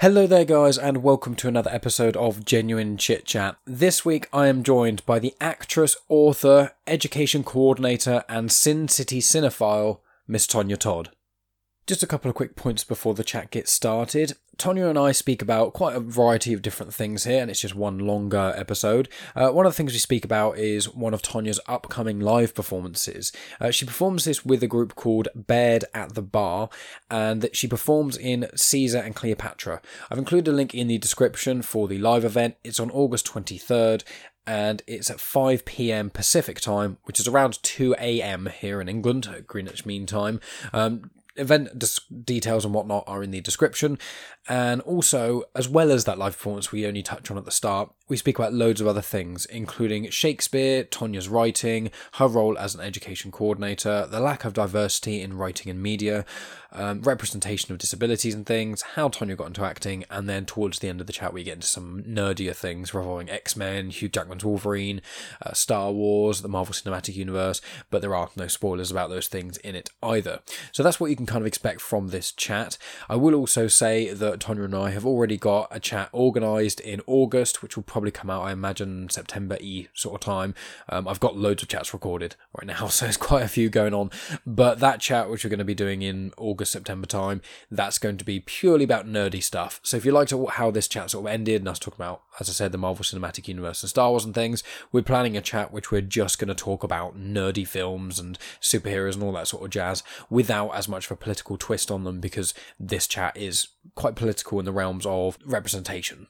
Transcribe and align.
Hello 0.00 0.28
there, 0.28 0.44
guys, 0.44 0.78
and 0.78 1.02
welcome 1.02 1.34
to 1.34 1.48
another 1.48 1.72
episode 1.72 2.16
of 2.16 2.44
Genuine 2.44 2.98
Chit 2.98 3.24
Chat. 3.24 3.56
This 3.64 4.04
week 4.04 4.28
I 4.32 4.46
am 4.46 4.62
joined 4.62 5.04
by 5.06 5.18
the 5.18 5.34
actress, 5.40 5.96
author, 6.08 6.70
education 6.86 7.42
coordinator, 7.42 8.22
and 8.28 8.52
Sin 8.52 8.86
City 8.86 9.20
cinephile, 9.20 9.98
Miss 10.28 10.46
Tonya 10.46 10.78
Todd. 10.78 11.10
Just 11.88 12.02
a 12.02 12.06
couple 12.06 12.28
of 12.28 12.34
quick 12.34 12.54
points 12.54 12.84
before 12.84 13.14
the 13.14 13.24
chat 13.24 13.50
gets 13.50 13.72
started. 13.72 14.34
Tonya 14.58 14.90
and 14.90 14.98
I 14.98 15.12
speak 15.12 15.40
about 15.40 15.72
quite 15.72 15.96
a 15.96 16.00
variety 16.00 16.52
of 16.52 16.60
different 16.60 16.92
things 16.92 17.24
here, 17.24 17.40
and 17.40 17.50
it's 17.50 17.62
just 17.62 17.74
one 17.74 17.98
longer 17.98 18.52
episode. 18.54 19.08
Uh, 19.34 19.48
one 19.52 19.64
of 19.64 19.72
the 19.72 19.76
things 19.76 19.94
we 19.94 19.98
speak 19.98 20.22
about 20.22 20.58
is 20.58 20.94
one 20.94 21.14
of 21.14 21.22
Tonya's 21.22 21.60
upcoming 21.66 22.20
live 22.20 22.54
performances. 22.54 23.32
Uh, 23.58 23.70
she 23.70 23.86
performs 23.86 24.26
this 24.26 24.44
with 24.44 24.62
a 24.62 24.66
group 24.66 24.96
called 24.96 25.28
Baird 25.34 25.86
at 25.94 26.14
the 26.14 26.20
Bar, 26.20 26.68
and 27.10 27.48
she 27.54 27.66
performs 27.66 28.18
in 28.18 28.50
Caesar 28.54 28.98
and 28.98 29.16
Cleopatra. 29.16 29.80
I've 30.10 30.18
included 30.18 30.50
a 30.50 30.54
link 30.54 30.74
in 30.74 30.88
the 30.88 30.98
description 30.98 31.62
for 31.62 31.88
the 31.88 31.96
live 31.96 32.26
event. 32.26 32.56
It's 32.62 32.80
on 32.80 32.90
August 32.90 33.26
23rd, 33.28 34.04
and 34.46 34.82
it's 34.86 35.10
at 35.10 35.20
5 35.20 35.64
pm 35.64 36.10
Pacific 36.10 36.60
time, 36.60 36.98
which 37.04 37.18
is 37.18 37.26
around 37.26 37.62
2 37.62 37.94
am 37.94 38.50
here 38.60 38.82
in 38.82 38.90
England, 38.90 39.44
Greenwich 39.46 39.86
Mean 39.86 40.04
Time. 40.04 40.38
Um, 40.74 41.12
event 41.38 41.84
details 42.24 42.64
and 42.64 42.74
whatnot 42.74 43.04
are 43.06 43.22
in 43.22 43.30
the 43.30 43.40
description. 43.40 43.98
And 44.48 44.80
also, 44.82 45.44
as 45.54 45.68
well 45.68 45.90
as 45.90 46.04
that 46.04 46.18
live 46.18 46.32
performance 46.32 46.72
we 46.72 46.86
only 46.86 47.02
touch 47.02 47.30
on 47.30 47.38
at 47.38 47.44
the 47.44 47.50
start, 47.50 47.90
we 48.08 48.16
speak 48.16 48.38
about 48.38 48.54
loads 48.54 48.80
of 48.80 48.86
other 48.86 49.02
things, 49.02 49.44
including 49.46 50.08
Shakespeare, 50.08 50.84
Tonya's 50.84 51.28
writing, 51.28 51.90
her 52.14 52.26
role 52.26 52.56
as 52.58 52.74
an 52.74 52.80
education 52.80 53.30
coordinator, 53.30 54.06
the 54.10 54.20
lack 54.20 54.46
of 54.46 54.54
diversity 54.54 55.20
in 55.20 55.36
writing 55.36 55.70
and 55.70 55.82
media, 55.82 56.24
um, 56.72 57.02
representation 57.02 57.72
of 57.72 57.78
disabilities 57.78 58.34
and 58.34 58.46
things, 58.46 58.82
how 58.94 59.08
Tonya 59.08 59.36
got 59.36 59.48
into 59.48 59.64
acting, 59.64 60.04
and 60.10 60.28
then 60.28 60.46
towards 60.46 60.78
the 60.78 60.88
end 60.88 61.00
of 61.00 61.06
the 61.06 61.12
chat, 61.12 61.32
we 61.32 61.42
get 61.42 61.54
into 61.54 61.66
some 61.66 62.02
nerdier 62.02 62.54
things 62.54 62.94
revolving 62.94 63.30
X 63.30 63.56
Men, 63.56 63.90
Hugh 63.90 64.08
Jackman's 64.08 64.44
Wolverine, 64.44 65.00
uh, 65.42 65.52
Star 65.52 65.92
Wars, 65.92 66.42
the 66.42 66.48
Marvel 66.48 66.74
Cinematic 66.74 67.14
Universe, 67.14 67.60
but 67.90 68.00
there 68.00 68.14
are 68.14 68.30
no 68.36 68.46
spoilers 68.46 68.90
about 68.90 69.10
those 69.10 69.28
things 69.28 69.56
in 69.58 69.74
it 69.74 69.90
either. 70.02 70.40
So 70.72 70.82
that's 70.82 71.00
what 71.00 71.10
you 71.10 71.16
can 71.16 71.26
kind 71.28 71.42
of 71.42 71.46
expect 71.46 71.80
from 71.80 72.08
this 72.08 72.32
chat. 72.32 72.78
I 73.08 73.16
will 73.16 73.34
also 73.34 73.68
say 73.68 74.12
that 74.12 74.40
Tonya 74.40 74.64
and 74.64 74.74
I 74.74 74.90
have 74.90 75.06
already 75.06 75.36
got 75.36 75.68
a 75.70 75.78
chat 75.78 76.08
organised 76.14 76.80
in 76.80 77.02
August, 77.06 77.62
which 77.62 77.76
will 77.76 77.82
probably 77.82 78.10
come 78.10 78.30
out, 78.30 78.42
I 78.42 78.52
imagine, 78.52 79.08
September 79.10 79.58
E 79.60 79.88
sort 79.94 80.14
of 80.14 80.20
time. 80.20 80.54
Um, 80.88 81.06
I've 81.06 81.20
got 81.20 81.36
loads 81.36 81.62
of 81.62 81.68
chats 81.68 81.92
recorded 81.92 82.34
right 82.56 82.66
now, 82.66 82.86
so 82.88 83.04
there's 83.06 83.16
quite 83.16 83.44
a 83.44 83.48
few 83.48 83.68
going 83.68 83.94
on. 83.94 84.10
But 84.46 84.80
that 84.80 85.00
chat, 85.00 85.30
which 85.30 85.44
we're 85.44 85.50
going 85.50 85.58
to 85.58 85.64
be 85.64 85.74
doing 85.74 86.02
in 86.02 86.32
August, 86.36 86.72
September 86.72 87.06
time, 87.06 87.42
that's 87.70 87.98
going 87.98 88.16
to 88.16 88.24
be 88.24 88.40
purely 88.40 88.84
about 88.84 89.06
nerdy 89.06 89.42
stuff. 89.42 89.80
So 89.82 89.96
if 89.96 90.04
you 90.04 90.12
liked 90.12 90.32
how 90.50 90.70
this 90.70 90.88
chat 90.88 91.10
sort 91.10 91.26
of 91.26 91.32
ended 91.32 91.60
and 91.60 91.68
us 91.68 91.78
talking 91.78 91.98
about, 91.98 92.22
as 92.40 92.48
I 92.48 92.52
said, 92.52 92.72
the 92.72 92.78
Marvel 92.78 93.04
Cinematic 93.04 93.48
Universe 93.48 93.82
and 93.82 93.90
Star 93.90 94.10
Wars 94.10 94.24
and 94.24 94.34
things, 94.34 94.62
we're 94.92 95.02
planning 95.02 95.36
a 95.36 95.40
chat 95.40 95.72
which 95.72 95.90
we're 95.90 96.00
just 96.00 96.38
going 96.38 96.48
to 96.48 96.54
talk 96.54 96.82
about 96.82 97.18
nerdy 97.18 97.66
films 97.66 98.18
and 98.18 98.38
superheroes 98.60 99.14
and 99.14 99.22
all 99.22 99.32
that 99.32 99.48
sort 99.48 99.64
of 99.64 99.70
jazz 99.70 100.02
without 100.30 100.70
as 100.70 100.88
much 100.88 101.06
of 101.10 101.16
a 101.16 101.20
political 101.20 101.56
twist 101.56 101.90
on 101.90 102.04
them 102.04 102.20
because 102.20 102.54
this 102.78 103.06
chat 103.06 103.36
is 103.36 103.68
quite 103.94 104.14
political 104.14 104.58
in 104.58 104.64
the 104.64 104.72
realms 104.72 105.06
of 105.06 105.38
representation. 105.44 106.28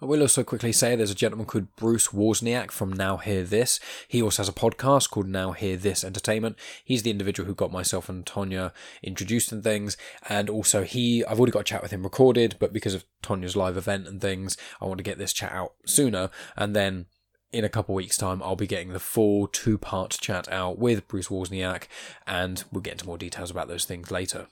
I 0.00 0.06
will 0.06 0.22
also 0.22 0.42
quickly 0.42 0.72
say 0.72 0.94
there's 0.96 1.12
a 1.12 1.14
gentleman 1.14 1.46
called 1.46 1.74
Bruce 1.76 2.08
Wozniak 2.08 2.72
from 2.72 2.92
Now 2.92 3.16
Hear 3.16 3.44
This. 3.44 3.78
He 4.08 4.20
also 4.20 4.42
has 4.42 4.48
a 4.48 4.52
podcast 4.52 5.08
called 5.10 5.28
Now 5.28 5.52
Hear 5.52 5.76
This 5.76 6.02
Entertainment. 6.02 6.58
He's 6.84 7.04
the 7.04 7.10
individual 7.10 7.46
who 7.46 7.54
got 7.54 7.72
myself 7.72 8.08
and 8.08 8.26
Tonya 8.26 8.72
introduced 9.02 9.52
in 9.52 9.62
things. 9.62 9.96
And 10.28 10.50
also 10.50 10.82
he, 10.82 11.24
I've 11.24 11.38
already 11.38 11.52
got 11.52 11.60
a 11.60 11.64
chat 11.64 11.80
with 11.80 11.92
him 11.92 12.02
recorded, 12.02 12.56
but 12.58 12.72
because 12.72 12.92
of 12.92 13.04
Tonya's 13.22 13.56
live 13.56 13.76
event 13.76 14.08
and 14.08 14.20
things, 14.20 14.56
I 14.78 14.86
want 14.86 14.98
to 14.98 15.04
get 15.04 15.16
this 15.16 15.32
chat 15.32 15.52
out 15.52 15.74
sooner. 15.86 16.28
And 16.56 16.74
then 16.74 17.06
in 17.54 17.64
a 17.64 17.68
couple 17.68 17.94
weeks' 17.94 18.16
time, 18.16 18.42
I'll 18.42 18.56
be 18.56 18.66
getting 18.66 18.92
the 18.92 18.98
full 18.98 19.46
two 19.46 19.78
part 19.78 20.10
chat 20.20 20.50
out 20.50 20.78
with 20.78 21.06
Bruce 21.06 21.28
Wozniak, 21.28 21.84
and 22.26 22.64
we'll 22.72 22.82
get 22.82 22.94
into 22.94 23.06
more 23.06 23.16
details 23.16 23.50
about 23.50 23.68
those 23.68 23.84
things 23.84 24.10
later. 24.10 24.48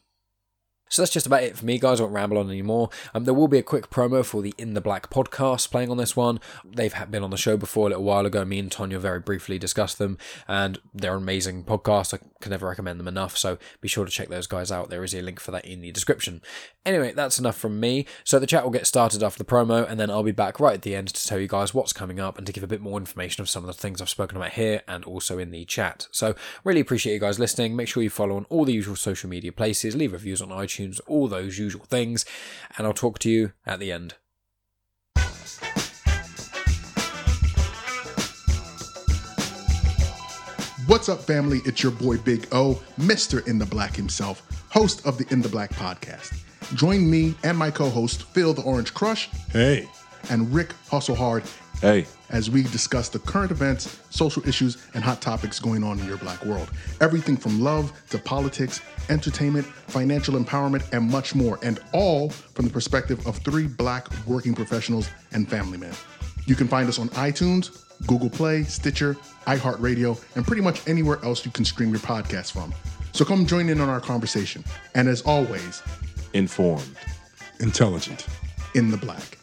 So 0.93 1.01
that's 1.01 1.11
just 1.11 1.27
about 1.27 1.43
it 1.43 1.57
for 1.57 1.65
me, 1.65 1.79
guys. 1.79 2.01
I 2.01 2.03
won't 2.03 2.15
ramble 2.15 2.37
on 2.37 2.51
anymore. 2.51 2.91
Um, 3.15 3.25
there 3.25 3.33
will 3.33 3.49
be 3.49 3.57
a 3.57 3.63
quick 3.63 3.89
promo 3.89 4.23
for 4.23 4.43
the 4.43 4.53
In 4.59 4.75
the 4.75 4.81
Black 4.83 5.09
podcast 5.09 5.71
playing 5.71 5.91
on 5.91 5.97
this 5.97 6.15
one. 6.15 6.39
They've 6.67 6.95
been 7.11 7.23
on 7.23 7.31
the 7.31 7.39
show 7.39 7.57
before 7.57 7.87
a 7.87 7.91
little 7.91 8.05
while 8.05 8.27
ago. 8.27 8.45
Me 8.45 8.59
and 8.59 8.71
Tonya 8.71 8.99
very 8.99 9.19
briefly 9.19 9.59
discussed 9.59 9.97
them, 9.97 10.19
and 10.47 10.79
they're 10.93 11.15
amazing 11.15 11.65
podcast. 11.65 12.13
I 12.13 12.19
can 12.43 12.51
never 12.51 12.69
recommend 12.69 13.01
them 13.01 13.09
enough. 13.09 13.39
So 13.39 13.57
be 13.81 13.89
sure 13.89 14.05
to 14.05 14.11
check 14.11 14.29
those 14.29 14.47
guys 14.47 14.71
out. 14.71 14.91
There 14.91 15.03
is 15.03 15.15
a 15.15 15.23
link 15.23 15.41
for 15.41 15.51
that 15.53 15.65
in 15.65 15.81
the 15.81 15.91
description. 15.93 16.43
Anyway, 16.85 17.13
that's 17.13 17.39
enough 17.39 17.57
from 17.57 17.81
me. 17.81 18.05
So 18.23 18.39
the 18.39 18.47
chat 18.47 18.63
will 18.63 18.71
get 18.71 18.87
started 18.87 19.23
after 19.23 19.39
the 19.39 19.51
promo, 19.51 19.89
and 19.89 19.99
then 19.99 20.11
I'll 20.11 20.23
be 20.23 20.31
back 20.31 20.61
right 20.61 20.75
at 20.75 20.83
the 20.83 20.95
end 20.95 21.09
to 21.09 21.27
tell 21.27 21.39
you 21.39 21.49
guys 21.49 21.73
what's 21.73 21.95
coming 21.95 22.21
up 22.21 22.37
and 22.37 22.47
to 22.47 22.53
give 22.53 22.65
a 22.65 22.67
bit 22.67 22.83
more 22.83 22.99
information 22.99 23.41
of 23.41 23.49
some 23.49 23.65
of 23.65 23.69
the 23.69 23.81
things 23.81 24.03
I've 24.03 24.11
spoken 24.11 24.37
about 24.37 24.53
here 24.53 24.83
and 24.87 25.07
also 25.07 25.39
in 25.39 25.53
the 25.53 25.65
chat. 25.65 26.09
So 26.11 26.35
really 26.65 26.81
appreciate 26.81 27.15
you 27.15 27.21
guys 27.21 27.39
listening. 27.39 27.75
Make 27.75 27.89
sure 27.89 28.03
you 28.03 28.11
follow 28.11 28.37
on 28.37 28.45
all 28.51 28.67
the 28.67 28.75
usual 28.75 28.97
social 28.97 29.31
media 29.31 29.53
places, 29.53 29.97
leave 29.97 30.13
reviews 30.13 30.43
on 30.43 30.51
iTunes 30.51 30.81
iTunes, 30.82 31.00
all 31.06 31.28
those 31.28 31.59
usual 31.59 31.84
things. 31.84 32.25
And 32.76 32.87
I'll 32.87 32.93
talk 32.93 33.19
to 33.20 33.31
you 33.31 33.53
at 33.66 33.78
the 33.78 33.93
end. 33.93 34.15
What's 40.87 41.09
up, 41.09 41.20
family? 41.20 41.60
It's 41.65 41.82
your 41.82 41.93
boy 41.93 42.19
Big 42.19 42.48
O, 42.53 42.82
Mr. 42.98 43.47
In 43.47 43.59
the 43.59 43.65
Black 43.65 43.94
himself, 43.97 44.43
host 44.70 45.06
of 45.06 45.16
the 45.16 45.26
In 45.32 45.41
the 45.41 45.48
Black 45.48 45.70
podcast. 45.70 46.38
Join 46.75 47.09
me 47.09 47.34
and 47.44 47.56
my 47.56 47.70
co 47.70 47.88
host, 47.88 48.25
Phil 48.25 48.53
the 48.53 48.62
Orange 48.62 48.93
Crush. 48.93 49.28
Hey. 49.53 49.88
And 50.31 50.53
Rick 50.53 50.72
Hustle 50.88 51.14
Hard. 51.14 51.44
Hey 51.81 52.06
as 52.32 52.50
we 52.50 52.62
discuss 52.65 53.09
the 53.09 53.19
current 53.19 53.50
events, 53.50 54.00
social 54.10 54.47
issues, 54.48 54.84
and 54.94 55.04
hot 55.04 55.20
topics 55.20 55.60
going 55.60 55.84
on 55.84 56.00
in 56.00 56.06
your 56.06 56.16
black 56.16 56.44
world. 56.44 56.70
Everything 57.00 57.37
from 57.37 57.60
love 57.60 57.93
to 58.10 58.19
politics, 58.19 58.81
entertainment, 59.10 59.66
financial 59.66 60.34
empowerment, 60.34 60.91
and 60.93 61.09
much 61.09 61.34
more, 61.34 61.59
and 61.62 61.78
all 61.93 62.31
from 62.31 62.65
the 62.65 62.70
perspective 62.70 63.25
of 63.26 63.37
three 63.38 63.66
black 63.66 64.09
working 64.26 64.54
professionals 64.54 65.09
and 65.32 65.48
family 65.48 65.78
men. 65.78 65.93
You 66.47 66.56
can 66.56 66.66
find 66.66 66.88
us 66.88 66.98
on 66.98 67.09
iTunes, 67.10 67.84
Google 68.06 68.31
Play, 68.31 68.64
Stitcher, 68.64 69.14
iHeartRadio, 69.47 70.20
and 70.34 70.47
pretty 70.47 70.62
much 70.62 70.87
anywhere 70.88 71.19
else 71.22 71.44
you 71.44 71.53
can 71.53 71.64
stream 71.64 71.91
your 71.91 72.00
podcast 72.00 72.53
from. 72.53 72.75
So 73.12 73.25
come 73.25 73.47
join 73.47 73.69
in 73.69 73.81
on 73.81 73.88
our 73.88 74.00
conversation. 74.00 74.64
And 74.94 75.09
as 75.09 75.22
always, 75.22 75.82
informed, 76.32 76.97
intelligent, 77.60 78.26
in 78.75 78.91
the 78.91 78.97
black. 78.97 79.38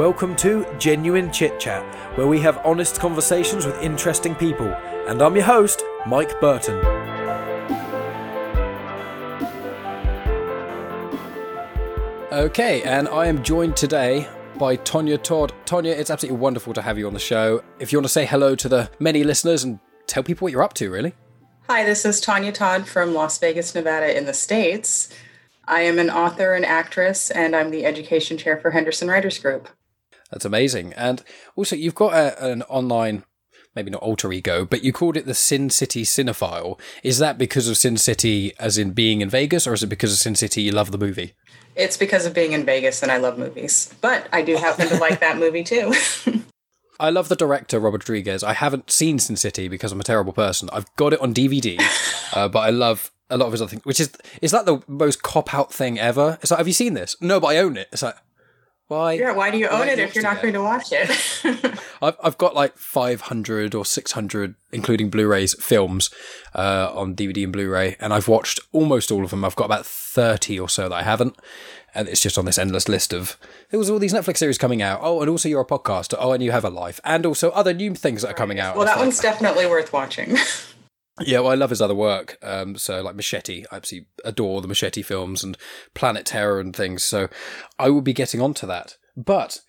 Welcome 0.00 0.34
to 0.36 0.66
Genuine 0.78 1.30
Chit 1.30 1.60
Chat, 1.60 1.84
where 2.16 2.26
we 2.26 2.40
have 2.40 2.58
honest 2.64 2.98
conversations 2.98 3.66
with 3.66 3.78
interesting 3.82 4.34
people. 4.34 4.68
And 5.06 5.20
I'm 5.20 5.36
your 5.36 5.44
host, 5.44 5.84
Mike 6.06 6.40
Burton. 6.40 6.76
Okay, 12.32 12.82
and 12.84 13.08
I 13.08 13.26
am 13.26 13.42
joined 13.42 13.76
today 13.76 14.26
by 14.56 14.78
Tonya 14.78 15.22
Todd. 15.22 15.52
Tonya, 15.66 15.94
it's 15.94 16.08
absolutely 16.08 16.40
wonderful 16.40 16.72
to 16.72 16.80
have 16.80 16.96
you 16.96 17.06
on 17.06 17.12
the 17.12 17.18
show. 17.18 17.62
If 17.78 17.92
you 17.92 17.98
want 17.98 18.06
to 18.06 18.12
say 18.12 18.24
hello 18.24 18.54
to 18.54 18.70
the 18.70 18.90
many 19.00 19.22
listeners 19.22 19.64
and 19.64 19.80
tell 20.06 20.22
people 20.22 20.46
what 20.46 20.52
you're 20.52 20.62
up 20.62 20.72
to, 20.74 20.90
really. 20.90 21.12
Hi, 21.68 21.84
this 21.84 22.06
is 22.06 22.22
Tonya 22.22 22.54
Todd 22.54 22.88
from 22.88 23.12
Las 23.12 23.36
Vegas, 23.36 23.74
Nevada, 23.74 24.16
in 24.16 24.24
the 24.24 24.32
States. 24.32 25.14
I 25.66 25.82
am 25.82 25.98
an 25.98 26.08
author 26.08 26.54
and 26.54 26.64
actress, 26.64 27.30
and 27.30 27.54
I'm 27.54 27.70
the 27.70 27.84
education 27.84 28.38
chair 28.38 28.56
for 28.56 28.70
Henderson 28.70 29.06
Writers 29.08 29.38
Group. 29.38 29.68
That's 30.30 30.44
amazing. 30.44 30.92
And 30.94 31.22
also, 31.56 31.76
you've 31.76 31.94
got 31.94 32.12
a, 32.12 32.44
an 32.44 32.62
online, 32.62 33.24
maybe 33.74 33.90
not 33.90 34.02
alter 34.02 34.32
ego, 34.32 34.64
but 34.64 34.84
you 34.84 34.92
called 34.92 35.16
it 35.16 35.26
the 35.26 35.34
Sin 35.34 35.70
City 35.70 36.04
Cinephile. 36.04 36.78
Is 37.02 37.18
that 37.18 37.38
because 37.38 37.68
of 37.68 37.76
Sin 37.76 37.96
City, 37.96 38.52
as 38.58 38.78
in 38.78 38.92
being 38.92 39.20
in 39.20 39.30
Vegas, 39.30 39.66
or 39.66 39.74
is 39.74 39.82
it 39.82 39.88
because 39.88 40.12
of 40.12 40.18
Sin 40.18 40.34
City 40.34 40.62
you 40.62 40.72
love 40.72 40.92
the 40.92 40.98
movie? 40.98 41.34
It's 41.76 41.96
because 41.96 42.26
of 42.26 42.34
being 42.34 42.52
in 42.52 42.64
Vegas 42.64 43.02
and 43.02 43.10
I 43.10 43.16
love 43.16 43.38
movies. 43.38 43.94
But 44.00 44.28
I 44.32 44.42
do 44.42 44.56
happen 44.56 44.88
to 44.88 44.98
like 44.98 45.20
that 45.20 45.38
movie 45.38 45.64
too. 45.64 45.94
I 47.00 47.08
love 47.08 47.28
the 47.28 47.36
director, 47.36 47.80
Robert 47.80 48.02
Rodriguez. 48.02 48.44
I 48.44 48.52
haven't 48.52 48.90
seen 48.90 49.18
Sin 49.18 49.36
City 49.36 49.68
because 49.68 49.90
I'm 49.90 50.00
a 50.00 50.04
terrible 50.04 50.34
person. 50.34 50.68
I've 50.72 50.94
got 50.96 51.14
it 51.14 51.20
on 51.20 51.32
DVD, 51.32 51.80
uh, 52.36 52.48
but 52.48 52.60
I 52.60 52.70
love 52.70 53.10
a 53.30 53.38
lot 53.38 53.46
of 53.46 53.52
his 53.52 53.62
other 53.62 53.70
things, 53.70 53.84
which 53.84 54.00
is, 54.00 54.12
is 54.42 54.50
that 54.50 54.66
the 54.66 54.82
most 54.86 55.22
cop 55.22 55.54
out 55.54 55.72
thing 55.72 55.98
ever? 55.98 56.38
It's 56.42 56.50
like, 56.50 56.58
have 56.58 56.66
you 56.66 56.74
seen 56.74 56.94
this? 56.94 57.16
No, 57.20 57.40
but 57.40 57.48
I 57.48 57.58
own 57.58 57.76
it. 57.76 57.88
It's 57.92 58.02
like, 58.02 58.16
Why? 58.90 59.12
Yeah, 59.12 59.30
why 59.30 59.52
do 59.52 59.56
you 59.56 59.68
own 59.68 59.88
it 59.88 60.00
if 60.00 60.16
you're 60.16 60.24
not 60.24 60.42
going 60.42 60.54
to 60.54 60.62
watch 60.62 60.88
it? 60.90 61.08
I've 62.02 62.16
I've 62.20 62.38
got 62.38 62.56
like 62.56 62.76
500 62.76 63.72
or 63.72 63.84
600, 63.84 64.56
including 64.72 65.10
Blu-rays, 65.10 65.54
films 65.62 66.10
uh, 66.56 66.90
on 66.92 67.14
DVD 67.14 67.44
and 67.44 67.52
Blu-ray, 67.52 67.94
and 68.00 68.12
I've 68.12 68.26
watched 68.26 68.58
almost 68.72 69.12
all 69.12 69.22
of 69.22 69.30
them. 69.30 69.44
I've 69.44 69.54
got 69.54 69.66
about 69.66 69.86
30 69.86 70.58
or 70.58 70.68
so 70.68 70.88
that 70.88 70.94
I 70.96 71.04
haven't, 71.04 71.36
and 71.94 72.08
it's 72.08 72.20
just 72.20 72.36
on 72.36 72.46
this 72.46 72.58
endless 72.58 72.88
list 72.88 73.12
of 73.12 73.36
there 73.70 73.78
was 73.78 73.88
all 73.88 74.00
these 74.00 74.12
Netflix 74.12 74.38
series 74.38 74.58
coming 74.58 74.82
out. 74.82 74.98
Oh, 75.04 75.20
and 75.20 75.30
also 75.30 75.48
you're 75.48 75.60
a 75.60 75.64
podcaster. 75.64 76.16
Oh, 76.18 76.32
and 76.32 76.42
you 76.42 76.50
have 76.50 76.64
a 76.64 76.70
life, 76.70 76.98
and 77.04 77.24
also 77.24 77.50
other 77.50 77.72
new 77.72 77.94
things 77.94 78.22
that 78.22 78.30
are 78.32 78.34
coming 78.34 78.58
out. 78.58 78.74
well, 78.74 78.86
that 78.86 78.96
like- 78.96 79.04
one's 79.04 79.20
definitely 79.20 79.66
worth 79.66 79.92
watching. 79.92 80.36
Yeah, 81.20 81.40
well, 81.40 81.52
I 81.52 81.54
love 81.54 81.70
his 81.70 81.82
other 81.82 81.94
work. 81.94 82.38
Um, 82.42 82.76
so 82.76 83.02
like 83.02 83.14
Machete, 83.14 83.64
I 83.70 83.76
absolutely 83.76 84.08
adore 84.24 84.60
the 84.60 84.68
Machete 84.68 85.02
films 85.02 85.44
and 85.44 85.56
Planet 85.94 86.26
Terror 86.26 86.60
and 86.60 86.74
things. 86.74 87.04
So 87.04 87.28
I 87.78 87.90
will 87.90 88.02
be 88.02 88.12
getting 88.12 88.40
onto 88.40 88.66
that, 88.66 88.96
but. 89.16 89.60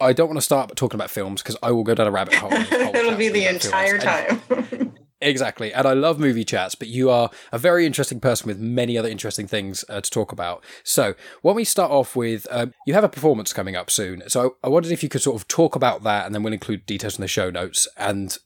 I 0.00 0.12
don't 0.12 0.28
want 0.28 0.36
to 0.36 0.42
start 0.42 0.76
talking 0.76 0.94
about 0.94 1.10
films 1.10 1.42
because 1.42 1.56
I 1.60 1.72
will 1.72 1.82
go 1.82 1.92
down 1.92 2.06
a 2.06 2.12
rabbit 2.12 2.34
hole. 2.34 2.52
It'll 2.72 3.16
be 3.16 3.30
the 3.30 3.46
films. 3.46 3.64
entire 3.64 3.98
time. 3.98 4.40
Exactly. 5.20 5.72
And 5.72 5.86
I 5.86 5.94
love 5.94 6.18
movie 6.20 6.44
chats, 6.44 6.74
but 6.74 6.88
you 6.88 7.10
are 7.10 7.30
a 7.50 7.58
very 7.58 7.86
interesting 7.86 8.20
person 8.20 8.46
with 8.46 8.58
many 8.58 8.96
other 8.96 9.08
interesting 9.08 9.48
things 9.48 9.84
uh, 9.88 10.00
to 10.00 10.10
talk 10.10 10.30
about. 10.32 10.64
So, 10.84 11.14
why 11.42 11.50
don't 11.50 11.56
we 11.56 11.64
start 11.64 11.90
off 11.90 12.14
with 12.14 12.46
um, 12.50 12.72
you 12.86 12.94
have 12.94 13.04
a 13.04 13.08
performance 13.08 13.52
coming 13.52 13.74
up 13.74 13.90
soon. 13.90 14.22
So, 14.28 14.56
I 14.62 14.68
wondered 14.68 14.92
if 14.92 15.02
you 15.02 15.08
could 15.08 15.22
sort 15.22 15.40
of 15.40 15.48
talk 15.48 15.74
about 15.74 16.04
that 16.04 16.26
and 16.26 16.34
then 16.34 16.42
we'll 16.42 16.52
include 16.52 16.86
details 16.86 17.18
in 17.18 17.22
the 17.22 17.28
show 17.28 17.50
notes 17.50 17.88
and 17.96 18.38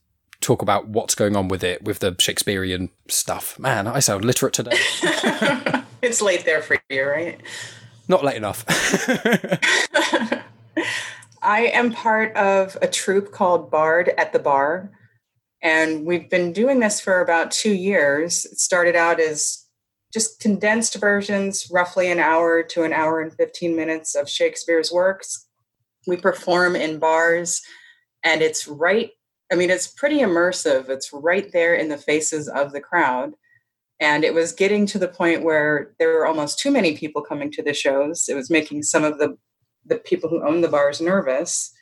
talk 0.43 0.61
about 0.61 0.87
what's 0.87 1.15
going 1.15 1.35
on 1.35 1.47
with 1.47 1.63
it, 1.63 1.83
with 1.83 1.99
the 1.99 2.15
Shakespearean 2.19 2.89
stuff. 3.07 3.57
Man, 3.57 3.87
I 3.87 3.99
sound 3.99 4.25
literate 4.25 4.53
today. 4.53 4.77
it's 6.01 6.21
late 6.21 6.45
there 6.45 6.61
for 6.61 6.77
you, 6.89 7.05
right? 7.05 7.41
Not 8.07 8.23
late 8.23 8.35
enough. 8.35 8.65
I 11.41 11.67
am 11.73 11.91
part 11.91 12.35
of 12.35 12.77
a 12.81 12.87
troupe 12.87 13.31
called 13.31 13.71
Bard 13.71 14.11
at 14.17 14.33
the 14.33 14.39
Bar. 14.39 14.91
And 15.61 16.05
we've 16.05 16.29
been 16.29 16.51
doing 16.51 16.79
this 16.79 16.99
for 16.99 17.21
about 17.21 17.51
two 17.51 17.73
years. 17.73 18.45
It 18.45 18.59
started 18.59 18.95
out 18.95 19.19
as 19.19 19.65
just 20.13 20.39
condensed 20.39 20.95
versions, 20.95 21.69
roughly 21.71 22.11
an 22.11 22.19
hour 22.19 22.63
to 22.63 22.83
an 22.83 22.93
hour 22.93 23.19
and 23.21 23.33
15 23.33 23.75
minutes 23.75 24.13
of 24.13 24.29
Shakespeare's 24.29 24.91
works. 24.91 25.47
We 26.05 26.17
perform 26.17 26.75
in 26.75 26.99
bars, 26.99 27.61
and 28.23 28.41
it's 28.41 28.67
right, 28.67 29.11
I 29.51 29.55
mean, 29.55 29.69
it's 29.69 29.87
pretty 29.87 30.19
immersive. 30.19 30.89
It's 30.89 31.11
right 31.13 31.51
there 31.51 31.75
in 31.75 31.89
the 31.89 31.97
faces 31.97 32.47
of 32.47 32.71
the 32.71 32.81
crowd. 32.81 33.33
And 33.99 34.23
it 34.23 34.33
was 34.33 34.51
getting 34.51 34.85
to 34.87 34.99
the 34.99 35.07
point 35.07 35.43
where 35.43 35.93
there 35.99 36.09
were 36.09 36.25
almost 36.25 36.59
too 36.59 36.71
many 36.71 36.97
people 36.97 37.21
coming 37.21 37.51
to 37.51 37.63
the 37.63 37.73
shows. 37.73 38.27
It 38.27 38.35
was 38.35 38.49
making 38.49 38.83
some 38.83 39.03
of 39.03 39.17
the 39.19 39.37
the 39.85 39.97
people 39.97 40.29
who 40.29 40.45
own 40.47 40.61
the 40.61 40.67
bars 40.67 41.01
nervous. 41.01 41.73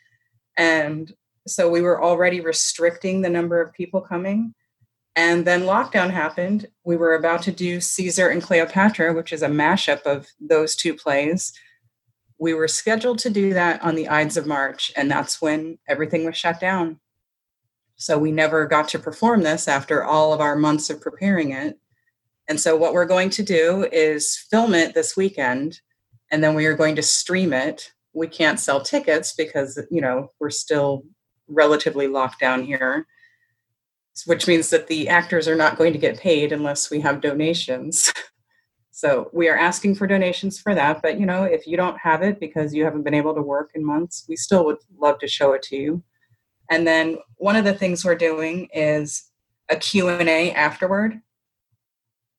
And 0.57 1.13
so 1.47 1.69
we 1.69 1.81
were 1.81 2.03
already 2.03 2.41
restricting 2.41 3.21
the 3.21 3.29
number 3.29 3.61
of 3.61 3.73
people 3.73 4.01
coming. 4.01 4.53
And 5.15 5.45
then 5.45 5.63
lockdown 5.63 6.09
happened. 6.09 6.67
We 6.85 6.95
were 6.95 7.15
about 7.15 7.41
to 7.43 7.51
do 7.51 7.81
Caesar 7.81 8.29
and 8.29 8.41
Cleopatra, 8.41 9.13
which 9.13 9.33
is 9.33 9.41
a 9.41 9.47
mashup 9.47 10.03
of 10.03 10.27
those 10.39 10.75
two 10.75 10.93
plays. 10.93 11.51
We 12.39 12.53
were 12.53 12.67
scheduled 12.67 13.19
to 13.19 13.29
do 13.29 13.53
that 13.53 13.81
on 13.83 13.95
the 13.95 14.07
Ides 14.07 14.37
of 14.37 14.47
March, 14.47 14.91
and 14.95 15.11
that's 15.11 15.41
when 15.41 15.77
everything 15.87 16.25
was 16.25 16.37
shut 16.37 16.59
down. 16.59 16.99
So 18.01 18.18
we 18.18 18.31
never 18.31 18.65
got 18.65 18.88
to 18.89 19.00
perform 19.00 19.44
this 19.44 19.68
after 19.68 20.03
all 20.03 20.33
of 20.33 20.42
our 20.42 20.56
months 20.56 20.89
of 20.89 21.00
preparing 21.00 21.51
it. 21.51 21.77
And 22.50 22.59
so 22.59 22.75
what 22.75 22.94
we're 22.94 23.06
going 23.06 23.30
to 23.30 23.44
do 23.44 23.88
is 23.92 24.36
film 24.50 24.74
it 24.74 24.95
this 24.95 25.15
weekend 25.15 25.81
and 26.31 26.44
then 26.44 26.56
we 26.56 26.65
are 26.65 26.75
going 26.75 26.95
to 26.95 27.03
stream 27.03 27.53
it. 27.53 27.92
We 28.13 28.25
can't 28.27 28.59
sell 28.59 28.81
tickets 28.81 29.33
because 29.33 29.80
you 29.92 30.01
know 30.01 30.31
we're 30.39 30.50
still 30.50 31.03
relatively 31.48 32.07
locked 32.07 32.39
down 32.39 32.63
here, 32.63 33.06
which 34.25 34.48
means 34.48 34.71
that 34.71 34.88
the 34.88 35.07
actors 35.07 35.48
are 35.48 35.56
not 35.56 35.77
going 35.77 35.94
to 35.94 36.00
get 36.00 36.19
paid 36.19 36.51
unless 36.51 36.89
we 36.89 37.01
have 37.01 37.21
donations. 37.21 38.12
So 38.94 39.31
we 39.33 39.50
are 39.50 39.57
asking 39.57 39.95
for 39.95 40.06
donations 40.06 40.59
for 40.59 40.75
that. 40.75 41.01
But 41.01 41.19
you 41.19 41.25
know, 41.25 41.44
if 41.44 41.65
you 41.65 41.75
don't 41.75 41.98
have 41.98 42.21
it 42.21 42.39
because 42.39 42.71
you 42.71 42.83
haven't 42.83 43.01
been 43.01 43.15
able 43.15 43.33
to 43.33 43.42
work 43.42 43.71
in 43.74 43.83
months, 43.83 44.25
we 44.30 44.36
still 44.36 44.63
would 44.65 44.77
love 45.00 45.18
to 45.19 45.27
show 45.27 45.53
it 45.53 45.63
to 45.63 45.75
you. 45.75 46.03
And 46.71 46.88
then 46.88 47.18
one 47.35 47.57
of 47.57 47.65
the 47.65 47.73
things 47.73 48.03
we're 48.03 48.15
doing 48.15 48.69
is 48.73 49.29
a 49.69 49.75
Q&A 49.75 50.53
afterward. 50.53 51.21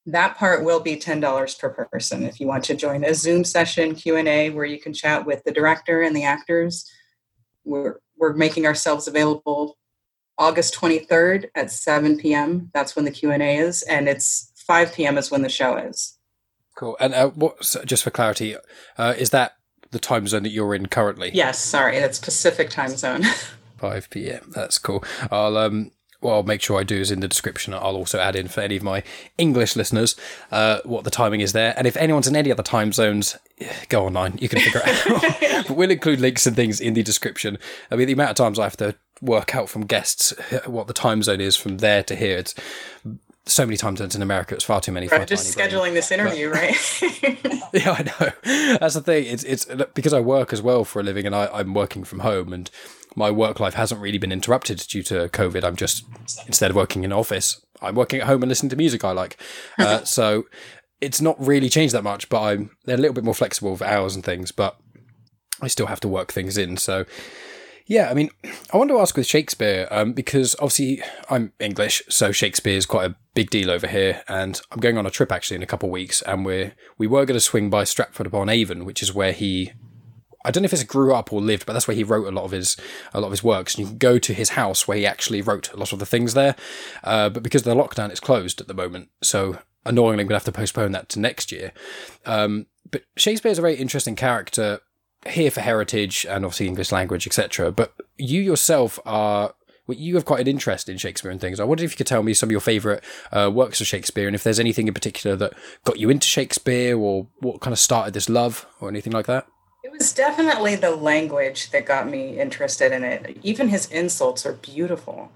That 0.06 0.36
part 0.36 0.64
will 0.64 0.80
be 0.80 0.96
$10 0.96 1.58
per 1.60 1.70
person 1.84 2.24
if 2.24 2.40
you 2.40 2.48
want 2.48 2.64
to 2.64 2.74
join. 2.74 3.04
A 3.04 3.14
zoom 3.14 3.44
session 3.44 3.94
q&a 3.94 4.50
where 4.50 4.64
you 4.64 4.80
can 4.80 4.92
chat 4.92 5.24
with 5.24 5.44
the 5.44 5.52
director 5.52 6.02
and 6.02 6.16
the 6.16 6.24
actors. 6.24 6.90
We're, 7.64 8.00
we're 8.16 8.32
making 8.32 8.66
ourselves 8.66 9.06
available 9.06 9.78
august 10.38 10.74
23rd 10.74 11.44
at 11.54 11.70
7 11.70 12.16
p.m 12.16 12.70
that's 12.72 12.96
when 12.96 13.04
the 13.04 13.10
q&a 13.10 13.58
is 13.58 13.82
and 13.82 14.08
it's 14.08 14.50
5 14.56 14.94
p.m 14.94 15.18
is 15.18 15.30
when 15.30 15.42
the 15.42 15.48
show 15.50 15.76
is. 15.76 16.18
Cool. 16.74 16.96
And 16.98 17.12
uh, 17.12 17.28
what, 17.28 17.62
so 17.62 17.84
just 17.84 18.02
for 18.02 18.10
clarity, 18.10 18.56
uh, 18.96 19.14
is 19.18 19.28
that 19.30 19.52
the 19.90 19.98
time 19.98 20.26
zone 20.26 20.42
that 20.44 20.52
you're 20.52 20.74
in 20.74 20.86
currently? 20.86 21.30
yes 21.34 21.58
sorry 21.58 22.00
that's 22.00 22.18
pacific 22.18 22.70
time 22.70 22.96
zone 22.96 23.22
5 23.82 24.10
p.m. 24.10 24.52
That's 24.54 24.78
cool. 24.78 25.02
I'll 25.28 25.56
um 25.56 25.90
what 26.20 26.34
I'll 26.34 26.44
make 26.44 26.62
sure 26.62 26.78
I 26.78 26.84
do 26.84 27.00
is 27.00 27.10
in 27.10 27.18
the 27.18 27.26
description. 27.26 27.74
I'll 27.74 27.96
also 27.96 28.20
add 28.20 28.36
in 28.36 28.46
for 28.46 28.60
any 28.60 28.76
of 28.76 28.84
my 28.84 29.02
English 29.38 29.74
listeners 29.74 30.14
uh, 30.52 30.78
what 30.84 31.02
the 31.02 31.10
timing 31.10 31.40
is 31.40 31.52
there. 31.52 31.74
And 31.76 31.84
if 31.84 31.96
anyone's 31.96 32.28
in 32.28 32.36
any 32.36 32.52
other 32.52 32.62
time 32.62 32.92
zones, 32.92 33.36
go 33.88 34.06
online. 34.06 34.38
You 34.40 34.48
can 34.48 34.60
figure 34.60 34.82
it 34.84 35.50
out. 35.50 35.66
but 35.66 35.76
we'll 35.76 35.90
include 35.90 36.20
links 36.20 36.46
and 36.46 36.54
things 36.54 36.80
in 36.80 36.94
the 36.94 37.02
description. 37.02 37.58
I 37.90 37.96
mean, 37.96 38.06
the 38.06 38.12
amount 38.12 38.30
of 38.30 38.36
times 38.36 38.60
I 38.60 38.62
have 38.62 38.76
to 38.76 38.94
work 39.20 39.56
out 39.56 39.68
from 39.68 39.84
guests 39.84 40.32
what 40.64 40.86
the 40.86 40.92
time 40.92 41.24
zone 41.24 41.40
is 41.40 41.56
from 41.56 41.78
there 41.78 42.04
to 42.04 42.14
here. 42.14 42.38
It's 42.38 42.54
so 43.44 43.66
many 43.66 43.76
time 43.76 43.96
zones 43.96 44.14
in 44.14 44.22
America. 44.22 44.54
It's 44.54 44.62
far 44.62 44.80
too 44.80 44.92
many. 44.92 45.08
for 45.08 45.18
my 45.18 45.24
just 45.24 45.58
tiny 45.58 45.70
brain. 45.70 45.80
scheduling 45.80 45.94
this 45.94 46.12
interview 46.12 46.50
right 46.50 46.76
Yeah, 47.72 47.96
I 47.98 48.02
know. 48.04 48.78
That's 48.78 48.94
the 48.94 49.00
thing. 49.00 49.26
It's 49.26 49.42
it's 49.42 49.64
because 49.94 50.12
I 50.12 50.20
work 50.20 50.52
as 50.52 50.62
well 50.62 50.84
for 50.84 51.00
a 51.00 51.02
living, 51.02 51.26
and 51.26 51.34
I, 51.34 51.48
I'm 51.52 51.74
working 51.74 52.04
from 52.04 52.20
home, 52.20 52.52
and 52.52 52.70
my 53.16 53.30
work 53.30 53.60
life 53.60 53.74
hasn't 53.74 54.00
really 54.00 54.18
been 54.18 54.32
interrupted 54.32 54.78
due 54.78 55.02
to 55.04 55.28
COVID. 55.28 55.64
I'm 55.64 55.76
just 55.76 56.04
instead 56.46 56.70
of 56.70 56.76
working 56.76 57.04
in 57.04 57.12
office, 57.12 57.64
I'm 57.80 57.94
working 57.94 58.20
at 58.20 58.26
home 58.26 58.42
and 58.42 58.48
listening 58.48 58.70
to 58.70 58.76
music 58.76 59.04
I 59.04 59.12
like. 59.12 59.36
Uh, 59.78 60.04
so 60.04 60.44
it's 61.00 61.20
not 61.20 61.36
really 61.44 61.68
changed 61.68 61.94
that 61.94 62.04
much, 62.04 62.28
but 62.28 62.42
I'm 62.42 62.70
they're 62.84 62.96
a 62.96 63.00
little 63.00 63.14
bit 63.14 63.24
more 63.24 63.34
flexible 63.34 63.76
for 63.76 63.84
hours 63.84 64.14
and 64.14 64.24
things, 64.24 64.52
but 64.52 64.76
I 65.60 65.68
still 65.68 65.86
have 65.86 66.00
to 66.00 66.08
work 66.08 66.32
things 66.32 66.56
in. 66.56 66.76
So 66.76 67.04
yeah, 67.86 68.08
I 68.10 68.14
mean, 68.14 68.30
I 68.72 68.76
want 68.76 68.90
to 68.90 68.98
ask 68.98 69.16
with 69.16 69.26
Shakespeare 69.26 69.88
um, 69.90 70.12
because 70.12 70.54
obviously 70.60 71.02
I'm 71.28 71.52
English, 71.58 72.02
so 72.08 72.32
Shakespeare 72.32 72.76
is 72.76 72.86
quite 72.86 73.10
a 73.10 73.16
big 73.34 73.50
deal 73.50 73.70
over 73.70 73.86
here, 73.86 74.22
and 74.28 74.60
I'm 74.70 74.80
going 74.80 74.98
on 74.98 75.06
a 75.06 75.10
trip 75.10 75.32
actually 75.32 75.56
in 75.56 75.62
a 75.62 75.66
couple 75.66 75.88
of 75.88 75.92
weeks, 75.92 76.22
and 76.22 76.44
we're 76.46 76.74
we 76.98 77.06
were 77.06 77.26
going 77.26 77.36
to 77.36 77.40
swing 77.40 77.70
by 77.70 77.84
Stratford 77.84 78.26
upon 78.26 78.48
Avon, 78.48 78.84
which 78.84 79.02
is 79.02 79.14
where 79.14 79.32
he. 79.32 79.72
I 80.44 80.50
don't 80.50 80.62
know 80.62 80.66
if 80.66 80.72
it's 80.72 80.84
grew 80.84 81.14
up 81.14 81.32
or 81.32 81.40
lived, 81.40 81.66
but 81.66 81.72
that's 81.72 81.86
where 81.86 81.94
he 81.94 82.04
wrote 82.04 82.26
a 82.26 82.30
lot 82.30 82.44
of 82.44 82.50
his 82.50 82.76
a 83.12 83.20
lot 83.20 83.28
of 83.28 83.32
his 83.32 83.44
works. 83.44 83.74
And 83.74 83.84
you 83.84 83.88
can 83.88 83.98
go 83.98 84.18
to 84.18 84.34
his 84.34 84.50
house 84.50 84.86
where 84.86 84.96
he 84.96 85.06
actually 85.06 85.42
wrote 85.42 85.72
a 85.72 85.76
lot 85.76 85.92
of 85.92 85.98
the 85.98 86.06
things 86.06 86.34
there. 86.34 86.56
Uh, 87.04 87.28
but 87.28 87.42
because 87.42 87.66
of 87.66 87.76
the 87.76 87.82
lockdown, 87.82 88.10
it's 88.10 88.20
closed 88.20 88.60
at 88.60 88.68
the 88.68 88.74
moment. 88.74 89.08
So 89.22 89.58
annoyingly, 89.84 90.24
gonna 90.24 90.36
have 90.36 90.44
to 90.44 90.52
postpone 90.52 90.92
that 90.92 91.08
to 91.10 91.20
next 91.20 91.52
year. 91.52 91.72
Um, 92.26 92.66
but 92.90 93.02
Shakespeare's 93.16 93.58
a 93.58 93.62
very 93.62 93.76
interesting 93.76 94.16
character 94.16 94.80
here 95.26 95.50
for 95.50 95.60
heritage 95.60 96.26
and 96.28 96.44
obviously 96.44 96.66
English 96.66 96.92
language, 96.92 97.26
etc. 97.26 97.70
But 97.72 97.94
you 98.18 98.40
yourself 98.40 98.98
are 99.06 99.54
well, 99.86 99.98
you 99.98 100.14
have 100.14 100.24
quite 100.24 100.40
an 100.40 100.46
interest 100.46 100.88
in 100.88 100.96
Shakespeare 100.96 101.30
and 101.30 101.40
things. 101.40 101.58
I 101.58 101.64
wondered 101.64 101.84
if 101.84 101.92
you 101.92 101.96
could 101.96 102.06
tell 102.06 102.22
me 102.22 102.34
some 102.34 102.48
of 102.48 102.52
your 102.52 102.60
favourite 102.60 103.02
uh, 103.32 103.50
works 103.52 103.80
of 103.80 103.86
Shakespeare 103.86 104.26
and 104.26 104.34
if 104.34 104.44
there's 104.44 104.60
anything 104.60 104.86
in 104.86 104.94
particular 104.94 105.36
that 105.36 105.54
got 105.84 105.98
you 105.98 106.08
into 106.08 106.26
Shakespeare 106.26 106.96
or 106.96 107.26
what 107.40 107.60
kind 107.60 107.72
of 107.72 107.78
started 107.78 108.14
this 108.14 108.28
love 108.28 108.66
or 108.80 108.88
anything 108.88 109.12
like 109.12 109.26
that. 109.26 109.46
It 109.82 109.90
was 109.90 110.12
definitely 110.12 110.76
the 110.76 110.94
language 110.94 111.70
that 111.70 111.86
got 111.86 112.08
me 112.08 112.38
interested 112.38 112.92
in 112.92 113.02
it. 113.02 113.38
Even 113.42 113.68
his 113.68 113.86
insults 113.86 114.46
are 114.46 114.52
beautiful. 114.52 115.32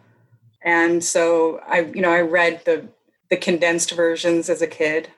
And 0.63 1.03
so 1.03 1.61
I, 1.67 1.81
you 1.81 2.01
know, 2.01 2.13
I 2.13 2.21
read 2.21 2.65
the 2.65 2.89
the 3.29 3.37
condensed 3.37 3.91
versions 3.91 4.49
as 4.49 4.63
a 4.63 4.69
kid. 4.69 5.09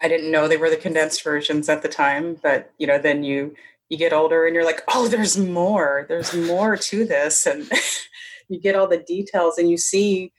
I 0.00 0.06
didn't 0.06 0.30
know 0.30 0.46
they 0.46 0.56
were 0.56 0.70
the 0.70 0.76
condensed 0.76 1.24
versions 1.24 1.68
at 1.68 1.82
the 1.82 1.88
time, 1.88 2.36
but 2.40 2.72
you 2.78 2.86
know, 2.86 2.98
then 2.98 3.24
you 3.24 3.56
you 3.88 3.98
get 3.98 4.12
older 4.12 4.46
and 4.46 4.54
you're 4.54 4.64
like, 4.64 4.82
"Oh, 4.88 5.08
there's 5.08 5.36
more. 5.36 6.06
There's 6.08 6.34
more 6.34 6.76
to 6.76 7.04
this." 7.04 7.46
And 7.46 7.70
you 8.48 8.60
get 8.60 8.76
all 8.76 8.88
the 8.88 8.98
details 8.98 9.58
and 9.58 9.68
you 9.70 9.76
see 9.76 10.32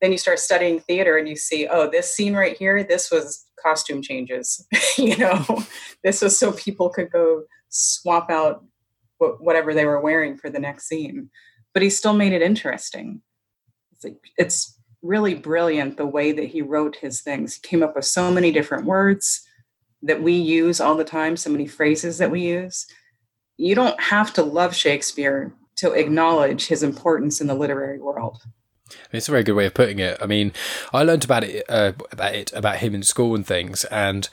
then 0.00 0.12
you 0.12 0.18
start 0.18 0.38
studying 0.38 0.80
theater 0.80 1.16
and 1.16 1.28
you 1.28 1.36
see, 1.36 1.66
"Oh, 1.66 1.90
this 1.90 2.14
scene 2.14 2.34
right 2.34 2.56
here, 2.56 2.84
this 2.84 3.10
was 3.10 3.44
costume 3.62 4.02
changes." 4.02 4.66
you 4.98 5.16
know, 5.16 5.64
this 6.04 6.22
was 6.22 6.38
so 6.38 6.52
people 6.52 6.90
could 6.90 7.10
go 7.10 7.44
swap 7.68 8.30
out 8.30 8.64
wh- 9.18 9.40
whatever 9.40 9.74
they 9.74 9.84
were 9.86 10.00
wearing 10.00 10.36
for 10.36 10.50
the 10.50 10.60
next 10.60 10.86
scene. 10.88 11.30
But 11.72 11.82
he 11.82 11.90
still 11.90 12.12
made 12.14 12.32
it 12.32 12.42
interesting. 12.42 13.20
It's, 13.92 14.04
like, 14.04 14.18
it's 14.38 14.78
really 15.02 15.34
brilliant 15.34 15.96
the 15.96 16.06
way 16.06 16.32
that 16.32 16.46
he 16.46 16.62
wrote 16.62 16.96
his 16.96 17.20
things. 17.20 17.54
He 17.54 17.60
came 17.68 17.82
up 17.82 17.96
with 17.96 18.04
so 18.04 18.30
many 18.30 18.52
different 18.52 18.86
words 18.86 19.42
that 20.02 20.22
we 20.22 20.34
use 20.34 20.80
all 20.80 20.96
the 20.96 21.04
time, 21.04 21.36
so 21.36 21.50
many 21.50 21.66
phrases 21.66 22.18
that 22.18 22.30
we 22.30 22.42
use. 22.42 22.86
you 23.56 23.74
don't 23.74 24.00
have 24.00 24.32
to 24.34 24.42
love 24.42 24.74
Shakespeare 24.74 25.52
to 25.76 25.92
acknowledge 25.92 26.66
his 26.66 26.82
importance 26.82 27.40
in 27.40 27.46
the 27.46 27.54
literary 27.54 27.98
world. 28.00 28.42
It's 29.12 29.28
a 29.28 29.30
very 29.30 29.44
good 29.44 29.54
way 29.54 29.66
of 29.66 29.74
putting 29.74 29.98
it. 29.98 30.18
I 30.20 30.26
mean, 30.26 30.52
I 30.92 31.02
learned 31.02 31.24
about 31.24 31.44
it 31.44 31.64
uh, 31.68 31.92
about 32.10 32.34
it 32.34 32.52
about 32.52 32.76
him 32.78 32.94
in 32.94 33.02
school 33.02 33.34
and 33.34 33.46
things, 33.46 33.84
and 33.86 34.28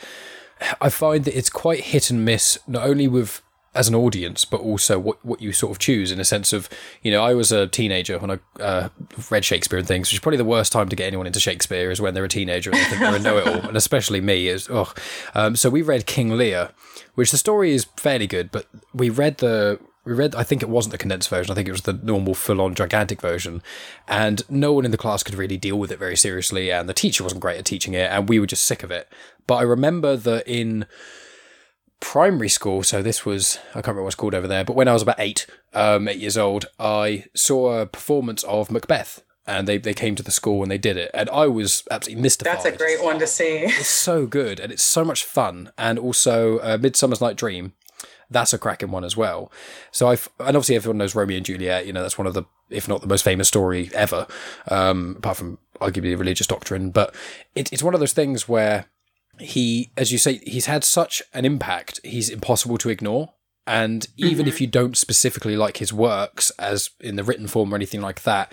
I 0.80 0.90
find 0.90 1.26
that 1.26 1.38
it's 1.38 1.50
quite 1.50 1.82
hit 1.82 2.10
and 2.10 2.26
miss. 2.26 2.60
Not 2.68 2.88
only 2.88 3.08
with 3.08 3.42
as 3.74 3.88
an 3.88 3.96
audience, 3.96 4.44
but 4.44 4.60
also 4.60 5.00
what, 5.00 5.24
what 5.26 5.42
you 5.42 5.54
sort 5.54 5.72
of 5.72 5.80
choose 5.80 6.12
in 6.12 6.20
a 6.20 6.26
sense 6.26 6.52
of, 6.52 6.68
you 7.04 7.10
know, 7.10 7.24
I 7.24 7.34
was 7.34 7.54
a 7.54 7.68
teenager 7.68 8.20
when 8.20 8.32
I 8.32 8.40
uh, 8.62 8.90
read 9.30 9.46
Shakespeare 9.46 9.80
and 9.80 9.88
things, 9.88 10.10
which 10.10 10.16
is 10.16 10.20
probably 10.20 10.40
the 10.40 10.44
worst 10.44 10.74
time 10.74 10.90
to 10.90 10.96
get 10.96 11.08
anyone 11.08 11.26
into 11.26 11.40
Shakespeare 11.40 11.90
is 11.90 12.02
when 12.02 12.14
they're 12.14 12.26
a 12.26 12.30
teenager 12.30 12.70
and 12.70 12.80
they 12.80 12.84
think 12.84 13.00
they're 13.00 13.16
a 13.16 13.20
know-it-all, 13.20 13.70
and 13.70 13.78
especially 13.78 14.20
me 14.20 14.50
is, 14.50 14.68
oh. 14.70 14.94
Um, 15.34 15.56
so 15.56 15.70
we 15.70 15.82
read 15.82 16.06
King 16.06 16.32
Lear, 16.32 16.72
which 17.16 17.32
the 17.32 17.38
story 17.38 17.72
is 17.72 17.86
fairly 17.96 18.28
good, 18.28 18.52
but 18.52 18.68
we 18.94 19.10
read 19.10 19.38
the 19.38 19.80
we 20.04 20.14
read 20.14 20.36
i 20.36 20.44
think 20.44 20.62
it 20.62 20.70
wasn't 20.70 20.92
the 20.92 20.98
condensed 20.98 21.30
version 21.30 21.52
i 21.52 21.56
think 21.56 21.68
it 21.68 21.72
was 21.72 21.82
the 21.82 21.94
normal 22.04 22.34
full-on 22.34 22.74
gigantic 22.76 23.22
version 23.22 23.62
and 24.08 24.44
no 24.50 24.74
one 24.74 24.86
in 24.86 24.92
the 24.92 24.98
class 24.98 25.24
could 25.24 25.36
really 25.36 25.58
deal 25.58 25.78
with 25.78 25.92
it 25.92 26.00
very 26.00 26.18
seriously 26.18 26.72
and 26.72 26.88
the 26.90 26.94
teacher 26.94 27.24
wasn't 27.24 27.42
great 27.42 27.58
at 27.58 27.66
teaching 27.66 27.94
it 27.94 28.10
and 28.12 28.30
we 28.30 28.40
were 28.40 28.48
just 28.48 28.64
sick 28.66 28.84
of 28.84 28.92
it 28.92 29.08
but 29.48 29.56
i 29.56 29.62
remember 29.62 30.16
that 30.16 30.48
in 30.48 30.86
primary 32.00 32.50
school 32.50 32.82
so 32.82 33.02
this 33.02 33.26
was 33.26 33.60
i 33.72 33.74
can't 33.76 33.88
remember 33.88 34.04
what 34.04 34.08
it's 34.08 34.16
called 34.16 34.34
over 34.34 34.48
there 34.48 34.64
but 34.64 34.76
when 34.76 34.88
i 34.88 34.94
was 34.94 35.04
about 35.04 35.20
eight 35.20 35.46
um, 35.74 36.08
eight 36.08 36.18
years 36.18 36.38
old 36.38 36.66
i 36.80 37.26
saw 37.36 37.80
a 37.82 37.86
performance 37.86 38.44
of 38.44 38.72
macbeth 38.72 39.22
and 39.48 39.68
they, 39.68 39.78
they 39.78 39.94
came 39.94 40.16
to 40.16 40.24
the 40.24 40.32
school 40.32 40.62
and 40.64 40.72
they 40.72 40.78
did 40.80 40.98
it 40.98 41.12
and 41.14 41.30
i 41.30 41.46
was 41.46 41.84
absolutely 41.92 42.22
mystified 42.22 42.56
That's 42.56 42.66
a 42.66 42.72
great 42.72 43.04
one 43.04 43.20
to 43.20 43.28
see. 43.28 43.60
it's 43.66 43.88
so 43.88 44.26
good 44.26 44.60
and 44.60 44.72
it's 44.72 44.84
so 44.84 45.04
much 45.06 45.24
fun 45.24 45.72
and 45.78 46.00
also 46.00 46.58
uh, 46.60 46.78
midsummer's 46.82 47.22
night 47.22 47.36
dream 47.38 47.74
that's 48.32 48.54
a 48.54 48.58
cracking 48.58 48.92
one 48.92 49.04
as 49.04 49.16
well. 49.16 49.52
So 49.92 50.08
I've, 50.08 50.30
and 50.40 50.56
obviously 50.56 50.76
everyone 50.76 50.98
knows 50.98 51.14
Romeo 51.14 51.38
and 51.38 51.46
Juliet, 51.46 51.86
you 51.86 51.94
know, 51.94 52.02
that's 52.02 52.18
one 52.18 52.28
of 52.28 52.34
the, 52.34 52.44
if 52.70 52.88
not 52.88 53.02
the 53.02 53.08
most 53.08 53.24
famous 53.24 53.48
story 53.48 53.92
ever, 53.94 54.26
um, 54.70 55.16
apart 55.18 55.38
from 55.38 55.60
arguably 55.80 56.18
religious 56.18 56.48
doctrine, 56.48 56.90
but 56.90 57.14
it, 57.56 57.72
it's 57.72 57.84
one 57.84 57.94
of 57.94 58.00
those 58.00 58.14
things 58.14 58.48
where 58.48 58.86
he, 59.40 59.92
as 59.98 60.12
you 60.12 60.18
say, 60.18 60.38
he's 60.46 60.66
had 60.66 60.84
such 60.84 61.22
an 61.34 61.46
impact, 61.46 62.00
he's 62.04 62.30
impossible 62.30 62.78
to 62.80 62.90
ignore. 62.90 63.34
And 63.68 64.08
even 64.18 64.48
if 64.48 64.60
you 64.60 64.66
don't 64.66 64.98
specifically 64.98 65.56
like 65.56 65.78
his 65.78 65.94
works 65.94 66.50
as 66.58 66.90
in 67.00 67.16
the 67.16 67.24
written 67.24 67.48
form 67.48 67.72
or 67.72 67.76
anything 67.76 68.02
like 68.02 68.24
that, 68.24 68.52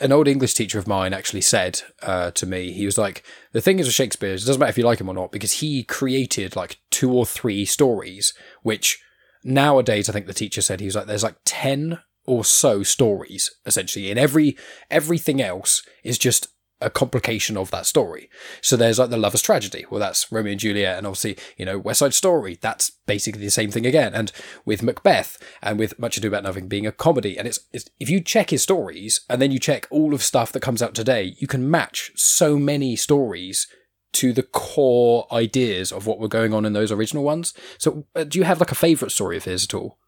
an 0.00 0.12
old 0.12 0.28
English 0.28 0.54
teacher 0.54 0.78
of 0.78 0.86
mine 0.86 1.14
actually 1.14 1.40
said 1.40 1.82
uh, 2.02 2.30
to 2.32 2.46
me, 2.46 2.72
he 2.72 2.84
was 2.84 2.98
like, 2.98 3.22
the 3.52 3.60
thing 3.60 3.78
is 3.78 3.86
with 3.86 3.94
Shakespeare, 3.94 4.30
it 4.30 4.44
doesn't 4.44 4.58
matter 4.58 4.70
if 4.70 4.78
you 4.78 4.84
like 4.84 5.00
him 5.00 5.08
or 5.08 5.14
not, 5.14 5.32
because 5.32 5.52
he 5.52 5.82
created 5.82 6.56
like 6.56 6.78
two 6.90 7.12
or 7.12 7.24
three 7.24 7.64
stories, 7.64 8.34
which 8.62 9.02
nowadays 9.44 10.08
I 10.08 10.12
think 10.12 10.26
the 10.26 10.34
teacher 10.34 10.62
said 10.62 10.80
he 10.80 10.86
was 10.86 10.96
like, 10.96 11.06
there's 11.06 11.22
like 11.22 11.36
10 11.44 11.98
or 12.26 12.44
so 12.44 12.82
stories 12.82 13.50
essentially, 13.64 14.10
and 14.10 14.18
every 14.18 14.56
everything 14.90 15.40
else 15.40 15.82
is 16.04 16.18
just 16.18 16.48
a 16.80 16.90
complication 16.90 17.56
of 17.56 17.70
that 17.70 17.86
story. 17.86 18.30
So 18.60 18.76
there's 18.76 18.98
like 18.98 19.10
the 19.10 19.16
lover's 19.16 19.42
tragedy. 19.42 19.84
Well, 19.90 20.00
that's 20.00 20.30
Romeo 20.30 20.52
and 20.52 20.60
Juliet, 20.60 20.98
and 20.98 21.06
obviously, 21.06 21.36
you 21.56 21.64
know, 21.64 21.78
West 21.78 21.98
Side 21.98 22.14
Story. 22.14 22.58
That's 22.60 22.90
basically 23.06 23.42
the 23.42 23.50
same 23.50 23.70
thing 23.70 23.86
again. 23.86 24.14
And 24.14 24.30
with 24.64 24.82
Macbeth, 24.82 25.38
and 25.62 25.78
with 25.78 25.98
Much 25.98 26.16
Ado 26.16 26.28
About 26.28 26.44
Nothing 26.44 26.68
being 26.68 26.86
a 26.86 26.92
comedy, 26.92 27.36
and 27.36 27.48
it's, 27.48 27.60
it's 27.72 27.88
if 27.98 28.08
you 28.08 28.20
check 28.20 28.50
his 28.50 28.62
stories 28.62 29.22
and 29.28 29.42
then 29.42 29.50
you 29.50 29.58
check 29.58 29.86
all 29.90 30.14
of 30.14 30.22
stuff 30.22 30.52
that 30.52 30.60
comes 30.60 30.82
out 30.82 30.94
today, 30.94 31.34
you 31.38 31.46
can 31.46 31.68
match 31.68 32.12
so 32.14 32.56
many 32.58 32.94
stories 32.94 33.66
to 34.12 34.32
the 34.32 34.42
core 34.42 35.26
ideas 35.32 35.92
of 35.92 36.06
what 36.06 36.18
were 36.18 36.28
going 36.28 36.54
on 36.54 36.64
in 36.64 36.72
those 36.72 36.90
original 36.90 37.24
ones. 37.24 37.54
So, 37.78 38.06
uh, 38.14 38.24
do 38.24 38.38
you 38.38 38.44
have 38.44 38.60
like 38.60 38.72
a 38.72 38.76
favorite 38.76 39.10
story 39.10 39.36
of 39.36 39.44
his 39.44 39.64
at 39.64 39.74
all? 39.74 39.98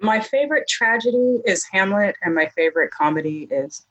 My 0.00 0.20
favorite 0.20 0.68
tragedy 0.68 1.40
is 1.44 1.64
Hamlet, 1.70 2.16
and 2.22 2.34
my 2.34 2.46
favorite 2.48 2.90
comedy 2.90 3.48
is 3.50 3.86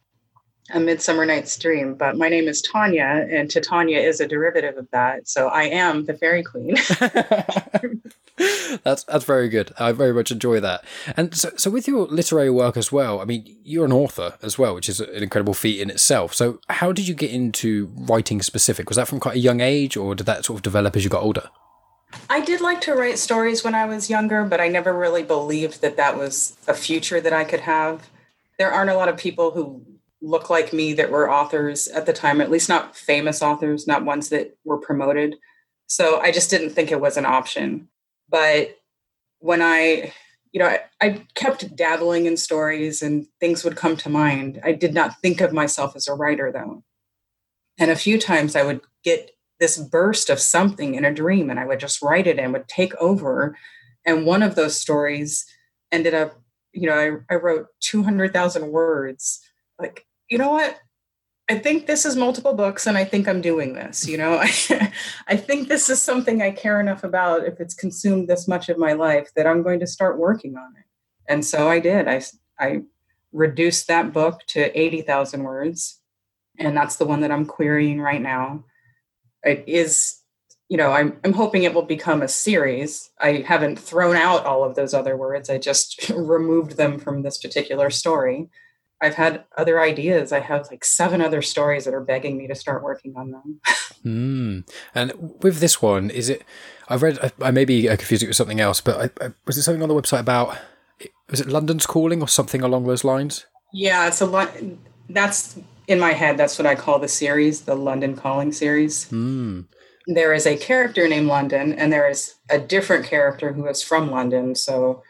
A 0.72 0.80
Midsummer 0.80 1.26
Night's 1.26 1.58
Dream. 1.58 1.96
But 1.96 2.18
my 2.18 2.30
name 2.30 2.48
is 2.48 2.62
Tonya, 2.62 3.32
and 3.32 3.50
Titania 3.50 4.00
is 4.00 4.20
a 4.20 4.28
derivative 4.28 4.78
of 4.78 4.90
that. 4.92 5.28
So 5.28 5.48
I 5.48 5.64
am 5.64 6.06
the 6.06 6.14
fairy 6.14 6.44
queen. 6.44 6.76
that's 8.84 9.04
that's 9.04 9.26
very 9.26 9.48
good. 9.48 9.72
I 9.78 9.92
very 9.92 10.14
much 10.14 10.32
enjoy 10.32 10.60
that. 10.60 10.84
And 11.16 11.36
so, 11.36 11.52
so 11.56 11.70
with 11.70 11.88
your 11.88 12.08
literary 12.08 12.50
work 12.50 12.78
as 12.78 12.92
well, 12.92 13.20
I 13.20 13.26
mean, 13.26 13.58
you're 13.64 13.86
an 13.86 13.92
author 13.92 14.38
as 14.42 14.58
well, 14.58 14.74
which 14.74 14.90
is 14.90 15.00
an 15.00 15.22
incredible 15.22 15.54
feat 15.54 15.80
in 15.80 15.90
itself. 15.90 16.34
So, 16.34 16.60
how 16.70 16.92
did 16.92 17.08
you 17.08 17.14
get 17.14 17.32
into 17.32 17.92
writing 17.96 18.42
specific? 18.42 18.90
Was 18.90 18.96
that 18.98 19.08
from 19.08 19.20
quite 19.20 19.36
a 19.36 19.40
young 19.40 19.60
age, 19.60 19.96
or 19.96 20.16
did 20.16 20.26
that 20.26 20.46
sort 20.46 20.60
of 20.60 20.64
develop 20.64 20.96
as 20.96 21.04
you 21.04 21.10
got 21.10 21.24
older? 21.24 21.50
I 22.30 22.42
did 22.42 22.62
like 22.62 22.82
to 22.82 22.94
write 22.94 23.18
stories 23.18 23.64
when 23.64 23.76
I 23.76 23.86
was 23.86 24.10
younger, 24.10 24.44
but 24.44 24.60
I 24.60 24.68
never 24.68 24.94
really 24.94 25.24
believed 25.24 25.82
that 25.82 25.98
that 25.98 26.18
was 26.18 26.56
a 26.68 26.74
future 26.74 27.20
that 27.20 27.34
I 27.34 27.44
could 27.44 27.62
have. 27.62 28.10
There 28.58 28.72
aren't 28.72 28.92
a 28.92 28.96
lot 28.96 29.10
of 29.10 29.18
people 29.18 29.52
who 29.52 29.84
look 30.24 30.50
like 30.50 30.72
me 30.72 30.94
that 30.94 31.12
were 31.12 31.30
authors 31.30 31.90
at 31.90 32.06
the 32.06 32.14
time, 32.14 32.40
at 32.40 32.50
least 32.50 32.70
not 32.70 32.96
famous 32.96 33.44
authors, 33.44 33.86
not 33.86 34.06
ones 34.06 34.30
that 34.30 34.58
were 34.64 34.78
promoted. 34.78 35.36
So 35.88 36.22
I 36.22 36.32
just 36.32 36.50
didn't 36.50 36.70
think 36.70 36.92
it 36.92 37.02
was 37.02 37.18
an 37.18 37.26
option. 37.26 37.90
But 38.30 38.78
when 39.40 39.62
I, 39.62 40.14
you 40.54 40.60
know, 40.60 40.68
I, 40.68 40.80
I, 41.02 41.26
kept 41.36 41.76
dabbling 41.76 42.26
in 42.26 42.38
stories 42.38 43.02
and 43.02 43.28
things 43.42 43.66
would 43.66 43.76
come 43.76 43.98
to 43.98 44.10
mind. 44.10 44.62
I 44.64 44.72
did 44.72 44.94
not 44.94 45.20
think 45.22 45.42
of 45.42 45.52
myself 45.52 45.96
as 45.96 46.08
a 46.08 46.14
writer 46.14 46.52
though. 46.52 46.84
And 47.78 47.92
a 47.92 47.96
few 47.96 48.18
times 48.18 48.56
I 48.56 48.64
would 48.64 48.80
get 49.04 49.32
this 49.60 49.78
burst 49.78 50.30
of 50.30 50.40
something 50.40 50.96
in 50.96 51.04
a 51.04 51.14
dream 51.14 51.50
and 51.50 51.60
I 51.60 51.66
would 51.66 51.80
just 51.80 52.02
write 52.02 52.28
it 52.28 52.40
and 52.40 52.54
would 52.54 52.70
take 52.70 52.96
over. 52.96 53.58
And 54.06 54.26
one 54.26 54.42
of 54.42 54.56
those 54.56 54.80
stories 54.80 55.46
ended 55.92 56.14
up, 56.14 56.40
you 56.72 56.88
know, 56.88 57.24
I, 57.30 57.34
I 57.34 57.38
wrote 57.38 57.68
200,000 57.82 58.72
words. 58.72 59.42
Like, 59.78 60.06
you 60.34 60.40
know 60.40 60.50
what? 60.50 60.80
I 61.48 61.60
think 61.60 61.86
this 61.86 62.08
is 62.08 62.16
multiple 62.16 62.56
books 62.56 62.88
and 62.88 62.98
I 62.98 63.06
think 63.06 63.28
I'm 63.28 63.40
doing 63.40 63.76
this, 63.76 64.08
you 64.08 64.18
know. 64.18 64.38
I, 65.28 65.38
think 65.38 65.68
this 65.68 65.92
is 65.92 66.02
something 66.02 66.42
I 66.42 66.50
care 66.50 66.80
enough 66.80 67.04
about 67.04 67.46
if 67.46 67.60
it's 67.60 67.76
consumed 67.76 68.28
this 68.28 68.48
much 68.48 68.68
of 68.68 68.80
my 68.80 68.94
life 68.94 69.30
that 69.36 69.46
I'm 69.46 69.62
going 69.62 69.80
to 69.82 69.86
start 69.86 70.18
working 70.18 70.58
on 70.58 70.74
it. 70.76 70.86
And 71.30 71.46
so 71.46 71.70
I 71.70 71.80
did. 71.80 72.08
I 72.08 72.24
I 72.58 72.82
reduced 73.32 73.88
that 73.90 74.12
book 74.12 74.40
to 74.48 74.80
80,000 74.80 75.44
words 75.44 76.00
and 76.58 76.76
that's 76.76 76.96
the 76.96 77.06
one 77.06 77.22
that 77.22 77.32
I'm 77.32 77.46
querying 77.46 78.02
right 78.02 78.22
now. 78.22 78.66
It 79.44 79.66
is 79.68 80.20
you 80.68 80.78
know, 80.78 80.94
I'm 80.94 81.20
I'm 81.24 81.34
hoping 81.34 81.62
it 81.62 81.76
will 81.76 81.84
become 81.84 82.24
a 82.24 82.28
series. 82.28 83.12
I 83.20 83.44
haven't 83.46 83.78
thrown 83.78 84.16
out 84.16 84.48
all 84.48 84.64
of 84.64 84.74
those 84.74 84.96
other 84.96 85.16
words. 85.16 85.52
I 85.52 85.60
just 85.60 86.10
removed 86.16 86.78
them 86.78 86.98
from 86.98 87.22
this 87.22 87.38
particular 87.38 87.92
story 87.92 88.50
I've 89.04 89.16
had 89.16 89.44
other 89.58 89.82
ideas. 89.82 90.32
I 90.32 90.40
have 90.40 90.68
like 90.72 90.86
seven 90.86 91.22
other 91.22 91.42
stories 91.42 91.84
that 91.84 91.94
are 91.94 92.04
begging 92.04 92.38
me 92.38 92.48
to 92.48 92.56
start 92.56 92.84
working 92.84 93.14
on 93.18 93.32
them. 93.32 93.60
mm. 94.06 94.70
And 94.96 95.36
with 95.44 95.60
this 95.60 95.82
one, 95.82 96.10
is 96.10 96.30
it? 96.30 96.44
I've 96.88 97.04
read. 97.04 97.20
I, 97.22 97.32
I 97.42 97.52
may 97.52 97.66
be 97.66 97.86
confusing 97.88 98.28
it 98.28 98.30
with 98.30 98.38
something 98.38 98.62
else, 98.62 98.80
but 98.80 98.98
I, 99.22 99.26
I, 99.26 99.30
was 99.46 99.58
it 99.58 99.64
something 99.64 99.84
on 99.84 99.90
the 99.90 99.96
website 99.96 100.22
about? 100.22 100.58
Was 101.30 101.42
it 101.42 101.48
London's 101.48 101.86
Calling 101.86 102.22
or 102.22 102.30
something 102.30 102.62
along 102.62 102.86
those 102.86 103.04
lines? 103.04 103.46
Yeah, 103.74 104.08
it's 104.08 104.22
a 104.22 104.26
lot. 104.26 104.52
That's 105.10 105.60
in 105.88 106.00
my 106.00 106.14
head. 106.14 106.38
That's 106.38 106.58
what 106.58 106.66
I 106.66 106.76
call 106.76 107.00
the 107.00 107.10
series, 107.10 107.62
the 107.62 107.76
London 107.76 108.16
Calling 108.16 108.54
series. 108.54 109.10
Mm. 109.10 109.66
There 110.08 110.34
is 110.34 110.46
a 110.46 110.56
character 110.56 111.10
named 111.10 111.28
London, 111.28 111.74
and 111.74 111.92
there 111.92 112.10
is 112.10 112.36
a 112.50 112.58
different 112.58 113.06
character 113.06 113.52
who 113.52 113.68
is 113.68 113.84
from 113.84 114.10
London. 114.10 114.56
So 114.56 115.04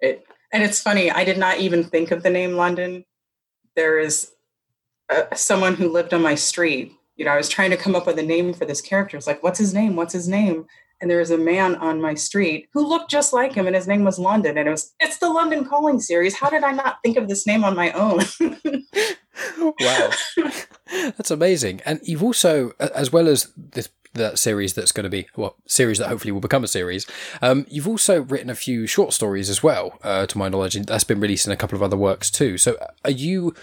it 0.00 0.26
and 0.52 0.62
it's 0.62 0.82
funny. 0.82 1.10
I 1.10 1.24
did 1.24 1.38
not 1.38 1.60
even 1.60 1.84
think 1.84 2.10
of 2.10 2.22
the 2.22 2.28
name 2.28 2.56
London 2.56 3.06
there 3.76 3.98
is 3.98 4.32
a, 5.08 5.36
someone 5.36 5.74
who 5.74 5.88
lived 5.88 6.14
on 6.14 6.22
my 6.22 6.34
street. 6.34 6.92
You 7.16 7.24
know, 7.24 7.32
I 7.32 7.36
was 7.36 7.48
trying 7.48 7.70
to 7.70 7.76
come 7.76 7.94
up 7.94 8.06
with 8.06 8.18
a 8.18 8.22
name 8.22 8.52
for 8.52 8.64
this 8.64 8.80
character. 8.80 9.16
It's 9.16 9.26
like, 9.26 9.42
what's 9.42 9.58
his 9.58 9.74
name? 9.74 9.96
What's 9.96 10.12
his 10.12 10.28
name? 10.28 10.66
And 11.00 11.10
there 11.10 11.18
was 11.18 11.32
a 11.32 11.38
man 11.38 11.74
on 11.76 12.00
my 12.00 12.14
street 12.14 12.68
who 12.72 12.86
looked 12.86 13.10
just 13.10 13.32
like 13.32 13.54
him, 13.54 13.66
and 13.66 13.74
his 13.74 13.88
name 13.88 14.04
was 14.04 14.20
London. 14.20 14.56
And 14.56 14.68
it 14.68 14.70
was, 14.70 14.94
it's 15.00 15.18
the 15.18 15.28
London 15.28 15.64
Calling 15.64 15.98
series. 15.98 16.36
How 16.36 16.48
did 16.48 16.62
I 16.62 16.70
not 16.70 16.98
think 17.02 17.16
of 17.16 17.28
this 17.28 17.46
name 17.46 17.64
on 17.64 17.74
my 17.74 17.90
own? 17.92 18.20
wow, 19.80 20.10
that's 21.16 21.30
amazing. 21.30 21.80
And 21.84 22.00
you've 22.04 22.22
also, 22.22 22.70
as 22.78 23.12
well 23.12 23.28
as 23.28 23.52
this 23.56 23.88
that 24.14 24.38
series 24.38 24.74
that's 24.74 24.92
going 24.92 25.04
to 25.04 25.10
be 25.10 25.26
well 25.36 25.56
series 25.66 25.98
that 25.98 26.08
hopefully 26.08 26.32
will 26.32 26.40
become 26.40 26.64
a 26.64 26.68
series. 26.68 27.06
Um, 27.40 27.66
you've 27.68 27.88
also 27.88 28.22
written 28.22 28.50
a 28.50 28.54
few 28.54 28.86
short 28.86 29.12
stories 29.12 29.48
as 29.48 29.62
well, 29.62 29.98
uh, 30.02 30.26
to 30.26 30.38
my 30.38 30.48
knowledge, 30.48 30.76
and 30.76 30.84
that's 30.84 31.04
been 31.04 31.20
released 31.20 31.46
in 31.46 31.52
a 31.52 31.56
couple 31.56 31.76
of 31.76 31.82
other 31.82 31.96
works 31.96 32.30
too. 32.30 32.58
So 32.58 32.76
are 33.04 33.10
you 33.10 33.54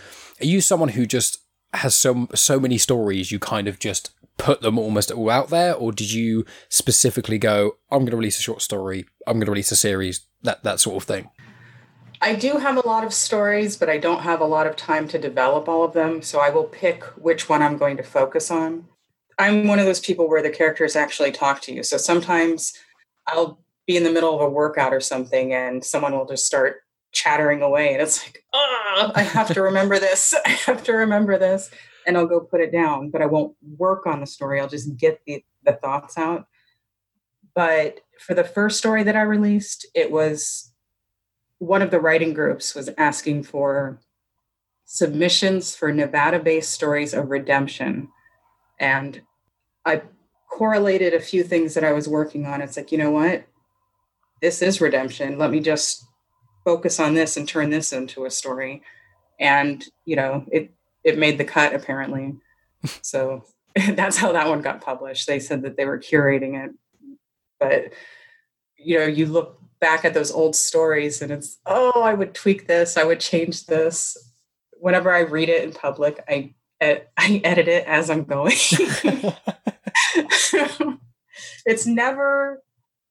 are 0.42 0.46
you 0.46 0.62
someone 0.62 0.90
who 0.90 1.06
just 1.06 1.40
has 1.74 1.96
so 1.96 2.28
so 2.34 2.60
many 2.60 2.78
stories 2.78 3.32
you 3.32 3.40
kind 3.40 3.68
of 3.68 3.80
just 3.80 4.12
put 4.38 4.62
them 4.62 4.80
almost 4.80 5.12
all 5.12 5.30
out 5.30 5.50
there, 5.50 5.74
or 5.76 5.92
did 5.92 6.12
you 6.12 6.46
specifically 6.70 7.38
go, 7.38 7.78
I'm 7.92 8.00
going 8.00 8.12
to 8.12 8.18
release 8.18 8.40
a 8.40 8.42
short 8.42 8.62
story, 8.62 9.06
I'm 9.28 9.36
going 9.36 9.46
to 9.46 9.52
release 9.52 9.72
a 9.72 9.76
series, 9.76 10.22
that 10.44 10.64
that 10.64 10.80
sort 10.80 10.98
of 10.98 11.04
thing? 11.04 11.30
I 12.22 12.36
do 12.36 12.58
have 12.58 12.76
a 12.76 12.86
lot 12.88 13.06
of 13.06 13.14
stories, 13.14 13.78
but 13.78 13.90
I 13.90 13.98
don't 13.98 14.22
have 14.22 14.42
a 14.42 14.46
lot 14.46 14.68
of 14.68 14.76
time 14.76 15.08
to 15.10 15.18
develop 15.18 15.70
all 15.70 15.86
of 15.86 15.94
them. 15.94 16.22
So 16.22 16.40
I 16.40 16.50
will 16.50 16.66
pick 16.66 17.04
which 17.16 17.48
one 17.48 17.62
I'm 17.62 17.78
going 17.78 17.96
to 17.98 18.04
focus 18.04 18.52
on. 18.52 18.86
I'm 19.40 19.68
one 19.68 19.80
of 19.80 19.86
those 19.86 20.02
people 20.02 20.30
where 20.30 20.44
the 20.44 20.50
characters 20.50 20.96
actually 20.96 21.32
talk 21.32 21.62
to 21.62 21.74
you. 21.74 21.82
So 21.82 21.98
sometimes 21.98 22.74
I'll 23.26 23.60
be 23.88 23.98
in 23.98 24.04
the 24.04 24.12
middle 24.12 24.36
of 24.36 24.42
a 24.42 24.50
workout 24.50 24.94
or 24.94 25.00
something 25.00 25.52
and 25.52 25.84
someone 25.84 26.14
will 26.14 26.28
just 26.28 26.46
start 26.46 26.84
chattering 27.12 27.64
away 27.64 27.94
and 27.94 28.04
it's 28.04 28.24
like 28.24 28.44
oh 28.54 29.12
i 29.16 29.24
have 29.24 29.52
to 29.52 29.64
remember 29.64 29.98
this 29.98 30.36
i 30.46 30.50
have 30.50 30.84
to 30.84 30.92
remember 30.92 31.40
this 31.40 31.72
and 32.06 32.16
i'll 32.16 32.28
go 32.28 32.40
put 32.40 32.62
it 32.62 32.72
down 32.72 33.10
but 33.10 33.20
i 33.20 33.26
won't 33.26 33.56
work 33.80 34.06
on 34.06 34.20
the 34.20 34.28
story. 34.28 34.62
I'll 34.62 34.68
just 34.68 34.96
get 34.96 35.20
the, 35.26 35.44
the 35.64 35.74
thoughts 35.74 36.20
out. 36.20 36.46
But 37.56 38.02
for 38.20 38.36
the 38.36 38.44
first 38.44 38.78
story 38.78 39.02
that 39.02 39.16
i 39.16 39.22
released 39.22 39.88
it 39.96 40.12
was 40.12 40.72
one 41.58 41.82
of 41.82 41.90
the 41.90 42.00
writing 42.00 42.34
groups 42.34 42.76
was 42.76 42.92
asking 43.00 43.42
for 43.42 44.00
submissions 44.86 45.76
for 45.76 45.92
nevada 45.92 46.40
based 46.40 46.72
stories 46.72 47.16
of 47.16 47.32
redemption. 47.32 48.10
And 48.80 49.22
i 49.86 50.02
correlated 50.50 51.14
a 51.14 51.20
few 51.20 51.44
things 51.44 51.74
that 51.74 51.84
i 51.84 51.92
was 51.92 52.08
working 52.08 52.46
on 52.46 52.62
it's 52.62 52.78
like 52.78 52.92
you 52.92 52.98
know 52.98 53.12
what 53.12 53.46
this 54.42 54.62
is 54.62 54.82
redemption. 54.82 55.38
Let 55.38 55.52
me 55.52 55.60
just 55.60 56.06
focus 56.64 57.00
on 57.00 57.14
this 57.14 57.38
and 57.38 57.48
turn 57.48 57.70
this 57.70 57.94
into 57.94 58.26
a 58.26 58.32
story. 58.32 58.82
And, 59.40 59.84
you 60.06 60.16
know, 60.16 60.46
it 60.52 60.72
it 61.04 61.18
made 61.18 61.38
the 61.38 61.46
cut 61.46 61.74
apparently. 61.74 62.36
so 63.02 63.46
that's 63.92 64.18
how 64.18 64.32
that 64.32 64.48
one 64.48 64.62
got 64.62 64.82
published. 64.82 65.28
They 65.28 65.40
said 65.40 65.62
that 65.64 65.78
they 65.78 65.86
were 65.86 66.00
curating 66.00 66.66
it. 66.66 66.72
But 67.60 67.94
you 68.78 68.98
know, 68.98 69.06
you 69.06 69.26
look 69.26 69.60
back 69.82 70.06
at 70.06 70.14
those 70.14 70.32
old 70.32 70.56
stories 70.56 71.22
and 71.22 71.32
it's, 71.32 71.58
oh, 71.66 72.02
I 72.02 72.14
would 72.14 72.34
tweak 72.34 72.68
this, 72.68 72.98
I 72.98 73.04
would 73.04 73.20
change 73.20 73.66
this. 73.66 74.18
Whenever 74.80 75.12
I 75.12 75.20
read 75.20 75.50
it 75.50 75.64
in 75.64 75.74
public, 75.74 76.24
I 76.30 76.54
I 77.18 77.42
edit 77.44 77.68
it 77.68 77.86
as 77.86 78.10
I'm 78.10 78.24
going. 78.24 78.54
it's 81.66 81.86
never 81.86 82.64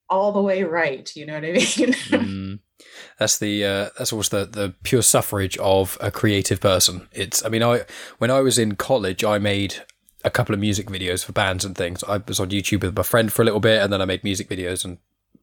all 0.08 0.32
the 0.32 0.42
way 0.42 0.62
right. 0.62 1.14
You 1.14 1.26
know 1.26 1.34
what 1.34 1.44
I 1.44 1.52
mean? 1.52 1.58
mm. 1.58 2.58
That's 3.18 3.38
the 3.38 3.64
uh, 3.64 3.88
that's 3.98 4.12
almost 4.12 4.30
the, 4.30 4.46
the 4.46 4.74
pure 4.82 5.02
suffrage 5.02 5.56
of 5.58 5.98
a 6.00 6.10
creative 6.10 6.60
person. 6.60 7.08
It's 7.12 7.44
I 7.44 7.48
mean 7.48 7.62
I 7.62 7.84
when 8.18 8.30
I 8.30 8.40
was 8.40 8.58
in 8.58 8.76
college 8.76 9.24
I 9.24 9.38
made 9.38 9.82
a 10.24 10.30
couple 10.30 10.54
of 10.54 10.60
music 10.60 10.86
videos 10.88 11.24
for 11.24 11.32
bands 11.32 11.64
and 11.64 11.76
things. 11.76 12.02
I 12.04 12.18
was 12.26 12.40
on 12.40 12.50
YouTube 12.50 12.82
with 12.82 12.96
my 12.96 13.02
friend 13.02 13.32
for 13.32 13.42
a 13.42 13.44
little 13.44 13.60
bit, 13.60 13.82
and 13.82 13.92
then 13.92 14.00
I 14.00 14.04
made 14.04 14.24
music 14.24 14.48
videos 14.48 14.84
and 14.84 14.98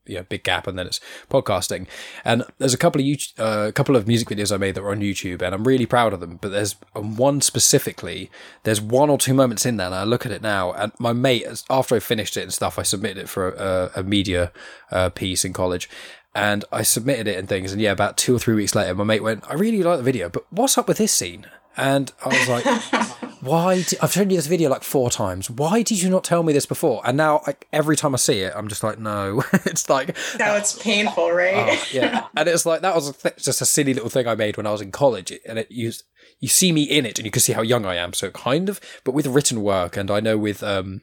you 0.06 0.16
know, 0.16 0.24
big 0.24 0.44
gap, 0.44 0.68
and 0.68 0.78
then 0.78 0.88
it's 0.88 1.00
podcasting. 1.30 1.88
And 2.24 2.44
there's 2.58 2.74
a 2.74 2.78
couple 2.78 3.02
of 3.02 3.06
YouTube, 3.06 3.40
uh, 3.40 3.68
a 3.68 3.72
couple 3.72 3.96
of 3.96 4.08
music 4.08 4.30
videos 4.30 4.54
I 4.54 4.58
made 4.58 4.76
that 4.76 4.84
were 4.84 4.92
on 4.92 5.02
YouTube, 5.02 5.42
and 5.42 5.54
I'm 5.54 5.66
really 5.66 5.86
proud 5.86 6.14
of 6.14 6.20
them. 6.20 6.38
But 6.42 6.52
there's 6.52 6.74
one 6.94 7.42
specifically. 7.42 8.30
There's 8.64 8.82
one 8.82 9.10
or 9.10 9.18
two 9.18 9.34
moments 9.34 9.66
in 9.66 9.78
there, 9.78 9.88
and 9.88 9.96
I 9.96 10.04
look 10.04 10.26
at 10.26 10.32
it 10.32 10.42
now, 10.42 10.72
and 10.74 10.92
my 11.00 11.14
mate, 11.14 11.46
after 11.70 11.96
I 11.96 12.00
finished 12.00 12.38
it 12.38 12.44
and 12.44 12.54
stuff, 12.54 12.80
I 12.80 12.84
submitted 12.84 13.18
it 13.18 13.30
for 13.30 13.50
a, 13.50 13.92
a 13.98 14.04
media 14.04 14.52
uh, 14.92 15.10
piece 15.10 15.46
in 15.46 15.54
college, 15.54 15.90
and 16.34 16.66
I 16.72 16.84
submitted 16.84 17.28
it 17.28 17.38
and 17.38 17.48
things. 17.48 17.72
And 17.72 17.82
yeah, 17.82 17.92
about 17.92 18.18
two 18.18 18.36
or 18.36 18.40
three 18.40 18.56
weeks 18.56 18.76
later, 18.76 18.94
my 18.96 19.04
mate 19.04 19.24
went, 19.24 19.44
"I 19.50 19.54
really 19.54 19.84
like 19.84 19.98
the 19.98 20.04
video, 20.04 20.30
but 20.30 20.46
what's 20.52 20.78
up 20.78 20.88
with 20.88 20.98
this 20.98 21.14
scene?" 21.14 21.48
And 21.78 22.12
I 22.24 22.30
was 22.30 22.48
like, 22.48 23.22
why? 23.46 23.84
Did, 23.84 24.00
I've 24.02 24.12
shown 24.12 24.30
you 24.30 24.36
this 24.36 24.48
video 24.48 24.70
like 24.70 24.84
four 24.84 25.10
times. 25.10 25.50
Why 25.50 25.82
did 25.82 26.02
you 26.02 26.10
not 26.10 26.24
tell 26.24 26.44
me 26.44 26.52
this 26.52 26.66
before? 26.66 27.02
And 27.06 27.16
now, 27.16 27.42
like, 27.46 27.68
every 27.72 27.96
time 27.96 28.14
I 28.14 28.18
see 28.18 28.42
it, 28.42 28.54
I'm 28.56 28.68
just 28.68 28.84
like, 28.84 29.00
no. 29.00 29.44
it's 29.54 29.90
like. 29.90 30.18
Now 30.38 30.56
it's 30.56 30.82
painful, 30.82 31.32
right? 31.32 31.78
Oh, 31.80 31.86
yeah. 31.92 32.28
and 32.38 32.50
it's 32.50 32.66
like, 32.66 32.82
that 32.82 32.96
was 32.96 33.10
a 33.10 33.14
th- 33.14 33.38
just 33.38 33.62
a 33.62 33.66
silly 33.66 33.94
little 33.94 34.10
thing 34.10 34.28
I 34.28 34.36
made 34.36 34.58
when 34.58 34.68
I 34.68 34.72
was 34.72 34.82
in 34.82 34.92
college. 34.92 35.32
And 35.48 35.60
it 35.60 35.72
used, 35.72 36.04
you 36.40 36.48
see 36.48 36.72
me 36.72 36.84
in 36.84 37.06
it 37.06 37.20
and 37.20 37.26
you 37.26 37.32
can 37.32 37.42
see 37.42 37.54
how 37.54 37.62
young 37.62 37.86
I 37.86 37.96
am. 37.96 38.14
So 38.14 38.32
kind 38.32 38.68
of, 38.68 38.82
but 39.04 39.14
with 39.14 39.28
written 39.28 39.62
work. 39.62 39.96
And 39.96 40.10
I 40.10 40.20
know 40.20 40.38
with, 40.38 40.64
um, 40.64 41.02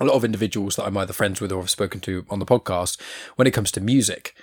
a 0.00 0.04
lot 0.04 0.14
of 0.14 0.24
individuals 0.24 0.76
that 0.76 0.84
I'm 0.84 0.96
either 0.96 1.12
friends 1.12 1.40
with 1.40 1.52
or 1.52 1.60
have 1.60 1.70
spoken 1.70 2.00
to 2.00 2.26
on 2.28 2.38
the 2.38 2.46
podcast, 2.46 3.00
when 3.36 3.46
it 3.46 3.52
comes 3.52 3.70
to 3.72 3.80
music, 3.80 4.34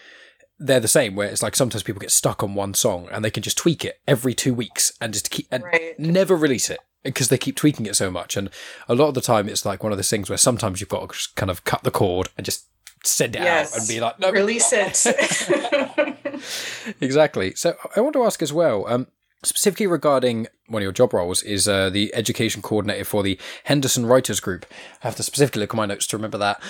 they're 0.57 0.79
the 0.79 0.87
same 0.87 1.15
where 1.15 1.27
it's 1.27 1.43
like 1.43 1.55
sometimes 1.55 1.83
people 1.83 1.99
get 1.99 2.11
stuck 2.11 2.43
on 2.43 2.55
one 2.55 2.73
song 2.73 3.07
and 3.11 3.23
they 3.23 3.29
can 3.29 3.43
just 3.43 3.57
tweak 3.57 3.83
it 3.83 3.99
every 4.07 4.33
two 4.33 4.53
weeks 4.53 4.93
and 5.01 5.13
just 5.13 5.29
keep 5.29 5.47
and 5.51 5.63
right. 5.63 5.99
never 5.99 6.35
release 6.35 6.69
it 6.69 6.79
because 7.03 7.29
they 7.29 7.37
keep 7.37 7.55
tweaking 7.55 7.85
it 7.85 7.95
so 7.95 8.09
much 8.09 8.37
and 8.37 8.49
a 8.87 8.95
lot 8.95 9.07
of 9.07 9.13
the 9.13 9.21
time 9.21 9.49
it's 9.49 9.65
like 9.65 9.83
one 9.83 9.91
of 9.91 9.97
those 9.97 10.09
things 10.09 10.29
where 10.29 10.37
sometimes 10.37 10.79
you've 10.79 10.89
got 10.89 11.09
to 11.09 11.29
kind 11.35 11.49
of 11.49 11.63
cut 11.63 11.83
the 11.83 11.91
cord 11.91 12.29
and 12.37 12.45
just 12.45 12.67
send 13.03 13.35
it 13.35 13.41
yes. 13.41 13.73
out 13.73 13.79
and 13.79 13.87
be 13.87 13.99
like 13.99 14.19
no 14.19 14.31
release 14.31 14.71
it. 14.71 15.05
Exactly. 16.99 17.53
So 17.55 17.75
i 17.95 18.01
want 18.01 18.13
to 18.13 18.23
ask 18.23 18.41
as 18.41 18.51
well 18.51 18.85
um, 18.87 19.07
specifically 19.43 19.87
regarding 19.87 20.47
one 20.67 20.81
of 20.81 20.83
your 20.83 20.91
job 20.91 21.13
roles 21.13 21.43
is 21.43 21.67
uh, 21.67 21.89
the 21.89 22.13
education 22.15 22.61
coordinator 22.61 23.05
for 23.05 23.23
the 23.23 23.39
henderson 23.65 24.05
writers 24.05 24.39
group. 24.39 24.65
I 25.03 25.07
have 25.07 25.15
to 25.17 25.23
specifically 25.23 25.61
look 25.61 25.73
at 25.73 25.77
my 25.77 25.85
notes 25.85 26.07
to 26.07 26.17
remember 26.17 26.37
that. 26.39 26.61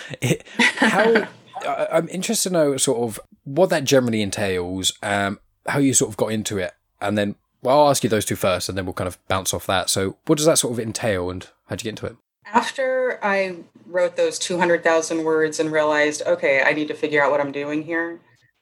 How 0.57 1.27
I'm 1.91 2.09
interested 2.09 2.49
to 2.49 2.53
know 2.53 2.77
sort 2.77 2.99
of 2.99 3.19
what 3.43 3.69
that 3.69 3.83
generally 3.83 4.21
entails, 4.21 4.93
um, 5.01 5.39
how 5.67 5.79
you 5.79 5.93
sort 5.93 6.09
of 6.09 6.17
got 6.17 6.31
into 6.31 6.57
it, 6.57 6.73
and 6.99 7.17
then 7.17 7.35
well, 7.63 7.81
I'll 7.81 7.89
ask 7.89 8.03
you 8.03 8.09
those 8.09 8.25
two 8.25 8.35
first, 8.35 8.69
and 8.69 8.77
then 8.77 8.85
we'll 8.85 8.93
kind 8.93 9.07
of 9.07 9.17
bounce 9.27 9.53
off 9.53 9.65
that. 9.67 9.89
So, 9.89 10.17
what 10.25 10.37
does 10.37 10.45
that 10.45 10.57
sort 10.57 10.73
of 10.73 10.79
entail, 10.79 11.29
and 11.29 11.47
how'd 11.67 11.81
you 11.81 11.85
get 11.85 12.01
into 12.01 12.05
it? 12.07 12.17
After 12.45 13.19
I 13.23 13.57
wrote 13.85 14.15
those 14.15 14.37
200,000 14.37 15.23
words 15.23 15.59
and 15.59 15.71
realized, 15.71 16.21
okay, 16.27 16.61
I 16.61 16.73
need 16.73 16.89
to 16.89 16.93
figure 16.93 17.23
out 17.23 17.31
what 17.31 17.39
I'm 17.39 17.51
doing 17.51 17.83
here, 17.83 18.19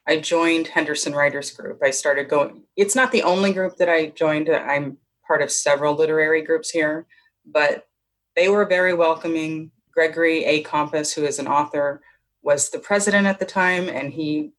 I 0.08 0.20
joined 0.20 0.68
Henderson 0.68 1.14
Writers 1.14 1.52
Group. 1.52 1.82
I 1.84 1.92
started 1.92 2.30
going, 2.30 2.64
it's 2.76 2.96
not 2.96 3.12
the 3.12 3.24
only 3.24 3.54
group 3.54 3.78
that 3.78 3.90
I 3.90 4.08
joined. 4.08 4.50
I'm 4.50 4.98
part 5.28 5.42
of 5.42 5.52
several 5.52 5.96
literary 5.96 6.42
groups 6.42 6.70
here, 6.70 7.06
but 7.46 7.88
they 8.36 8.50
were 8.50 8.66
very 8.66 8.94
welcoming. 8.94 9.72
Gregory 9.94 10.46
A. 10.46 10.64
Kompes, 10.64 11.14
who 11.14 11.26
is 11.26 11.38
an 11.38 11.48
author, 11.48 12.02
was 12.42 12.70
the 12.70 12.80
president 12.80 13.28
at 13.28 13.40
the 13.40 13.46
time, 13.46 13.90
and 13.90 14.14
he 14.14 14.52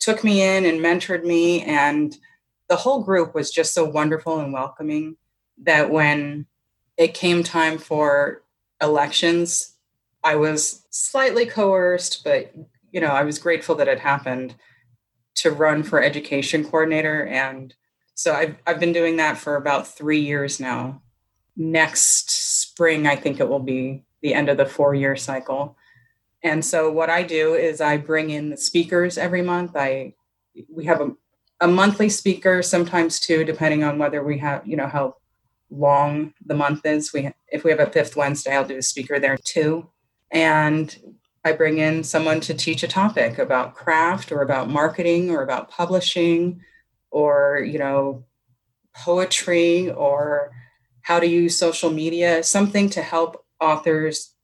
took 0.00 0.24
me 0.24 0.42
in 0.42 0.64
and 0.64 0.80
mentored 0.80 1.24
me. 1.24 1.62
And 1.62 2.16
the 2.68 2.76
whole 2.76 3.02
group 3.02 3.34
was 3.34 3.50
just 3.50 3.74
so 3.74 3.84
wonderful 3.84 4.40
and 4.40 4.52
welcoming 4.52 5.16
that 5.62 5.90
when 5.90 6.46
it 6.96 7.14
came 7.14 7.42
time 7.42 7.78
for 7.78 8.42
elections, 8.80 9.76
I 10.22 10.36
was 10.36 10.86
slightly 10.90 11.46
coerced, 11.46 12.24
but 12.24 12.52
you 12.92 13.00
know, 13.00 13.08
I 13.08 13.24
was 13.24 13.38
grateful 13.38 13.74
that 13.76 13.88
it 13.88 14.00
happened 14.00 14.54
to 15.36 15.50
run 15.50 15.82
for 15.82 16.02
education 16.02 16.64
coordinator. 16.64 17.26
And 17.26 17.74
so 18.14 18.34
I've, 18.34 18.56
I've 18.66 18.80
been 18.80 18.92
doing 18.92 19.16
that 19.16 19.38
for 19.38 19.56
about 19.56 19.86
three 19.86 20.20
years 20.20 20.58
now. 20.58 21.02
Next 21.56 22.30
spring, 22.30 23.06
I 23.06 23.16
think 23.16 23.38
it 23.40 23.48
will 23.48 23.60
be 23.60 24.04
the 24.22 24.34
end 24.34 24.48
of 24.48 24.56
the 24.56 24.66
four 24.66 24.94
year 24.94 25.16
cycle. 25.16 25.76
And 26.42 26.64
so 26.64 26.90
what 26.90 27.10
I 27.10 27.22
do 27.22 27.54
is 27.54 27.80
I 27.80 27.96
bring 27.96 28.30
in 28.30 28.50
the 28.50 28.56
speakers 28.56 29.18
every 29.18 29.42
month. 29.42 29.72
I 29.76 30.14
we 30.72 30.84
have 30.86 31.00
a, 31.00 31.12
a 31.60 31.68
monthly 31.68 32.08
speaker, 32.08 32.62
sometimes 32.62 33.20
two, 33.20 33.44
depending 33.44 33.82
on 33.82 33.98
whether 33.98 34.22
we 34.22 34.38
have, 34.38 34.66
you 34.66 34.76
know, 34.76 34.86
how 34.86 35.16
long 35.70 36.32
the 36.46 36.54
month 36.54 36.86
is. 36.86 37.12
We 37.12 37.30
if 37.48 37.64
we 37.64 37.70
have 37.70 37.80
a 37.80 37.90
fifth 37.90 38.16
Wednesday, 38.16 38.54
I'll 38.54 38.64
do 38.64 38.76
a 38.76 38.82
speaker 38.82 39.18
there 39.18 39.36
too. 39.36 39.90
And 40.30 40.96
I 41.44 41.52
bring 41.52 41.78
in 41.78 42.04
someone 42.04 42.40
to 42.40 42.54
teach 42.54 42.82
a 42.82 42.88
topic 42.88 43.38
about 43.38 43.74
craft 43.74 44.32
or 44.32 44.42
about 44.42 44.68
marketing 44.68 45.30
or 45.30 45.42
about 45.42 45.70
publishing 45.70 46.62
or, 47.10 47.64
you 47.66 47.78
know, 47.78 48.24
poetry 48.94 49.90
or 49.90 50.52
how 51.02 51.18
to 51.18 51.26
use 51.26 51.56
social 51.56 51.90
media, 51.90 52.42
something 52.42 52.90
to 52.90 53.02
help 53.02 53.44
authors 53.60 54.34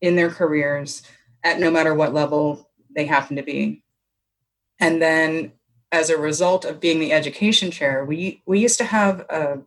in 0.00 0.16
their 0.16 0.30
careers 0.30 1.02
at 1.44 1.60
no 1.60 1.70
matter 1.70 1.94
what 1.94 2.14
level 2.14 2.70
they 2.94 3.04
happen 3.04 3.36
to 3.36 3.42
be. 3.42 3.84
And 4.78 5.00
then 5.02 5.52
as 5.92 6.10
a 6.10 6.16
result 6.16 6.64
of 6.64 6.80
being 6.80 7.00
the 7.00 7.12
education 7.12 7.70
chair, 7.70 8.04
we 8.04 8.42
we 8.46 8.58
used 8.60 8.78
to 8.78 8.84
have 8.84 9.20
a 9.30 9.60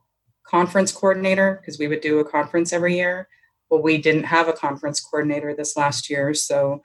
conference 0.45 0.91
coordinator 0.91 1.59
because 1.59 1.79
we 1.79 1.87
would 1.87 2.01
do 2.01 2.19
a 2.19 2.29
conference 2.29 2.73
every 2.73 2.95
year. 2.95 3.27
But 3.69 3.83
we 3.83 3.97
didn't 3.97 4.25
have 4.25 4.47
a 4.47 4.53
conference 4.53 4.99
coordinator 4.99 5.55
this 5.55 5.75
last 5.75 6.09
year. 6.09 6.33
So 6.33 6.83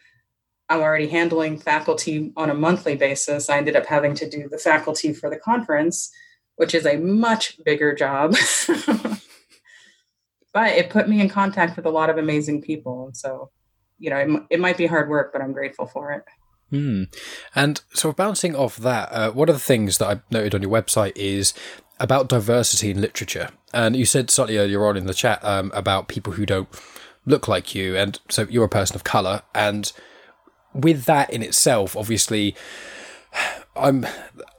I'm 0.69 0.81
already 0.81 1.09
handling 1.09 1.59
faculty 1.59 2.33
on 2.37 2.51
a 2.51 2.55
monthly 2.55 2.97
basis. 2.97 3.51
I 3.51 3.59
ended 3.59 3.77
up 3.77 3.87
having 3.87 4.15
to 4.15 4.29
do 4.29 4.49
the 4.49 4.59
faculty 4.59 5.13
for 5.13 5.29
the 5.29 5.37
conference, 5.37 6.11
which 6.57 6.75
is 6.75 6.87
a 6.87 6.97
much 6.97 7.63
bigger 7.65 7.95
job. 7.95 8.35
but 10.55 10.73
it 10.73 10.91
put 10.91 11.09
me 11.09 11.21
in 11.21 11.29
contact 11.29 11.77
with 11.77 11.85
a 11.85 11.91
lot 11.91 12.11
of 12.11 12.17
amazing 12.17 12.63
people. 12.63 13.07
And 13.07 13.17
so 13.17 13.51
you 13.99 14.11
know, 14.11 14.17
it, 14.17 14.43
it 14.51 14.61
might 14.61 14.77
be 14.77 14.87
hard 14.87 15.09
work, 15.09 15.33
but 15.33 15.43
I'm 15.43 15.53
grateful 15.53 15.87
for 15.87 16.13
it. 16.13 16.25
Hmm. 16.71 17.05
And 17.55 17.81
so, 17.95 18.13
bouncing 18.13 18.55
off 18.55 18.77
that, 18.77 19.09
uh, 19.11 19.31
one 19.31 19.49
of 19.49 19.55
the 19.55 19.61
things 19.61 19.99
that 19.99 20.07
I 20.09 20.21
noted 20.31 20.55
on 20.55 20.63
your 20.63 20.71
website 20.71 21.13
is 21.17 21.55
about 21.99 22.29
diversity 22.29 22.91
in 22.91 23.01
literature. 23.01 23.51
And 23.73 23.97
you 23.97 24.05
said 24.05 24.31
slightly 24.31 24.59
earlier 24.59 24.87
on 24.87 24.97
in 24.97 25.07
the 25.07 25.15
chat 25.15 25.43
um, 25.45 25.71
about 25.75 26.09
people 26.09 26.35
who 26.35 26.47
don't 26.47 26.69
look 27.27 27.49
like 27.49 27.75
you. 27.75 27.97
And 27.97 28.21
so, 28.29 28.47
you're 28.51 28.67
a 28.67 28.69
person 28.69 28.97
of 28.97 29.05
color. 29.05 29.43
And 29.55 29.91
with 30.75 31.05
that 31.05 31.31
in 31.31 31.43
itself, 31.43 31.97
obviously, 31.97 32.55
I'm 33.77 34.07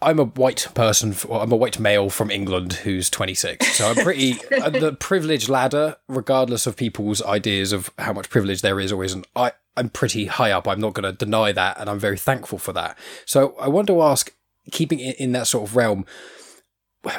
I'm 0.02 0.20
a 0.20 0.26
white 0.26 0.68
person. 0.74 1.16
I'm 1.30 1.52
a 1.52 1.56
white 1.56 1.80
male 1.80 2.10
from 2.10 2.32
England 2.32 2.74
who's 2.74 3.10
26. 3.10 3.78
So 3.78 3.90
I'm 3.90 3.96
pretty 3.96 4.36
uh, 4.62 4.70
the 4.70 4.94
privilege 4.94 5.50
ladder, 5.50 5.98
regardless 6.08 6.66
of 6.66 6.78
people's 6.78 7.22
ideas 7.22 7.74
of 7.74 7.90
how 7.98 8.14
much 8.14 8.30
privilege 8.30 8.62
there 8.62 8.80
is 8.80 8.92
or 8.92 9.04
isn't. 9.04 9.28
I 9.36 9.52
I'm 9.76 9.90
pretty 9.90 10.26
high 10.26 10.52
up. 10.52 10.68
I'm 10.68 10.80
not 10.80 10.94
going 10.94 11.10
to 11.10 11.18
deny 11.18 11.52
that, 11.52 11.80
and 11.80 11.90
I'm 11.90 12.00
very 12.00 12.18
thankful 12.18 12.58
for 12.58 12.74
that. 12.74 12.98
So 13.26 13.56
I 13.60 13.70
want 13.70 13.88
to 13.88 14.02
ask, 14.02 14.34
keeping 14.72 15.00
it 15.00 15.18
in 15.20 15.32
that 15.34 15.48
sort 15.48 15.70
of 15.70 15.76
realm. 15.76 16.06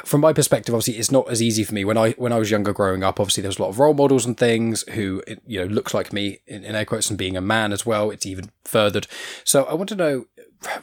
From 0.05 0.21
my 0.21 0.31
perspective, 0.31 0.75
obviously, 0.75 0.99
it's 0.99 1.09
not 1.09 1.27
as 1.27 1.41
easy 1.41 1.63
for 1.63 1.73
me 1.73 1.83
when 1.83 1.97
I 1.97 2.11
when 2.11 2.31
I 2.31 2.37
was 2.37 2.51
younger, 2.51 2.71
growing 2.71 3.03
up. 3.03 3.19
Obviously, 3.19 3.41
there's 3.41 3.57
a 3.57 3.63
lot 3.63 3.69
of 3.69 3.79
role 3.79 3.95
models 3.95 4.27
and 4.27 4.37
things 4.37 4.83
who 4.91 5.23
you 5.47 5.59
know 5.59 5.65
looks 5.65 5.93
like 5.93 6.13
me 6.13 6.39
in, 6.45 6.63
in 6.63 6.75
air 6.75 6.85
quotes, 6.85 7.09
and 7.09 7.17
being 7.17 7.35
a 7.35 7.41
man 7.41 7.73
as 7.73 7.83
well. 7.83 8.11
It's 8.11 8.27
even 8.27 8.51
furthered. 8.63 9.07
So 9.43 9.63
I 9.63 9.73
want 9.73 9.89
to 9.89 9.95
know 9.95 10.25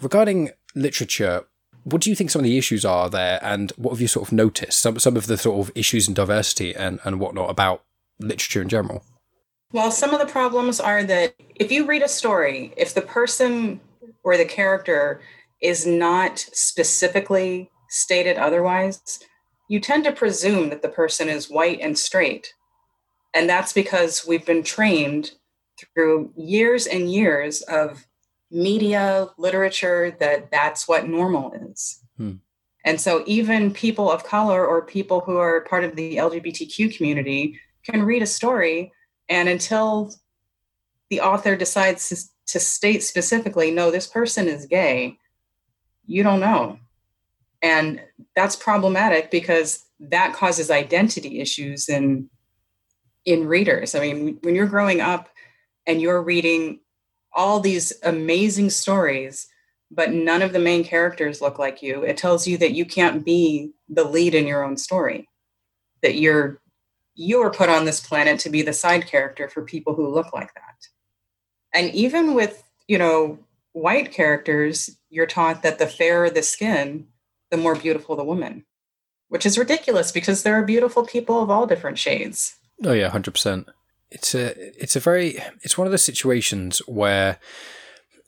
regarding 0.01 0.51
literature, 0.75 1.45
what 1.85 2.03
do 2.03 2.11
you 2.11 2.17
think 2.17 2.31
some 2.31 2.41
of 2.41 2.45
the 2.45 2.59
issues 2.59 2.85
are 2.85 3.09
there, 3.09 3.39
and 3.43 3.73
what 3.77 3.93
have 3.93 4.01
you 4.01 4.09
sort 4.09 4.29
of 4.29 4.33
noticed? 4.33 4.81
Some 4.81 4.99
some 4.99 5.17
of 5.17 5.27
the 5.27 5.37
sort 5.37 5.67
of 5.67 5.77
issues 5.77 6.09
in 6.09 6.15
diversity 6.15 6.75
and 6.75 7.01
and 7.05 7.21
whatnot 7.21 7.51
about 7.51 7.85
literature 8.19 8.63
in 8.63 8.69
general. 8.69 9.05
Well, 9.73 9.91
some 9.91 10.15
of 10.15 10.21
the 10.21 10.33
problems 10.33 10.81
are 10.81 11.05
that 11.05 11.35
if 11.55 11.71
you 11.71 11.87
read 11.87 12.03
a 12.03 12.09
story, 12.09 12.73
if 12.77 12.95
the 12.95 13.03
person 13.03 13.81
or 14.25 14.37
the 14.37 14.45
character 14.45 15.21
is 15.61 15.87
not 15.87 16.39
specifically 16.39 17.71
stated 17.91 18.39
otherwise, 18.39 19.21
you 19.69 19.81
tend 19.81 20.05
to 20.05 20.13
presume 20.13 20.71
that 20.71 20.83
the 20.83 20.89
person 20.89 21.29
is 21.29 21.51
white 21.51 21.81
and 21.81 21.99
straight. 21.99 22.55
And 23.35 23.49
that's 23.49 23.75
because 23.75 24.27
we've 24.27 24.47
been 24.47 24.63
trained 24.63 25.33
through 25.95 26.33
years 26.37 26.87
and 26.87 27.13
years 27.13 27.61
of 27.63 28.07
media, 28.51 29.29
literature, 29.37 30.17
that 30.21 30.51
that's 30.51 30.89
what 30.89 31.09
normal 31.09 31.53
is. 31.53 32.01
Hmm. 32.17 32.35
And 32.85 33.01
so 33.01 33.23
even 33.27 33.73
people 33.73 34.11
of 34.11 34.25
color 34.25 34.67
or 34.67 34.83
people 34.83 35.21
who 35.21 35.37
are 35.37 35.63
part 35.63 35.85
of 35.85 35.97
the 35.97 36.17
LGBTQ 36.17 36.97
community 36.97 37.59
can 37.85 38.03
read 38.03 38.23
a 38.23 38.27
story 38.27 38.93
and 39.29 39.49
until 39.49 40.15
the 41.11 41.21
author 41.21 41.57
decides 41.57 42.09
to, 42.09 42.17
to 42.53 42.61
state 42.61 43.03
specifically, 43.03 43.71
no, 43.71 43.91
this 43.91 44.07
person 44.07 44.49
is 44.49 44.67
gay, 44.67 45.19
you 46.07 46.23
don't 46.23 46.41
know. 46.41 46.79
And 47.63 48.01
that's 48.35 48.57
problematic 48.57 49.31
because 49.31 49.85
that 50.01 50.35
causes 50.35 50.71
identity 50.71 51.41
issues 51.41 51.89
in 51.89 52.31
in 53.25 53.47
readers. 53.47 53.95
I 53.95 54.01
mean, 54.01 54.39
when 54.43 54.55
you're 54.55 54.67
growing 54.67 55.03
up 55.03 55.29
and 55.87 56.01
you're 56.01 56.23
reading 56.23 56.81
all 57.39 57.61
these 57.61 57.93
amazing 58.03 58.69
stories, 58.69 59.47
but 59.93 60.13
none 60.13 60.43
of 60.43 60.53
the 60.53 60.59
main 60.59 60.83
characters 60.83 61.41
look 61.41 61.57
like 61.57 61.81
you. 61.81 62.03
It 62.03 62.17
tells 62.17 62.49
you 62.49 62.59
that 62.59 62.73
you 62.73 62.85
can't 62.85 63.25
be 63.25 63.71
the 63.89 64.03
lead 64.03 64.35
in 64.35 64.49
your 64.49 64.65
own 64.65 64.77
story, 64.77 65.29
that 66.03 66.17
you're 66.17 66.61
you're 67.15 67.51
put 67.51 67.69
on 67.69 67.85
this 67.85 68.01
planet 68.01 68.39
to 68.41 68.51
be 68.51 68.63
the 68.63 68.73
side 68.73 69.07
character 69.07 69.49
for 69.49 69.63
people 69.63 69.95
who 69.95 70.09
look 70.09 70.33
like 70.33 70.53
that. 70.55 70.87
And 71.75 71.93
even 71.93 72.35
with, 72.35 72.63
you 72.87 72.97
know, 72.97 73.39
white 73.73 74.13
characters, 74.13 74.97
you're 75.11 75.27
taught 75.27 75.63
that 75.63 75.79
the 75.79 75.87
fairer 75.87 76.31
the 76.31 76.43
skin, 76.43 77.09
the 77.51 77.57
more 77.57 77.75
beautiful 77.75 78.15
the 78.15 78.23
woman, 78.23 78.65
which 79.29 79.45
is 79.47 79.59
ridiculous 79.59 80.13
because 80.13 80.43
there 80.43 80.55
are 80.55 80.65
beautiful 80.65 81.05
people 81.05 81.43
of 81.43 81.51
all 81.51 81.67
different 81.67 81.99
shades. 81.99 82.57
Oh 82.85 82.93
yeah, 82.93 83.11
100% 83.11 83.67
it's 84.11 84.35
a 84.35 84.55
it's 84.83 84.97
a 84.97 85.01
very 85.01 85.39
it's 85.63 85.77
one 85.77 85.87
of 85.87 85.91
those 85.91 86.05
situations 86.05 86.79
where 86.87 87.39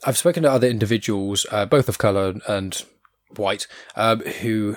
I've 0.05 0.19
spoken 0.19 0.43
to 0.45 0.51
other 0.51 0.69
individuals, 0.69 1.47
uh, 1.51 1.67
both 1.67 1.89
of 1.89 1.99
color 1.99 2.35
and 2.49 2.83
white, 3.37 3.67
um, 3.97 4.21
who 4.21 4.77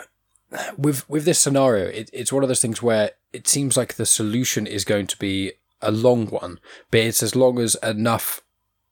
with 0.78 1.08
with 1.10 1.26
this 1.26 1.40
scenario, 1.40 1.88
it, 1.88 2.10
it's 2.14 2.32
one 2.34 2.44
of 2.44 2.50
those 2.50 2.62
things 2.62 2.82
where 2.82 3.12
it 3.32 3.48
seems 3.48 3.78
like 3.78 3.96
the 3.96 4.06
solution 4.06 4.68
is 4.68 4.86
going 4.86 5.08
to 5.08 5.18
be 5.18 5.54
a 5.82 5.92
long 5.92 6.28
one, 6.28 6.60
but 6.92 7.02
it's 7.02 7.24
as 7.24 7.36
long 7.36 7.60
as 7.60 7.76
enough 7.84 8.42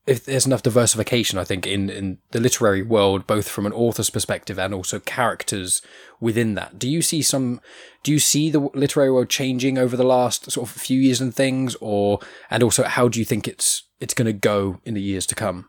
if 0.08 0.26
there's 0.26 0.48
enough 0.48 0.64
diversification, 0.64 1.38
I 1.38 1.44
think, 1.44 1.68
in, 1.68 1.90
in 1.90 2.18
the 2.32 2.40
literary 2.40 2.82
world, 2.82 3.28
both 3.28 3.48
from 3.48 3.68
an 3.68 3.74
author's 3.74 4.10
perspective 4.10 4.58
and 4.58 4.74
also 4.74 5.00
characters 5.00 5.82
within 6.20 6.56
that. 6.56 6.80
Do 6.80 6.90
you 6.90 7.02
see 7.02 7.22
some, 7.22 7.62
do 8.04 8.12
you 8.12 8.20
see 8.20 8.50
the 8.50 8.62
literary 8.74 9.12
world 9.12 9.30
changing 9.30 9.78
over 9.78 9.96
the 9.96 10.04
last 10.04 10.52
sort 10.52 10.68
of 10.68 10.76
few 10.76 11.00
years 11.00 11.22
and 11.22 11.34
things, 11.34 11.76
or, 11.82 12.20
and 12.50 12.64
also 12.64 12.84
how 12.84 13.08
do 13.08 13.20
you 13.20 13.26
think 13.26 13.48
it's, 13.48 13.84
it's 14.00 14.16
going 14.16 14.26
to 14.26 14.34
go 14.34 14.82
in 14.86 14.96
the 14.96 15.02
years 15.02 15.28
to 15.28 15.36
come? 15.36 15.68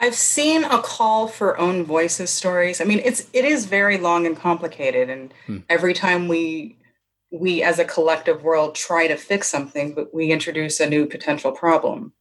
I've 0.00 0.14
seen 0.14 0.64
a 0.64 0.80
call 0.80 1.26
for 1.26 1.58
own 1.58 1.84
voices 1.84 2.30
stories. 2.30 2.80
I 2.80 2.84
mean, 2.84 3.00
it's, 3.04 3.28
it 3.32 3.44
is 3.44 3.66
very 3.66 3.98
long 3.98 4.26
and 4.26 4.36
complicated. 4.36 5.10
And 5.10 5.34
hmm. 5.46 5.58
every 5.68 5.94
time 5.94 6.28
we, 6.28 6.76
we 7.32 7.62
as 7.62 7.80
a 7.80 7.84
collective 7.84 8.44
world 8.44 8.76
try 8.76 9.08
to 9.08 9.16
fix 9.16 9.48
something, 9.48 9.94
but 9.94 10.14
we 10.14 10.30
introduce 10.30 10.78
a 10.78 10.88
new 10.88 11.06
potential 11.06 11.50
problem 11.50 12.12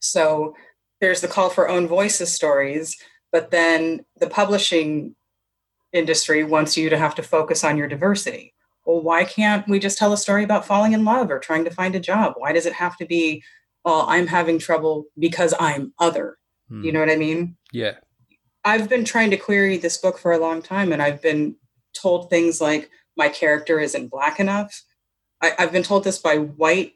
so 0.00 0.54
there's 1.00 1.20
the 1.20 1.28
call 1.28 1.50
for 1.50 1.68
own 1.68 1.86
voices 1.86 2.32
stories, 2.32 2.96
but 3.32 3.50
then 3.50 4.04
the 4.18 4.28
publishing 4.28 5.14
industry 5.92 6.44
wants 6.44 6.76
you 6.76 6.90
to 6.90 6.98
have 6.98 7.14
to 7.16 7.22
focus 7.22 7.64
on 7.64 7.76
your 7.76 7.88
diversity. 7.88 8.54
Well, 8.84 9.02
why 9.02 9.24
can't 9.24 9.68
we 9.68 9.78
just 9.78 9.98
tell 9.98 10.12
a 10.12 10.16
story 10.16 10.44
about 10.44 10.66
falling 10.66 10.92
in 10.92 11.04
love 11.04 11.30
or 11.30 11.38
trying 11.38 11.64
to 11.64 11.70
find 11.70 11.94
a 11.94 12.00
job? 12.00 12.34
Why 12.36 12.52
does 12.52 12.66
it 12.66 12.72
have 12.72 12.96
to 12.98 13.06
be, 13.06 13.42
oh, 13.84 14.04
I'm 14.08 14.26
having 14.26 14.58
trouble 14.58 15.04
because 15.18 15.54
I'm 15.58 15.92
other? 15.98 16.38
Hmm. 16.68 16.84
You 16.84 16.92
know 16.92 17.00
what 17.00 17.10
I 17.10 17.16
mean? 17.16 17.56
Yeah. 17.72 17.96
I've 18.64 18.88
been 18.88 19.04
trying 19.04 19.30
to 19.30 19.36
query 19.36 19.78
this 19.78 19.98
book 19.98 20.18
for 20.18 20.32
a 20.32 20.38
long 20.38 20.62
time 20.62 20.92
and 20.92 21.02
I've 21.02 21.22
been 21.22 21.56
told 21.94 22.30
things 22.30 22.60
like 22.60 22.90
my 23.16 23.28
character 23.28 23.80
isn't 23.80 24.08
black 24.08 24.38
enough. 24.38 24.82
I, 25.42 25.52
have 25.58 25.72
been 25.72 25.82
told 25.82 26.04
this 26.04 26.18
by 26.18 26.36
white 26.36 26.94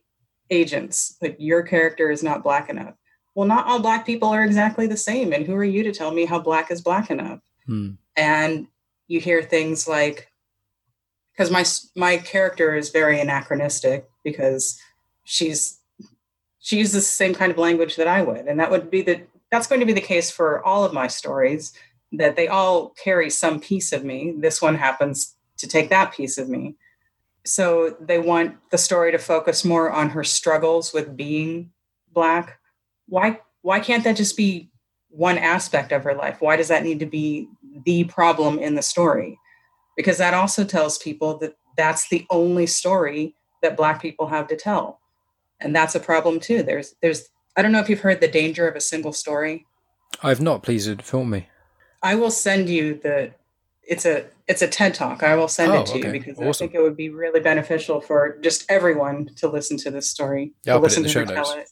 agents 0.50 1.16
that 1.20 1.40
your 1.40 1.62
character 1.62 2.10
is 2.10 2.22
not 2.22 2.42
black 2.42 2.68
enough. 2.68 2.94
Well, 3.34 3.48
not 3.48 3.66
all 3.66 3.80
black 3.80 4.06
people 4.06 4.28
are 4.28 4.44
exactly 4.44 4.86
the 4.86 4.96
same. 4.96 5.32
And 5.32 5.46
who 5.46 5.54
are 5.54 5.64
you 5.64 5.82
to 5.82 5.92
tell 5.92 6.12
me 6.12 6.24
how 6.24 6.38
black 6.38 6.70
is 6.70 6.80
black 6.80 7.10
enough? 7.10 7.40
Hmm. 7.66 7.92
And 8.16 8.68
you 9.08 9.20
hear 9.20 9.42
things 9.42 9.88
like, 9.88 10.30
because 11.32 11.50
my 11.50 11.64
my 11.96 12.18
character 12.18 12.76
is 12.76 12.90
very 12.90 13.20
anachronistic 13.20 14.08
because 14.22 14.80
she's 15.24 15.80
she 16.60 16.78
uses 16.78 16.94
the 16.94 17.00
same 17.00 17.34
kind 17.34 17.50
of 17.50 17.58
language 17.58 17.96
that 17.96 18.06
I 18.06 18.22
would, 18.22 18.46
and 18.46 18.60
that 18.60 18.70
would 18.70 18.88
be 18.90 19.02
the 19.02 19.22
that's 19.50 19.66
going 19.66 19.80
to 19.80 19.86
be 19.86 19.92
the 19.92 20.00
case 20.00 20.30
for 20.30 20.64
all 20.64 20.84
of 20.84 20.92
my 20.92 21.08
stories 21.08 21.72
that 22.12 22.36
they 22.36 22.46
all 22.46 22.90
carry 22.90 23.30
some 23.30 23.60
piece 23.60 23.92
of 23.92 24.04
me. 24.04 24.34
This 24.38 24.62
one 24.62 24.76
happens 24.76 25.34
to 25.58 25.66
take 25.66 25.90
that 25.90 26.12
piece 26.12 26.38
of 26.38 26.48
me. 26.48 26.76
So 27.44 27.96
they 28.00 28.18
want 28.18 28.56
the 28.70 28.78
story 28.78 29.12
to 29.12 29.18
focus 29.18 29.64
more 29.64 29.90
on 29.90 30.10
her 30.10 30.24
struggles 30.24 30.92
with 30.92 31.16
being 31.16 31.70
Black. 32.12 32.58
Why, 33.06 33.40
why 33.62 33.80
can't 33.80 34.04
that 34.04 34.16
just 34.16 34.36
be 34.36 34.70
one 35.10 35.38
aspect 35.38 35.92
of 35.92 36.04
her 36.04 36.14
life? 36.14 36.40
Why 36.40 36.56
does 36.56 36.68
that 36.68 36.82
need 36.82 37.00
to 37.00 37.06
be 37.06 37.48
the 37.84 38.04
problem 38.04 38.58
in 38.58 38.74
the 38.74 38.82
story? 38.82 39.38
Because 39.96 40.18
that 40.18 40.34
also 40.34 40.64
tells 40.64 40.98
people 40.98 41.38
that 41.38 41.56
that's 41.76 42.08
the 42.08 42.26
only 42.30 42.66
story 42.66 43.34
that 43.62 43.76
Black 43.76 44.00
people 44.00 44.26
have 44.28 44.48
to 44.48 44.56
tell. 44.56 45.00
And 45.60 45.74
that's 45.74 45.94
a 45.94 46.00
problem 46.00 46.40
too. 46.40 46.62
There's, 46.62 46.94
there's, 47.02 47.28
I 47.56 47.62
don't 47.62 47.72
know 47.72 47.80
if 47.80 47.88
you've 47.88 48.00
heard 48.00 48.20
the 48.20 48.28
danger 48.28 48.66
of 48.66 48.74
a 48.74 48.80
single 48.80 49.12
story. 49.12 49.66
I've 50.22 50.40
not. 50.40 50.62
Please 50.62 50.86
inform 50.86 51.30
me. 51.30 51.48
I 52.02 52.14
will 52.14 52.30
send 52.30 52.68
you 52.68 52.94
the 52.94 53.32
it's 53.86 54.06
a 54.06 54.26
it's 54.46 54.62
a 54.62 54.68
TED 54.68 54.94
talk. 54.94 55.22
I 55.22 55.34
will 55.36 55.48
send 55.48 55.72
oh, 55.72 55.80
it 55.80 55.86
to 55.86 55.98
okay. 55.98 56.06
you 56.06 56.12
because 56.12 56.38
awesome. 56.38 56.48
I 56.48 56.52
think 56.52 56.74
it 56.74 56.82
would 56.82 56.96
be 56.96 57.10
really 57.10 57.40
beneficial 57.40 58.00
for 58.00 58.38
just 58.42 58.70
everyone 58.70 59.26
to 59.36 59.48
listen 59.48 59.76
to 59.78 59.90
this 59.90 60.08
story. 60.08 60.52
Yeah, 60.64 60.74
I'll 60.74 60.80
listen 60.80 61.04
to 61.04 61.08
it 61.08 61.22
in 61.22 61.28
the 61.28 61.34
show 61.34 61.40
notes. 61.40 61.54
It. 61.56 61.70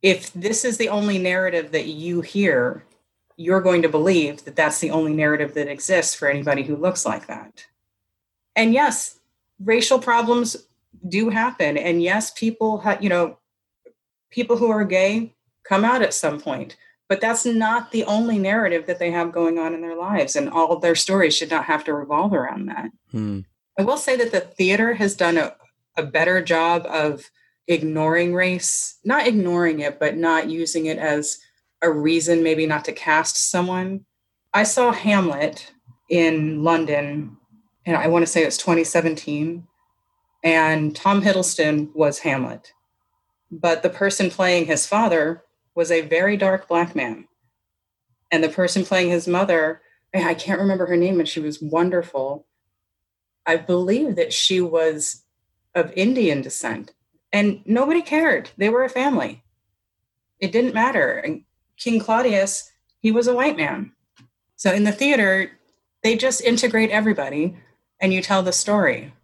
If 0.00 0.32
this 0.32 0.64
is 0.64 0.76
the 0.76 0.88
only 0.88 1.18
narrative 1.18 1.72
that 1.72 1.86
you 1.86 2.20
hear, 2.20 2.84
you're 3.36 3.60
going 3.60 3.82
to 3.82 3.88
believe 3.88 4.44
that 4.44 4.56
that's 4.56 4.78
the 4.78 4.90
only 4.90 5.12
narrative 5.12 5.54
that 5.54 5.68
exists 5.68 6.14
for 6.14 6.28
anybody 6.28 6.62
who 6.62 6.76
looks 6.76 7.04
like 7.04 7.26
that. 7.26 7.66
And 8.54 8.72
yes, 8.72 9.18
racial 9.60 9.98
problems 9.98 10.56
do 11.08 11.30
happen, 11.30 11.76
and 11.76 12.02
yes, 12.02 12.30
people 12.32 12.78
have 12.78 13.02
you 13.02 13.08
know 13.08 13.38
people 14.30 14.56
who 14.56 14.70
are 14.70 14.84
gay 14.84 15.34
come 15.64 15.84
out 15.84 16.02
at 16.02 16.14
some 16.14 16.40
point 16.40 16.76
but 17.08 17.20
that's 17.20 17.46
not 17.46 17.90
the 17.90 18.04
only 18.04 18.38
narrative 18.38 18.86
that 18.86 18.98
they 18.98 19.10
have 19.10 19.32
going 19.32 19.58
on 19.58 19.74
in 19.74 19.80
their 19.80 19.96
lives 19.96 20.36
and 20.36 20.48
all 20.48 20.72
of 20.72 20.82
their 20.82 20.94
stories 20.94 21.34
should 21.34 21.50
not 21.50 21.64
have 21.64 21.84
to 21.84 21.94
revolve 21.94 22.32
around 22.32 22.66
that. 22.66 22.90
Hmm. 23.10 23.40
i 23.78 23.82
will 23.82 23.96
say 23.96 24.16
that 24.16 24.32
the 24.32 24.40
theater 24.40 24.94
has 24.94 25.14
done 25.14 25.36
a, 25.36 25.56
a 25.96 26.02
better 26.02 26.42
job 26.42 26.86
of 26.86 27.30
ignoring 27.66 28.34
race 28.34 28.98
not 29.04 29.26
ignoring 29.26 29.80
it 29.80 29.98
but 29.98 30.16
not 30.16 30.48
using 30.48 30.86
it 30.86 30.98
as 30.98 31.38
a 31.82 31.90
reason 31.90 32.42
maybe 32.42 32.66
not 32.66 32.84
to 32.84 32.92
cast 32.92 33.50
someone. 33.50 34.04
I 34.52 34.64
saw 34.64 34.92
hamlet 34.92 35.72
in 36.10 36.64
london 36.64 37.36
and 37.84 37.96
i 37.96 38.08
want 38.08 38.22
to 38.22 38.30
say 38.30 38.42
it's 38.42 38.56
2017 38.56 39.66
and 40.42 40.96
tom 40.96 41.22
hiddleston 41.22 41.94
was 41.94 42.20
hamlet. 42.20 42.72
But 43.50 43.82
the 43.82 43.90
person 43.90 44.30
playing 44.30 44.66
his 44.66 44.86
father 44.86 45.42
was 45.78 45.92
a 45.92 46.00
very 46.00 46.36
dark 46.36 46.66
black 46.66 46.96
man. 46.96 47.28
And 48.32 48.42
the 48.42 48.48
person 48.48 48.84
playing 48.84 49.10
his 49.10 49.28
mother, 49.28 49.80
I 50.12 50.34
can't 50.34 50.58
remember 50.60 50.86
her 50.86 50.96
name, 50.96 51.18
but 51.18 51.28
she 51.28 51.38
was 51.38 51.62
wonderful. 51.62 52.48
I 53.46 53.58
believe 53.58 54.16
that 54.16 54.32
she 54.32 54.60
was 54.60 55.22
of 55.76 55.92
Indian 55.94 56.42
descent, 56.42 56.94
and 57.32 57.62
nobody 57.64 58.02
cared. 58.02 58.50
They 58.56 58.68
were 58.68 58.82
a 58.82 58.88
family. 58.88 59.44
It 60.40 60.50
didn't 60.50 60.74
matter. 60.74 61.12
And 61.12 61.44
King 61.76 62.00
Claudius, 62.00 62.72
he 62.98 63.12
was 63.12 63.28
a 63.28 63.34
white 63.34 63.56
man. 63.56 63.92
So 64.56 64.72
in 64.72 64.82
the 64.82 64.90
theater, 64.90 65.52
they 66.02 66.16
just 66.16 66.40
integrate 66.40 66.90
everybody 66.90 67.56
and 68.00 68.12
you 68.12 68.20
tell 68.20 68.42
the 68.42 68.52
story. 68.52 69.14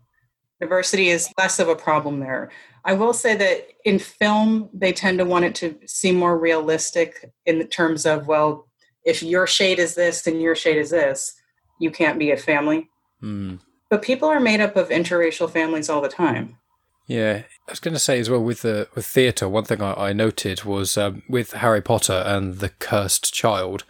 Diversity 0.61 1.09
is 1.09 1.33
less 1.37 1.59
of 1.59 1.69
a 1.69 1.75
problem 1.75 2.21
there. 2.21 2.53
I 2.85 2.93
will 2.93 3.15
say 3.15 3.35
that 3.37 3.69
in 3.85 3.99
film, 3.99 4.69
they 4.73 4.93
tend 4.93 5.19
to 5.19 5.25
want 5.25 5.47
it 5.47 5.55
to 5.57 5.79
seem 5.87 6.17
more 6.17 6.39
realistic 6.39 7.33
in 7.47 7.67
terms 7.69 8.05
of, 8.05 8.27
well, 8.27 8.69
if 9.05 9.23
your 9.23 9.47
shade 9.47 9.79
is 9.79 9.95
this 9.95 10.27
and 10.27 10.41
your 10.41 10.55
shade 10.55 10.77
is 10.77 10.91
this, 10.91 11.35
you 11.81 11.91
can't 11.91 12.19
be 12.19 12.31
a 12.31 12.37
family. 12.37 12.89
Mm. 13.23 13.61
But 13.91 14.03
people 14.03 14.29
are 14.29 14.41
made 14.41 14.61
up 14.61 14.77
of 14.77 14.89
interracial 14.89 15.49
families 15.51 15.89
all 15.89 16.01
the 16.01 16.09
time. 16.09 16.59
Yeah, 17.07 17.43
I 17.69 17.71
was 17.71 17.81
going 17.81 17.95
to 17.95 18.01
say 18.01 18.19
as 18.19 18.31
well 18.31 18.43
with 18.43 18.63
the 18.63 18.89
with 18.95 19.05
theatre. 19.05 19.47
One 19.47 19.65
thing 19.65 19.83
I, 19.83 20.09
I 20.09 20.13
noted 20.15 20.65
was 20.65 20.97
um, 20.97 21.23
with 21.29 21.53
Harry 21.53 21.83
Potter 21.83 22.23
and 22.25 22.59
the 22.61 22.71
Cursed 22.71 23.33
Child, 23.35 23.85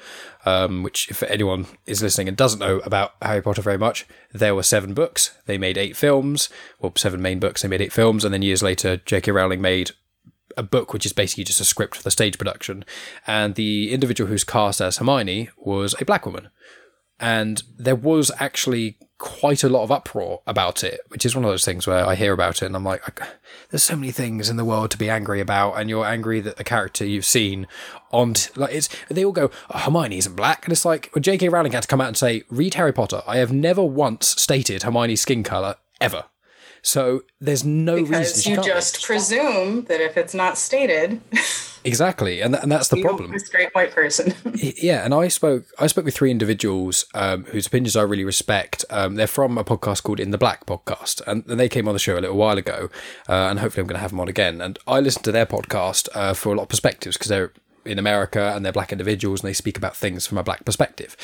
um, 0.45 0.83
which 0.83 1.11
if 1.11 1.23
anyone 1.25 1.67
is 1.87 2.03
listening 2.03 2.29
and 2.29 2.37
doesn't 2.37 2.61
know 2.61 2.79
about 2.81 3.15
Harry 3.23 3.43
Potter 3.43 3.63
very 3.63 3.79
much, 3.79 4.07
there 4.33 4.55
were 4.55 4.63
seven 4.63 4.95
books. 4.95 5.37
They 5.47 5.59
made 5.59 5.79
eight 5.79 5.97
films, 5.97 6.49
well, 6.79 6.93
seven 6.97 7.23
main 7.23 7.39
books. 7.39 7.63
They 7.63 7.69
made 7.69 7.81
eight 7.81 7.93
films, 7.93 8.25
and 8.25 8.33
then 8.33 8.43
years 8.43 8.63
later, 8.63 8.99
J.K. 8.99 9.33
Rowling 9.33 9.61
made 9.61 9.93
a 10.57 10.63
book 10.63 10.93
which 10.93 11.07
is 11.07 11.13
basically 11.13 11.45
just 11.45 11.61
a 11.61 11.65
script 11.65 11.97
for 11.97 12.03
the 12.03 12.11
stage 12.11 12.39
production. 12.39 12.85
And 13.27 13.55
the 13.55 13.93
individual 13.93 14.29
who's 14.29 14.45
cast 14.45 14.81
as 14.81 14.99
Hermione 14.99 15.51
was 15.57 15.95
a 16.01 16.05
black 16.05 16.27
woman, 16.27 16.51
and 17.19 17.63
there 17.77 17.97
was 17.97 18.31
actually 18.39 18.99
quite 19.25 19.65
a 19.65 19.71
lot 19.71 19.85
of 19.85 19.91
uproar 19.91 20.43
about 20.47 20.85
it, 20.85 21.01
which 21.09 21.25
is 21.25 21.35
one 21.35 21.45
of 21.45 21.51
those 21.51 21.65
things 21.65 21.87
where 21.87 22.07
I 22.07 22.15
hear 22.15 22.35
about 22.35 22.61
it 22.61 22.67
and 22.67 22.77
I'm 22.77 22.85
like, 22.85 23.03
there's 23.71 23.83
so 23.83 23.97
many 23.97 24.13
things 24.13 24.51
in 24.51 24.59
the 24.59 24.67
world 24.67 24.91
to 24.91 24.99
be 24.99 25.09
angry 25.09 25.41
about, 25.41 25.81
and 25.81 25.89
you're 25.89 26.05
angry 26.05 26.41
that 26.41 26.57
the 26.57 26.63
character 26.63 27.07
you've 27.07 27.25
seen 27.25 27.67
on 28.13 28.35
like 28.55 28.75
it's 28.75 28.89
they 29.09 29.25
all 29.25 29.33
go 29.33 29.51
oh, 29.71 29.79
Hermione 29.79 30.19
isn't 30.19 30.37
black, 30.37 30.67
and 30.67 30.73
it's 30.73 30.85
like 30.85 31.11
well, 31.15 31.23
J.K. 31.23 31.49
Rowling 31.49 31.73
had 31.73 31.85
to 31.85 31.89
come 31.89 32.03
out 32.03 32.09
and 32.09 32.17
say, 32.19 32.43
read 32.51 32.75
Harry 32.75 32.93
Potter. 32.93 33.23
I 33.27 33.39
have 33.39 33.51
never 33.51 33.83
once 33.83 34.29
stated 34.29 34.83
Hermione's 34.83 35.23
skin 35.23 35.43
color 35.43 35.77
ever. 36.03 36.25
So 36.83 37.23
there's 37.41 37.65
no 37.65 37.97
because 38.03 38.37
reason 38.37 38.53
you 38.53 38.63
just 38.63 39.03
presume 39.03 39.85
that 39.85 40.03
if 40.03 40.19
it's 40.19 40.35
not 40.35 40.59
stated. 40.59 41.23
Exactly, 41.85 42.41
and 42.41 42.55
th- 42.55 42.63
and 42.63 42.73
that's 42.73 42.89
the 42.89 43.03
problem. 43.03 43.35
A 43.35 43.39
straight 43.39 43.75
white 43.75 43.93
person. 43.93 44.35
yeah, 44.55 45.05
and 45.05 45.13
I 45.13 45.29
spoke 45.29 45.67
I 45.79 45.87
spoke 45.87 46.07
with 46.07 46.15
three 46.15 46.31
individuals 46.31 47.05
um, 47.15 47.45
whose 47.45 47.67
opinions 47.67 47.95
I 47.95 48.03
really 48.03 48.25
respect. 48.25 48.85
Um, 48.89 49.17
they're 49.17 49.27
from 49.27 49.59
a 49.59 49.65
podcast 49.65 50.03
called 50.03 50.19
In 50.19 50.31
the 50.31 50.39
Black 50.39 50.65
podcast, 50.65 51.21
and, 51.27 51.45
and 51.47 51.61
they 51.61 51.69
came 51.69 51.87
on 51.87 51.95
the 51.95 51.99
show 51.99 52.15
a 52.15 52.21
little 52.21 52.37
while 52.37 52.57
ago, 52.57 52.89
uh, 53.29 53.49
and 53.51 53.59
hopefully 53.59 53.83
I'm 53.83 53.87
going 53.87 53.97
to 53.97 54.01
have 54.01 54.11
them 54.11 54.21
on 54.21 54.29
again. 54.29 54.61
And 54.63 54.79
I 54.87 55.01
listened 55.01 55.25
to 55.27 55.33
their 55.33 55.47
podcast 55.47 56.09
uh, 56.15 56.33
for 56.33 56.53
a 56.53 56.57
lot 56.57 56.65
of 56.65 56.69
perspectives 56.71 57.17
because 57.17 57.29
they're 57.29 57.53
in 57.85 57.99
America 57.99 58.53
and 58.55 58.65
they're 58.65 58.73
black 58.73 58.93
individuals 58.93 59.43
and 59.43 59.49
they 59.49 59.55
speak 59.55 59.77
about 59.77 59.95
things 59.95 60.27
from 60.27 60.39
a 60.39 60.43
black 60.43 60.65
perspective. 60.65 61.17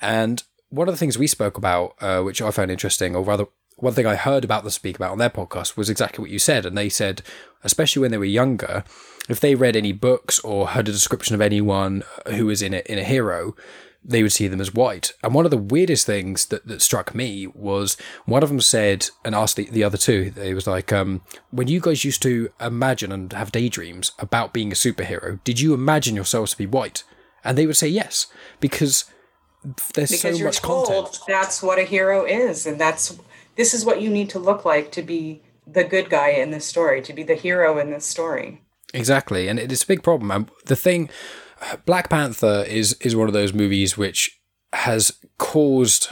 And 0.00 0.44
one 0.70 0.88
of 0.88 0.94
the 0.94 0.98
things 0.98 1.18
we 1.18 1.26
spoke 1.26 1.58
about, 1.58 1.94
uh, 2.00 2.20
which 2.22 2.40
I 2.40 2.52
found 2.52 2.70
interesting, 2.70 3.16
or 3.16 3.22
rather 3.22 3.46
one 3.76 3.92
thing 3.92 4.06
I 4.06 4.14
heard 4.14 4.44
about 4.44 4.62
them 4.62 4.70
speak 4.70 4.96
about 4.96 5.10
on 5.12 5.18
their 5.18 5.30
podcast 5.30 5.76
was 5.76 5.90
exactly 5.90 6.22
what 6.22 6.30
you 6.30 6.38
said. 6.38 6.64
And 6.64 6.78
they 6.78 6.88
said, 6.88 7.22
especially 7.64 8.02
when 8.02 8.10
they 8.10 8.18
were 8.18 8.24
younger, 8.24 8.84
if 9.28 9.40
they 9.40 9.54
read 9.54 9.76
any 9.76 9.92
books 9.92 10.38
or 10.40 10.68
heard 10.68 10.88
a 10.88 10.92
description 10.92 11.34
of 11.34 11.40
anyone 11.40 12.02
who 12.26 12.46
was 12.46 12.62
in 12.62 12.74
a, 12.74 12.82
in 12.86 12.98
a 12.98 13.04
hero, 13.04 13.56
they 14.04 14.22
would 14.22 14.32
see 14.32 14.48
them 14.48 14.60
as 14.60 14.74
white. 14.74 15.12
And 15.22 15.34
one 15.34 15.46
of 15.46 15.50
the 15.50 15.56
weirdest 15.56 16.04
things 16.04 16.46
that, 16.46 16.66
that 16.66 16.82
struck 16.82 17.14
me 17.14 17.46
was 17.46 17.96
one 18.26 18.42
of 18.42 18.50
them 18.50 18.60
said 18.60 19.08
and 19.24 19.34
asked 19.34 19.56
the, 19.56 19.64
the 19.70 19.82
other 19.82 19.96
two, 19.96 20.32
it 20.36 20.54
was 20.54 20.66
like, 20.66 20.92
um, 20.92 21.22
when 21.50 21.68
you 21.68 21.80
guys 21.80 22.04
used 22.04 22.22
to 22.22 22.50
imagine 22.60 23.12
and 23.12 23.32
have 23.32 23.50
daydreams 23.50 24.12
about 24.18 24.52
being 24.52 24.70
a 24.70 24.74
superhero, 24.74 25.42
did 25.44 25.58
you 25.58 25.72
imagine 25.72 26.14
yourselves 26.14 26.50
to 26.52 26.58
be 26.58 26.66
white? 26.66 27.02
And 27.42 27.56
they 27.56 27.66
would 27.66 27.76
say 27.76 27.88
yes, 27.88 28.26
because 28.60 29.06
there's 29.94 30.10
because 30.10 30.38
so 30.38 30.44
much 30.44 30.60
told 30.60 30.86
content. 30.86 31.18
That's 31.26 31.62
what 31.62 31.78
a 31.78 31.84
hero 31.84 32.24
is, 32.24 32.66
and 32.66 32.78
that's 32.80 33.18
this 33.56 33.72
is 33.72 33.84
what 33.84 34.02
you 34.02 34.10
need 34.10 34.28
to 34.30 34.38
look 34.38 34.64
like 34.64 34.92
to 34.92 35.02
be 35.02 35.42
the 35.66 35.84
good 35.84 36.10
guy 36.10 36.30
in 36.30 36.50
this 36.50 36.66
story, 36.66 37.00
to 37.02 37.12
be 37.12 37.22
the 37.22 37.34
hero 37.34 37.78
in 37.78 37.90
this 37.90 38.04
story. 38.04 38.60
Exactly, 38.94 39.48
and 39.48 39.58
it's 39.58 39.82
a 39.82 39.86
big 39.86 40.02
problem. 40.02 40.30
And 40.30 40.50
the 40.66 40.76
thing, 40.76 41.10
Black 41.84 42.08
Panther 42.08 42.64
is 42.66 42.94
is 43.00 43.14
one 43.14 43.28
of 43.28 43.34
those 43.34 43.52
movies 43.52 43.98
which 43.98 44.40
has 44.72 45.18
caused 45.38 46.08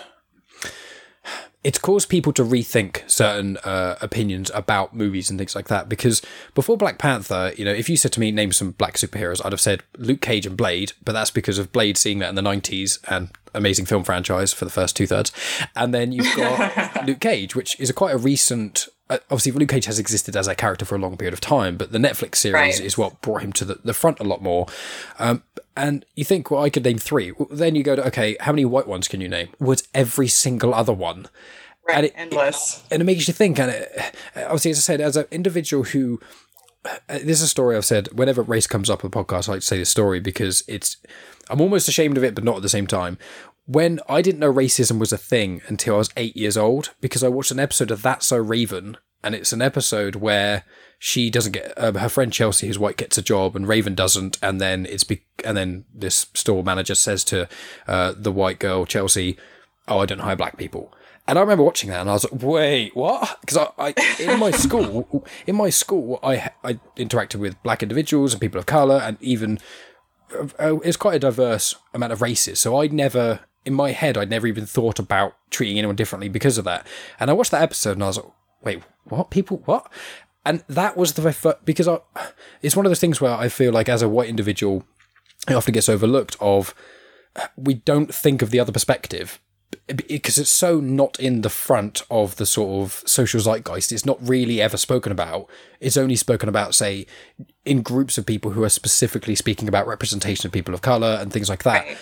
it's 1.65 1.79
caused 1.79 2.09
people 2.09 2.33
to 2.33 2.43
rethink 2.43 3.09
certain 3.09 3.57
uh, 3.59 3.97
opinions 4.01 4.51
about 4.53 4.97
movies 4.97 5.31
and 5.31 5.39
things 5.39 5.55
like 5.55 5.69
that. 5.69 5.89
Because 5.89 6.21
before 6.55 6.77
Black 6.77 6.99
Panther, 6.99 7.53
you 7.57 7.65
know, 7.65 7.73
if 7.73 7.89
you 7.89 7.97
said 7.97 8.13
to 8.13 8.21
me, 8.21 8.33
name 8.33 8.53
some 8.53 8.73
black 8.73 8.95
superheroes, 8.95 9.41
I'd 9.45 9.53
have 9.53 9.61
said 9.61 9.83
Luke 9.97 10.21
Cage 10.21 10.45
and 10.45 10.57
Blade, 10.57 10.93
but 11.05 11.13
that's 11.13 11.31
because 11.31 11.59
of 11.59 11.73
Blade 11.73 11.97
seeing 11.97 12.19
that 12.19 12.29
in 12.29 12.35
the 12.35 12.43
90s 12.43 12.99
and 13.09 13.31
amazing 13.55 13.87
film 13.87 14.03
franchise 14.03 14.53
for 14.53 14.65
the 14.65 14.73
first 14.73 14.97
two 14.97 15.07
thirds. 15.07 15.31
And 15.77 15.95
then 15.95 16.11
you've 16.11 16.35
got 16.37 17.07
Luke 17.07 17.21
Cage, 17.21 17.55
which 17.55 17.79
is 17.79 17.89
a 17.91 17.95
quite 17.95 18.15
a 18.15 18.19
recent. 18.19 18.89
Uh, 19.13 19.19
obviously, 19.31 19.53
Luke 19.53 19.69
Cage 19.69 19.85
has 19.87 19.99
existed 19.99 20.37
as 20.37 20.49
a 20.49 20.55
character 20.55 20.85
for 20.85 20.95
a 20.95 20.99
long 20.99 21.17
period 21.17 21.35
of 21.35 21.41
time, 21.41 21.77
but 21.77 21.93
the 21.93 21.99
Netflix 21.99 22.37
series 22.37 22.79
Right. 22.79 22.81
is 22.81 22.97
what 22.97 23.21
brought 23.21 23.43
him 23.43 23.53
to 23.55 23.65
the, 23.65 23.75
the 23.85 23.93
front 23.95 24.21
a 24.21 24.25
lot 24.25 24.43
more. 24.43 24.67
Um, 25.19 25.43
and 25.77 26.05
you 26.17 26.25
think, 26.25 26.51
well, 26.51 26.63
I 26.63 26.71
could 26.71 26.85
name 26.85 26.99
three. 26.99 27.33
Well, 27.33 27.49
Then 27.51 27.75
you 27.75 27.83
go 27.83 27.97
to, 27.97 28.07
okay, 28.09 28.37
how 28.41 28.53
many 28.53 28.65
white 28.65 28.87
ones 28.87 29.09
can 29.09 29.21
you 29.21 29.29
name? 29.29 29.49
Was 29.59 29.87
every 29.95 30.29
single 30.29 30.73
other 30.75 30.93
one? 30.93 31.27
Right, 31.87 31.97
And 31.97 32.07
it- 32.07 32.13
endless. 32.17 32.85
and 32.91 33.03
it 33.03 33.05
makes 33.05 33.27
you 33.29 33.35
think. 33.35 33.59
And 33.59 33.71
it, 33.71 34.15
obviously, 34.37 34.71
as 34.71 34.79
I 34.79 34.81
said, 34.83 35.01
as 35.01 35.17
an 35.17 35.27
individual 35.31 35.85
who, 35.85 36.21
uh, 36.85 36.91
this 37.09 37.39
is 37.39 37.43
a 37.43 37.49
story 37.49 37.77
I've 37.77 37.85
said 37.85 38.09
whenever 38.13 38.43
race 38.43 38.67
comes 38.67 38.89
up 38.89 39.05
on 39.05 39.11
the 39.11 39.17
podcast, 39.25 39.49
I 39.49 39.53
like 39.53 39.61
to 39.61 39.67
say 39.67 39.79
this 39.79 39.91
story 39.91 40.21
because 40.21 40.65
it's, 40.69 40.97
I'm 41.51 41.61
almost 41.61 41.89
ashamed 41.89 42.17
of 42.17 42.25
it, 42.25 42.35
but 42.35 42.45
not 42.45 42.57
at 42.57 42.63
the 42.63 42.69
same 42.69 42.87
time. 42.87 43.19
When 43.67 44.01
I 44.09 44.23
didn't 44.23 44.41
know 44.41 44.53
racism 44.53 44.99
was 44.99 45.13
a 45.13 45.19
thing 45.19 45.63
until 45.69 45.95
I 45.95 45.99
was 45.99 46.11
eight 46.17 46.37
years 46.37 46.57
old, 46.57 46.91
because 47.01 47.23
I 47.23 47.29
watched 47.29 47.53
an 47.53 47.61
episode 47.61 47.91
of 47.91 48.03
That's 48.03 48.27
So 48.27 48.37
Raven, 48.37 48.97
and 49.23 49.35
it's 49.35 49.53
an 49.53 49.63
episode 49.63 50.17
where 50.17 50.65
she 50.99 51.31
doesn't 51.31 51.53
get 51.53 51.73
uh, 51.79 51.93
her 51.93 52.09
friend 52.09 52.33
Chelsea, 52.33 52.67
who's 52.67 52.79
white, 52.79 52.97
gets 52.97 53.19
a 53.19 53.23
job, 53.23 53.55
and 53.55 53.69
Raven 53.69 53.95
doesn't, 53.95 54.39
and 54.43 54.61
then 54.61 54.87
it's 54.87 55.05
be- 55.05 55.25
and 55.45 55.57
then 55.57 55.85
this 55.95 56.27
store 56.35 56.65
manager 56.65 56.95
says 56.95 57.23
to 57.25 57.49
uh, 57.87 58.15
the 58.17 58.33
white 58.33 58.59
girl 58.59 58.85
Chelsea, 58.85 59.37
"Oh, 59.87 60.01
I 60.01 60.07
don't 60.07 60.21
hire 60.21 60.37
black 60.37 60.57
people." 60.57 60.93
And 61.29 61.39
I 61.39 61.41
remember 61.41 61.63
watching 61.63 61.91
that, 61.91 62.01
and 62.01 62.11
I 62.11 62.15
was 62.15 62.25
like, 62.31 62.43
"Wait, 62.43 62.97
what?" 62.97 63.39
Because 63.41 63.59
I, 63.59 63.69
I, 63.79 63.95
in 64.19 64.41
my 64.41 64.51
school, 64.51 65.25
in 65.47 65.55
my 65.55 65.71
school, 65.71 66.19
I 66.23 66.51
I 66.65 66.81
interacted 66.97 67.37
with 67.37 67.63
black 67.63 67.83
individuals 67.83 68.33
and 68.33 68.41
people 68.41 68.59
of 68.59 68.67
color, 68.67 68.97
and 68.97 69.19
even 69.21 69.61
uh, 70.59 70.79
it's 70.81 70.97
quite 70.97 71.17
a 71.17 71.21
diverse 71.21 71.77
amount 71.95 72.13
of 72.13 72.23
races. 72.23 72.61
So 72.61 72.81
I 72.81 72.89
never, 72.89 73.41
in 73.65 73.75
my 73.75 73.93
head, 73.93 74.17
I'd 74.17 74.31
never 74.31 74.47
even 74.47 74.67
thought 74.67 74.99
about 74.99 75.37
treating 75.51 75.79
anyone 75.79 75.97
differently 75.97 76.29
because 76.29 76.59
of 76.59 76.65
that. 76.65 76.87
And 77.21 77.31
I 77.31 77.35
watched 77.35 77.51
that 77.53 77.63
episode, 77.63 77.93
and 77.93 78.05
I 78.05 78.09
was 78.09 78.17
like, 78.17 78.27
"Wait, 78.63 78.83
what? 79.05 79.31
People, 79.31 79.63
what?" 79.65 79.91
And 80.45 80.65
that 80.69 80.97
was 80.97 81.13
the 81.13 81.33
fir- 81.33 81.59
because 81.65 81.87
I, 81.87 81.99
it's 82.63 82.77
one 82.77 82.87
of 82.87 82.91
those 82.91 83.01
things 83.01 83.21
where 83.21 83.33
I 83.33 83.49
feel 83.49 83.73
like 83.73 83.89
as 83.89 84.03
a 84.03 84.09
white 84.09 84.29
individual, 84.29 84.85
it 85.49 85.55
often 85.55 85.75
gets 85.75 85.89
overlooked. 85.89 86.37
Of 86.41 86.75
we 87.57 87.75
don't 87.75 88.15
think 88.15 88.43
of 88.43 88.51
the 88.51 88.61
other 88.61 88.73
perspective 88.73 89.41
because 89.87 90.39
it's 90.39 90.51
so 90.51 90.81
not 90.81 91.19
in 91.19 91.43
the 91.43 91.51
front 91.51 92.03
of 92.11 92.37
the 92.37 92.47
sort 92.47 92.83
of 92.83 93.03
social 93.07 93.41
zeitgeist. 93.41 93.93
It's 93.93 94.07
not 94.07 94.19
really 94.21 94.61
ever 94.61 94.77
spoken 94.77 95.13
about. 95.13 95.49
It's 95.81 95.97
only 95.97 96.17
spoken 96.17 96.49
about, 96.49 96.75
say, 96.75 97.07
in 97.65 97.83
groups 97.83 98.19
of 98.19 98.27
people 98.27 98.53
who 98.53 98.63
are 98.65 98.69
specifically 98.69 99.35
speaking 99.35 99.69
about 99.69 99.87
representation 99.87 100.47
of 100.47 100.53
people 100.53 100.75
of 100.75 100.83
color 100.83 101.19
and 101.21 101.33
things 101.33 101.49
like 101.49 101.63
that. 101.65 101.85
Right. 101.87 101.99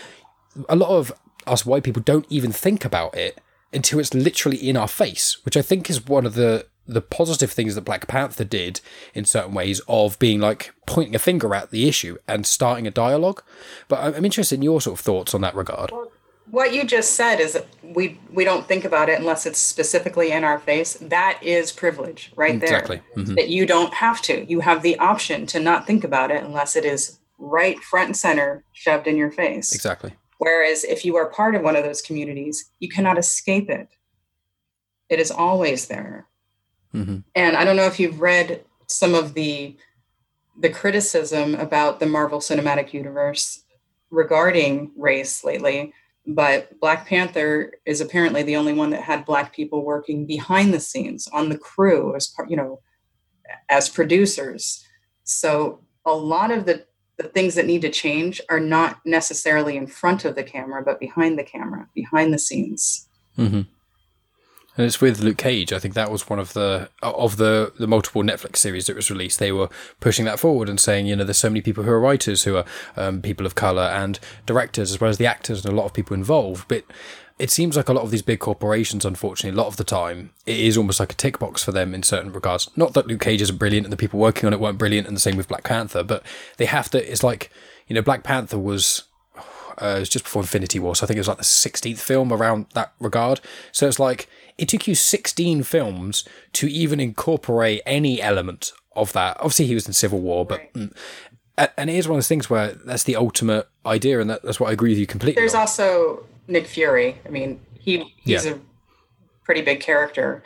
A 0.69 0.77
lot 0.77 0.91
of 0.91 1.13
us 1.51 1.67
white 1.67 1.83
people 1.83 2.03
don't 2.03 2.27
even 2.31 2.53
think 2.53 2.85
about 2.85 3.17
it 3.17 3.41
until 3.73 3.99
it's 3.99 4.15
literally 4.15 4.57
in 4.57 4.77
our 4.77 4.89
face, 4.89 5.39
which 5.45 5.57
I 5.57 5.63
think 5.63 5.91
is 5.91 6.07
one 6.07 6.27
of 6.27 6.35
the 6.35 6.67
the 6.87 7.01
positive 7.01 7.53
things 7.53 7.77
that 7.77 7.83
Black 7.83 8.09
Panther 8.09 8.43
did 8.43 8.81
in 9.15 9.25
certain 9.25 9.55
ways 9.55 9.81
of 9.87 10.19
being 10.19 10.41
like 10.41 10.75
pointing 10.87 11.15
a 11.15 11.21
finger 11.21 11.55
at 11.55 11.71
the 11.71 11.87
issue 11.89 12.17
and 12.27 12.45
starting 12.45 12.87
a 12.87 12.91
dialogue. 12.91 13.43
But 13.89 14.01
I'm 14.01 14.15
I'm 14.15 14.25
interested 14.25 14.57
in 14.57 14.63
your 14.63 14.81
sort 14.81 14.99
of 14.99 15.05
thoughts 15.05 15.35
on 15.35 15.41
that 15.43 15.55
regard. 15.55 15.93
What 16.51 16.75
you 16.75 16.83
just 16.83 17.13
said 17.13 17.39
is 17.39 17.53
that 17.53 17.67
we 17.83 18.19
we 18.33 18.45
don't 18.45 18.67
think 18.67 18.85
about 18.85 19.09
it 19.09 19.21
unless 19.21 19.47
it's 19.47 19.61
specifically 19.61 20.33
in 20.33 20.43
our 20.43 20.59
face. 20.59 20.95
That 21.01 21.39
is 21.43 21.71
privilege 21.71 22.33
right 22.35 22.59
there. 22.59 22.69
Exactly. 22.69 23.03
Mhm. 23.17 23.37
That 23.37 23.51
you 23.51 23.67
don't 23.67 23.95
have 23.95 24.21
to. 24.23 24.45
You 24.51 24.61
have 24.61 24.83
the 24.83 24.99
option 24.99 25.47
to 25.47 25.61
not 25.61 25.87
think 25.87 26.03
about 26.03 26.33
it 26.33 26.43
unless 26.43 26.75
it 26.75 26.85
is 26.85 27.21
right 27.39 27.79
front 27.79 28.07
and 28.07 28.17
center 28.17 28.65
shoved 28.73 29.07
in 29.07 29.17
your 29.17 29.31
face. 29.31 29.73
Exactly. 29.73 30.13
Whereas 30.41 30.85
if 30.85 31.05
you 31.05 31.17
are 31.17 31.29
part 31.29 31.55
of 31.55 31.61
one 31.61 31.77
of 31.77 31.85
those 31.85 32.01
communities, 32.01 32.71
you 32.79 32.89
cannot 32.89 33.19
escape 33.19 33.69
it. 33.69 33.89
It 35.11 35.21
is 35.21 35.31
always 35.31 35.87
there. 35.89 36.29
hmm 36.93 37.19
And 37.35 37.59
I 37.59 37.65
don't 37.65 37.77
know 37.77 37.85
if 37.85 38.01
you've 38.01 38.23
read 38.23 38.65
some 38.87 39.15
of 39.15 39.35
the 39.35 39.77
the 40.59 40.71
criticism 40.71 41.55
about 41.57 42.01
the 42.01 42.07
Marvel 42.07 42.41
Cinematic 42.41 42.95
Universe 42.95 43.65
regarding 44.11 44.93
race 44.97 45.45
lately, 45.45 45.93
but 46.27 46.81
Black 46.81 47.07
Panther 47.07 47.75
is 47.85 48.01
apparently 48.01 48.43
the 48.43 48.57
only 48.57 48.73
one 48.73 48.91
that 48.91 49.03
had 49.03 49.27
black 49.27 49.55
people 49.55 49.85
working 49.85 50.27
behind 50.27 50.73
the 50.73 50.81
scenes 50.81 51.29
on 51.29 51.51
the 51.51 51.59
crew 51.59 52.17
as 52.17 52.27
part, 52.29 52.51
you 52.51 52.57
know, 52.57 52.81
as 53.69 53.91
producers. 53.91 54.83
So 55.25 55.81
a 56.07 56.15
lot 56.15 56.51
of 56.51 56.65
the 56.65 56.87
the 57.23 57.29
things 57.29 57.55
that 57.55 57.67
need 57.67 57.83
to 57.83 57.91
change 57.91 58.41
are 58.49 58.61
not 58.61 58.99
necessarily 59.05 59.77
in 59.77 59.87
front 59.87 60.25
of 60.25 60.35
the 60.35 60.43
camera, 60.43 60.83
but 60.83 60.99
behind 60.99 61.39
the 61.39 61.45
camera, 61.45 61.87
behind 61.95 62.33
the 62.33 62.39
scenes. 62.39 63.09
Mm-hmm. 63.37 63.63
And 64.77 64.87
it's 64.87 65.01
with 65.01 65.21
Luke 65.21 65.37
Cage. 65.37 65.73
I 65.73 65.79
think 65.79 65.95
that 65.95 66.11
was 66.11 66.31
one 66.31 66.39
of 66.39 66.55
the 66.55 66.89
of 67.03 67.37
the 67.37 67.73
the 67.79 67.87
multiple 67.87 68.23
Netflix 68.23 68.57
series 68.57 68.87
that 68.87 68.97
was 68.97 69.11
released. 69.11 69.39
They 69.39 69.53
were 69.53 69.69
pushing 69.99 70.25
that 70.25 70.41
forward 70.41 70.69
and 70.71 70.81
saying, 70.81 71.07
you 71.07 71.17
know, 71.17 71.25
there's 71.25 71.37
so 71.37 71.51
many 71.51 71.61
people 71.61 71.85
who 71.85 71.91
are 71.91 72.01
writers 72.01 72.45
who 72.45 72.57
are 72.57 72.65
um, 72.97 73.21
people 73.21 73.45
of 73.45 73.55
color 73.55 73.83
and 73.83 74.19
directors 74.47 74.91
as 74.91 75.01
well 75.01 75.11
as 75.11 75.19
the 75.19 75.27
actors 75.27 75.65
and 75.65 75.75
a 75.75 75.77
lot 75.77 75.87
of 75.87 75.93
people 75.93 76.15
involved. 76.15 76.69
But 76.69 76.85
it 77.41 77.51
seems 77.51 77.77
like 77.77 77.89
a 77.89 77.93
lot 77.93 78.05
of 78.05 78.11
these 78.11 78.23
big 78.23 78.39
corporations, 78.39 79.05
unfortunately, 79.05 79.57
a 79.57 79.61
lot 79.61 79.69
of 79.69 79.77
the 79.77 79.85
time, 79.85 80.31
it 80.47 80.59
is 80.59 80.77
almost 80.77 81.01
like 81.01 81.13
a 81.13 81.17
tick 81.17 81.39
box 81.39 81.65
for 81.65 81.73
them 81.73 81.95
in 81.95 82.03
certain 82.03 82.33
regards. 82.33 82.71
Not 82.77 82.93
that 82.95 83.07
Luke 83.07 83.23
Cage 83.23 83.41
isn't 83.41 83.57
brilliant 83.57 83.87
and 83.87 83.93
the 83.93 83.97
people 83.97 84.21
working 84.21 84.47
on 84.47 84.53
it 84.53 84.61
weren't 84.61 84.79
brilliant, 84.79 85.07
and 85.07 85.17
the 85.17 85.21
same 85.21 85.37
with 85.37 85.49
Black 85.49 85.65
Panther, 85.65 86.03
but 86.03 86.23
they 86.59 86.67
have 86.67 86.91
to. 86.91 87.11
It's 87.11 87.25
like 87.25 87.51
you 87.89 87.95
know, 87.95 88.03
Black 88.03 88.23
Panther 88.23 88.59
was. 88.59 89.05
Uh, 89.83 89.95
it 89.97 90.01
was 90.01 90.09
just 90.11 90.27
before 90.27 90.43
Infinity 90.43 90.79
War, 90.79 90.95
so 90.95 91.05
I 91.05 91.07
think 91.07 91.17
it 91.17 91.21
was 91.21 91.29
like 91.29 91.39
the 91.39 91.43
16th 91.43 92.01
film 92.01 92.31
around 92.35 92.67
that 92.75 92.93
regard. 93.01 93.41
So 93.73 93.89
it's 93.89 93.99
like 93.99 94.29
it 94.59 94.69
took 94.69 94.87
you 94.87 94.95
16 94.95 95.63
films 95.63 96.29
to 96.53 96.67
even 96.67 97.01
incorporate 97.01 97.81
any 97.87 98.21
element 98.21 98.73
of 98.95 99.15
that. 99.15 99.39
Obviously, 99.39 99.67
he 99.67 99.75
was 99.75 99.87
in 99.87 99.95
Civil 99.95 100.21
War, 100.21 100.45
but. 100.45 100.61
Right. 100.75 100.93
And 101.59 101.91
it 101.91 101.97
is 101.97 102.09
one 102.09 102.15
of 102.15 102.19
those 102.19 102.29
things 102.29 102.49
where 102.49 102.73
that's 102.73 103.03
the 103.05 103.17
ultimate 103.17 103.69
idea, 103.85 104.21
and 104.21 104.31
that, 104.31 104.43
that's 104.43 104.59
what 104.59 104.71
I 104.71 104.73
agree 104.73 104.91
with 104.91 104.99
you 104.99 105.07
completely. 105.07 105.41
There's 105.41 105.55
on. 105.55 105.63
also 105.63 106.25
Nick 106.49 106.67
Fury. 106.67 107.19
I 107.27 107.29
mean, 107.29 107.61
he 107.79 108.15
he's 108.17 108.47
yeah. 108.47 108.53
a 108.53 108.59
pretty 109.45 109.63
big 109.63 109.81
character. 109.81 110.43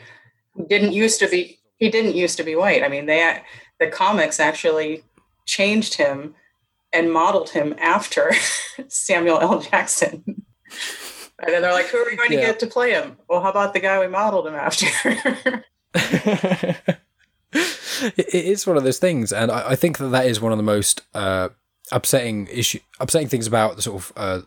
He 0.57 0.65
didn't 0.65 0.93
used 0.93 1.21
to 1.21 1.29
be 1.29 1.59
he 1.77 1.89
didn't 1.89 2.17
used 2.17 2.37
to 2.39 2.43
be 2.43 2.57
white. 2.57 2.83
I 2.83 2.89
mean, 2.89 3.07
they 3.07 3.43
the 3.79 3.89
comics 3.89 4.41
actually 4.41 5.05
changed 5.47 5.95
him 5.95 6.35
and 6.93 7.13
modeled 7.13 7.51
him 7.51 7.75
after 7.79 8.33
Samuel 8.89 9.41
L. 9.41 9.61
Jackson. 9.61 10.23
And 11.41 11.53
then 11.53 11.63
they're 11.63 11.73
like, 11.73 11.87
who 11.87 11.99
are 11.99 12.07
we 12.07 12.17
going 12.17 12.33
yeah. 12.33 12.41
to 12.41 12.47
get 12.47 12.61
to 12.61 12.67
play 12.67 12.93
him? 12.93 13.17
Well, 13.29 13.43
how 13.43 13.51
about 13.51 13.75
the 13.75 13.81
guy 13.81 13.99
we 13.99 14.07
modeled 14.07 14.47
him 14.47 14.55
after? 14.55 15.65
it 18.03 18.35
is 18.35 18.67
one 18.67 18.77
of 18.77 18.85
those 18.85 18.99
things, 18.99 19.33
and 19.33 19.51
I, 19.51 19.71
I, 19.71 19.77
think 19.77 19.99
that 19.99 20.09
that 20.09 20.27
is 20.27 20.41
one 20.41 20.53
of 20.53 20.59
the 20.59 20.65
most 20.65 21.03
uh, 21.15 21.51
upsetting 21.93 22.47
issue, 22.49 22.81
upsetting 23.01 23.29
things 23.29 23.47
about 23.47 23.77
the 23.77 23.83
sort 23.83 24.03
of 24.03 24.13
uh, 24.17 24.41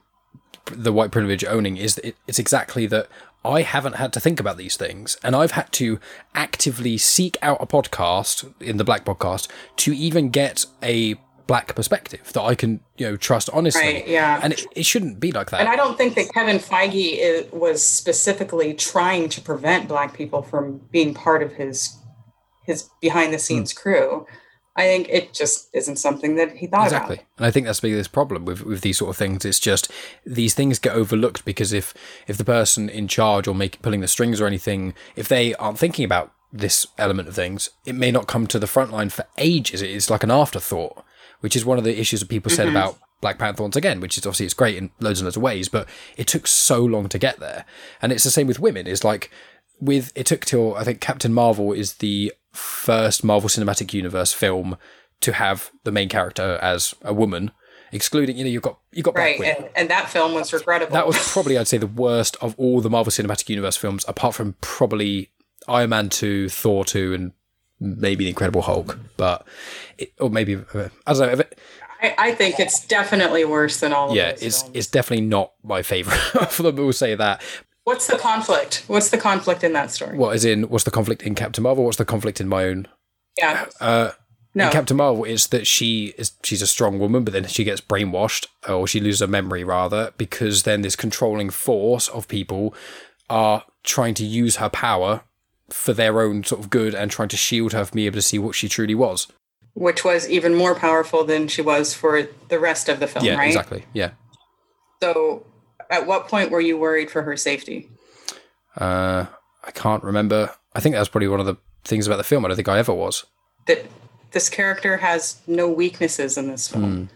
the 0.71 0.93
white 0.93 1.12
privilege 1.12 1.45
owning 1.45 1.77
is 1.77 1.95
that 1.95 2.05
it, 2.05 2.15
it's 2.27 2.39
exactly 2.39 2.86
that 2.88 3.07
I 3.45 3.62
haven't 3.62 3.95
had 3.95 4.12
to 4.13 4.19
think 4.19 4.39
about 4.39 4.57
these 4.57 4.75
things, 4.75 5.17
and 5.23 5.36
I've 5.36 5.51
had 5.51 5.71
to 5.73 5.99
actively 6.36 6.97
seek 6.97 7.38
out 7.41 7.57
a 7.62 7.67
podcast 7.67 8.53
in 8.62 8.77
the 8.77 8.83
Black 8.83 9.05
Podcast 9.05 9.47
to 9.77 9.93
even 9.93 10.29
get 10.29 10.65
a 10.83 11.15
black 11.47 11.73
perspective 11.73 12.33
that 12.33 12.41
I 12.41 12.53
can, 12.53 12.81
you 12.97 13.07
know, 13.10 13.15
trust 13.15 13.49
honestly. 13.53 13.81
Right, 13.81 14.07
yeah. 14.07 14.39
And 14.43 14.53
it, 14.53 14.65
it 14.75 14.86
shouldn't 14.86 15.19
be 15.19 15.31
like 15.31 15.49
that. 15.49 15.62
And 15.62 15.69
I 15.69 15.77
don't 15.77 15.97
think 15.97 16.15
that 16.15 16.31
Kevin 16.33 16.60
Feige 16.60 17.17
is, 17.17 17.51
was 17.51 17.86
specifically 17.86 18.73
trying 18.73 19.29
to 19.29 19.41
prevent 19.41 19.88
black 19.88 20.13
people 20.13 20.41
from 20.41 20.81
being 20.91 21.13
part 21.13 21.41
of 21.41 21.53
his 21.53 21.97
his 22.67 22.89
behind 23.01 23.34
the 23.34 23.39
scenes 23.39 23.73
mm. 23.73 23.77
crew. 23.77 24.27
I 24.75 24.84
think 24.84 25.10
it 25.10 25.34
just 25.34 25.69
isn't 25.73 25.95
something 25.95 26.36
that 26.36 26.58
he 26.58 26.67
thought 26.67 26.86
exactly. 26.86 27.15
About. 27.15 27.25
And 27.38 27.45
I 27.47 27.51
think 27.51 27.65
that's 27.65 27.80
the 27.80 27.88
biggest 27.88 28.12
problem 28.12 28.45
with, 28.45 28.62
with 28.62 28.82
these 28.82 28.99
sort 28.99 29.10
of 29.10 29.17
things. 29.17 29.43
It's 29.43 29.60
just 29.60 29.91
these 30.23 30.53
things 30.53 30.77
get 30.77 30.93
overlooked 30.93 31.43
because 31.45 31.73
if 31.73 31.95
if 32.27 32.38
the 32.38 32.45
person 32.45 32.88
in 32.88 33.08
charge 33.08 33.47
or 33.47 33.56
make, 33.56 33.82
pulling 33.82 34.01
the 34.01 34.08
strings 34.08 34.39
or 34.39 34.45
anything, 34.45 34.93
if 35.15 35.27
they 35.27 35.56
aren't 35.56 35.80
thinking 35.80 36.06
about 36.06 36.32
this 36.53 36.86
element 36.99 37.27
of 37.27 37.34
things, 37.34 37.71
it 37.88 37.95
may 37.95 38.12
not 38.12 38.27
come 38.27 38.45
to 38.45 38.60
the 38.60 38.67
front 38.67 38.91
line 38.91 39.10
for 39.10 39.25
ages. 39.39 39.82
It's 39.82 40.12
like 40.12 40.23
an 40.23 40.30
afterthought 40.30 41.03
which 41.41 41.56
is 41.56 41.65
one 41.65 41.77
of 41.77 41.84
the 41.84 41.99
issues 41.99 42.19
that 42.19 42.30
people 42.30 42.49
said 42.49 42.67
mm-hmm. 42.67 42.75
about 42.75 42.99
Black 43.21 43.38
Panther 43.39 43.63
once 43.63 43.75
again, 43.75 43.99
which 43.99 44.17
is 44.17 44.25
obviously 44.25 44.45
it's 44.45 44.53
great 44.53 44.75
in 44.75 44.91
loads 44.99 45.19
and 45.19 45.25
loads 45.25 45.38
of 45.38 45.43
ways, 45.43 45.69
but 45.69 45.88
it 46.15 46.27
took 46.27 46.47
so 46.47 46.84
long 46.84 47.10
to 47.10 47.17
get 47.17 47.39
there. 47.39 47.65
And 48.01 48.12
it's 48.12 48.23
the 48.23 48.32
same 48.32 48.47
with 48.47 48.60
women. 48.60 48.88
It's 48.88 49.03
like 49.03 49.32
with 49.80 50.12
it 50.15 50.25
took 50.25 50.45
till 50.45 50.75
I 50.75 50.84
think 50.84 51.01
Captain 51.01 51.34
Marvel 51.34 51.73
is 51.73 51.95
the 51.95 52.34
first 52.58 53.24
Marvel 53.24 53.50
Cinematic 53.50 53.93
Universe 53.93 54.34
film 54.34 54.78
to 55.22 55.34
have 55.34 55.72
the 55.84 55.91
main 55.91 56.10
character 56.10 56.58
as 56.62 56.96
a 57.02 57.13
woman. 57.13 57.52
Excluding, 57.91 58.36
you 58.36 58.43
know, 58.43 58.50
you've 58.50 58.63
got 58.63 58.80
you 58.91 59.02
got 59.02 59.15
right, 59.15 59.39
and, 59.39 59.70
and 59.74 59.89
that 59.89 60.10
film 60.10 60.34
was 60.34 60.52
regrettable. 60.52 60.93
That 60.93 61.08
was 61.08 61.17
probably, 61.32 61.58
I'd 61.58 61.70
say, 61.70 61.78
the 61.78 61.88
worst 61.88 62.36
of 62.41 62.54
all 62.58 62.82
the 62.82 62.89
Marvel 62.89 63.12
Cinematic 63.12 63.48
Universe 63.48 63.78
films, 63.78 64.04
apart 64.10 64.36
from 64.36 64.56
probably 64.60 65.32
Iron 65.70 65.91
Man 65.91 66.10
two, 66.10 66.50
Thor 66.50 66.84
two, 66.84 67.13
and 67.13 67.32
maybe 67.80 68.26
the 68.26 68.30
Incredible 68.30 68.63
Hulk, 68.63 69.00
but 69.15 69.48
it, 69.98 70.12
or 70.20 70.30
maybe 70.30 70.56
uh, 70.56 70.89
I 71.06 71.13
don't 71.13 71.20
know. 71.20 71.39
It, 71.39 71.60
I, 72.02 72.15
I, 72.17 72.36
think 72.36 72.60
it's 72.60 72.86
definitely 72.86 73.46
worse 73.46 73.80
than 73.80 73.93
all. 73.93 74.13
Yeah, 74.13 74.36
it's 74.39 74.62
films. 74.63 74.76
it's 74.76 74.88
definitely 74.88 75.26
not 75.26 75.54
my 75.63 75.82
favorite. 75.82 76.17
For 76.50 76.63
them, 76.63 76.76
will 76.76 76.91
say 76.91 77.15
that. 77.15 77.41
What's 77.88 78.08
the 78.08 78.17
conflict? 78.17 78.84
What's 78.88 79.12
the 79.12 79.17
conflict 79.17 79.63
in 79.63 79.71
that 79.71 79.91
story? 79.91 80.17
What 80.17 80.36
is 80.36 80.43
in? 80.43 80.63
What's 80.63 80.84
the 80.84 80.91
conflict 80.91 81.23
in 81.23 81.36
Captain 81.36 81.63
Marvel? 81.63 81.86
What's 81.86 81.95
the 81.95 82.04
conflict 82.04 82.41
in 82.41 82.50
my 82.50 82.65
own? 82.65 82.86
Yeah. 83.38 83.65
Uh, 83.80 84.12
no. 84.54 84.65
In 84.65 84.73
Captain 84.73 84.97
Marvel 84.97 85.23
is 85.23 85.47
that 85.47 85.65
she 85.65 86.08
is 86.17 86.34
she's 86.43 86.62
a 86.62 86.67
strong 86.67 87.00
woman, 87.00 87.23
but 87.23 87.32
then 87.32 87.45
she 87.45 87.63
gets 87.63 87.80
brainwashed, 87.80 88.47
or 88.67 88.88
she 88.88 89.00
loses 89.00 89.21
her 89.21 89.28
memory 89.28 89.63
rather, 89.63 90.12
because 90.17 90.63
then 90.63 90.82
this 90.82 90.97
controlling 90.97 91.50
force 91.50 92.10
of 92.10 92.28
people 92.28 92.76
are 93.30 93.63
trying 93.84 94.15
to 94.15 94.26
use 94.26 94.58
her 94.58 94.67
power 94.67 95.21
for 95.69 95.93
their 95.93 96.19
own 96.19 96.43
sort 96.43 96.60
of 96.60 96.69
good 96.69 96.93
and 96.93 97.10
trying 97.10 97.30
to 97.30 97.38
shield 97.38 97.71
her 97.71 97.86
from 97.86 97.95
being 97.95 98.08
able 98.08 98.15
to 98.15 98.21
see 98.21 98.38
what 98.38 98.54
she 98.54 98.67
truly 98.67 98.95
was. 98.95 99.28
Which 99.76 100.04
was 100.04 100.30
even 100.30 100.56
more 100.56 100.76
powerful 100.76 101.23
than 101.23 101.47
she 101.47 101.62
was 101.62 101.93
for 101.93 102.28
the 102.50 102.60
rest 102.60 102.89
of 102.89 103.00
the 103.00 103.08
film, 103.08 103.23
yeah, 103.23 103.38
right? 103.38 103.47
Exactly. 103.47 103.86
Yeah. 103.93 104.12
So 105.02 105.45
at 105.89 106.08
what 106.08 106.28
point 106.28 106.52
were 106.52 106.62
you 106.62 106.78
worried 106.78 107.12
for 107.12 107.21
her 107.23 107.38
safety? 107.38 107.89
Uh, 108.76 109.26
I 109.63 109.71
can't 109.71 110.04
remember. 110.04 110.54
I 110.76 110.80
think 110.80 110.95
that's 110.95 111.10
probably 111.10 111.28
one 111.28 111.39
of 111.39 111.45
the 111.45 111.58
things 111.84 112.08
about 112.08 112.17
the 112.17 112.23
film. 112.23 112.45
I 112.45 112.50
don't 112.50 112.56
think 112.56 112.67
I 112.67 112.80
ever 112.80 112.93
was. 112.93 113.26
That 113.65 113.86
this 114.32 114.50
character 114.50 114.97
has 114.97 115.41
no 115.47 115.69
weaknesses 115.69 116.38
in 116.38 116.47
this 116.47 116.67
film. 116.67 116.84
Mm. 116.84 117.10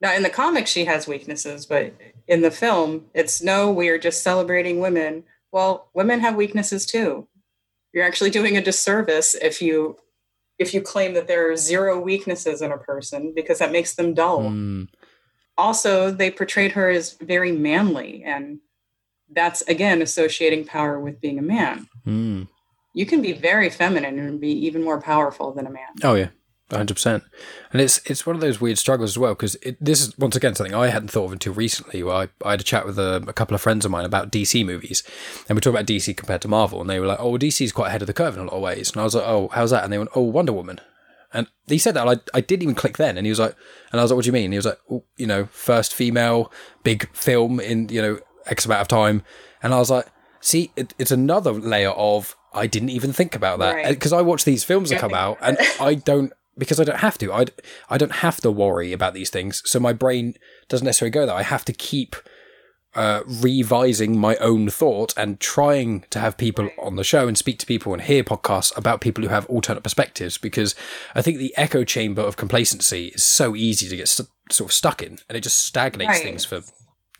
Now, 0.00 0.14
in 0.14 0.22
the 0.22 0.30
comics, 0.30 0.70
she 0.70 0.86
has 0.86 1.06
weaknesses, 1.06 1.66
but 1.66 1.92
in 2.26 2.40
the 2.40 2.50
film, 2.50 3.06
it's 3.14 3.42
no, 3.42 3.70
we 3.70 3.88
are 3.88 3.98
just 3.98 4.22
celebrating 4.22 4.80
women. 4.80 5.24
Well, 5.52 5.90
women 5.94 6.20
have 6.20 6.36
weaknesses 6.36 6.86
too 6.86 7.28
you're 7.92 8.04
actually 8.04 8.30
doing 8.30 8.56
a 8.56 8.62
disservice 8.62 9.34
if 9.34 9.60
you 9.60 9.96
if 10.58 10.74
you 10.74 10.82
claim 10.82 11.14
that 11.14 11.26
there 11.26 11.50
are 11.50 11.56
zero 11.56 11.98
weaknesses 11.98 12.60
in 12.60 12.70
a 12.70 12.76
person 12.76 13.32
because 13.34 13.58
that 13.60 13.72
makes 13.72 13.94
them 13.94 14.12
dull. 14.12 14.42
Mm. 14.42 14.88
Also, 15.60 16.10
they 16.10 16.30
portrayed 16.30 16.72
her 16.72 16.88
as 16.88 17.18
very 17.20 17.52
manly, 17.52 18.24
and 18.24 18.60
that's 19.30 19.60
again 19.62 20.00
associating 20.00 20.64
power 20.64 20.98
with 20.98 21.20
being 21.20 21.38
a 21.38 21.42
man. 21.42 21.86
Mm. 22.06 22.48
You 22.94 23.04
can 23.04 23.20
be 23.20 23.32
very 23.32 23.68
feminine 23.68 24.18
and 24.18 24.40
be 24.40 24.52
even 24.66 24.82
more 24.82 25.02
powerful 25.02 25.52
than 25.52 25.66
a 25.66 25.70
man. 25.70 25.90
Oh 26.02 26.14
yeah, 26.14 26.30
hundred 26.72 26.94
percent. 26.94 27.24
And 27.74 27.82
it's 27.82 28.00
it's 28.06 28.24
one 28.24 28.34
of 28.34 28.40
those 28.40 28.58
weird 28.58 28.78
struggles 28.78 29.10
as 29.10 29.18
well 29.18 29.34
because 29.34 29.54
this 29.82 30.00
is 30.00 30.16
once 30.16 30.34
again 30.34 30.54
something 30.54 30.74
I 30.74 30.86
hadn't 30.86 31.10
thought 31.10 31.26
of 31.26 31.32
until 31.32 31.52
recently. 31.52 32.02
Where 32.02 32.14
I, 32.14 32.28
I 32.42 32.52
had 32.52 32.62
a 32.62 32.64
chat 32.64 32.86
with 32.86 32.98
a, 32.98 33.16
a, 33.28 33.34
couple 33.34 33.54
of 33.54 33.60
friends 33.60 33.84
of 33.84 33.90
mine 33.90 34.06
about 34.06 34.32
DC 34.32 34.64
movies, 34.64 35.02
and 35.46 35.56
we 35.56 35.60
talked 35.60 35.76
about 35.76 35.86
DC 35.86 36.16
compared 36.16 36.40
to 36.40 36.48
Marvel, 36.48 36.80
and 36.80 36.88
they 36.88 36.98
were 36.98 37.06
like, 37.06 37.20
"Oh, 37.20 37.28
well, 37.28 37.38
DC 37.38 37.60
is 37.62 37.72
quite 37.72 37.88
ahead 37.88 38.00
of 38.00 38.06
the 38.06 38.14
curve 38.14 38.34
in 38.34 38.40
a 38.40 38.44
lot 38.44 38.54
of 38.54 38.62
ways." 38.62 38.92
And 38.92 39.02
I 39.02 39.04
was 39.04 39.14
like, 39.14 39.26
"Oh, 39.26 39.50
how's 39.52 39.72
that?" 39.72 39.84
And 39.84 39.92
they 39.92 39.98
went, 39.98 40.10
"Oh, 40.14 40.22
Wonder 40.22 40.54
Woman." 40.54 40.80
And 41.32 41.46
he 41.66 41.78
said 41.78 41.94
that, 41.94 42.08
I, 42.08 42.16
I 42.34 42.40
didn't 42.40 42.64
even 42.64 42.74
click 42.74 42.96
then. 42.96 43.16
And 43.16 43.26
he 43.26 43.30
was 43.30 43.38
like, 43.38 43.54
and 43.92 44.00
I 44.00 44.04
was 44.04 44.10
like, 44.10 44.16
what 44.16 44.24
do 44.24 44.28
you 44.28 44.32
mean? 44.32 44.46
And 44.46 44.52
he 44.54 44.58
was 44.58 44.66
like, 44.66 44.80
oh, 44.90 45.04
you 45.16 45.26
know, 45.26 45.46
first 45.46 45.94
female 45.94 46.50
big 46.82 47.08
film 47.14 47.60
in, 47.60 47.88
you 47.88 48.02
know, 48.02 48.18
X 48.46 48.66
amount 48.66 48.80
of 48.80 48.88
time. 48.88 49.22
And 49.62 49.72
I 49.72 49.78
was 49.78 49.90
like, 49.90 50.06
see, 50.40 50.72
it, 50.76 50.94
it's 50.98 51.12
another 51.12 51.52
layer 51.52 51.90
of, 51.90 52.36
I 52.52 52.66
didn't 52.66 52.90
even 52.90 53.12
think 53.12 53.36
about 53.36 53.60
that. 53.60 53.88
Because 53.88 54.12
right. 54.12 54.18
I 54.18 54.22
watch 54.22 54.44
these 54.44 54.64
films 54.64 54.90
that 54.90 54.98
come 54.98 55.14
out 55.14 55.38
and 55.40 55.56
I 55.80 55.94
don't, 55.94 56.32
because 56.58 56.80
I 56.80 56.84
don't 56.84 56.98
have 56.98 57.16
to. 57.18 57.32
I 57.32 57.46
I 57.88 57.96
don't 57.96 58.16
have 58.16 58.40
to 58.42 58.50
worry 58.50 58.92
about 58.92 59.14
these 59.14 59.30
things, 59.30 59.62
so 59.64 59.80
my 59.80 59.92
brain 59.92 60.34
doesn't 60.68 60.84
necessarily 60.84 61.10
go 61.10 61.24
there. 61.24 61.34
I 61.34 61.42
have 61.42 61.64
to 61.64 61.72
keep 61.72 62.16
uh, 62.94 63.22
revising 63.26 64.18
my 64.18 64.36
own 64.36 64.68
thought 64.68 65.14
and 65.16 65.38
trying 65.38 66.04
to 66.10 66.18
have 66.18 66.36
people 66.36 66.70
on 66.78 66.96
the 66.96 67.04
show 67.04 67.28
and 67.28 67.38
speak 67.38 67.58
to 67.58 67.66
people 67.66 67.92
and 67.92 68.02
hear 68.02 68.24
podcasts 68.24 68.76
about 68.76 69.00
people 69.00 69.22
who 69.22 69.30
have 69.30 69.46
alternate 69.46 69.82
perspectives 69.82 70.38
because 70.38 70.74
I 71.14 71.22
think 71.22 71.38
the 71.38 71.56
echo 71.56 71.84
chamber 71.84 72.22
of 72.22 72.36
complacency 72.36 73.06
is 73.08 73.22
so 73.22 73.54
easy 73.54 73.88
to 73.88 73.96
get 73.96 74.08
st- 74.08 74.28
sort 74.50 74.70
of 74.70 74.74
stuck 74.74 75.02
in 75.02 75.18
and 75.28 75.36
it 75.36 75.42
just 75.42 75.58
stagnates 75.58 76.08
right. 76.08 76.22
things 76.22 76.44
for 76.44 76.62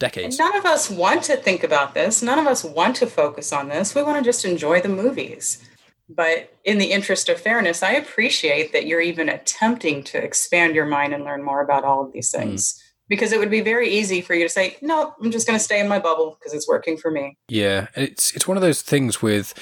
decades. 0.00 0.40
And 0.40 0.48
none 0.48 0.58
of 0.58 0.66
us 0.66 0.90
want 0.90 1.22
to 1.24 1.36
think 1.36 1.62
about 1.62 1.94
this. 1.94 2.20
None 2.20 2.40
of 2.40 2.48
us 2.48 2.64
want 2.64 2.96
to 2.96 3.06
focus 3.06 3.52
on 3.52 3.68
this. 3.68 3.94
We 3.94 4.02
want 4.02 4.18
to 4.18 4.28
just 4.28 4.44
enjoy 4.44 4.80
the 4.80 4.88
movies. 4.88 5.64
But 6.08 6.52
in 6.64 6.78
the 6.78 6.90
interest 6.90 7.28
of 7.28 7.40
fairness, 7.40 7.84
I 7.84 7.92
appreciate 7.92 8.72
that 8.72 8.86
you're 8.86 9.00
even 9.00 9.28
attempting 9.28 10.02
to 10.04 10.18
expand 10.18 10.74
your 10.74 10.86
mind 10.86 11.14
and 11.14 11.24
learn 11.24 11.44
more 11.44 11.62
about 11.62 11.84
all 11.84 12.04
of 12.04 12.12
these 12.12 12.32
things. 12.32 12.72
Mm. 12.72 12.89
Because 13.10 13.32
it 13.32 13.38
would 13.40 13.50
be 13.50 13.60
very 13.60 13.90
easy 13.90 14.22
for 14.22 14.34
you 14.34 14.44
to 14.44 14.48
say, 14.48 14.78
"No, 14.80 15.14
I'm 15.20 15.30
just 15.30 15.46
going 15.46 15.58
to 15.58 15.62
stay 15.62 15.80
in 15.80 15.88
my 15.88 15.98
bubble 15.98 16.38
because 16.38 16.54
it's 16.54 16.66
working 16.66 16.96
for 16.96 17.10
me." 17.10 17.36
Yeah, 17.48 17.88
it's 17.94 18.34
it's 18.34 18.48
one 18.48 18.56
of 18.56 18.62
those 18.62 18.80
things 18.80 19.20
with 19.20 19.52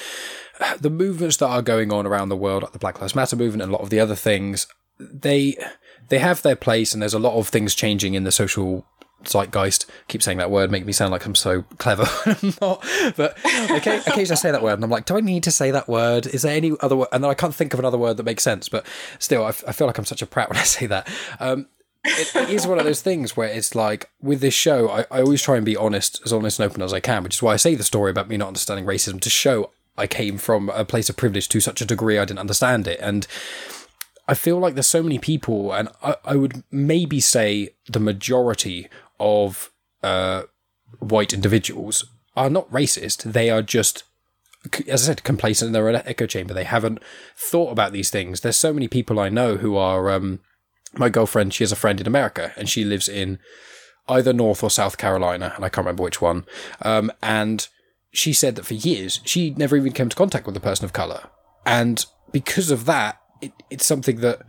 the 0.81 0.91
movements 0.91 1.39
that 1.39 1.49
are 1.49 1.63
going 1.63 1.93
on 1.93 2.07
around 2.07 2.29
the 2.29 2.37
world, 2.37 2.63
like 2.63 2.73
the 2.73 2.79
Black 2.79 3.01
Lives 3.01 3.17
Matter 3.17 3.35
movement 3.35 3.63
and 3.63 3.71
a 3.71 3.75
lot 3.75 3.83
of 3.83 3.91
the 3.91 3.99
other 3.99 4.15
things. 4.15 4.69
They 5.01 5.57
they 6.09 6.19
have 6.19 6.43
their 6.43 6.57
place, 6.57 6.93
and 6.93 7.03
there's 7.03 7.15
a 7.15 7.19
lot 7.19 7.37
of 7.37 7.49
things 7.49 7.75
changing 7.75 8.15
in 8.15 8.23
the 8.23 8.33
social 8.33 8.87
zeitgeist. 9.25 9.87
keep 10.07 10.23
saying 10.23 10.39
that 10.39 10.51
word, 10.51 10.71
make 10.71 10.87
me 10.87 10.93
sound 10.93 11.11
like 11.11 11.27
I'm 11.27 11.35
so 11.35 11.63
clever. 11.79 12.07
I'm 12.27 12.55
not. 12.61 12.85
But 13.17 13.37
okay, 13.71 13.99
occasionally 14.07 14.33
I 14.33 14.35
say 14.35 14.51
that 14.51 14.63
word, 14.63 14.75
and 14.75 14.85
I'm 14.85 14.91
like, 14.91 15.07
do 15.07 15.17
I 15.17 15.21
need 15.21 15.43
to 15.45 15.51
say 15.51 15.71
that 15.71 15.89
word? 15.89 16.27
Is 16.27 16.43
there 16.43 16.55
any 16.55 16.73
other 16.81 16.97
word? 16.97 17.09
And 17.13 17.25
then 17.25 17.31
I 17.31 17.35
can't 17.35 17.55
think 17.55 17.73
of 17.73 17.81
another 17.81 17.99
word 17.99 18.17
that 18.19 18.25
makes 18.25 18.43
sense. 18.43 18.69
But 18.69 18.87
still, 19.19 19.45
I, 19.45 19.49
f- 19.49 19.65
I 19.67 19.73
feel 19.73 19.87
like 19.87 19.99
I'm 19.99 20.05
such 20.05 20.23
a 20.23 20.27
prat 20.27 20.49
when 20.51 20.59
I 20.59 20.63
say 20.65 20.87
that. 20.87 21.09
Um, 21.41 21.67
it, 22.09 22.37
it 22.37 22.51
is 22.51 22.67
one 22.67 22.79
of 22.79 22.85
those 22.85 23.03
things 23.03 23.37
where 23.37 23.49
it's 23.49 23.75
like 23.75 24.11
with 24.21 24.41
this 24.41 24.55
show, 24.55 24.89
I, 24.89 25.01
I 25.11 25.21
always 25.21 25.43
try 25.43 25.57
and 25.57 25.65
be 25.65 25.77
honest, 25.77 26.21
as 26.25 26.33
honest 26.33 26.59
and 26.59 26.71
open 26.71 26.83
as 26.83 26.93
I 26.93 27.01
can, 27.01 27.23
which 27.23 27.37
is 27.37 27.43
why 27.43 27.53
I 27.53 27.57
say 27.57 27.75
the 27.75 27.85
story 27.85 28.11
about 28.11 28.29
me 28.29 28.37
not 28.37 28.49
understanding 28.49 28.87
racism 28.87 29.21
to 29.21 29.31
show 29.31 29.71
I 29.97 30.07
came 30.07 30.39
from 30.39 30.71
a 30.71 30.85
place 30.85 31.09
of 31.09 31.17
privilege 31.17 31.49
to 31.49 31.61
such 31.61 31.81
a 31.81 31.85
degree 31.85 32.19
I 32.19 32.25
didn't 32.25 32.39
understand 32.39 32.87
it. 32.87 33.01
And 33.01 33.27
I 34.29 34.35
feel 34.35 34.59
like 34.59 34.75
there's 34.75 34.87
so 34.87 35.03
many 35.03 35.19
people, 35.19 35.73
and 35.73 35.89
I, 36.03 36.17
I 36.25 36.37
would 36.37 36.63
maybe 36.71 37.21
say 37.21 37.71
the 37.89 38.01
majority 38.01 38.89
of 39.19 39.71
uh, 40.03 40.43
white 41.01 41.33
individuals 41.33 42.05
are 42.37 42.51
not 42.51 42.71
racist. 42.71 43.33
They 43.33 43.51
are 43.51 43.63
just, 43.63 44.05
as 44.87 45.03
I 45.05 45.07
said, 45.07 45.25
complacent 45.25 45.69
in 45.69 45.73
their 45.73 45.89
echo 45.89 46.27
chamber. 46.27 46.55
They 46.55 46.65
haven't 46.65 47.03
thought 47.37 47.73
about 47.73 47.93
these 47.93 48.11
things. 48.11 48.41
There's 48.41 48.57
so 48.57 48.73
many 48.73 48.87
people 48.87 49.19
I 49.19 49.29
know 49.29 49.57
who 49.57 49.77
are. 49.77 50.11
Um, 50.11 50.41
my 50.95 51.09
girlfriend, 51.09 51.55
she 51.55 51.65
has 51.65 51.73
a 51.73 51.77
friend 51.77 52.01
in 52.01 52.07
America, 52.07 52.53
and 52.57 52.69
she 52.69 52.85
lives 52.85 53.09
in 53.09 53.39
either 54.09 54.33
North 54.33 54.63
or 54.63 54.71
South 54.71 54.97
Carolina, 54.97 55.53
and 55.55 55.65
I 55.65 55.69
can't 55.69 55.85
remember 55.85 56.03
which 56.03 56.21
one. 56.21 56.47
Um, 56.83 57.13
and 57.23 57.69
she 58.11 58.33
said 58.33 58.57
that 58.57 58.65
for 58.65 58.75
years 58.75 59.21
she 59.25 59.51
never 59.51 59.77
even 59.77 59.93
came 59.93 60.07
into 60.07 60.17
contact 60.17 60.47
with 60.47 60.57
a 60.57 60.61
person 60.61 60.85
of 60.85 60.93
color, 60.93 61.29
and 61.67 62.05
because 62.33 62.71
of 62.71 62.87
that, 62.87 63.21
it, 63.41 63.53
it's 63.71 63.87
something 63.87 64.21
that 64.21 64.41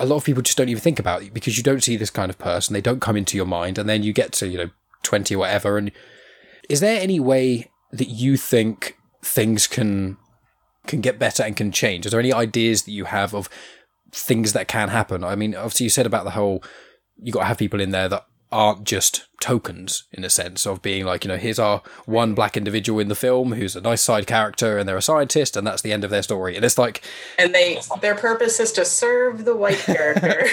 a 0.00 0.06
lot 0.06 0.16
of 0.16 0.24
people 0.24 0.42
just 0.42 0.58
don't 0.58 0.68
even 0.68 0.80
think 0.80 0.98
about 0.98 1.32
because 1.32 1.56
you 1.56 1.62
don't 1.62 1.82
see 1.84 1.96
this 1.96 2.10
kind 2.10 2.30
of 2.30 2.38
person. 2.38 2.72
They 2.74 2.80
don't 2.80 3.00
come 3.00 3.16
into 3.16 3.36
your 3.36 3.46
mind, 3.46 3.78
and 3.78 3.88
then 3.88 4.02
you 4.02 4.12
get 4.12 4.32
to 4.34 4.48
you 4.48 4.58
know 4.58 4.70
twenty 5.02 5.34
or 5.34 5.38
whatever. 5.38 5.78
And 5.78 5.92
is 6.68 6.80
there 6.80 7.00
any 7.00 7.20
way 7.20 7.70
that 7.92 8.08
you 8.08 8.36
think 8.36 8.96
things 9.22 9.66
can 9.66 10.16
can 10.86 11.00
get 11.00 11.18
better 11.18 11.42
and 11.42 11.56
can 11.56 11.72
change? 11.72 12.06
Is 12.06 12.12
there 12.12 12.20
any 12.20 12.32
ideas 12.32 12.82
that 12.82 12.92
you 12.92 13.04
have 13.04 13.34
of 13.34 13.48
things 14.14 14.52
that 14.52 14.68
can 14.68 14.88
happen. 14.88 15.24
I 15.24 15.34
mean, 15.34 15.54
obviously, 15.54 15.84
you 15.84 15.90
said 15.90 16.06
about 16.06 16.24
the 16.24 16.30
whole 16.30 16.62
you 17.16 17.32
got 17.32 17.40
to 17.40 17.46
have 17.46 17.58
people 17.58 17.80
in 17.80 17.90
there 17.90 18.08
that 18.08 18.26
aren't 18.50 18.84
just 18.84 19.26
tokens 19.40 20.04
in 20.12 20.22
a 20.24 20.30
sense 20.30 20.64
of 20.64 20.80
being 20.80 21.04
like, 21.04 21.24
you 21.24 21.28
know, 21.28 21.36
here's 21.36 21.58
our 21.58 21.82
one 22.06 22.34
black 22.34 22.56
individual 22.56 23.00
in 23.00 23.08
the 23.08 23.14
film 23.14 23.52
who's 23.52 23.74
a 23.74 23.80
nice 23.80 24.00
side 24.00 24.26
character 24.26 24.78
and 24.78 24.88
they're 24.88 24.96
a 24.96 25.02
scientist 25.02 25.56
and 25.56 25.66
that's 25.66 25.82
the 25.82 25.92
end 25.92 26.04
of 26.04 26.10
their 26.10 26.22
story. 26.22 26.54
And 26.54 26.64
it's 26.64 26.78
like 26.78 27.02
And 27.38 27.54
they 27.54 27.80
their 28.00 28.14
purpose 28.14 28.60
is 28.60 28.70
to 28.72 28.84
serve 28.84 29.44
the 29.44 29.56
white 29.56 29.78
character. 29.78 30.46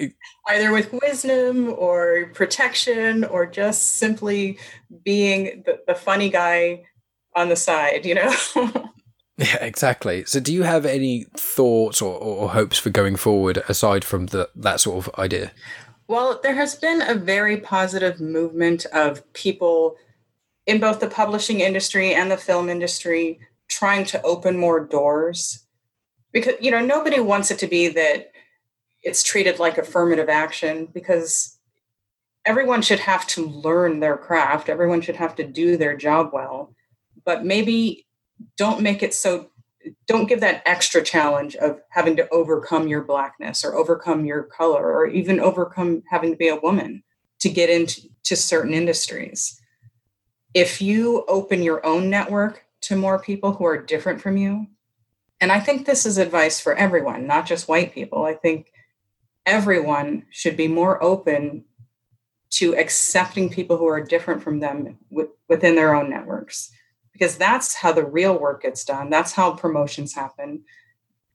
Either 0.48 0.72
with 0.72 0.92
wisdom 0.92 1.72
or 1.78 2.30
protection 2.34 3.24
or 3.24 3.46
just 3.46 3.96
simply 3.96 4.58
being 5.04 5.62
the, 5.64 5.80
the 5.86 5.94
funny 5.94 6.28
guy 6.28 6.82
on 7.34 7.48
the 7.48 7.56
side, 7.56 8.04
you 8.04 8.14
know? 8.14 8.34
Yeah, 9.42 9.64
exactly. 9.64 10.24
So, 10.24 10.38
do 10.38 10.52
you 10.52 10.62
have 10.62 10.86
any 10.86 11.24
thoughts 11.34 12.00
or, 12.00 12.16
or 12.16 12.50
hopes 12.50 12.78
for 12.78 12.90
going 12.90 13.16
forward 13.16 13.62
aside 13.68 14.04
from 14.04 14.26
the, 14.26 14.48
that 14.54 14.80
sort 14.80 15.04
of 15.04 15.14
idea? 15.18 15.50
Well, 16.06 16.38
there 16.42 16.54
has 16.54 16.76
been 16.76 17.02
a 17.02 17.14
very 17.14 17.56
positive 17.56 18.20
movement 18.20 18.86
of 18.92 19.30
people 19.32 19.96
in 20.66 20.78
both 20.78 21.00
the 21.00 21.08
publishing 21.08 21.60
industry 21.60 22.14
and 22.14 22.30
the 22.30 22.36
film 22.36 22.68
industry 22.68 23.40
trying 23.68 24.04
to 24.04 24.22
open 24.22 24.56
more 24.56 24.80
doors 24.80 25.64
because 26.30 26.54
you 26.60 26.70
know 26.70 26.84
nobody 26.84 27.20
wants 27.20 27.50
it 27.50 27.58
to 27.58 27.66
be 27.66 27.88
that 27.88 28.32
it's 29.02 29.22
treated 29.22 29.58
like 29.58 29.78
affirmative 29.78 30.28
action 30.28 30.86
because 30.92 31.58
everyone 32.44 32.82
should 32.82 33.00
have 33.00 33.26
to 33.26 33.46
learn 33.46 34.00
their 34.00 34.16
craft 34.16 34.68
everyone 34.68 35.00
should 35.00 35.16
have 35.16 35.34
to 35.34 35.44
do 35.44 35.76
their 35.76 35.96
job 35.96 36.30
well 36.32 36.74
but 37.24 37.44
maybe 37.44 38.06
don't 38.56 38.82
make 38.82 39.02
it 39.02 39.14
so 39.14 39.50
don't 40.06 40.28
give 40.28 40.40
that 40.40 40.62
extra 40.64 41.02
challenge 41.02 41.56
of 41.56 41.80
having 41.90 42.16
to 42.16 42.28
overcome 42.28 42.86
your 42.86 43.02
blackness 43.02 43.64
or 43.64 43.74
overcome 43.74 44.24
your 44.24 44.44
color 44.44 44.92
or 44.92 45.06
even 45.06 45.40
overcome 45.40 46.02
having 46.08 46.30
to 46.30 46.36
be 46.36 46.48
a 46.48 46.56
woman 46.56 47.02
to 47.40 47.48
get 47.48 47.68
into 47.68 48.02
to 48.22 48.36
certain 48.36 48.72
industries. 48.72 49.60
If 50.54 50.80
you 50.80 51.24
open 51.26 51.62
your 51.64 51.84
own 51.84 52.08
network 52.08 52.64
to 52.82 52.96
more 52.96 53.18
people 53.18 53.52
who 53.52 53.64
are 53.64 53.82
different 53.82 54.20
from 54.20 54.36
you 54.36 54.66
and 55.40 55.50
i 55.50 55.58
think 55.58 55.84
this 55.84 56.06
is 56.06 56.18
advice 56.18 56.60
for 56.60 56.74
everyone 56.74 57.26
not 57.26 57.46
just 57.46 57.68
white 57.68 57.94
people 57.94 58.24
i 58.24 58.34
think 58.34 58.72
everyone 59.46 60.24
should 60.30 60.56
be 60.56 60.68
more 60.68 61.02
open 61.02 61.64
to 62.50 62.76
accepting 62.76 63.48
people 63.48 63.76
who 63.76 63.86
are 63.86 64.00
different 64.00 64.42
from 64.42 64.60
them 64.60 64.98
within 65.48 65.74
their 65.74 65.94
own 65.94 66.10
networks 66.10 66.70
because 67.12 67.36
that's 67.36 67.74
how 67.74 67.92
the 67.92 68.04
real 68.04 68.38
work 68.38 68.62
gets 68.62 68.84
done. 68.84 69.10
That's 69.10 69.32
how 69.32 69.52
promotions 69.52 70.14
happen. 70.14 70.64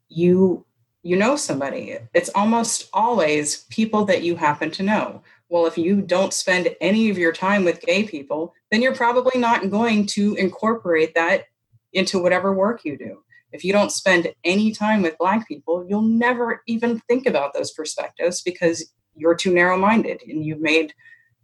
You 0.10 0.66
you 1.04 1.16
know 1.16 1.36
somebody. 1.38 1.98
It's 2.14 2.30
almost 2.36 2.90
always 2.92 3.64
people 3.70 4.04
that 4.06 4.24
you 4.24 4.36
happen 4.36 4.72
to 4.72 4.84
know. 4.84 5.22
Well 5.50 5.66
if 5.66 5.78
you 5.78 6.02
don't 6.02 6.34
spend 6.34 6.76
any 6.82 7.10
of 7.10 7.18
your 7.18 7.32
time 7.32 7.64
with 7.64 7.82
gay 7.82 8.04
people 8.04 8.54
then 8.72 8.82
you're 8.82 8.96
probably 8.96 9.40
not 9.40 9.70
going 9.70 10.06
to 10.08 10.36
incorporate 10.36 11.14
that 11.16 11.46
into 11.94 12.22
whatever 12.22 12.54
work 12.54 12.84
you 12.84 12.98
do. 12.98 13.24
If 13.54 13.64
you 13.64 13.72
don't 13.72 13.92
spend 13.92 14.34
any 14.44 14.72
time 14.74 15.02
with 15.02 15.18
black 15.18 15.48
people 15.48 15.86
you'll 15.88 16.02
never 16.02 16.62
even 16.68 17.00
think 17.02 17.26
about 17.26 17.54
those 17.54 17.72
perspectives 17.72 18.42
because 18.42 18.92
you're 19.16 19.36
too 19.36 19.54
narrow 19.54 19.78
minded 19.78 20.22
and 20.28 20.44
you've 20.44 20.62
made 20.62 20.94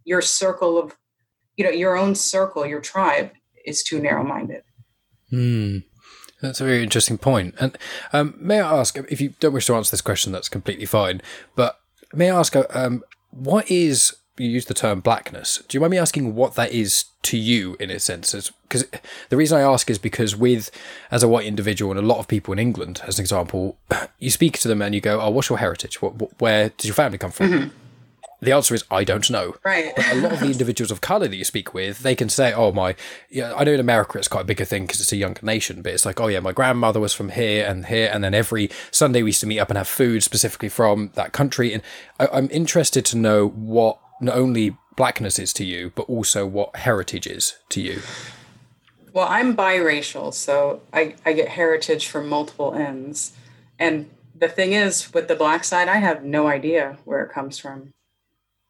your 0.04 0.20
circle 0.20 0.76
of 0.76 0.96
you 1.56 1.64
know 1.64 1.70
your 1.70 1.96
own 1.96 2.14
circle 2.14 2.66
your 2.66 2.80
tribe 2.80 3.30
is 3.64 3.82
too 3.82 4.00
narrow 4.00 4.24
minded. 4.24 4.62
Hmm. 5.30 5.78
That's 6.40 6.60
a 6.60 6.64
very 6.64 6.82
interesting 6.82 7.18
point. 7.18 7.54
And 7.58 7.76
um, 8.12 8.34
may 8.38 8.60
I 8.60 8.78
ask, 8.78 8.98
if 9.08 9.20
you 9.20 9.34
don't 9.40 9.54
wish 9.54 9.66
to 9.66 9.74
answer 9.74 9.90
this 9.90 10.02
question, 10.02 10.32
that's 10.32 10.48
completely 10.48 10.86
fine. 10.86 11.22
But 11.56 11.80
may 12.12 12.30
I 12.30 12.38
ask, 12.38 12.54
uh, 12.54 12.64
um, 12.70 13.02
what 13.30 13.70
is, 13.70 14.14
you 14.36 14.48
use 14.48 14.66
the 14.66 14.74
term 14.74 15.00
blackness. 15.00 15.62
Do 15.68 15.76
you 15.76 15.80
mind 15.80 15.92
me 15.92 15.98
asking 15.98 16.34
what 16.34 16.54
that 16.56 16.72
is 16.72 17.04
to 17.22 17.38
you 17.38 17.76
in 17.80 17.90
a 17.90 17.98
sense? 17.98 18.34
Because 18.62 18.84
the 19.28 19.36
reason 19.36 19.58
I 19.58 19.62
ask 19.62 19.88
is 19.88 19.98
because, 19.98 20.36
with, 20.36 20.70
as 21.10 21.22
a 21.22 21.28
white 21.28 21.46
individual, 21.46 21.92
and 21.92 22.00
a 22.00 22.06
lot 22.06 22.18
of 22.18 22.28
people 22.28 22.52
in 22.52 22.58
England, 22.58 23.00
as 23.06 23.18
an 23.18 23.22
example, 23.22 23.78
you 24.18 24.30
speak 24.30 24.58
to 24.58 24.68
them 24.68 24.82
and 24.82 24.94
you 24.94 25.00
go, 25.00 25.20
Oh, 25.20 25.30
what's 25.30 25.48
your 25.48 25.58
heritage? 25.58 26.02
What, 26.02 26.16
what, 26.16 26.30
where 26.40 26.70
does 26.70 26.86
your 26.86 26.94
family 26.94 27.18
come 27.18 27.30
from? 27.30 27.50
Mm-hmm. 27.50 27.68
The 28.44 28.52
answer 28.52 28.74
is 28.74 28.84
I 28.90 29.04
don't 29.04 29.28
know. 29.30 29.56
Right. 29.64 29.92
But 29.96 30.12
a 30.12 30.16
lot 30.16 30.32
of 30.32 30.40
the 30.40 30.46
individuals 30.52 30.90
of 30.90 31.00
color 31.00 31.28
that 31.28 31.36
you 31.36 31.44
speak 31.44 31.74
with, 31.74 32.00
they 32.00 32.14
can 32.14 32.28
say, 32.28 32.52
"Oh 32.52 32.72
my, 32.72 32.94
yeah." 33.28 33.54
I 33.54 33.64
know 33.64 33.72
in 33.72 33.80
America 33.80 34.18
it's 34.18 34.28
quite 34.28 34.42
a 34.42 34.44
bigger 34.44 34.64
thing 34.64 34.84
because 34.86 35.00
it's 35.00 35.12
a 35.12 35.16
younger 35.16 35.44
nation, 35.44 35.82
but 35.82 35.92
it's 35.92 36.06
like, 36.06 36.20
"Oh 36.20 36.28
yeah, 36.28 36.40
my 36.40 36.52
grandmother 36.52 37.00
was 37.00 37.12
from 37.12 37.30
here 37.30 37.66
and 37.66 37.86
here," 37.86 38.10
and 38.12 38.22
then 38.22 38.34
every 38.34 38.70
Sunday 38.90 39.22
we 39.22 39.30
used 39.30 39.40
to 39.40 39.46
meet 39.46 39.58
up 39.58 39.70
and 39.70 39.78
have 39.78 39.88
food 39.88 40.22
specifically 40.22 40.68
from 40.68 41.10
that 41.14 41.32
country. 41.32 41.72
And 41.72 41.82
I, 42.20 42.28
I'm 42.32 42.48
interested 42.50 43.04
to 43.06 43.16
know 43.16 43.48
what 43.48 43.98
not 44.20 44.36
only 44.36 44.76
blackness 44.96 45.38
is 45.38 45.52
to 45.54 45.64
you, 45.64 45.92
but 45.94 46.02
also 46.02 46.46
what 46.46 46.76
heritage 46.76 47.26
is 47.26 47.56
to 47.70 47.80
you. 47.80 48.00
Well, 49.12 49.26
I'm 49.28 49.56
biracial, 49.56 50.34
so 50.34 50.80
I, 50.92 51.14
I 51.24 51.32
get 51.34 51.48
heritage 51.48 52.08
from 52.08 52.28
multiple 52.28 52.74
ends. 52.74 53.32
And 53.78 54.10
the 54.34 54.48
thing 54.48 54.72
is, 54.72 55.12
with 55.14 55.28
the 55.28 55.36
black 55.36 55.64
side, 55.64 55.88
I 55.88 55.96
have 55.96 56.24
no 56.24 56.48
idea 56.48 56.98
where 57.04 57.22
it 57.22 57.32
comes 57.32 57.58
from. 57.58 57.92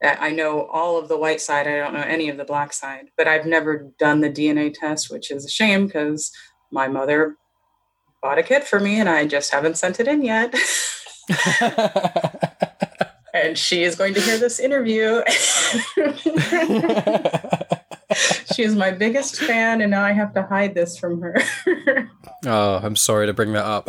I 0.05 0.31
know 0.31 0.67
all 0.67 0.99
of 0.99 1.09
the 1.09 1.17
white 1.17 1.41
side. 1.41 1.67
I 1.67 1.79
don't 1.79 1.95
know 1.95 2.01
any 2.01 2.29
of 2.29 2.37
the 2.37 2.45
black 2.45 2.73
side, 2.73 3.07
but 3.17 3.27
I've 3.27 3.47
never 3.47 3.91
done 3.99 4.21
the 4.21 4.31
DNA 4.31 4.73
test, 4.73 5.11
which 5.11 5.31
is 5.31 5.45
a 5.45 5.51
shame 5.51 5.87
because 5.87 6.31
my 6.71 6.89
mother 6.89 7.37
bought 8.23 8.39
a 8.39 8.43
kit 8.43 8.65
for 8.65 8.81
me 8.81 9.01
and 9.01 9.09
I 9.09 9.27
just 9.27 9.53
haven't 9.53 9.79
sent 9.79 10.01
it 10.01 10.09
in 10.09 10.23
yet. 10.23 10.55
and 13.35 13.59
she 13.59 13.83
is 13.83 13.97
going 13.97 14.15
to 14.15 14.21
hear 14.21 14.39
this 14.39 14.61
interview. 14.61 15.23
she 18.55 18.63
is 18.63 18.75
my 18.75 18.91
biggest 18.91 19.37
fan, 19.37 19.81
and 19.81 19.91
now 19.91 20.05
I 20.05 20.13
have 20.13 20.35
to 20.35 20.43
hide 20.43 20.75
this 20.75 20.99
from 20.99 21.21
her. 21.21 21.37
oh, 22.47 22.81
I'm 22.83 22.97
sorry 22.97 23.27
to 23.27 23.33
bring 23.33 23.53
that 23.53 23.65
up. 23.65 23.89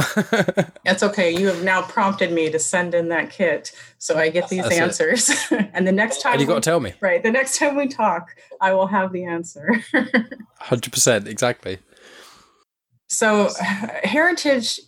That's 0.85 1.03
okay. 1.03 1.35
You 1.35 1.47
have 1.47 1.63
now 1.63 1.81
prompted 1.81 2.31
me 2.31 2.49
to 2.51 2.59
send 2.59 2.93
in 2.93 3.09
that 3.09 3.29
kit, 3.29 3.71
so 3.97 4.17
I 4.17 4.29
get 4.29 4.49
these 4.49 4.63
That's 4.63 4.77
answers. 4.77 5.31
and 5.73 5.87
the 5.87 5.91
next 5.91 6.21
time, 6.21 6.33
and 6.33 6.41
you 6.41 6.47
got 6.47 6.55
to 6.55 6.61
tell 6.61 6.79
me. 6.79 6.93
Right, 7.01 7.21
the 7.21 7.31
next 7.31 7.57
time 7.57 7.75
we 7.75 7.87
talk, 7.87 8.35
I 8.61 8.73
will 8.73 8.87
have 8.87 9.11
the 9.11 9.25
answer. 9.25 9.69
Hundred 10.59 10.91
percent, 10.91 11.27
exactly. 11.27 11.79
So, 13.07 13.49
heritage 14.03 14.79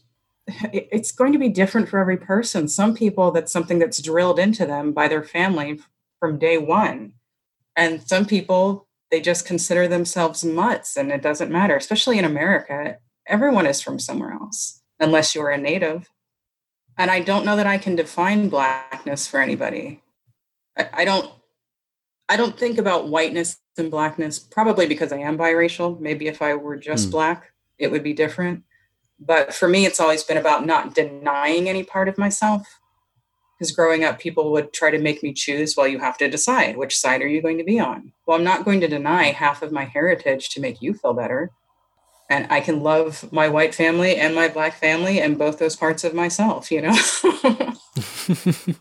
it's 0.72 1.12
going 1.12 1.34
to 1.34 1.40
be 1.40 1.50
different 1.50 1.90
for 1.90 2.00
every 2.00 2.18
person. 2.18 2.68
Some 2.68 2.96
people, 2.96 3.32
that's 3.32 3.52
something 3.52 3.80
that's 3.80 4.02
drilled 4.02 4.40
into 4.40 4.66
them 4.66 4.94
by 4.94 5.08
their 5.08 5.24
family 5.24 5.80
from 6.20 6.40
day 6.40 6.58
one. 6.58 7.14
And 7.76 8.02
some 8.08 8.26
people, 8.26 8.87
they 9.12 9.22
just 9.22 9.46
consider 9.46 9.88
themselves 9.88 10.44
mutts 10.44 10.98
and 10.98 11.12
it 11.12 11.22
doesn't 11.22 11.52
matter, 11.52 11.76
especially 11.76 12.20
in 12.20 12.26
America. 12.26 12.98
Everyone 13.28 13.66
is 13.66 13.82
from 13.82 14.00
somewhere 14.00 14.34
else, 14.34 14.82
unless 15.00 15.34
you're 15.34 15.50
a 15.50 15.58
native. 15.58 16.10
And 16.98 17.12
I 17.12 17.20
don't 17.20 17.46
know 17.46 17.56
that 17.56 17.68
I 17.68 17.78
can 17.78 17.96
define 17.96 18.50
blackness 18.50 19.28
for 19.28 19.40
anybody. 19.40 20.02
I, 20.78 20.90
I 20.94 21.06
don't 21.06 21.32
I 22.30 22.36
don't 22.36 22.60
think 22.60 22.78
about 22.78 23.08
whiteness 23.08 23.58
and 23.78 23.90
blackness, 23.90 24.38
probably 24.38 24.86
because 24.86 25.14
I 25.14 25.20
am 25.20 25.38
biracial. 25.38 25.98
Maybe 26.00 26.28
if 26.28 26.42
I 26.42 26.56
were 26.56 26.76
just 26.76 27.08
mm. 27.08 27.12
black, 27.12 27.54
it 27.78 27.90
would 27.90 28.04
be 28.04 28.14
different. 28.14 28.64
But 29.20 29.54
for 29.54 29.70
me, 29.70 29.86
it's 29.86 30.00
always 30.00 30.24
been 30.24 30.38
about 30.38 30.66
not 30.66 30.94
denying 30.94 31.70
any 31.70 31.84
part 31.84 32.10
of 32.10 32.18
myself 32.18 32.77
because 33.58 33.72
growing 33.72 34.04
up 34.04 34.20
people 34.20 34.52
would 34.52 34.74
try 34.74 34.92
to 34.92 35.00
make 35.00 35.24
me 35.24 35.34
choose 35.34 35.76
well 35.76 35.88
you 35.88 36.00
have 36.00 36.18
to 36.18 36.30
decide 36.30 36.78
which 36.78 36.98
side 36.98 37.22
are 37.22 37.28
you 37.28 37.42
going 37.42 37.58
to 37.58 37.64
be 37.64 37.80
on? 37.80 38.12
Well 38.26 38.38
i'm 38.38 38.44
not 38.44 38.66
going 38.66 38.82
to 38.82 38.88
deny 38.88 39.26
half 39.26 39.62
of 39.62 39.72
my 39.72 39.86
heritage 39.86 40.50
to 40.50 40.62
make 40.62 40.82
you 40.82 40.94
feel 40.94 41.14
better. 41.14 41.52
And 42.30 42.48
i 42.52 42.60
can 42.60 42.82
love 42.82 43.32
my 43.32 43.48
white 43.48 43.74
family 43.74 44.16
and 44.16 44.36
my 44.36 44.48
black 44.48 44.76
family 44.76 45.22
and 45.22 45.38
both 45.38 45.60
those 45.60 45.76
parts 45.76 46.04
of 46.04 46.14
myself 46.14 46.72
you 46.72 46.82
know? 46.82 46.96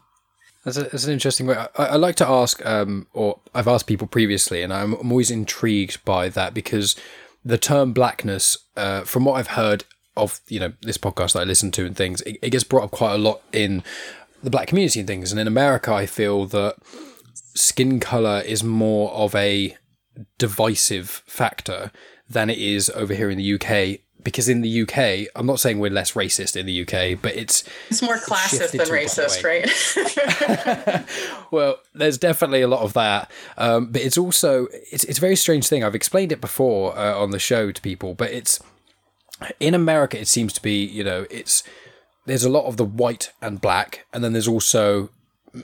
That's, 0.65 0.79
a, 0.79 0.83
that's, 0.83 1.05
an 1.05 1.13
interesting 1.13 1.47
way. 1.47 1.55
I, 1.55 1.85
I 1.85 1.95
like 1.95 2.17
to 2.17 2.27
ask 2.27 2.65
um, 2.67 3.07
or 3.13 3.39
i've 3.55 3.69
asked 3.69 3.87
people 3.87 4.09
previously 4.09 4.63
and 4.63 4.73
I'm, 4.73 4.95
I'm, 4.95 5.13
always 5.13 5.31
intrigued 5.31 6.05
by 6.05 6.29
that 6.31 6.55
because 6.55 6.97
the 7.45 7.57
term 7.57 7.93
blackness 7.93 8.59
uh, 8.77 9.03
from 9.03 9.25
what 9.27 9.35
i've 9.35 9.47
heard 9.47 9.85
of 10.17 10.41
you 10.49 10.59
know 10.59 10.73
this 10.83 10.99
podcast 10.99 11.35
that 11.35 11.41
I 11.41 11.45
listen 11.45 11.71
to 11.73 11.87
and 11.87 11.97
things, 11.97 12.21
it, 12.23 12.39
it, 12.43 12.51
gets 12.51 12.65
brought 12.65 12.85
up 12.85 12.91
quite 12.91 13.15
a 13.15 13.19
lot 13.19 13.43
in 13.53 13.83
the 14.47 14.51
black 14.51 14.69
community 14.69 15.01
and 15.01 15.09
things. 15.09 15.33
And 15.33 15.41
in 15.41 15.49
America, 15.49 15.93
I 15.93 16.07
feel 16.07 16.47
that 16.47 16.77
skin 17.57 17.99
color 17.99 18.43
is 18.47 18.63
more 18.63 19.11
of 19.11 19.35
a 19.35 19.77
divisive 20.39 21.25
factor 21.27 21.91
than 22.31 22.49
it 22.49 22.59
is 22.59 22.89
over 22.91 23.13
here 23.13 23.29
in 23.29 23.39
the 23.39 23.55
UK. 23.55 23.99
Because 24.23 24.49
in 24.49 24.61
the 24.61 24.83
UK, 24.83 25.29
I'm 25.35 25.47
not 25.47 25.59
saying 25.59 25.81
we're 25.81 25.91
less 25.91 26.13
racist 26.13 26.57
in 26.57 26.65
the 26.65 26.83
UK, 26.83 27.21
but 27.21 27.35
it's 27.35 27.65
it's 27.91 28.03
more 28.03 28.19
classist 28.19 28.71
than 28.71 28.87
racist, 28.87 29.43
right? 29.45 29.67
well, 31.51 31.79
there's 31.93 32.19
definitely 32.19 32.63
a 32.63 32.69
lot 32.69 32.83
of 32.83 32.93
that, 32.95 33.31
um, 33.57 33.87
but 33.87 34.03
it's 34.03 34.19
also 34.19 34.67
it's 34.93 35.05
it's 35.05 35.19
a 35.19 35.21
very 35.21 35.37
strange 35.37 35.69
thing. 35.69 35.85
I've 35.85 35.95
explained 35.95 36.33
it 36.33 36.41
before 36.41 36.97
uh, 36.99 37.17
on 37.17 37.31
the 37.31 37.39
show 37.39 37.71
to 37.71 37.81
people, 37.81 38.15
but 38.15 38.33
it's 38.33 38.59
in 39.61 39.75
America. 39.75 40.21
It 40.21 40.27
seems 40.27 40.53
to 40.55 40.63
be 40.63 40.85
you 40.85 41.05
know 41.05 41.27
it's 41.31 41.63
there's 42.27 42.45
a 42.45 42.51
lot 42.51 42.67
of 42.67 42.77
the 42.77 42.85
white 42.85 43.33
and 43.41 43.61
black, 43.61 44.07
and 44.13 44.23
then 44.23 44.33
there's 44.33 44.49
also 44.49 45.11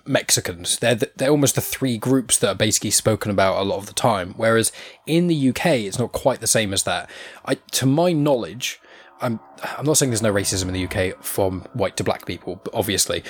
Mexicans. 0.07 0.79
They're 0.79 0.95
the, 0.95 1.11
they're 1.17 1.31
almost 1.31 1.55
the 1.55 1.61
three 1.61 1.99
groups 1.99 2.39
that 2.39 2.49
are 2.49 2.55
basically 2.55 2.91
spoken 2.91 3.31
about 3.31 3.61
a 3.61 3.65
lot 3.65 3.79
of 3.79 3.87
the 3.87 3.93
time. 3.93 4.35
Whereas 4.37 4.73
in 5.07 5.27
the 5.27 5.49
UK, 5.51 5.67
it's 5.67 5.99
not 5.99 6.13
quite 6.13 6.41
the 6.41 6.47
same 6.47 6.73
as 6.73 6.85
that. 6.85 7.11
I, 7.45 7.55
to 7.73 7.87
my 7.87 8.13
knowledge, 8.13 8.81
I'm 9.21 9.41
I'm 9.63 9.87
not 9.87 9.97
saying 9.97 10.11
there's 10.11 10.23
no 10.23 10.33
racism 10.33 10.69
in 10.69 10.75
the 10.75 10.87
UK 10.87 11.23
from 11.23 11.63
white 11.73 11.97
to 11.99 12.05
black 12.05 12.27
people, 12.27 12.63
obviously, 12.73 13.23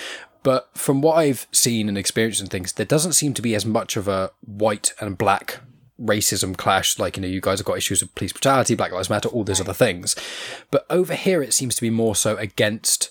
but 0.43 0.71
from 0.75 1.03
what 1.03 1.17
I've 1.17 1.47
seen 1.53 1.89
and 1.89 1.99
experienced 1.99 2.41
and 2.41 2.51
things, 2.51 2.73
there 2.73 2.87
doesn't 2.87 3.13
seem 3.13 3.35
to 3.35 3.43
be 3.43 3.55
as 3.55 3.67
much 3.67 3.97
of 3.97 4.09
a 4.09 4.31
white 4.45 4.93
and 5.01 5.19
black 5.19 5.61
racism 6.01 6.57
clash. 6.57 6.99
Like 6.99 7.17
you 7.17 7.23
know, 7.23 7.29
you 7.29 7.41
guys 7.41 7.59
have 7.59 7.67
got 7.67 7.77
issues 7.77 8.03
of 8.03 8.15
police 8.15 8.33
brutality, 8.33 8.75
Black 8.75 8.93
Lives 8.93 9.11
Matter, 9.11 9.29
all 9.29 9.45
those 9.45 9.61
other 9.61 9.75
things, 9.75 10.17
but 10.71 10.87
over 10.89 11.15
here 11.15 11.43
it 11.43 11.53
seems 11.53 11.77
to 11.77 11.83
be 11.83 11.91
more 11.91 12.17
so 12.17 12.37
against 12.37 13.11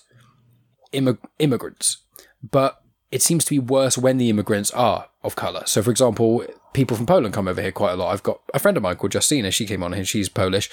immig- 0.92 1.18
immigrants, 1.38 1.98
but 2.42 2.82
it 3.10 3.22
seems 3.22 3.44
to 3.44 3.50
be 3.50 3.58
worse 3.58 3.98
when 3.98 4.16
the 4.16 4.30
immigrants 4.30 4.70
are 4.72 5.08
of 5.22 5.36
color. 5.36 5.62
So, 5.66 5.82
for 5.82 5.90
example, 5.90 6.44
people 6.72 6.96
from 6.96 7.06
Poland 7.06 7.34
come 7.34 7.46
over 7.46 7.60
here 7.60 7.70
quite 7.70 7.92
a 7.92 7.96
lot. 7.96 8.12
I've 8.12 8.22
got 8.22 8.40
a 8.54 8.58
friend 8.58 8.76
of 8.76 8.82
mine 8.82 8.96
called 8.96 9.14
Justina. 9.14 9.50
She 9.50 9.66
came 9.66 9.82
on 9.82 9.92
here. 9.92 10.04
She's 10.04 10.28
Polish. 10.28 10.70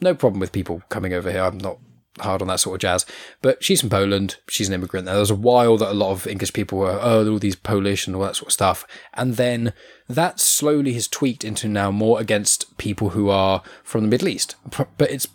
No 0.00 0.14
problem 0.14 0.40
with 0.40 0.52
people 0.52 0.82
coming 0.90 1.14
over 1.14 1.30
here. 1.30 1.42
I'm 1.42 1.58
not 1.58 1.78
hard 2.18 2.42
on 2.42 2.48
that 2.48 2.60
sort 2.60 2.74
of 2.74 2.80
jazz. 2.80 3.06
But 3.40 3.64
she's 3.64 3.80
from 3.80 3.90
Poland. 3.90 4.36
She's 4.48 4.68
an 4.68 4.74
immigrant. 4.74 5.06
There 5.06 5.18
was 5.18 5.30
a 5.30 5.34
while 5.34 5.78
that 5.78 5.90
a 5.90 5.94
lot 5.94 6.10
of 6.10 6.26
English 6.26 6.52
people 6.52 6.78
were, 6.78 6.98
oh, 7.00 7.30
all 7.30 7.38
these 7.38 7.56
Polish 7.56 8.06
and 8.06 8.14
all 8.14 8.22
that 8.22 8.36
sort 8.36 8.48
of 8.48 8.52
stuff. 8.52 8.86
And 9.14 9.36
then 9.36 9.72
that 10.08 10.38
slowly 10.38 10.92
has 10.94 11.08
tweaked 11.08 11.44
into 11.44 11.66
now 11.66 11.90
more 11.90 12.20
against 12.20 12.76
people 12.76 13.10
who 13.10 13.30
are 13.30 13.62
from 13.82 14.02
the 14.02 14.08
Middle 14.08 14.28
East. 14.28 14.56
But 14.98 15.10
it's 15.10 15.28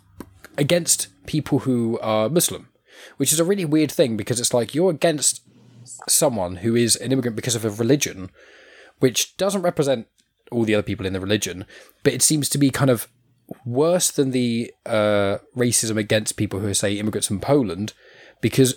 against 0.56 1.08
people 1.26 1.60
who 1.60 1.98
are 2.00 2.28
Muslim 2.28 2.68
which 3.16 3.32
is 3.32 3.40
a 3.40 3.44
really 3.44 3.64
weird 3.64 3.90
thing 3.90 4.16
because 4.16 4.40
it's 4.40 4.54
like 4.54 4.74
you're 4.74 4.90
against 4.90 5.42
someone 6.08 6.56
who 6.56 6.74
is 6.74 6.96
an 6.96 7.12
immigrant 7.12 7.36
because 7.36 7.54
of 7.54 7.64
a 7.64 7.70
religion, 7.70 8.30
which 8.98 9.36
doesn't 9.36 9.62
represent 9.62 10.06
all 10.50 10.64
the 10.64 10.74
other 10.74 10.82
people 10.82 11.06
in 11.06 11.12
the 11.12 11.20
religion, 11.20 11.64
but 12.02 12.12
it 12.12 12.22
seems 12.22 12.48
to 12.48 12.58
be 12.58 12.70
kind 12.70 12.90
of 12.90 13.08
worse 13.64 14.10
than 14.10 14.30
the 14.30 14.72
uh, 14.84 15.38
racism 15.56 15.96
against 15.96 16.36
people 16.36 16.60
who 16.60 16.68
are, 16.68 16.74
say, 16.74 16.94
immigrants 16.94 17.28
from 17.28 17.40
Poland, 17.40 17.92
because 18.40 18.76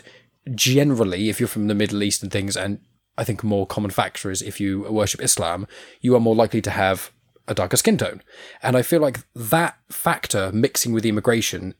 generally, 0.55 1.29
if 1.29 1.39
you're 1.39 1.47
from 1.47 1.67
the 1.67 1.75
Middle 1.75 2.03
East 2.03 2.23
and 2.23 2.31
things, 2.31 2.55
and 2.55 2.79
I 3.17 3.23
think 3.23 3.43
a 3.43 3.47
more 3.47 3.67
common 3.67 3.91
factor 3.91 4.31
is 4.31 4.41
if 4.41 4.59
you 4.59 4.81
worship 4.89 5.21
Islam, 5.21 5.67
you 6.01 6.15
are 6.15 6.19
more 6.19 6.35
likely 6.35 6.61
to 6.61 6.71
have 6.71 7.11
a 7.47 7.53
darker 7.53 7.77
skin 7.77 7.97
tone. 7.97 8.21
And 8.61 8.77
I 8.77 8.81
feel 8.81 9.01
like 9.01 9.19
that 9.35 9.77
factor 9.89 10.51
mixing 10.51 10.93
with 10.93 11.05
immigration 11.05 11.73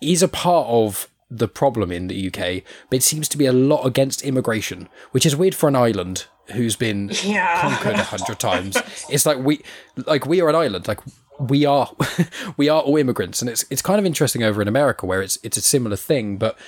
is 0.00 0.22
a 0.22 0.28
part 0.28 0.66
of 0.68 1.08
the 1.30 1.48
problem 1.48 1.90
in 1.90 2.08
the 2.08 2.26
UK, 2.28 2.62
but 2.90 2.96
it 2.96 3.02
seems 3.02 3.28
to 3.28 3.38
be 3.38 3.46
a 3.46 3.52
lot 3.52 3.84
against 3.84 4.22
immigration, 4.22 4.88
which 5.10 5.26
is 5.26 5.34
weird 5.34 5.54
for 5.54 5.68
an 5.68 5.76
island 5.76 6.26
who's 6.52 6.76
been 6.76 7.10
yeah. 7.24 7.60
conquered 7.60 7.94
a 7.94 8.04
hundred 8.04 8.38
times. 8.38 8.76
It's 9.08 9.26
like 9.26 9.38
we, 9.38 9.62
like 10.06 10.26
we 10.26 10.40
are 10.40 10.48
an 10.48 10.56
island, 10.56 10.86
like 10.86 11.00
we 11.38 11.64
are, 11.64 11.90
we 12.56 12.68
are 12.68 12.82
all 12.82 12.96
immigrants, 12.96 13.40
and 13.40 13.50
it's 13.50 13.64
it's 13.70 13.82
kind 13.82 13.98
of 13.98 14.06
interesting 14.06 14.42
over 14.42 14.62
in 14.62 14.68
America 14.68 15.06
where 15.06 15.22
it's 15.22 15.38
it's 15.42 15.56
a 15.56 15.62
similar 15.62 15.96
thing, 15.96 16.36
but 16.36 16.58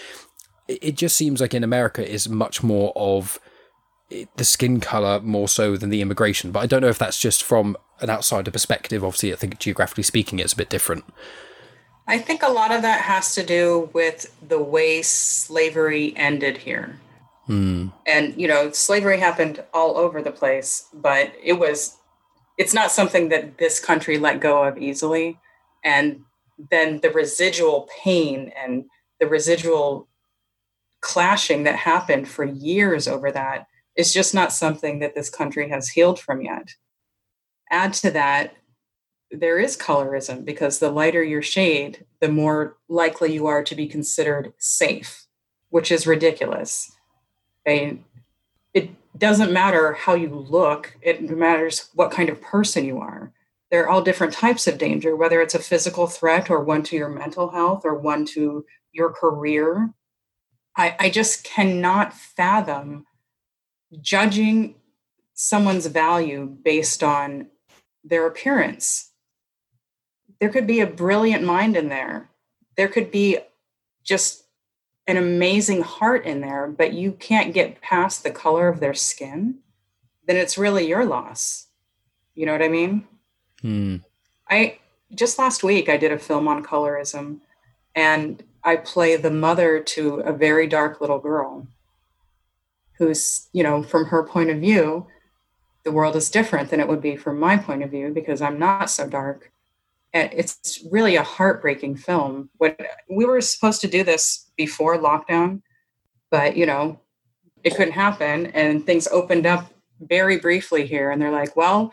it, 0.68 0.78
it 0.82 0.94
just 0.96 1.16
seems 1.16 1.40
like 1.40 1.54
in 1.54 1.64
America 1.64 2.08
is 2.08 2.28
much 2.28 2.62
more 2.62 2.92
of 2.96 3.38
the 4.36 4.44
skin 4.44 4.80
color 4.80 5.20
more 5.20 5.48
so 5.48 5.76
than 5.76 5.90
the 5.90 6.00
immigration. 6.00 6.52
But 6.52 6.60
I 6.60 6.66
don't 6.66 6.80
know 6.80 6.88
if 6.88 6.98
that's 6.98 7.18
just 7.18 7.42
from 7.42 7.76
an 8.00 8.10
outsider 8.10 8.50
perspective. 8.50 9.04
Obviously, 9.04 9.32
I 9.32 9.36
think 9.36 9.58
geographically 9.58 10.04
speaking, 10.04 10.38
it's 10.38 10.52
a 10.52 10.56
bit 10.56 10.70
different. 10.70 11.04
I 12.08 12.18
think 12.18 12.42
a 12.42 12.50
lot 12.50 12.72
of 12.72 12.82
that 12.82 13.00
has 13.02 13.34
to 13.34 13.44
do 13.44 13.90
with 13.92 14.32
the 14.46 14.62
way 14.62 15.02
slavery 15.02 16.14
ended 16.16 16.56
here. 16.56 17.00
Mm. 17.48 17.92
And, 18.06 18.40
you 18.40 18.48
know, 18.48 18.70
slavery 18.72 19.18
happened 19.18 19.62
all 19.74 19.96
over 19.96 20.22
the 20.22 20.32
place, 20.32 20.88
but 20.92 21.32
it 21.42 21.54
was, 21.54 21.96
it's 22.58 22.74
not 22.74 22.92
something 22.92 23.28
that 23.30 23.58
this 23.58 23.80
country 23.80 24.18
let 24.18 24.40
go 24.40 24.64
of 24.64 24.78
easily. 24.78 25.38
And 25.84 26.24
then 26.70 27.00
the 27.00 27.10
residual 27.10 27.88
pain 28.02 28.52
and 28.56 28.84
the 29.20 29.26
residual 29.26 30.08
clashing 31.00 31.64
that 31.64 31.76
happened 31.76 32.28
for 32.28 32.44
years 32.44 33.06
over 33.06 33.30
that 33.30 33.66
is 33.96 34.12
just 34.12 34.34
not 34.34 34.52
something 34.52 34.98
that 35.00 35.14
this 35.14 35.30
country 35.30 35.68
has 35.68 35.88
healed 35.88 36.18
from 36.18 36.42
yet. 36.42 36.74
Add 37.70 37.94
to 37.94 38.10
that 38.12 38.54
there 39.30 39.58
is 39.58 39.76
colorism 39.76 40.44
because 40.44 40.78
the 40.78 40.90
lighter 40.90 41.22
your 41.22 41.42
shade, 41.42 42.04
the 42.20 42.28
more 42.28 42.76
likely 42.88 43.32
you 43.32 43.46
are 43.46 43.64
to 43.64 43.74
be 43.74 43.86
considered 43.86 44.52
safe, 44.58 45.26
which 45.70 45.90
is 45.90 46.06
ridiculous. 46.06 46.92
And 47.64 48.04
it 48.72 48.90
doesn't 49.18 49.52
matter 49.52 49.94
how 49.94 50.14
you 50.14 50.28
look, 50.28 50.96
it 51.02 51.28
matters 51.28 51.88
what 51.94 52.10
kind 52.10 52.28
of 52.28 52.40
person 52.40 52.84
you 52.84 52.98
are. 53.00 53.32
There 53.70 53.82
are 53.84 53.88
all 53.88 54.02
different 54.02 54.32
types 54.32 54.68
of 54.68 54.78
danger, 54.78 55.16
whether 55.16 55.40
it's 55.40 55.54
a 55.54 55.60
physical 55.60 56.06
threat 56.06 56.50
or 56.50 56.62
one 56.62 56.84
to 56.84 56.96
your 56.96 57.08
mental 57.08 57.50
health 57.50 57.82
or 57.84 57.94
one 57.94 58.24
to 58.26 58.64
your 58.92 59.10
career. 59.10 59.90
I, 60.76 60.94
I 61.00 61.10
just 61.10 61.42
cannot 61.42 62.14
fathom 62.14 63.06
judging 64.00 64.76
someone's 65.34 65.86
value 65.86 66.46
based 66.46 67.02
on 67.02 67.48
their 68.04 68.26
appearance 68.26 69.10
there 70.40 70.48
could 70.48 70.66
be 70.66 70.80
a 70.80 70.86
brilliant 70.86 71.44
mind 71.44 71.76
in 71.76 71.88
there. 71.88 72.28
There 72.76 72.88
could 72.88 73.10
be 73.10 73.38
just 74.04 74.44
an 75.06 75.16
amazing 75.16 75.82
heart 75.82 76.24
in 76.26 76.40
there, 76.40 76.66
but 76.66 76.92
you 76.92 77.12
can't 77.12 77.54
get 77.54 77.80
past 77.80 78.22
the 78.22 78.30
color 78.30 78.68
of 78.68 78.80
their 78.80 78.94
skin, 78.94 79.58
then 80.26 80.36
it's 80.36 80.58
really 80.58 80.88
your 80.88 81.04
loss. 81.04 81.66
You 82.34 82.46
know 82.46 82.52
what 82.52 82.62
I 82.62 82.68
mean? 82.68 83.06
Hmm. 83.60 83.96
I 84.50 84.78
just 85.14 85.38
last 85.38 85.62
week 85.62 85.88
I 85.88 85.96
did 85.96 86.12
a 86.12 86.18
film 86.18 86.48
on 86.48 86.64
colorism 86.64 87.38
and 87.94 88.42
I 88.64 88.76
play 88.76 89.16
the 89.16 89.30
mother 89.30 89.80
to 89.80 90.16
a 90.16 90.32
very 90.32 90.66
dark 90.66 91.00
little 91.00 91.20
girl 91.20 91.66
who's, 92.98 93.48
you 93.52 93.62
know, 93.62 93.82
from 93.82 94.06
her 94.06 94.24
point 94.24 94.50
of 94.50 94.58
view, 94.58 95.06
the 95.84 95.92
world 95.92 96.16
is 96.16 96.30
different 96.30 96.70
than 96.70 96.80
it 96.80 96.88
would 96.88 97.00
be 97.00 97.16
from 97.16 97.38
my 97.38 97.56
point 97.56 97.82
of 97.82 97.90
view 97.90 98.10
because 98.12 98.42
I'm 98.42 98.58
not 98.58 98.90
so 98.90 99.06
dark 99.06 99.52
it's 100.22 100.84
really 100.90 101.16
a 101.16 101.22
heartbreaking 101.22 101.96
film. 101.96 102.50
When 102.58 102.76
we 103.10 103.24
were 103.24 103.40
supposed 103.40 103.80
to 103.82 103.88
do 103.88 104.04
this 104.04 104.50
before 104.56 104.98
lockdown, 104.98 105.62
but 106.30 106.56
you 106.56 106.66
know, 106.66 107.00
it 107.64 107.74
couldn't 107.74 107.94
happen, 107.94 108.46
and 108.46 108.84
things 108.84 109.08
opened 109.08 109.46
up 109.46 109.72
very 110.00 110.38
briefly 110.38 110.86
here. 110.86 111.10
And 111.10 111.20
they're 111.20 111.30
like, 111.30 111.56
well, 111.56 111.92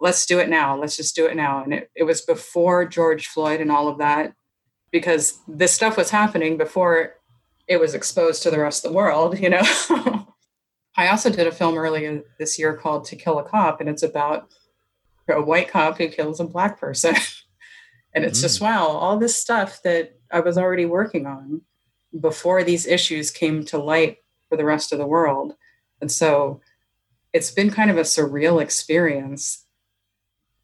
let's 0.00 0.26
do 0.26 0.38
it 0.38 0.48
now. 0.48 0.76
Let's 0.76 0.96
just 0.96 1.16
do 1.16 1.26
it 1.26 1.36
now. 1.36 1.62
And 1.62 1.74
it, 1.74 1.90
it 1.94 2.04
was 2.04 2.20
before 2.20 2.84
George 2.84 3.26
Floyd 3.26 3.60
and 3.60 3.72
all 3.72 3.88
of 3.88 3.98
that, 3.98 4.34
because 4.90 5.40
this 5.48 5.72
stuff 5.72 5.96
was 5.96 6.10
happening 6.10 6.56
before 6.56 7.14
it 7.66 7.78
was 7.78 7.94
exposed 7.94 8.42
to 8.42 8.50
the 8.50 8.58
rest 8.58 8.84
of 8.84 8.92
the 8.92 8.96
world, 8.96 9.38
you 9.38 9.50
know. 9.50 9.62
I 10.96 11.08
also 11.08 11.30
did 11.30 11.46
a 11.46 11.52
film 11.52 11.76
earlier 11.76 12.22
this 12.38 12.58
year 12.58 12.74
called 12.74 13.04
To 13.06 13.16
Kill 13.16 13.38
a 13.38 13.44
Cop, 13.44 13.80
and 13.80 13.88
it's 13.88 14.02
about 14.02 14.48
a 15.28 15.40
white 15.40 15.68
cop 15.68 15.98
who 15.98 16.08
kills 16.08 16.40
a 16.40 16.44
black 16.44 16.80
person. 16.80 17.14
and 18.18 18.26
it's 18.26 18.40
mm. 18.40 18.42
just, 18.42 18.60
wow, 18.60 18.88
all 18.88 19.16
this 19.16 19.36
stuff 19.36 19.80
that 19.84 20.18
I 20.32 20.40
was 20.40 20.58
already 20.58 20.86
working 20.86 21.24
on 21.24 21.62
before 22.20 22.64
these 22.64 22.84
issues 22.84 23.30
came 23.30 23.64
to 23.66 23.78
light 23.78 24.18
for 24.48 24.56
the 24.56 24.64
rest 24.64 24.92
of 24.92 24.98
the 24.98 25.06
world. 25.06 25.54
And 26.00 26.10
so 26.10 26.60
it's 27.32 27.52
been 27.52 27.70
kind 27.70 27.92
of 27.92 27.96
a 27.96 28.02
surreal 28.02 28.60
experience. 28.60 29.64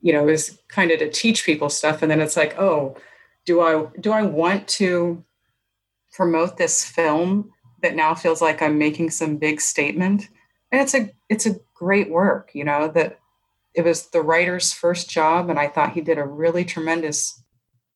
You 0.01 0.13
know, 0.13 0.29
is 0.29 0.59
kind 0.69 0.91
of 0.91 0.99
to 0.99 1.09
teach 1.09 1.47
people 1.47 1.71
stuff. 1.71 2.03
And 2.03 2.11
then 2.11 2.21
it's 2.21 2.37
like, 2.37 2.59
oh, 2.59 2.97
do 3.47 3.61
I 3.61 3.87
do 4.01 4.11
I 4.11 4.23
want 4.23 4.67
to 4.81 5.25
promote 6.13 6.57
this 6.57 6.85
film 6.85 7.53
that 7.83 7.95
now 7.95 8.15
feels 8.15 8.43
like 8.43 8.61
I'm 8.61 8.79
making 8.79 9.11
some 9.11 9.37
big 9.37 9.61
statement? 9.61 10.29
And 10.73 10.83
it's 10.83 10.95
a 10.95 11.11
it's 11.31 11.47
a 11.47 11.61
great 11.73 12.11
work, 12.11 12.51
you 12.53 12.65
know, 12.65 12.89
that 12.89 13.21
it 13.75 13.85
was 13.85 14.09
the 14.09 14.23
writer's 14.23 14.73
first 14.73 15.09
job, 15.09 15.51
and 15.51 15.59
I 15.59 15.69
thought 15.69 15.93
he 15.93 16.01
did 16.01 16.19
a 16.19 16.27
really 16.27 16.65
tremendous 16.65 17.43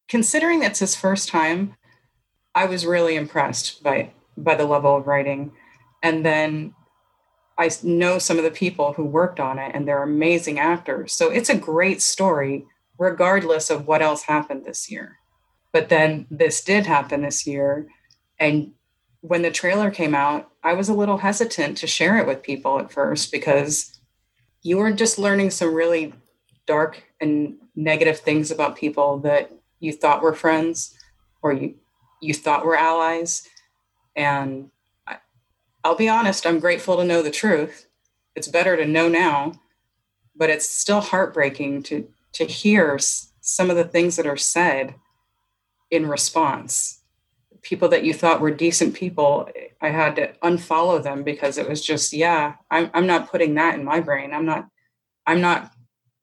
considering 0.09 0.63
it's 0.63 0.79
his 0.79 0.97
first 0.97 1.29
time, 1.29 1.77
I 2.55 2.67
was 2.67 2.87
really 2.87 3.17
impressed 3.17 3.83
by 3.83 4.13
by 4.37 4.55
the 4.55 4.67
level 4.67 4.97
of 4.97 5.07
writing. 5.07 5.53
And 6.03 6.25
then 6.25 6.75
I 7.59 7.71
know 7.83 8.19
some 8.19 8.39
of 8.39 8.45
the 8.45 8.51
people 8.53 8.93
who 8.93 9.05
worked 9.05 9.41
on 9.41 9.59
it 9.59 9.73
and 9.75 9.87
they're 9.87 10.03
amazing 10.03 10.61
actors. 10.61 11.13
So 11.13 11.31
it's 11.31 11.51
a 11.51 11.59
great 11.59 12.01
story 12.01 12.67
regardless 12.99 13.69
of 13.71 13.87
what 13.87 14.03
else 14.03 14.23
happened 14.23 14.65
this 14.65 14.91
year. 14.91 15.19
But 15.73 15.89
then 15.89 16.27
this 16.31 16.63
did 16.63 16.87
happen 16.87 17.23
this 17.23 17.47
year 17.47 17.89
and 18.39 18.73
when 19.21 19.43
the 19.43 19.51
trailer 19.51 19.91
came 19.91 20.15
out, 20.15 20.49
I 20.63 20.75
was 20.75 20.89
a 20.89 20.95
little 20.95 21.19
hesitant 21.19 21.77
to 21.79 21.87
share 21.87 22.19
it 22.19 22.27
with 22.27 22.43
people 22.43 22.79
at 22.79 22.93
first 22.93 23.33
because 23.33 23.99
you 24.63 24.79
were 24.79 24.93
just 24.93 25.19
learning 25.19 25.51
some 25.51 25.75
really 25.75 26.15
dark 26.67 27.03
and 27.21 27.57
negative 27.75 28.21
things 28.21 28.51
about 28.51 28.77
people 28.77 29.19
that 29.21 29.51
you 29.81 29.93
thought 29.93 30.21
we 30.21 30.27
were 30.27 30.35
friends 30.35 30.97
or 31.43 31.53
you 31.53 31.75
you 32.21 32.35
thought 32.35 32.65
were 32.67 32.77
allies. 32.77 33.49
And 34.17 34.71
I, 35.07 35.19
i'll 35.85 35.95
be 35.97 36.09
honest 36.09 36.47
i'm 36.47 36.61
grateful 36.61 36.97
to 36.97 37.05
know 37.05 37.23
the 37.23 37.31
truth. 37.31 37.87
It's 38.35 38.49
better 38.49 38.77
to 38.77 38.87
know 38.87 39.09
now 39.09 39.61
but 40.37 40.51
it's 40.51 40.69
still 40.69 41.01
heartbreaking 41.01 41.83
to 41.85 42.09
to 42.33 42.45
hear 42.45 42.99
some 43.41 43.71
of 43.71 43.77
the 43.77 43.85
things 43.85 44.17
that 44.17 44.27
are 44.27 44.37
said 44.37 44.95
in 45.91 46.07
response. 46.07 47.01
People 47.63 47.89
that 47.89 48.05
you 48.05 48.15
thought 48.15 48.41
were 48.41 48.51
decent 48.51 48.95
people 48.95 49.49
i 49.81 49.89
had 49.89 50.17
to 50.17 50.33
unfollow 50.43 51.03
them 51.03 51.23
because 51.23 51.59
it 51.59 51.69
was 51.69 51.85
just 51.85 52.13
yeah 52.13 52.55
i'm, 52.71 52.91
I'm 52.95 53.07
not 53.07 53.31
putting 53.31 53.55
that 53.55 53.75
in 53.75 53.85
my 53.85 54.01
brain. 54.01 54.33
I'm 54.33 54.47
not 54.47 54.69
i'm 55.27 55.41
not 55.41 55.73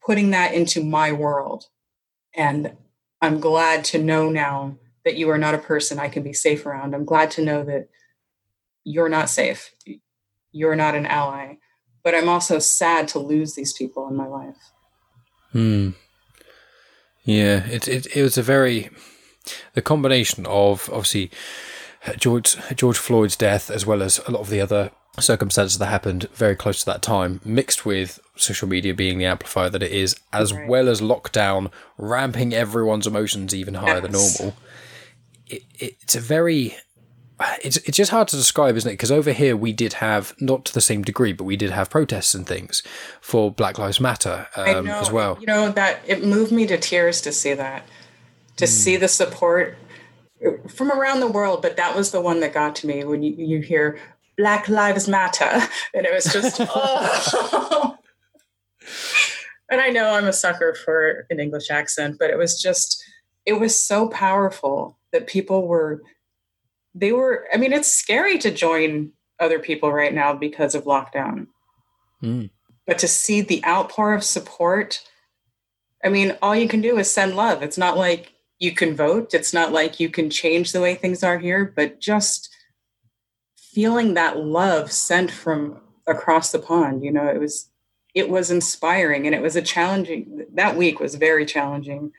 putting 0.06 0.32
that 0.32 0.54
into 0.54 0.84
my 0.84 1.12
world. 1.12 1.66
And 2.36 2.78
I'm 3.22 3.40
glad 3.40 3.84
to 3.86 4.02
know 4.02 4.30
now 4.30 4.78
that 5.04 5.16
you 5.16 5.30
are 5.30 5.38
not 5.38 5.54
a 5.54 5.60
person 5.60 6.00
I 6.00 6.10
can 6.10 6.24
be 6.24 6.34
safe 6.34 6.66
around. 6.66 6.94
I'm 6.94 7.06
glad 7.06 7.32
to 7.32 7.44
know 7.44 7.64
that 7.64 7.90
you're 8.84 9.10
not 9.10 9.30
safe. 9.30 9.74
You're 10.52 10.76
not 10.76 10.96
an 10.96 11.06
ally. 11.06 11.56
But 12.04 12.16
I'm 12.16 12.30
also 12.30 12.60
sad 12.60 13.08
to 13.10 13.20
lose 13.20 13.56
these 13.56 13.74
people 13.74 14.08
in 14.08 14.16
my 14.16 14.28
life. 14.28 14.72
Hmm. 15.52 15.92
Yeah, 17.24 17.66
it, 17.66 17.88
it, 17.88 18.16
it 18.16 18.22
was 18.22 18.38
a 18.38 18.44
very, 18.44 18.90
the 19.74 19.82
combination 19.82 20.46
of 20.46 20.90
obviously 20.90 21.32
George, 22.18 22.56
George 22.76 22.98
Floyd's 22.98 23.36
death, 23.36 23.72
as 23.72 23.86
well 23.86 24.04
as 24.04 24.20
a 24.28 24.32
lot 24.32 24.42
of 24.42 24.50
the 24.50 24.62
other 24.62 24.92
circumstances 25.20 25.78
that 25.78 25.88
happened 25.88 26.30
very 26.34 26.56
close 26.56 26.80
to 26.80 26.86
that 26.88 27.02
time, 27.02 27.42
mixed 27.44 27.86
with 27.86 28.20
social 28.36 28.68
media 28.68 28.94
being 28.94 29.18
the 29.18 29.26
amplifier 29.26 29.70
that 29.70 29.84
it 29.84 29.92
is, 29.92 30.16
as 30.34 30.54
right. 30.54 30.68
well 30.68 30.90
as 30.90 31.02
lockdown 31.02 31.72
ramping 31.98 32.54
everyone's 32.54 33.08
emotions 33.08 33.54
even 33.54 33.76
higher 33.76 34.02
yes. 34.02 34.04
than 34.04 34.12
normal. 34.12 34.58
It, 35.48 35.64
it's 35.80 36.16
a 36.16 36.20
very 36.20 36.76
it's 37.64 37.78
it's 37.78 37.98
just 37.98 38.12
hard 38.12 38.28
to 38.30 38.36
describe, 38.36 38.76
isn't 38.78 38.90
it? 38.90 38.94
Because 38.94 39.12
over 39.12 39.32
here 39.32 39.58
we 39.58 39.74
did 39.74 39.94
have 39.94 40.34
not 40.40 40.66
to 40.66 40.74
the 40.74 40.82
same 40.82 41.04
degree, 41.04 41.34
but 41.34 41.44
we 41.44 41.58
did 41.58 41.72
have 41.72 41.90
protests 41.90 42.34
and 42.34 42.48
things 42.48 42.82
for 43.20 43.52
Black 43.52 43.78
Lives 43.78 44.00
Matter 44.00 44.48
um, 44.56 44.88
as 44.88 45.12
well. 45.12 45.38
You 45.40 45.48
know 45.48 45.72
that 45.72 46.00
it 46.08 46.24
moved 46.24 46.52
me 46.52 46.66
to 46.68 46.78
tears 46.78 47.22
to 47.22 47.32
see 47.32 47.54
that, 47.54 47.86
to 48.58 48.66
mm. 48.66 48.70
see 48.70 48.96
the 48.96 49.08
support 49.08 49.78
from 50.70 50.92
around 50.92 51.20
the 51.20 51.28
world. 51.28 51.62
But 51.62 51.76
that 51.78 51.96
was 51.96 52.12
the 52.12 52.22
one 52.22 52.40
that 52.40 52.54
got 52.54 52.76
to 52.78 52.88
me 52.88 53.04
when 53.04 53.22
you, 53.22 53.34
you 53.34 53.62
hear 53.62 54.00
Black 54.38 54.68
Lives 54.70 55.08
Matter. 55.08 55.68
And 55.94 56.06
it 56.06 56.14
was 56.14 56.26
just, 56.26 56.58
oh. 56.62 57.98
and 59.70 59.82
I 59.82 59.90
know 59.90 60.12
I'm 60.12 60.28
a 60.28 60.34
sucker 60.34 60.74
for 60.74 61.26
an 61.30 61.40
English 61.40 61.70
accent, 61.70 62.18
but 62.20 62.30
it 62.30 62.38
was 62.38 62.62
just, 62.62 63.04
it 63.46 63.54
was 63.54 63.80
so 63.80 64.10
powerful 64.10 64.98
that 65.12 65.28
people 65.28 65.68
were, 65.68 66.02
they 66.94 67.12
were, 67.12 67.48
I 67.54 67.58
mean, 67.58 67.74
it's 67.74 67.92
scary 67.92 68.38
to 68.40 68.52
join 68.52 69.12
other 69.40 69.60
people 69.60 69.92
right 69.92 70.14
now 70.14 70.34
because 70.34 70.76
of 70.76 70.84
lockdown. 70.84 71.48
Mm. 72.24 72.50
But 72.88 73.00
to 73.00 73.08
see 73.08 73.42
the 73.42 73.64
outpour 73.66 74.14
of 74.14 74.24
support, 74.24 75.02
I 76.04 76.10
mean, 76.10 76.38
all 76.42 76.56
you 76.56 76.68
can 76.68 76.82
do 76.82 76.98
is 76.98 77.12
send 77.12 77.36
love. 77.36 77.64
It's 77.64 77.78
not 77.78 77.98
like 77.98 78.34
you 78.60 78.74
can 78.74 78.96
vote, 78.96 79.34
it's 79.34 79.54
not 79.54 79.72
like 79.72 80.00
you 80.00 80.10
can 80.10 80.30
change 80.30 80.72
the 80.72 80.82
way 80.82 80.96
things 80.96 81.24
are 81.24 81.38
here, 81.38 81.74
but 81.76 82.00
just 82.00 82.55
feeling 83.76 84.16
that 84.16 84.40
love 84.40 84.92
sent 84.92 85.30
from 85.30 85.80
across 86.08 86.52
the 86.52 86.60
pond 86.60 87.04
you 87.04 87.12
know 87.12 87.28
it 87.28 87.40
was 87.40 87.70
it 88.16 88.30
was 88.30 88.50
inspiring 88.50 89.28
and 89.28 89.36
it 89.36 89.42
was 89.42 89.58
a 89.58 89.62
challenging 89.62 90.46
that 90.54 90.76
week 90.78 91.00
was 91.00 91.16
very 91.16 91.46
challenging. 91.46 92.14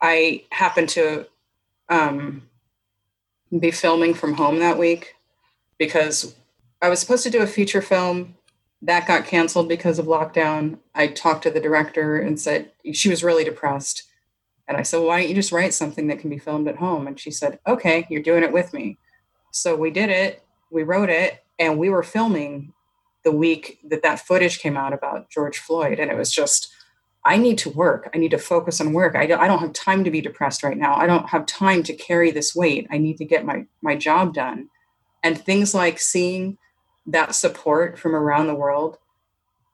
I 0.00 0.44
happened 0.50 0.88
to 0.90 1.26
um, 1.88 2.48
be 3.58 3.72
filming 3.72 4.14
from 4.14 4.34
home 4.34 4.60
that 4.60 4.78
week 4.78 5.14
because 5.78 6.36
i 6.82 6.88
was 6.88 7.00
supposed 7.00 7.24
to 7.24 7.30
do 7.30 7.42
a 7.42 7.46
feature 7.46 7.82
film 7.82 8.36
that 8.82 9.08
got 9.08 9.26
canceled 9.26 9.68
because 9.68 9.98
of 9.98 10.06
lockdown. 10.06 10.78
I 10.94 11.08
talked 11.08 11.42
to 11.42 11.50
the 11.50 11.60
director 11.60 12.20
and 12.20 12.40
said 12.40 12.70
she 12.92 13.08
was 13.08 13.24
really 13.24 13.42
depressed. 13.42 14.04
And 14.68 14.76
i 14.76 14.82
said 14.82 14.98
well, 14.98 15.08
why 15.08 15.20
don't 15.20 15.28
you 15.28 15.34
just 15.34 15.50
write 15.50 15.74
something 15.74 16.06
that 16.06 16.20
can 16.20 16.30
be 16.30 16.38
filmed 16.38 16.68
at 16.68 16.76
home? 16.76 17.08
And 17.08 17.18
she 17.18 17.32
said 17.32 17.58
okay 17.66 18.06
you're 18.08 18.22
doing 18.22 18.44
it 18.44 18.52
with 18.52 18.72
me. 18.72 18.98
So 19.50 19.74
we 19.74 19.90
did 19.90 20.10
it 20.10 20.44
we 20.70 20.82
wrote 20.82 21.10
it 21.10 21.44
and 21.58 21.78
we 21.78 21.90
were 21.90 22.02
filming 22.02 22.72
the 23.24 23.32
week 23.32 23.78
that 23.84 24.02
that 24.02 24.20
footage 24.20 24.58
came 24.58 24.76
out 24.76 24.92
about 24.92 25.30
George 25.30 25.58
Floyd. 25.58 25.98
And 25.98 26.10
it 26.10 26.16
was 26.16 26.32
just, 26.32 26.72
I 27.24 27.36
need 27.36 27.58
to 27.58 27.70
work. 27.70 28.10
I 28.14 28.18
need 28.18 28.30
to 28.30 28.38
focus 28.38 28.80
on 28.80 28.92
work. 28.92 29.16
I 29.16 29.26
don't, 29.26 29.40
I 29.40 29.48
don't 29.48 29.58
have 29.58 29.72
time 29.72 30.04
to 30.04 30.10
be 30.10 30.20
depressed 30.20 30.62
right 30.62 30.76
now. 30.76 30.94
I 30.94 31.06
don't 31.06 31.28
have 31.28 31.46
time 31.46 31.82
to 31.84 31.92
carry 31.94 32.30
this 32.30 32.54
weight. 32.54 32.86
I 32.90 32.98
need 32.98 33.18
to 33.18 33.24
get 33.24 33.44
my, 33.44 33.66
my 33.82 33.96
job 33.96 34.34
done. 34.34 34.68
And 35.22 35.38
things 35.38 35.74
like 35.74 35.98
seeing 35.98 36.58
that 37.06 37.34
support 37.34 37.98
from 37.98 38.14
around 38.14 38.46
the 38.46 38.54
world, 38.54 38.98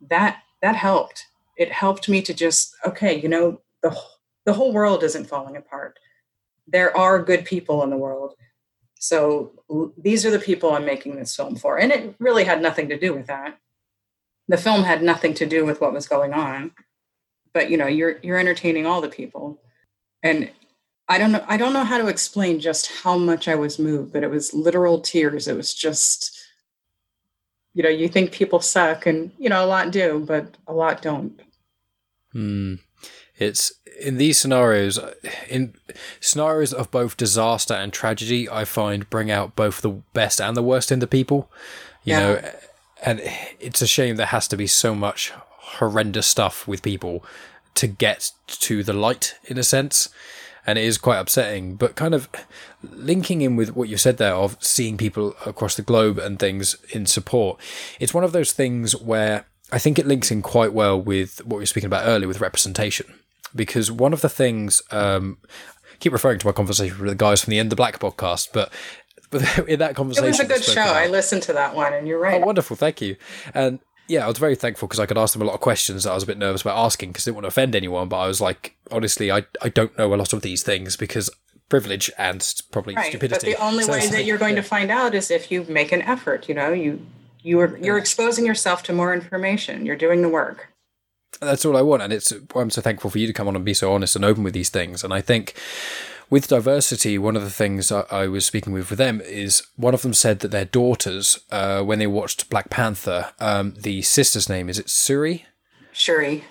that, 0.08 0.38
that 0.62 0.76
helped. 0.76 1.26
It 1.56 1.70
helped 1.70 2.08
me 2.08 2.22
to 2.22 2.34
just, 2.34 2.74
okay, 2.86 3.20
you 3.20 3.28
know, 3.28 3.60
the, 3.82 3.96
the 4.46 4.54
whole 4.54 4.72
world 4.72 5.04
isn't 5.04 5.28
falling 5.28 5.56
apart. 5.56 5.98
There 6.66 6.96
are 6.96 7.22
good 7.22 7.44
people 7.44 7.82
in 7.82 7.90
the 7.90 7.96
world 7.96 8.34
so 9.04 9.52
these 9.98 10.24
are 10.24 10.30
the 10.30 10.38
people 10.38 10.72
I'm 10.72 10.86
making 10.86 11.16
this 11.16 11.36
film 11.36 11.56
for. 11.56 11.78
And 11.78 11.92
it 11.92 12.14
really 12.18 12.44
had 12.44 12.62
nothing 12.62 12.88
to 12.88 12.98
do 12.98 13.12
with 13.12 13.26
that. 13.26 13.58
The 14.48 14.56
film 14.56 14.82
had 14.82 15.02
nothing 15.02 15.34
to 15.34 15.46
do 15.46 15.66
with 15.66 15.82
what 15.82 15.92
was 15.92 16.08
going 16.08 16.32
on. 16.32 16.70
But 17.52 17.68
you 17.68 17.76
know, 17.76 17.86
you're 17.86 18.18
you're 18.22 18.38
entertaining 18.38 18.86
all 18.86 19.02
the 19.02 19.10
people. 19.10 19.60
And 20.22 20.50
I 21.06 21.18
don't 21.18 21.32
know 21.32 21.44
I 21.46 21.58
don't 21.58 21.74
know 21.74 21.84
how 21.84 21.98
to 21.98 22.08
explain 22.08 22.60
just 22.60 22.86
how 23.02 23.18
much 23.18 23.46
I 23.46 23.56
was 23.56 23.78
moved, 23.78 24.10
but 24.10 24.22
it 24.22 24.30
was 24.30 24.54
literal 24.54 25.02
tears. 25.02 25.48
It 25.48 25.56
was 25.56 25.74
just 25.74 26.40
you 27.74 27.82
know, 27.82 27.90
you 27.90 28.08
think 28.08 28.32
people 28.32 28.60
suck 28.60 29.04
and 29.04 29.32
you 29.38 29.50
know, 29.50 29.62
a 29.62 29.66
lot 29.66 29.90
do, 29.90 30.24
but 30.26 30.56
a 30.66 30.72
lot 30.72 31.02
don't. 31.02 31.42
Hmm. 32.32 32.76
It's 33.38 33.72
in 34.00 34.16
these 34.16 34.38
scenarios, 34.38 34.98
in 35.48 35.74
scenarios 36.20 36.72
of 36.72 36.90
both 36.90 37.16
disaster 37.16 37.74
and 37.74 37.92
tragedy, 37.92 38.48
I 38.48 38.64
find 38.64 39.08
bring 39.10 39.30
out 39.30 39.56
both 39.56 39.80
the 39.80 39.90
best 40.12 40.40
and 40.40 40.56
the 40.56 40.62
worst 40.62 40.92
in 40.92 40.98
the 40.98 41.06
people. 41.06 41.50
You 42.04 42.12
yeah. 42.12 42.20
know, 42.20 42.50
and 43.04 43.20
it's 43.60 43.82
a 43.82 43.86
shame 43.86 44.16
there 44.16 44.26
has 44.26 44.48
to 44.48 44.56
be 44.56 44.66
so 44.66 44.94
much 44.94 45.32
horrendous 45.48 46.26
stuff 46.26 46.68
with 46.68 46.82
people 46.82 47.24
to 47.74 47.86
get 47.86 48.30
to 48.46 48.84
the 48.84 48.92
light 48.92 49.34
in 49.44 49.58
a 49.58 49.64
sense 49.64 50.08
and 50.66 50.78
it 50.78 50.84
is 50.84 50.98
quite 50.98 51.18
upsetting. 51.18 51.76
But 51.76 51.96
kind 51.96 52.14
of 52.14 52.28
linking 52.82 53.42
in 53.42 53.56
with 53.56 53.74
what 53.74 53.88
you 53.88 53.96
said 53.96 54.16
there 54.16 54.34
of 54.34 54.56
seeing 54.60 54.96
people 54.96 55.34
across 55.44 55.74
the 55.76 55.82
globe 55.82 56.18
and 56.18 56.38
things 56.38 56.76
in 56.90 57.06
support, 57.06 57.60
it's 58.00 58.14
one 58.14 58.24
of 58.24 58.32
those 58.32 58.52
things 58.52 58.96
where 58.96 59.46
I 59.72 59.78
think 59.78 59.98
it 59.98 60.06
links 60.06 60.30
in 60.30 60.42
quite 60.42 60.72
well 60.72 61.00
with 61.00 61.44
what 61.44 61.56
we 61.56 61.62
were 61.62 61.66
speaking 61.66 61.86
about 61.88 62.06
earlier 62.06 62.28
with 62.28 62.40
representation. 62.40 63.12
Because 63.54 63.90
one 63.90 64.12
of 64.12 64.20
the 64.20 64.28
things, 64.28 64.82
um, 64.90 65.38
I 65.48 65.96
keep 66.00 66.12
referring 66.12 66.38
to 66.40 66.46
my 66.46 66.52
conversation 66.52 66.98
with 66.98 67.08
the 67.08 67.14
guys 67.14 67.42
from 67.42 67.50
the 67.50 67.58
End 67.58 67.70
the 67.70 67.76
Black 67.76 67.98
podcast, 67.98 68.48
but 68.52 68.72
in 69.68 69.78
that 69.78 69.96
conversation, 69.96 70.26
it 70.26 70.28
was 70.28 70.40
a 70.40 70.46
good 70.46 70.64
show. 70.64 70.82
About, 70.82 70.96
I 70.96 71.06
listened 71.06 71.42
to 71.44 71.52
that 71.54 71.74
one, 71.74 71.92
and 71.92 72.06
you're 72.06 72.18
right. 72.18 72.42
Oh, 72.42 72.46
wonderful! 72.46 72.76
Thank 72.76 73.00
you. 73.00 73.16
And 73.52 73.80
yeah, 74.08 74.24
I 74.24 74.28
was 74.28 74.38
very 74.38 74.54
thankful 74.54 74.86
because 74.86 75.00
I 75.00 75.06
could 75.06 75.18
ask 75.18 75.32
them 75.32 75.42
a 75.42 75.46
lot 75.46 75.54
of 75.54 75.60
questions 75.60 76.04
that 76.04 76.10
I 76.10 76.14
was 76.14 76.24
a 76.24 76.26
bit 76.26 76.38
nervous 76.38 76.62
about 76.62 76.76
asking 76.76 77.10
because 77.10 77.26
I 77.26 77.30
didn't 77.30 77.36
want 77.36 77.44
to 77.44 77.48
offend 77.48 77.74
anyone. 77.74 78.08
But 78.08 78.18
I 78.18 78.26
was 78.26 78.40
like, 78.40 78.76
honestly, 78.90 79.30
I 79.32 79.44
I 79.62 79.68
don't 79.68 79.96
know 79.98 80.12
a 80.12 80.16
lot 80.16 80.32
of 80.32 80.42
these 80.42 80.62
things 80.62 80.96
because 80.96 81.30
privilege 81.68 82.10
and 82.18 82.46
probably 82.70 82.94
right. 82.94 83.08
stupidity. 83.08 83.52
But 83.52 83.58
the 83.58 83.64
only 83.64 83.84
so 83.84 83.92
way 83.92 84.06
that 84.08 84.24
you're 84.24 84.38
going 84.38 84.56
yeah. 84.56 84.62
to 84.62 84.68
find 84.68 84.90
out 84.90 85.14
is 85.14 85.30
if 85.30 85.50
you 85.50 85.64
make 85.64 85.92
an 85.92 86.02
effort. 86.02 86.48
You 86.48 86.54
know, 86.54 86.72
you 86.72 87.04
you 87.42 87.60
are 87.60 87.76
you're 87.78 87.98
exposing 87.98 88.46
yourself 88.46 88.82
to 88.84 88.92
more 88.92 89.14
information. 89.14 89.86
You're 89.86 89.96
doing 89.96 90.22
the 90.22 90.28
work. 90.28 90.72
That's 91.40 91.64
all 91.64 91.76
I 91.76 91.82
want, 91.82 92.02
and 92.02 92.12
it's 92.12 92.32
I'm 92.54 92.70
so 92.70 92.80
thankful 92.80 93.10
for 93.10 93.18
you 93.18 93.26
to 93.26 93.32
come 93.32 93.48
on 93.48 93.56
and 93.56 93.64
be 93.64 93.74
so 93.74 93.92
honest 93.92 94.16
and 94.16 94.24
open 94.24 94.44
with 94.44 94.54
these 94.54 94.70
things. 94.70 95.04
And 95.04 95.12
I 95.12 95.20
think 95.20 95.54
with 96.30 96.48
diversity, 96.48 97.18
one 97.18 97.36
of 97.36 97.42
the 97.42 97.50
things 97.50 97.92
I, 97.92 98.04
I, 98.10 98.26
was 98.26 98.46
speaking 98.46 98.72
with 98.72 98.90
with 98.90 98.98
them 98.98 99.20
is 99.20 99.62
one 99.76 99.94
of 99.94 100.02
them 100.02 100.14
said 100.14 100.40
that 100.40 100.50
their 100.50 100.64
daughters, 100.64 101.38
uh, 101.50 101.82
when 101.82 101.98
they 101.98 102.06
watched 102.06 102.50
Black 102.50 102.70
Panther, 102.70 103.32
um, 103.40 103.74
the 103.76 104.02
sister's 104.02 104.48
name 104.48 104.68
is 104.68 104.78
it 104.78 104.86
Suri? 104.86 105.44
Shuri. 105.92 106.44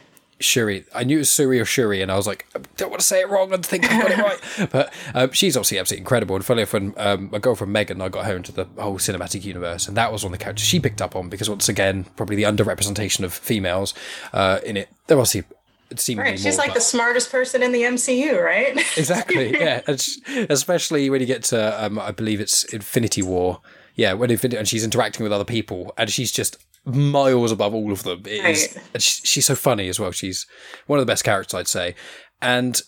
Shuri. 0.44 0.86
I 0.94 1.04
knew 1.04 1.18
it 1.18 1.20
was 1.20 1.30
Suri 1.30 1.62
or 1.62 1.66
Shuri, 1.66 2.02
and 2.02 2.12
I 2.12 2.16
was 2.16 2.28
like, 2.28 2.46
I 2.56 2.60
don't 2.78 2.89
want 2.89 3.00
to 3.00 3.06
say 3.06 3.22
it 3.22 3.30
wrong 3.30 3.54
and 3.54 3.66
think 3.66 3.86
I've 3.86 4.02
got 4.02 4.12
it 4.12 4.18
right. 4.18 4.70
But 4.72 4.94
um, 5.14 5.32
she's 5.32 5.58
obviously 5.58 5.80
absolutely 5.80 6.02
incredible. 6.02 6.36
And 6.36 6.46
funny 6.46 6.62
enough, 6.62 6.74
when 6.74 6.94
um, 6.98 7.30
my 7.32 7.39
girlfriend 7.39 7.74
Megan, 7.74 7.98
and 7.98 8.04
I 8.04 8.10
got 8.10 8.26
her 8.26 8.36
into 8.36 8.52
the 8.52 8.66
whole 8.78 8.98
cinematic 8.98 9.44
universe, 9.44 9.88
and 9.88 9.98
that 9.98 10.12
was 10.12 10.24
one 10.24 10.34
of 10.34 10.39
the 10.39 10.44
characters 10.44 10.66
she 10.66 10.80
picked 10.80 11.02
up 11.02 11.16
on 11.16 11.30
because, 11.30 11.50
once 11.50 11.70
again, 11.70 12.06
probably 12.16 12.36
the 12.36 12.44
underrepresentation 12.44 13.24
of 13.24 13.34
females 13.34 13.94
uh, 14.34 14.60
in 14.66 14.78
it. 14.78 14.89
They're 15.08 15.18
obviously 15.18 15.44
seemingly 16.00 16.32
right. 16.32 16.39
She's 16.39 16.58
more, 16.58 16.66
like 16.66 16.74
the 16.74 16.82
smartest 16.82 17.32
person 17.32 17.64
in 17.64 17.72
the 17.72 17.84
MCU, 17.84 18.44
right? 18.44 18.78
exactly. 18.98 19.52
Yeah, 19.52 19.82
especially 20.50 21.10
when 21.10 21.22
you 21.22 21.28
get 21.28 21.44
to, 21.46 21.84
um, 21.86 22.00
I 22.00 22.12
believe 22.12 22.39
it's 22.39 22.64
Infinity 22.66 23.22
War. 23.22 23.62
Yeah, 23.96 24.14
when 24.14 24.32
Infinity, 24.32 24.58
and 24.58 24.68
she's 24.68 24.84
interacting 24.84 25.24
with 25.24 25.32
other 25.32 25.46
people, 25.46 25.94
and 25.98 26.10
she's 26.10 26.32
just 26.32 26.58
miles 26.86 27.51
above 27.51 27.73
all 27.73 27.91
of 27.91 28.03
them. 28.03 28.23
It 28.25 28.45
is, 28.45 28.77
right. 28.93 29.01
she's 29.01 29.45
so 29.45 29.55
funny 29.55 29.88
as 29.88 29.99
well. 29.99 30.11
She's 30.11 30.45
one 30.88 30.99
of 30.99 31.05
the 31.05 31.11
best 31.11 31.23
characters, 31.23 31.53
I'd 31.53 31.67
say. 31.67 31.95
And 32.41 32.81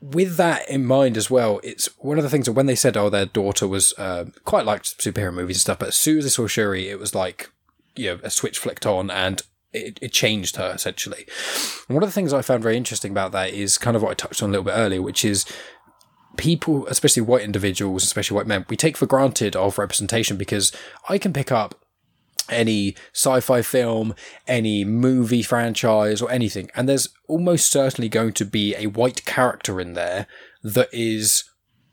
with 0.00 0.36
that 0.36 0.68
in 0.68 0.84
mind 0.84 1.16
as 1.16 1.30
well, 1.30 1.60
it's 1.62 1.86
one 1.98 2.18
of 2.18 2.24
the 2.24 2.30
things 2.30 2.46
that 2.46 2.52
when 2.52 2.66
they 2.66 2.74
said, 2.74 2.96
oh, 2.96 3.08
their 3.08 3.26
daughter 3.26 3.68
was 3.68 3.94
uh, 3.96 4.26
quite 4.44 4.66
liked 4.66 4.98
superhero 4.98 5.32
movies 5.32 5.56
and 5.56 5.62
stuff, 5.62 5.78
but 5.78 5.88
as 5.88 5.96
soon 5.96 6.18
as 6.18 6.24
they 6.24 6.30
saw 6.30 6.46
Shuri, 6.46 6.88
it 6.88 6.98
was 6.98 7.14
like, 7.14 7.50
you 7.94 8.06
know, 8.06 8.20
a 8.22 8.30
switch 8.30 8.58
flicked 8.58 8.86
on 8.86 9.10
and 9.10 9.42
it, 9.72 9.98
it 10.02 10.12
changed 10.12 10.56
her 10.56 10.72
essentially. 10.74 11.26
And 11.88 11.94
one 11.94 12.02
of 12.02 12.08
the 12.08 12.14
things 12.14 12.32
I 12.32 12.42
found 12.42 12.62
very 12.62 12.76
interesting 12.76 13.12
about 13.12 13.32
that 13.32 13.50
is 13.50 13.78
kind 13.78 13.96
of 13.96 14.02
what 14.02 14.10
I 14.10 14.14
touched 14.14 14.42
on 14.42 14.48
a 14.48 14.52
little 14.52 14.64
bit 14.64 14.74
earlier, 14.74 15.00
which 15.00 15.24
is 15.24 15.46
people, 16.36 16.86
especially 16.88 17.22
white 17.22 17.42
individuals, 17.42 18.02
especially 18.02 18.36
white 18.36 18.46
men, 18.46 18.66
we 18.68 18.76
take 18.76 18.96
for 18.96 19.06
granted 19.06 19.54
of 19.54 19.78
representation 19.78 20.36
because 20.36 20.72
I 21.08 21.18
can 21.18 21.32
pick 21.32 21.52
up 21.52 21.81
any 22.48 22.94
sci-fi 23.12 23.62
film, 23.62 24.14
any 24.46 24.84
movie 24.84 25.42
franchise 25.42 26.20
or 26.22 26.30
anything. 26.30 26.70
And 26.74 26.88
there's 26.88 27.08
almost 27.28 27.70
certainly 27.70 28.08
going 28.08 28.32
to 28.34 28.44
be 28.44 28.74
a 28.76 28.86
white 28.86 29.24
character 29.24 29.80
in 29.80 29.94
there 29.94 30.26
that 30.62 30.88
is 30.92 31.44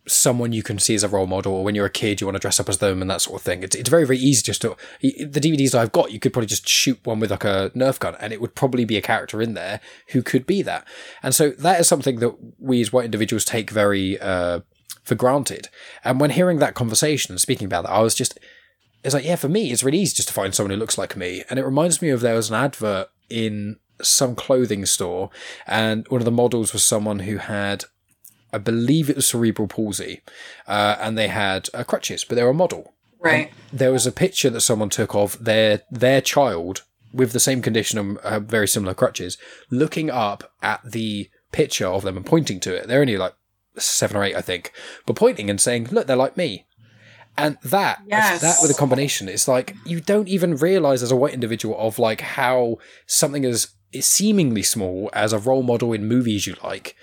someone 0.08 0.52
you 0.52 0.64
can 0.64 0.80
see 0.80 0.96
as 0.96 1.04
a 1.04 1.08
role 1.08 1.28
model 1.28 1.54
or 1.54 1.64
when 1.64 1.76
you're 1.76 1.86
a 1.86 1.90
kid 1.90 2.20
you 2.20 2.28
want 2.28 2.36
to 2.36 2.40
dress 2.40 2.60
up 2.60 2.68
as 2.68 2.80
them 2.80 3.02
and 3.02 3.10
that 3.10 3.22
sort 3.22 3.40
of 3.40 3.44
thing. 3.44 3.64
It's, 3.64 3.76
it's 3.76 3.90
very 3.90 4.06
very 4.06 4.18
easy 4.18 4.42
just 4.42 4.62
to 4.64 4.76
the 5.02 5.40
dvds 5.40 5.76
i've 5.76 5.92
got 5.92 6.12
you 6.12 6.20
could 6.20 6.34
probably 6.34 6.48
just 6.48 6.68
shoot 6.68 7.00
one 7.04 7.20
with 7.20 7.32
like 7.32 7.44
a 7.44 7.72
nerf 7.76 8.00
gun 8.00 8.16
and 8.20 8.34
it 8.34 8.42
would 8.42 8.56
probably 8.56 8.86
be 8.86 8.98
a 8.98 9.02
character 9.02 9.42
in 9.42 9.54
there 9.54 9.80
who 10.10 10.22
could 10.24 10.46
be 10.46 10.62
that. 10.64 10.88
And 11.22 11.36
so 11.36 11.52
that 11.52 11.80
is 11.80 11.88
something 11.88 12.20
that 12.20 12.36
we 12.58 12.82
as 12.82 12.92
white 12.92 13.06
individuals 13.06 13.46
take 13.46 13.70
very 13.70 14.20
uh, 14.20 14.62
for 15.04 15.16
granted. 15.16 15.70
And 16.04 16.20
when 16.20 16.32
hearing 16.32 16.60
that 16.60 16.76
conversation 16.76 17.34
and 17.34 17.40
speaking 17.42 17.66
about 17.66 17.84
that 17.84 17.92
i 17.92 18.02
was 18.02 18.16
just 18.16 18.40
it's 19.04 19.14
like, 19.14 19.26
yeah, 19.26 19.36
for 19.36 19.50
me, 19.50 19.72
it's 19.72 19.84
really 19.84 20.00
easy 20.00 20.16
just 20.16 20.28
to 20.28 20.34
find 20.34 20.54
someone 20.54 20.72
who 20.72 20.78
looks 20.78 20.98
like 20.98 21.16
me. 21.16 21.44
And 21.50 21.58
it 21.58 21.66
reminds 21.66 22.02
me 22.02 22.10
of 22.10 22.22
there 22.22 22.36
was 22.36 22.50
an 22.50 22.56
advert 22.56 23.10
in 23.30 23.78
some 24.02 24.36
clothing 24.36 24.86
store, 24.86 25.30
and 25.68 26.08
one 26.10 26.22
of 26.22 26.26
the 26.26 26.32
models 26.32 26.74
was 26.74 26.84
someone 26.84 27.20
who 27.20 27.38
had, 27.38 27.86
I 28.52 28.58
believe 28.58 29.10
it 29.10 29.16
was 29.16 29.28
cerebral 29.28 29.68
palsy, 29.68 30.22
uh, 30.68 30.98
and 31.00 31.18
they 31.18 31.28
had 31.28 31.70
uh, 31.74 31.84
crutches, 31.84 32.24
but 32.24 32.36
they 32.36 32.44
were 32.44 32.50
a 32.50 32.54
model. 32.54 32.94
Right. 33.20 33.52
And 33.72 33.80
there 33.80 33.92
was 33.92 34.08
a 34.08 34.12
picture 34.12 34.50
that 34.50 34.62
someone 34.62 34.90
took 34.90 35.14
of 35.14 35.44
their 35.44 35.82
their 35.92 36.22
child 36.22 36.84
with 37.12 37.34
the 37.34 37.40
same 37.40 37.62
condition 37.62 38.00
and 38.00 38.18
uh, 38.20 38.40
very 38.40 38.68
similar 38.68 38.94
crutches, 38.94 39.38
looking 39.70 40.10
up 40.10 40.52
at 40.62 40.82
the 40.86 41.30
picture 41.52 41.88
of 41.88 42.04
them 42.04 42.16
and 42.16 42.26
pointing 42.26 42.60
to 42.62 42.74
it. 42.76 42.88
They're 42.88 43.02
only 43.02 43.18
like 43.18 43.34
seven 43.78 44.16
or 44.16 44.24
eight, 44.24 44.36
I 44.36 44.42
think, 44.42 44.72
but 45.06 45.16
pointing 45.16 45.50
and 45.50 45.60
saying, 45.60 45.90
"Look, 45.92 46.08
they're 46.08 46.16
like 46.16 46.38
me." 46.38 46.66
And 47.44 47.58
that, 47.64 48.02
yes. 48.06 48.42
that 48.42 48.58
with 48.62 48.72
a 48.72 48.74
combination, 48.74 49.30
it's 49.30 49.48
like 49.48 49.76
you 49.86 50.02
don't 50.02 50.28
even 50.28 50.56
realize 50.56 51.04
as 51.04 51.12
a 51.12 51.16
white 51.16 51.34
individual 51.34 51.78
of 51.78 52.00
like 52.00 52.22
how 52.22 52.78
something 53.06 53.46
as 53.46 53.70
seemingly 54.00 54.64
small 54.64 55.10
as 55.14 55.34
a 55.34 55.40
role 55.40 55.64
model 55.64 55.94
in 55.94 56.08
movies 56.08 56.46
you 56.46 56.56
like 56.64 56.96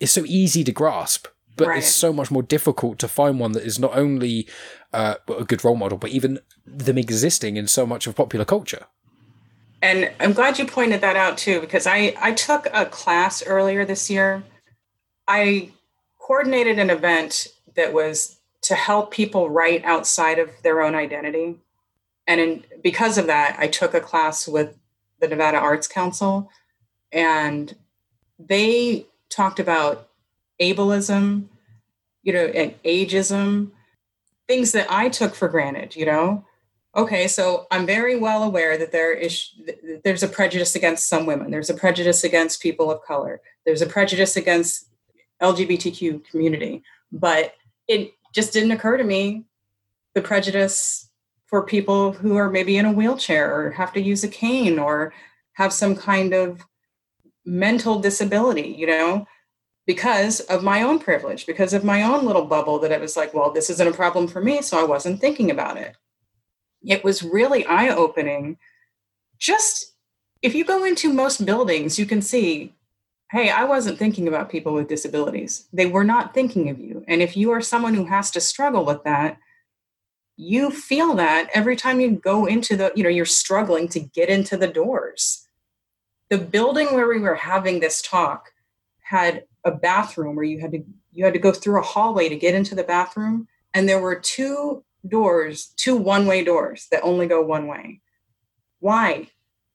is 0.00 0.10
so 0.10 0.24
easy 0.26 0.64
to 0.64 0.72
grasp, 0.72 1.28
but 1.56 1.68
right. 1.68 1.78
it's 1.78 1.88
so 1.88 2.12
much 2.12 2.30
more 2.30 2.42
difficult 2.42 2.98
to 2.98 3.08
find 3.08 3.38
one 3.38 3.52
that 3.52 3.64
is 3.64 3.78
not 3.78 3.96
only 3.96 4.48
uh, 4.92 5.14
a 5.28 5.44
good 5.44 5.64
role 5.64 5.76
model, 5.76 5.98
but 5.98 6.10
even 6.10 6.40
them 6.66 6.98
existing 6.98 7.56
in 7.56 7.66
so 7.66 7.86
much 7.86 8.06
of 8.06 8.16
popular 8.16 8.44
culture. 8.44 8.86
And 9.80 10.12
I'm 10.20 10.32
glad 10.32 10.58
you 10.58 10.66
pointed 10.66 11.00
that 11.00 11.16
out 11.16 11.38
too, 11.38 11.60
because 11.60 11.86
I, 11.86 12.14
I 12.20 12.32
took 12.32 12.66
a 12.72 12.86
class 12.86 13.44
earlier 13.44 13.84
this 13.84 14.10
year. 14.10 14.44
I 15.26 15.70
coordinated 16.20 16.78
an 16.78 16.90
event 16.90 17.48
that 17.74 17.92
was 17.92 18.38
to 18.62 18.74
help 18.74 19.10
people 19.10 19.50
write 19.50 19.84
outside 19.84 20.38
of 20.38 20.50
their 20.62 20.82
own 20.82 20.94
identity. 20.94 21.56
And 22.26 22.40
in, 22.40 22.64
because 22.82 23.18
of 23.18 23.26
that, 23.26 23.56
I 23.58 23.66
took 23.66 23.94
a 23.94 24.00
class 24.00 24.46
with 24.46 24.78
the 25.20 25.28
Nevada 25.28 25.58
Arts 25.58 25.88
Council, 25.88 26.50
and 27.12 27.74
they 28.38 29.06
talked 29.28 29.58
about 29.58 30.08
ableism, 30.60 31.46
you 32.22 32.32
know, 32.32 32.46
and 32.46 32.74
ageism, 32.82 33.70
things 34.48 34.72
that 34.72 34.86
I 34.90 35.08
took 35.08 35.34
for 35.34 35.48
granted, 35.48 35.96
you 35.96 36.06
know. 36.06 36.44
Okay, 36.94 37.26
so 37.26 37.66
I'm 37.70 37.86
very 37.86 38.16
well 38.16 38.42
aware 38.42 38.76
that 38.76 38.92
there 38.92 39.12
is 39.12 39.50
there's 40.04 40.22
a 40.22 40.28
prejudice 40.28 40.74
against 40.74 41.08
some 41.08 41.24
women. 41.24 41.50
There's 41.50 41.70
a 41.70 41.74
prejudice 41.74 42.22
against 42.22 42.60
people 42.60 42.90
of 42.90 43.02
color. 43.02 43.40
There's 43.64 43.80
a 43.80 43.86
prejudice 43.86 44.36
against 44.36 44.88
LGBTQ 45.40 46.24
community, 46.26 46.82
but 47.10 47.54
it 47.88 48.12
just 48.32 48.52
didn't 48.52 48.72
occur 48.72 48.96
to 48.96 49.04
me 49.04 49.44
the 50.14 50.22
prejudice 50.22 51.08
for 51.46 51.64
people 51.64 52.12
who 52.12 52.36
are 52.36 52.50
maybe 52.50 52.76
in 52.76 52.86
a 52.86 52.92
wheelchair 52.92 53.54
or 53.54 53.70
have 53.70 53.92
to 53.92 54.00
use 54.00 54.24
a 54.24 54.28
cane 54.28 54.78
or 54.78 55.12
have 55.52 55.72
some 55.72 55.94
kind 55.94 56.32
of 56.32 56.64
mental 57.44 57.98
disability, 57.98 58.74
you 58.78 58.86
know, 58.86 59.26
because 59.86 60.40
of 60.40 60.62
my 60.62 60.82
own 60.82 60.98
privilege, 60.98 61.46
because 61.46 61.74
of 61.74 61.84
my 61.84 62.02
own 62.02 62.24
little 62.24 62.46
bubble 62.46 62.78
that 62.78 62.92
it 62.92 63.00
was 63.00 63.16
like, 63.16 63.34
well, 63.34 63.50
this 63.50 63.68
isn't 63.68 63.88
a 63.88 63.92
problem 63.92 64.26
for 64.28 64.40
me. 64.40 64.62
So 64.62 64.80
I 64.80 64.84
wasn't 64.84 65.20
thinking 65.20 65.50
about 65.50 65.76
it. 65.76 65.96
It 66.84 67.04
was 67.04 67.22
really 67.22 67.66
eye 67.66 67.88
opening. 67.88 68.58
Just 69.38 69.92
if 70.40 70.54
you 70.54 70.64
go 70.64 70.84
into 70.84 71.12
most 71.12 71.44
buildings, 71.44 71.98
you 71.98 72.06
can 72.06 72.22
see 72.22 72.74
hey, 73.32 73.48
I 73.48 73.64
wasn't 73.64 73.98
thinking 73.98 74.28
about 74.28 74.50
people 74.50 74.74
with 74.74 74.88
disabilities. 74.88 75.66
They 75.72 75.86
were 75.86 76.04
not 76.04 76.34
thinking 76.34 76.68
of 76.68 76.78
you. 76.78 77.02
And 77.08 77.22
if 77.22 77.34
you 77.34 77.50
are 77.52 77.62
someone 77.62 77.94
who 77.94 78.04
has 78.04 78.30
to 78.32 78.42
struggle 78.42 78.84
with 78.84 79.04
that, 79.04 79.38
you 80.36 80.70
feel 80.70 81.14
that 81.14 81.48
every 81.54 81.74
time 81.74 81.98
you 81.98 82.10
go 82.10 82.44
into 82.44 82.76
the, 82.76 82.92
you 82.94 83.02
know, 83.02 83.08
you're 83.08 83.24
struggling 83.24 83.88
to 83.88 84.00
get 84.00 84.28
into 84.28 84.58
the 84.58 84.68
doors. 84.68 85.48
The 86.28 86.36
building 86.36 86.94
where 86.94 87.08
we 87.08 87.20
were 87.20 87.34
having 87.34 87.80
this 87.80 88.02
talk 88.02 88.50
had 89.00 89.44
a 89.64 89.70
bathroom 89.70 90.36
where 90.36 90.44
you 90.44 90.60
had 90.60 90.72
to 90.72 90.84
you 91.12 91.24
had 91.24 91.34
to 91.34 91.38
go 91.38 91.52
through 91.52 91.78
a 91.78 91.84
hallway 91.84 92.28
to 92.28 92.36
get 92.36 92.54
into 92.54 92.74
the 92.74 92.84
bathroom 92.84 93.46
and 93.74 93.88
there 93.88 94.00
were 94.00 94.14
two 94.14 94.82
doors, 95.06 95.72
two 95.76 95.96
one-way 95.96 96.42
doors 96.42 96.86
that 96.90 97.02
only 97.02 97.26
go 97.26 97.42
one 97.42 97.66
way. 97.66 98.00
Why? 98.80 99.28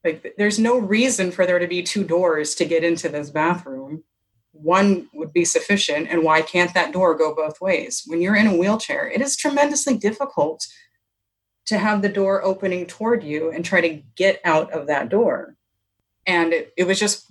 Like 0.07 0.35
there's 0.37 0.57
no 0.57 0.77
reason 0.77 1.31
for 1.31 1.45
there 1.45 1.59
to 1.59 1.67
be 1.67 1.83
two 1.83 2.05
doors 2.05 2.55
to 2.55 2.65
get 2.65 2.83
into 2.83 3.09
this 3.09 3.29
bathroom. 3.29 4.03
One 4.53 5.09
would 5.13 5.33
be 5.33 5.43
sufficient. 5.43 6.07
And 6.09 6.23
why 6.23 6.41
can't 6.41 6.73
that 6.73 6.93
door 6.93 7.13
go 7.13 7.35
both 7.35 7.59
ways? 7.59 8.03
When 8.07 8.21
you're 8.21 8.37
in 8.37 8.47
a 8.47 8.55
wheelchair, 8.55 9.09
it 9.09 9.21
is 9.21 9.35
tremendously 9.35 9.97
difficult 9.97 10.65
to 11.65 11.77
have 11.77 12.01
the 12.01 12.09
door 12.09 12.41
opening 12.41 12.85
toward 12.85 13.21
you 13.21 13.51
and 13.51 13.65
try 13.65 13.81
to 13.81 14.01
get 14.15 14.39
out 14.45 14.71
of 14.71 14.87
that 14.87 15.09
door. 15.09 15.55
And 16.25 16.53
it, 16.53 16.73
it 16.77 16.87
was 16.87 16.97
just, 16.97 17.29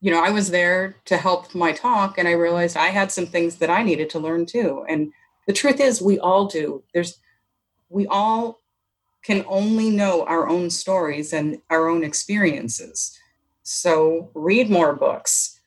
you 0.00 0.12
know, 0.12 0.22
I 0.22 0.30
was 0.30 0.52
there 0.52 0.94
to 1.06 1.16
help 1.16 1.52
my 1.52 1.72
talk 1.72 2.16
and 2.16 2.28
I 2.28 2.32
realized 2.32 2.76
I 2.76 2.88
had 2.88 3.10
some 3.10 3.26
things 3.26 3.56
that 3.56 3.70
I 3.70 3.82
needed 3.82 4.08
to 4.10 4.20
learn 4.20 4.46
too. 4.46 4.84
And 4.88 5.12
the 5.48 5.52
truth 5.52 5.80
is, 5.80 6.00
we 6.00 6.20
all 6.20 6.46
do. 6.46 6.84
There's, 6.94 7.18
we 7.88 8.06
all 8.06 8.57
can 9.28 9.44
only 9.46 9.90
know 9.90 10.24
our 10.24 10.48
own 10.48 10.70
stories 10.70 11.34
and 11.34 11.60
our 11.68 11.86
own 11.86 12.02
experiences. 12.02 13.14
So 13.62 14.30
read 14.32 14.70
more 14.70 14.94
books, 14.94 15.60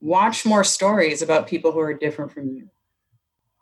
watch 0.00 0.46
more 0.46 0.62
stories 0.62 1.20
about 1.20 1.48
people 1.48 1.72
who 1.72 1.80
are 1.80 1.92
different 1.92 2.30
from 2.30 2.48
you, 2.54 2.70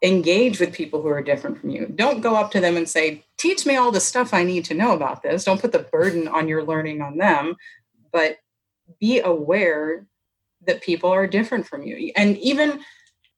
engage 0.03 0.61
with 0.61 0.75
people 0.75 1.01
who 1.01 1.09
are 1.09 1.23
different 1.23 1.59
from 1.59 1.71
you. 1.71 1.87
Don't 1.87 2.21
go 2.21 2.37
up 2.37 2.51
to 2.51 2.61
them 2.61 2.77
and 2.77 2.87
say, 2.87 3.25
Teach 3.39 3.65
me 3.65 3.77
all 3.77 3.91
the 3.91 3.99
stuff 3.99 4.35
I 4.35 4.45
need 4.45 4.67
to 4.67 4.75
know 4.75 4.93
about 4.93 5.23
this. 5.23 5.45
Don't 5.45 5.61
put 5.61 5.73
the 5.73 5.89
burden 5.91 6.29
on 6.29 6.49
your 6.49 6.63
learning 6.63 7.01
on 7.01 7.17
them, 7.17 7.57
but 8.13 8.37
be 9.01 9.21
aware 9.21 10.07
that 10.67 10.83
people 10.83 11.09
are 11.11 11.27
different 11.27 11.67
from 11.67 11.83
you. 11.83 12.13
And 12.15 12.37
even 12.39 12.81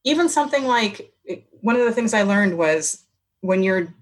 even 0.03 0.29
something 0.29 0.64
like 0.64 1.12
eh, 1.29 1.37
one 1.61 1.77
of 1.77 1.85
the 1.85 1.93
things 1.93 2.12
I 2.12 2.23
learned 2.23 2.59
was 2.59 3.05
when 3.41 3.62
you're 3.62 3.95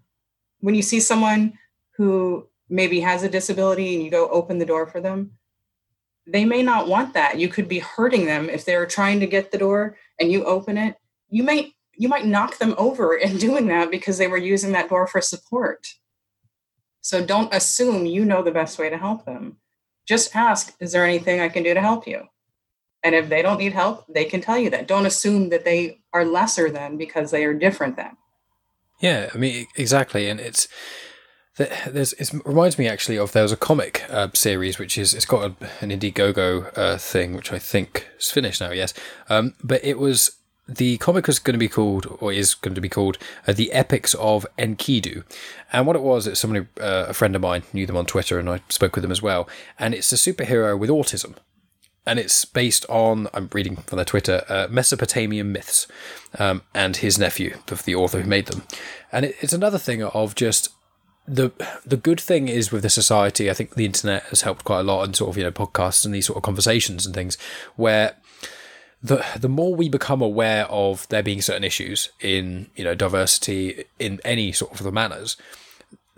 when 0.61 0.75
you 0.75 0.83
see 0.83 1.01
someone 1.01 1.59
who 1.97 2.49
maybe 2.69 3.01
has 3.01 3.23
a 3.23 3.29
disability 3.29 3.95
and 3.95 4.05
you 4.05 4.11
go 4.11 4.29
open 4.29 4.59
the 4.59 4.67
door 4.67 4.87
for 4.87 5.01
them, 5.01 5.33
they 6.27 6.45
may 6.45 6.63
not 6.63 6.89
want 6.89 7.15
that. 7.15 7.39
You 7.39 7.49
could 7.49 7.69
be 7.69 7.79
hurting 7.79 8.27
them 8.27 8.51
if 8.51 8.65
they're 8.65 8.87
trying 8.87 9.21
to 9.21 9.27
get 9.27 9.53
the 9.53 9.59
door 9.59 9.97
and 10.19 10.31
you 10.31 10.45
open 10.45 10.77
it. 10.77 10.97
You 11.29 11.43
might 11.43 11.73
you 11.99 12.09
might 12.09 12.27
knock 12.27 12.59
them 12.59 12.75
over 12.77 13.15
in 13.17 13.39
doing 13.39 13.69
that 13.69 13.91
because 13.91 14.19
they 14.19 14.29
were 14.29 14.37
using 14.37 14.73
that 14.73 14.89
door 14.89 15.07
for 15.07 15.21
support. 15.21 15.87
So 17.01 17.25
don't 17.25 17.55
assume 17.55 18.05
you 18.05 18.25
know 18.25 18.43
the 18.43 18.51
best 18.51 18.79
way 18.79 18.91
to 18.91 18.99
help 18.99 19.25
them. 19.25 19.59
Just 20.09 20.35
ask, 20.35 20.75
is 20.81 20.93
there 20.93 21.05
anything 21.05 21.41
I 21.41 21.49
can 21.49 21.63
do 21.63 21.73
to 21.73 21.81
help 21.81 22.07
you? 22.07 22.25
And 23.03 23.15
if 23.15 23.29
they 23.29 23.43
don't 23.43 23.59
need 23.59 23.73
help, 23.73 24.05
they 24.09 24.25
can 24.25 24.41
tell 24.41 24.59
you 24.59 24.71
that. 24.71 24.89
Don't 24.89 25.07
assume 25.07 25.51
that 25.51 25.65
they 25.65 26.01
are 26.13 26.25
lesser 26.25 26.71
than 26.71 26.97
because 26.97 27.31
they 27.31 27.45
are 27.45 27.55
different 27.55 27.97
than. 27.97 28.17
Yeah, 29.01 29.31
I 29.33 29.39
mean 29.39 29.67
exactly, 29.77 30.29
and 30.29 30.41
it's 30.41 30.67
there's 31.57 32.13
it 32.15 32.33
reminds 32.45 32.79
me 32.79 32.87
actually 32.87 33.19
of 33.19 33.33
there 33.33 33.43
was 33.43 33.53
a 33.53 33.57
comic 33.57 34.05
uh, 34.11 34.29
series 34.35 34.79
which 34.79 34.99
is 34.99 35.15
it's 35.15 35.25
got 35.25 35.51
a, 35.51 35.67
an 35.81 35.91
Indiegogo 35.91 36.77
uh, 36.77 36.99
thing 36.99 37.35
which 37.35 37.53
I 37.53 37.59
think 37.59 38.09
is 38.19 38.31
finished 38.31 38.61
now. 38.61 38.73
Yes, 38.73 38.93
um, 39.29 39.55
but 39.63 39.83
it 39.85 39.99
was 39.99 40.37
the 40.69 40.99
comic 40.99 41.27
was 41.27 41.39
going 41.39 41.55
to 41.55 41.59
be 41.59 41.69
called 41.69 42.07
or 42.21 42.33
is 42.33 42.55
going 42.55 42.75
to 42.75 42.81
be 42.81 42.89
called 42.89 43.19
uh, 43.47 43.53
the 43.53 43.73
Epics 43.73 44.15
of 44.15 44.45
Enkidu, 44.59 45.25
and 45.73 45.87
what 45.87 45.97
it 45.97 46.03
was, 46.03 46.27
it's 46.27 46.43
who, 46.43 46.67
uh, 46.81 47.07
a 47.09 47.15
friend 47.15 47.37
of 47.37 47.43
mine 47.43 47.63
knew 47.73 47.87
them 47.87 47.97
on 47.97 48.07
Twitter 48.07 48.39
and 48.39 48.51
I 48.51 48.61
spoke 48.69 48.97
with 48.97 49.03
them 49.03 49.13
as 49.13 49.23
well, 49.23 49.49
and 49.79 49.95
it's 49.95 50.13
a 50.13 50.17
superhero 50.17 50.79
with 50.79 50.91
autism. 50.91 51.37
And 52.09 52.21
it's 52.21 52.45
based 52.45 52.87
on, 52.89 53.27
I'm 53.35 53.51
reading 53.53 53.75
from 53.75 53.97
their 53.97 54.05
Twitter, 54.05 54.45
uh, 54.49 54.69
Mesopotamian 54.71 55.51
myths 55.51 55.89
um, 56.39 56.63
and 56.73 56.97
his 56.97 57.19
nephew, 57.19 57.57
the 57.67 57.97
author 57.97 58.21
who 58.21 58.29
made 58.29 58.47
them. 58.47 58.63
And 59.11 59.25
it, 59.25 59.35
it's 59.41 59.53
another 59.53 59.79
thing 59.79 60.05
of 60.05 60.37
just 60.37 60.69
the 61.27 61.51
the 61.85 61.97
good 61.97 62.21
thing 62.21 62.49
is 62.49 62.71
with 62.71 62.83
the 62.83 62.91
society, 62.91 63.51
I 63.51 63.55
think 63.55 63.75
the 63.75 63.85
internet 63.85 64.25
has 64.25 64.43
helped 64.43 64.65
quite 64.65 64.81
a 64.81 64.85
lot, 64.85 65.05
and 65.05 65.17
sort 65.17 65.31
of 65.31 65.37
you 65.37 65.45
know 65.45 65.51
podcasts 65.51 66.05
and 66.05 66.15
these 66.15 66.27
sort 66.27 66.37
of 66.37 66.43
conversations 66.43 67.07
and 67.07 67.15
things, 67.15 67.37
where 67.77 68.17
the 69.03 69.25
the 69.37 69.49
more 69.49 69.75
we 69.75 69.89
become 69.89 70.23
aware 70.23 70.67
of 70.67 71.09
there 71.09 71.23
being 71.23 71.43
certain 71.43 71.65
issues 71.65 72.11
in 72.21 72.69
you 72.77 72.85
know 72.85 72.95
diversity 72.95 73.85
in 73.99 74.21
any 74.25 74.53
sort 74.53 74.73
of 74.73 74.83
the 74.83 74.93
manners, 74.93 75.37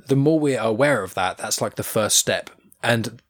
the 0.07 0.17
more 0.17 0.39
we 0.39 0.57
are 0.57 0.69
aware 0.69 1.03
of 1.03 1.15
that. 1.15 1.39
That's 1.39 1.61
like 1.61 1.77
the 1.77 1.83
first 1.83 2.17
step, 2.17 2.51
and 2.83 3.23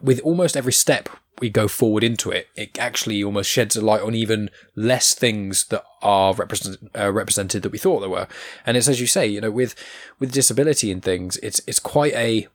with 0.00 0.20
almost 0.20 0.56
every 0.56 0.72
step 0.72 1.08
we 1.38 1.48
go 1.48 1.68
forward 1.68 2.04
into 2.04 2.30
it, 2.30 2.48
it 2.54 2.78
actually 2.78 3.22
almost 3.22 3.50
sheds 3.50 3.76
a 3.76 3.80
light 3.80 4.02
on 4.02 4.14
even 4.14 4.50
less 4.74 5.14
things 5.14 5.64
that 5.66 5.84
are 6.02 6.34
represent, 6.34 6.90
uh, 6.98 7.10
represented 7.12 7.62
that 7.62 7.72
we 7.72 7.78
thought 7.78 8.00
there 8.00 8.10
were. 8.10 8.28
And 8.66 8.76
it's 8.76 8.88
as 8.88 9.00
you 9.00 9.06
say, 9.06 9.26
you 9.26 9.40
know, 9.40 9.50
with 9.50 9.74
with 10.18 10.32
disability 10.32 10.90
and 10.90 11.02
things, 11.02 11.36
it's 11.38 11.60
it's 11.66 11.78
quite 11.78 12.14
a 12.14 12.48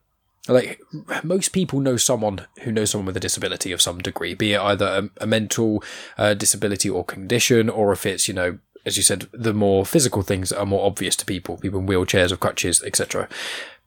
like 0.47 0.79
most 1.23 1.49
people 1.53 1.79
know 1.79 1.97
someone 1.97 2.45
who 2.61 2.71
knows 2.71 2.91
someone 2.91 3.07
with 3.07 3.17
a 3.17 3.21
disability 3.21 3.71
of 3.71 3.81
some 3.81 3.99
degree, 3.99 4.35
be 4.35 4.53
it 4.53 4.61
either 4.61 4.85
a, 4.85 5.23
a 5.23 5.27
mental 5.27 5.83
uh, 6.17 6.33
disability 6.35 6.89
or 6.89 7.03
condition, 7.03 7.69
or 7.69 7.91
if 7.91 8.05
it's 8.05 8.27
you 8.27 8.33
know 8.33 8.59
as 8.85 8.97
you 8.97 9.03
said, 9.03 9.27
the 9.31 9.53
more 9.53 9.83
physical 9.83 10.21
things 10.21 10.49
that 10.49 10.59
are 10.59 10.65
more 10.65 10.85
obvious 10.85 11.15
to 11.15 11.25
people, 11.25 11.57
people 11.57 11.79
in 11.79 11.87
wheelchairs 11.87 12.31
or 12.31 12.37
crutches, 12.37 12.83
etc. 12.83 13.27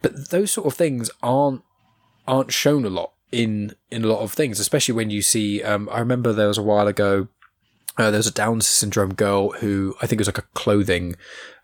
But 0.03 0.31
those 0.31 0.51
sort 0.51 0.67
of 0.67 0.75
things 0.75 1.11
aren't 1.23 1.63
aren't 2.27 2.53
shown 2.53 2.85
a 2.85 2.91
lot 2.91 3.13
in 3.33 3.75
in 3.91 4.05
a 4.05 4.07
lot 4.07 4.21
of 4.21 4.33
things, 4.33 4.61
especially 4.61 4.95
when 4.95 5.11
you 5.11 5.23
see. 5.23 5.63
Um, 5.63 5.89
I 5.93 5.99
remember 5.99 6.33
there 6.33 6.49
was 6.49 6.59
a 6.59 6.63
while 6.63 6.87
ago. 6.87 7.29
Uh, 7.99 8.11
there 8.11 8.19
was 8.19 8.27
a 8.27 8.33
Down 8.33 8.61
syndrome 8.61 9.15
girl 9.15 9.51
who 9.53 9.95
I 10.01 10.07
think 10.07 10.21
was 10.21 10.29
like 10.29 10.39
a 10.39 10.43
clothing 10.55 11.17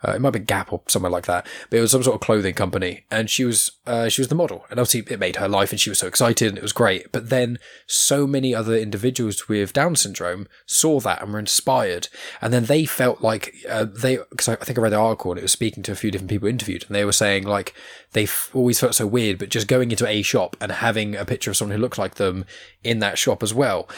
uh, 0.06 0.12
it 0.12 0.20
might 0.20 0.30
be 0.30 0.38
Gap 0.38 0.72
or 0.72 0.82
somewhere 0.86 1.10
like 1.10 1.26
that, 1.26 1.46
but 1.70 1.78
it 1.78 1.80
was 1.80 1.90
some 1.90 2.02
sort 2.02 2.14
of 2.14 2.20
clothing 2.20 2.54
company, 2.54 3.04
and 3.10 3.30
she 3.30 3.44
was 3.44 3.72
uh, 3.86 4.08
she 4.08 4.20
was 4.20 4.28
the 4.28 4.34
model, 4.34 4.66
and 4.70 4.78
obviously 4.78 5.02
it 5.12 5.18
made 5.18 5.36
her 5.36 5.48
life, 5.48 5.70
and 5.70 5.80
she 5.80 5.88
was 5.88 5.98
so 5.98 6.06
excited, 6.06 6.48
and 6.48 6.58
it 6.58 6.62
was 6.62 6.72
great. 6.72 7.10
But 7.10 7.30
then 7.30 7.58
so 7.86 8.26
many 8.26 8.54
other 8.54 8.76
individuals 8.76 9.48
with 9.48 9.72
Down 9.72 9.96
syndrome 9.96 10.46
saw 10.66 11.00
that 11.00 11.22
and 11.22 11.32
were 11.32 11.38
inspired, 11.38 12.08
and 12.42 12.52
then 12.52 12.66
they 12.66 12.84
felt 12.84 13.22
like 13.22 13.54
uh, 13.68 13.84
they 13.84 14.18
because 14.30 14.48
I 14.48 14.56
think 14.56 14.78
I 14.78 14.82
read 14.82 14.92
the 14.92 14.96
article 14.96 15.32
and 15.32 15.38
it 15.38 15.42
was 15.42 15.52
speaking 15.52 15.82
to 15.84 15.92
a 15.92 15.96
few 15.96 16.10
different 16.10 16.30
people 16.30 16.48
interviewed, 16.48 16.84
and 16.86 16.94
they 16.94 17.04
were 17.04 17.12
saying 17.12 17.44
like 17.44 17.74
they 18.12 18.28
always 18.52 18.78
felt 18.78 18.94
so 18.94 19.06
weird, 19.06 19.38
but 19.38 19.48
just 19.48 19.68
going 19.68 19.90
into 19.90 20.06
a 20.06 20.22
shop 20.22 20.56
and 20.60 20.70
having 20.70 21.16
a 21.16 21.24
picture 21.24 21.50
of 21.50 21.56
someone 21.56 21.76
who 21.76 21.82
looked 21.82 21.98
like 21.98 22.16
them 22.16 22.44
in 22.82 22.98
that 22.98 23.18
shop 23.18 23.42
as 23.42 23.54
well, 23.54 23.88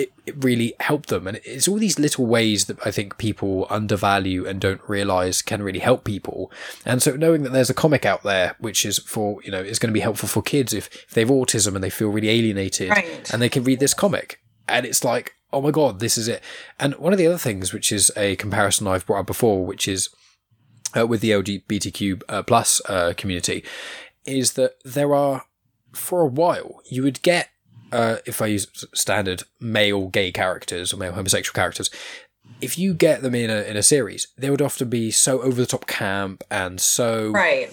it, 0.00 0.12
it 0.24 0.42
really 0.42 0.72
helped 0.80 1.10
them. 1.10 1.26
And 1.26 1.40
it's 1.44 1.68
all 1.68 1.78
these 1.78 1.98
little 1.98 2.24
ways 2.24 2.64
that 2.66 2.78
I 2.86 2.90
think 2.90 3.18
people 3.18 3.66
undervalue 3.68 4.46
and 4.46 4.58
don't 4.58 4.80
realize 4.88 5.42
can 5.42 5.62
really 5.62 5.78
help 5.78 6.04
people. 6.04 6.50
And 6.86 7.02
so 7.02 7.16
knowing 7.16 7.42
that 7.42 7.52
there's 7.52 7.68
a 7.68 7.74
comic 7.74 8.06
out 8.06 8.22
there, 8.22 8.56
which 8.58 8.86
is 8.86 8.98
for, 8.98 9.42
you 9.42 9.50
know, 9.50 9.60
is 9.60 9.78
going 9.78 9.90
to 9.90 9.94
be 9.94 10.00
helpful 10.00 10.28
for 10.28 10.42
kids 10.42 10.72
if, 10.72 10.86
if 11.04 11.10
they 11.10 11.20
have 11.20 11.28
autism 11.28 11.74
and 11.74 11.84
they 11.84 11.90
feel 11.90 12.08
really 12.08 12.30
alienated 12.30 12.88
right. 12.90 13.30
and 13.30 13.42
they 13.42 13.50
can 13.50 13.62
read 13.62 13.78
this 13.78 13.92
comic. 13.92 14.40
And 14.66 14.86
it's 14.86 15.04
like, 15.04 15.34
oh 15.52 15.60
my 15.60 15.70
God, 15.70 16.00
this 16.00 16.16
is 16.16 16.28
it. 16.28 16.42
And 16.78 16.94
one 16.94 17.12
of 17.12 17.18
the 17.18 17.26
other 17.26 17.38
things, 17.38 17.74
which 17.74 17.92
is 17.92 18.10
a 18.16 18.36
comparison 18.36 18.86
I've 18.86 19.04
brought 19.04 19.20
up 19.20 19.26
before, 19.26 19.66
which 19.66 19.86
is 19.86 20.08
uh, 20.96 21.06
with 21.06 21.20
the 21.20 21.32
LGBTQ 21.32 22.22
uh, 22.28 22.42
plus 22.42 22.80
uh, 22.88 23.12
community, 23.18 23.64
is 24.24 24.54
that 24.54 24.76
there 24.82 25.14
are, 25.14 25.44
for 25.92 26.22
a 26.22 26.26
while, 26.26 26.80
you 26.88 27.02
would 27.02 27.20
get 27.20 27.50
uh, 27.92 28.16
if 28.26 28.40
I 28.42 28.46
use 28.46 28.66
standard 28.94 29.42
male 29.60 30.08
gay 30.08 30.32
characters 30.32 30.92
or 30.92 30.96
male 30.96 31.12
homosexual 31.12 31.54
characters, 31.54 31.90
if 32.60 32.78
you 32.78 32.94
get 32.94 33.22
them 33.22 33.34
in 33.34 33.50
a 33.50 33.62
in 33.62 33.76
a 33.76 33.82
series, 33.82 34.28
they 34.36 34.50
would 34.50 34.62
often 34.62 34.88
be 34.88 35.10
so 35.10 35.40
over 35.42 35.60
the 35.60 35.66
top 35.66 35.86
camp 35.86 36.44
and 36.50 36.80
so 36.80 37.30
right. 37.30 37.70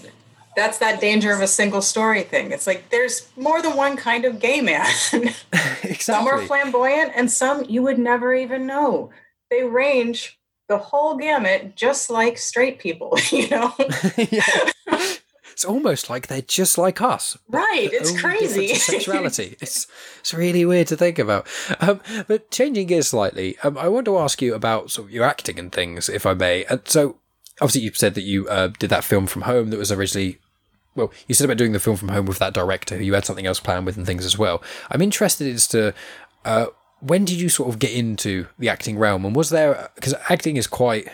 That's 0.55 0.79
that 0.79 0.99
danger 0.99 1.31
of 1.31 1.41
a 1.41 1.47
single 1.47 1.83
story 1.83 2.23
thing. 2.23 2.51
It's 2.51 2.65
like 2.65 2.89
there's 2.89 3.29
more 3.37 3.61
than 3.61 3.77
one 3.77 3.95
kind 3.95 4.25
of 4.25 4.39
gay 4.39 4.59
man. 4.59 4.87
exactly. 5.13 5.93
Some 5.99 6.27
are 6.27 6.41
flamboyant, 6.41 7.11
and 7.15 7.29
some 7.31 7.63
you 7.65 7.83
would 7.83 7.99
never 7.99 8.33
even 8.33 8.65
know. 8.65 9.11
They 9.51 9.63
range 9.63 10.39
the 10.67 10.79
whole 10.79 11.15
gamut, 11.15 11.75
just 11.75 12.09
like 12.09 12.37
straight 12.39 12.79
people. 12.79 13.17
You 13.31 13.49
know. 13.49 13.73
it's 15.57 15.65
almost 15.65 16.07
like 16.07 16.27
they're 16.27 16.43
just 16.43 16.77
like 16.77 17.01
us. 17.01 17.35
Right, 17.47 17.89
it's 17.91 18.21
crazy. 18.21 18.75
Sexuality. 18.75 19.55
it's 19.59 19.87
it's 20.19 20.31
really 20.31 20.63
weird 20.65 20.85
to 20.89 20.95
think 20.95 21.17
about. 21.17 21.47
Um, 21.79 21.99
but 22.27 22.51
changing 22.51 22.85
gears 22.85 23.07
slightly, 23.07 23.57
um, 23.63 23.75
I 23.75 23.87
want 23.87 24.05
to 24.05 24.19
ask 24.19 24.39
you 24.39 24.53
about 24.53 24.91
sort 24.91 25.07
of 25.07 25.11
your 25.11 25.25
acting 25.25 25.57
and 25.57 25.71
things, 25.71 26.09
if 26.09 26.27
I 26.27 26.35
may. 26.35 26.63
And 26.65 26.81
so, 26.85 27.17
obviously, 27.59 27.81
you 27.81 27.91
said 27.95 28.13
that 28.13 28.21
you 28.21 28.47
uh, 28.49 28.67
did 28.77 28.91
that 28.91 29.03
film 29.03 29.25
from 29.25 29.41
home 29.41 29.71
that 29.71 29.79
was 29.79 29.91
originally. 29.91 30.37
Well, 30.93 31.11
you 31.27 31.33
said 31.33 31.45
about 31.45 31.57
doing 31.57 31.71
the 31.71 31.79
film 31.79 31.97
from 31.97 32.09
home 32.09 32.27
with 32.27 32.37
that 32.37 32.53
director 32.53 32.95
who 32.95 33.03
you 33.03 33.15
had 33.15 33.25
something 33.25 33.47
else 33.47 33.59
planned 33.59 33.87
with 33.87 33.97
and 33.97 34.05
things 34.05 34.25
as 34.25 34.37
well. 34.37 34.61
I'm 34.91 35.01
interested 35.01 35.51
as 35.51 35.65
to 35.69 35.91
uh, 36.45 36.67
when 36.99 37.25
did 37.25 37.41
you 37.41 37.49
sort 37.49 37.69
of 37.69 37.79
get 37.79 37.93
into 37.93 38.45
the 38.59 38.69
acting 38.69 38.99
realm, 38.99 39.25
and 39.25 39.35
was 39.35 39.49
there 39.49 39.89
because 39.95 40.13
acting 40.29 40.55
is 40.55 40.67
quite 40.67 41.07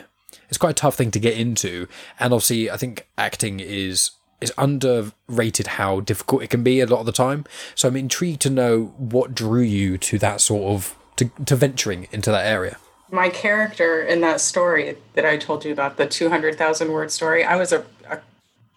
it's 0.49 0.57
quite 0.57 0.71
a 0.71 0.73
tough 0.73 0.95
thing 0.95 1.11
to 1.11 1.19
get 1.21 1.37
into, 1.37 1.87
and 2.19 2.33
obviously 2.33 2.69
I 2.69 2.75
think 2.75 3.07
acting 3.17 3.61
is 3.61 4.11
it's 4.43 4.51
underrated 4.57 5.67
how 5.67 6.01
difficult 6.01 6.43
it 6.43 6.49
can 6.49 6.63
be 6.63 6.81
a 6.81 6.85
lot 6.85 6.99
of 6.99 7.05
the 7.05 7.11
time. 7.11 7.45
So 7.75 7.87
I'm 7.87 7.95
intrigued 7.95 8.41
to 8.41 8.49
know 8.49 8.93
what 8.97 9.33
drew 9.33 9.61
you 9.61 9.97
to 9.97 10.19
that 10.19 10.41
sort 10.41 10.73
of 10.73 10.95
to, 11.15 11.31
to 11.45 11.55
venturing 11.55 12.07
into 12.11 12.29
that 12.29 12.45
area. 12.45 12.77
My 13.09 13.29
character 13.29 14.01
in 14.01 14.21
that 14.21 14.41
story 14.41 14.97
that 15.13 15.25
I 15.25 15.37
told 15.37 15.63
you 15.63 15.71
about, 15.71 15.97
the 15.97 16.07
200,000 16.07 16.91
word 16.91 17.11
story, 17.11 17.43
I 17.43 17.55
was 17.55 17.71
a, 17.71 17.85
a 18.09 18.19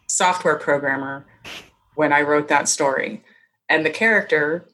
software 0.06 0.56
programmer 0.56 1.26
when 1.94 2.12
I 2.12 2.20
wrote 2.20 2.48
that 2.48 2.68
story. 2.68 3.24
And 3.68 3.84
the 3.84 3.90
character 3.90 4.68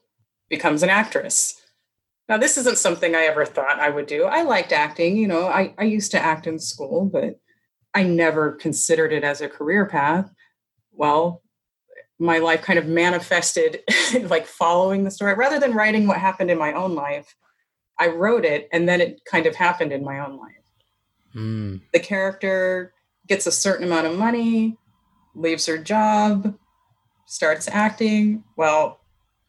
becomes 0.49 0.83
an 0.83 0.89
actress. 0.89 1.59
Now, 2.29 2.37
this 2.37 2.57
isn't 2.57 2.77
something 2.77 3.15
I 3.15 3.23
ever 3.23 3.45
thought 3.45 3.79
I 3.79 3.89
would 3.89 4.05
do. 4.05 4.25
I 4.25 4.43
liked 4.43 4.71
acting, 4.71 5.17
you 5.17 5.27
know, 5.27 5.47
I, 5.47 5.73
I 5.77 5.85
used 5.85 6.11
to 6.11 6.19
act 6.19 6.45
in 6.45 6.59
school, 6.59 7.09
but 7.11 7.39
I 7.93 8.03
never 8.03 8.51
considered 8.51 9.11
it 9.11 9.23
as 9.23 9.41
a 9.41 9.49
career 9.49 9.85
path 9.85 10.29
well, 10.93 11.41
my 12.19 12.39
life 12.39 12.61
kind 12.61 12.79
of 12.79 12.87
manifested 12.87 13.81
like 14.23 14.45
following 14.45 15.03
the 15.03 15.11
story 15.11 15.33
rather 15.33 15.59
than 15.59 15.73
writing 15.73 16.07
what 16.07 16.17
happened 16.17 16.49
in 16.49 16.57
my 16.57 16.73
own 16.73 16.95
life. 16.95 17.35
I 17.99 18.07
wrote 18.07 18.45
it 18.45 18.69
and 18.71 18.87
then 18.87 19.01
it 19.01 19.21
kind 19.25 19.45
of 19.45 19.55
happened 19.55 19.91
in 19.91 20.03
my 20.03 20.19
own 20.19 20.37
life. 20.37 20.55
Mm. 21.35 21.81
The 21.91 21.99
character 21.99 22.93
gets 23.27 23.47
a 23.47 23.51
certain 23.51 23.85
amount 23.85 24.07
of 24.07 24.17
money, 24.17 24.77
leaves 25.35 25.65
her 25.65 25.77
job, 25.77 26.55
starts 27.25 27.67
acting. 27.67 28.43
Well, 28.55 28.99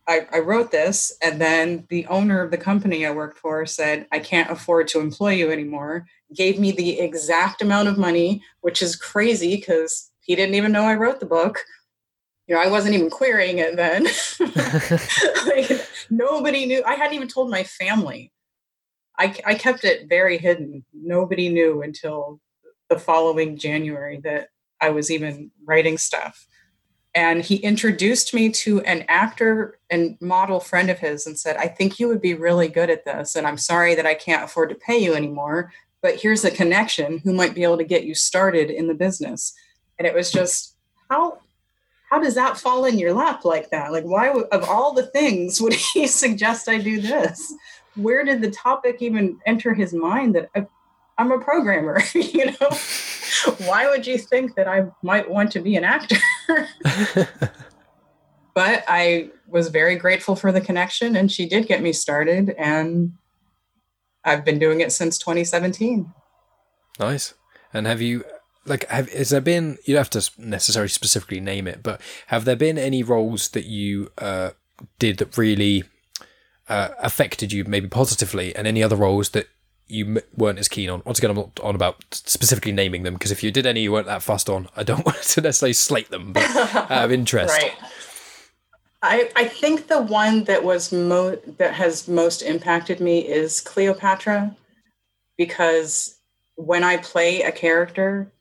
I, 0.07 0.27
I, 0.33 0.39
wrote 0.41 0.71
this, 0.71 1.17
and 1.23 1.41
then 1.41 1.87
the 1.89 2.07
owner 2.07 2.43
of 2.43 2.51
the 2.51 2.59
company 2.59 3.07
I 3.07 3.11
worked 3.11 3.39
for 3.39 3.65
said, 3.65 4.07
I 4.13 4.19
can't 4.19 4.51
afford 4.51 4.87
to 4.89 5.01
employ 5.01 5.33
you 5.33 5.51
anymore. 5.51 6.07
Gave 6.35 6.59
me 6.59 6.73
the 6.73 7.01
exact 7.01 7.63
amount 7.63 7.89
of 7.89 7.97
money, 7.97 8.43
which 8.61 8.83
is 8.83 8.97
crazy 8.97 9.57
because 9.57 10.11
he 10.25 10.35
didn't 10.35 10.55
even 10.55 10.73
know 10.73 10.85
I 10.85 10.95
wrote 10.95 11.21
the 11.21 11.27
book. 11.27 11.61
You 12.47 12.55
know, 12.55 12.61
I 12.61 12.69
wasn't 12.69 12.95
even 12.95 13.11
querying 13.11 13.59
it 13.59 13.77
then. 13.77 14.07
like, 15.47 15.87
nobody 16.11 16.67
knew. 16.67 16.83
I 16.85 16.95
hadn't 16.95 17.15
even 17.15 17.29
told 17.29 17.51
my 17.51 17.65
family. 17.65 18.33
I, 19.19 19.35
I 19.47 19.55
kept 19.55 19.85
it 19.85 20.09
very 20.09 20.39
hidden. 20.39 20.85
Nobody 20.93 21.49
knew 21.49 21.83
until 21.83 22.41
the 22.89 22.99
following 22.99 23.57
January 23.57 24.21
that 24.25 24.49
I 24.81 24.91
was 24.91 25.11
even 25.11 25.51
writing 25.65 25.97
stuff. 25.99 26.47
And 27.15 27.43
he 27.43 27.57
introduced 27.57 28.35
me 28.35 28.51
to 28.51 28.81
an 28.81 29.05
actor 29.09 29.79
and 29.89 30.19
model 30.21 30.59
friend 30.59 30.91
of 30.91 30.99
his 30.99 31.27
and 31.27 31.39
said, 31.39 31.57
I 31.57 31.69
think 31.69 32.01
you 32.01 32.09
would 32.09 32.21
be 32.21 32.35
really 32.35 32.67
good 32.67 32.91
at 32.91 33.05
this. 33.05 33.37
And 33.37 33.47
I'm 33.47 33.57
sorry 33.57 33.95
that 33.95 34.07
I 34.07 34.15
can't 34.15 34.43
afford 34.43 34.71
to 34.71 34.75
pay 34.75 34.99
you 34.99 35.15
anymore, 35.15 35.73
but 36.03 36.21
here's 36.21 36.45
a 36.45 36.51
connection 36.51 37.19
who 37.19 37.33
might 37.33 37.55
be 37.55 37.63
able 37.63 37.79
to 37.79 37.85
get 37.85 38.05
you 38.05 38.15
started 38.15 38.69
in 38.69 38.89
the 38.89 38.95
business. 38.95 39.55
And 39.99 40.07
it 40.07 40.15
was 40.15 40.31
just, 40.31 40.77
how 41.11 41.39
how 42.15 42.21
does 42.21 42.37
that 42.37 42.57
fall 42.57 42.85
in 42.85 42.97
your 42.97 43.13
lap 43.13 43.45
like 43.45 43.71
that? 43.71 43.91
Like, 43.91 44.05
why, 44.05 44.29
of 44.29 44.69
all 44.69 44.93
the 44.93 45.07
things, 45.07 45.61
would 45.61 45.73
he 45.73 46.07
suggest 46.07 46.69
I 46.69 46.79
do 46.79 47.01
this? 47.01 47.53
Where 47.97 48.25
did 48.25 48.41
the 48.41 48.53
topic 48.53 48.99
even 49.01 49.41
enter 49.47 49.75
his 49.75 49.93
mind 49.93 50.37
that 50.37 50.49
I, 50.55 50.67
I'm 51.19 51.33
a 51.33 51.41
programmer? 51.41 52.01
you 52.15 52.47
know, 52.47 52.71
why 53.67 53.89
would 53.89 54.07
you 54.07 54.19
think 54.19 54.55
that 54.55 54.69
I 54.69 54.87
might 55.03 55.29
want 55.29 55.51
to 55.53 55.61
be 55.61 55.75
an 55.75 55.83
actor? 55.83 56.17
but 58.55 58.85
I 58.87 59.31
was 59.49 59.69
very 59.69 59.97
grateful 59.97 60.37
for 60.37 60.53
the 60.53 60.61
connection, 60.61 61.17
and 61.17 61.33
she 61.33 61.47
did 61.47 61.67
get 61.67 61.83
me 61.83 61.93
started, 61.93 62.51
and 62.59 63.13
I've 64.25 64.45
been 64.45 64.59
doing 64.59 64.81
it 64.81 64.93
since 64.93 65.19
2017. 65.19 66.13
Nice. 67.01 67.35
And 67.73 67.89
have 67.89 68.01
you 68.01 68.25
like 68.67 68.89
have 68.89 69.11
has 69.13 69.31
there 69.31 69.41
been 69.41 69.79
you 69.85 69.95
don't 69.95 70.01
have 70.01 70.11
to 70.11 70.31
necessarily 70.39 70.89
specifically 70.89 71.41
name 71.41 71.67
it 71.67 71.83
but 71.83 72.01
have 72.29 72.45
there 72.45 72.57
been 72.57 72.79
any 72.79 73.03
roles 73.03 73.49
that 73.51 73.65
you 73.65 74.11
uh, 74.19 74.51
did 74.99 75.19
that 75.19 75.37
really 75.37 75.85
uh, 76.69 76.89
affected 76.99 77.53
you 77.53 77.65
maybe 77.65 77.89
positively 77.89 78.55
and 78.57 78.67
any 78.67 78.83
other 78.83 78.97
roles 78.97 79.31
that 79.31 79.49
you 79.87 80.17
m- 80.17 80.23
weren't 80.35 80.59
as 80.59 80.67
keen 80.69 80.89
on? 80.89 81.03
Once 81.05 81.19
again 81.19 81.31
i'm 81.31 81.37
not 81.37 81.61
on 81.63 81.75
about 81.75 82.03
specifically 82.11 82.73
naming 82.73 83.03
them 83.03 83.15
because 83.15 83.31
if 83.31 83.43
you 83.43 83.51
did 83.51 83.67
any 83.67 83.83
you 83.83 83.93
weren't 83.93 84.07
that 84.07 84.23
fussed 84.23 84.49
on 84.49 84.69
i 84.77 84.83
don't 84.83 85.05
want 85.07 85.23
to 85.23 85.41
necessarily 85.41 85.75
slate 85.75 86.11
them 86.11 86.33
but 86.33 86.43
out 86.57 87.05
of 87.05 87.13
interest. 87.21 87.53
Right. 87.53 87.75
I, 89.07 89.31
I 89.37 89.45
think 89.45 89.89
the 89.89 90.01
one 90.01 90.45
that 90.45 90.65
was 90.65 90.91
mo- 90.91 91.39
that 91.59 91.75
has 91.75 92.09
most 92.09 92.41
impacted 92.41 93.01
me 93.01 93.19
is 93.19 93.61
Cleopatra 93.61 94.57
because 95.37 96.19
when 96.57 96.83
I 96.85 96.97
play 96.97 97.43
a 97.43 97.53
character, 97.53 98.33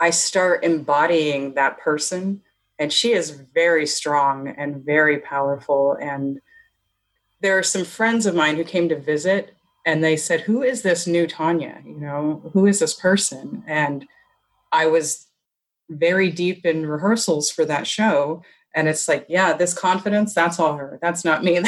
I 0.00 0.10
start 0.10 0.64
embodying 0.64 1.54
that 1.54 1.78
person. 1.78 2.42
And 2.78 2.92
she 2.92 3.12
is 3.12 3.30
very 3.30 3.86
strong 3.86 4.48
and 4.48 4.82
very 4.84 5.18
powerful. 5.18 5.98
And 6.00 6.40
there 7.42 7.58
are 7.58 7.62
some 7.62 7.84
friends 7.84 8.24
of 8.24 8.34
mine 8.34 8.56
who 8.56 8.64
came 8.64 8.88
to 8.88 8.98
visit 8.98 9.54
and 9.86 10.02
they 10.02 10.16
said, 10.16 10.40
Who 10.40 10.62
is 10.62 10.82
this 10.82 11.06
new 11.06 11.26
Tonya? 11.26 11.84
You 11.84 12.00
know, 12.00 12.50
who 12.52 12.66
is 12.66 12.78
this 12.78 12.94
person? 12.94 13.62
And 13.66 14.06
I 14.72 14.86
was 14.86 15.26
very 15.90 16.30
deep 16.30 16.64
in 16.64 16.86
rehearsals 16.86 17.50
for 17.50 17.64
that 17.66 17.86
show. 17.86 18.42
And 18.74 18.88
it's 18.88 19.08
like, 19.08 19.26
yeah, 19.28 19.52
this 19.52 19.74
confidence, 19.74 20.32
that's 20.32 20.60
all 20.60 20.76
her. 20.76 20.98
That's 21.02 21.24
not 21.24 21.42
me. 21.42 21.60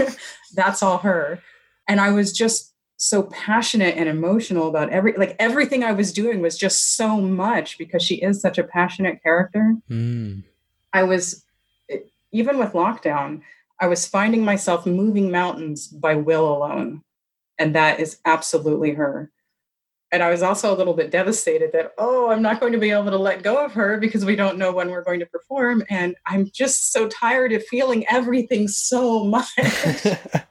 that's 0.54 0.82
all 0.82 0.98
her. 0.98 1.42
And 1.86 2.00
I 2.00 2.10
was 2.10 2.32
just 2.32 2.72
so 2.96 3.24
passionate 3.24 3.96
and 3.96 4.08
emotional 4.08 4.68
about 4.68 4.90
every 4.90 5.12
like 5.12 5.36
everything 5.38 5.84
I 5.84 5.92
was 5.92 6.12
doing 6.12 6.40
was 6.40 6.56
just 6.56 6.96
so 6.96 7.20
much 7.20 7.76
because 7.78 8.02
she 8.02 8.16
is 8.16 8.40
such 8.40 8.58
a 8.58 8.64
passionate 8.64 9.22
character. 9.22 9.74
Mm. 9.90 10.44
I 10.92 11.02
was 11.02 11.44
even 12.32 12.58
with 12.58 12.72
lockdown, 12.72 13.42
I 13.80 13.86
was 13.86 14.06
finding 14.06 14.44
myself 14.44 14.86
moving 14.86 15.30
mountains 15.30 15.88
by 15.88 16.14
will 16.14 16.50
alone. 16.56 17.02
And 17.58 17.74
that 17.74 18.00
is 18.00 18.18
absolutely 18.24 18.92
her. 18.92 19.30
And 20.12 20.22
I 20.22 20.30
was 20.30 20.42
also 20.42 20.72
a 20.72 20.76
little 20.76 20.94
bit 20.94 21.10
devastated 21.10 21.72
that, 21.72 21.92
oh, 21.98 22.30
I'm 22.30 22.42
not 22.42 22.60
going 22.60 22.72
to 22.72 22.78
be 22.78 22.90
able 22.90 23.10
to 23.10 23.18
let 23.18 23.42
go 23.42 23.64
of 23.64 23.72
her 23.72 23.98
because 23.98 24.24
we 24.24 24.36
don't 24.36 24.56
know 24.58 24.72
when 24.72 24.90
we're 24.90 25.02
going 25.02 25.20
to 25.20 25.26
perform. 25.26 25.82
And 25.90 26.14
I'm 26.26 26.48
just 26.52 26.92
so 26.92 27.08
tired 27.08 27.52
of 27.52 27.64
feeling 27.66 28.06
everything 28.08 28.68
so 28.68 29.24
much. 29.24 29.48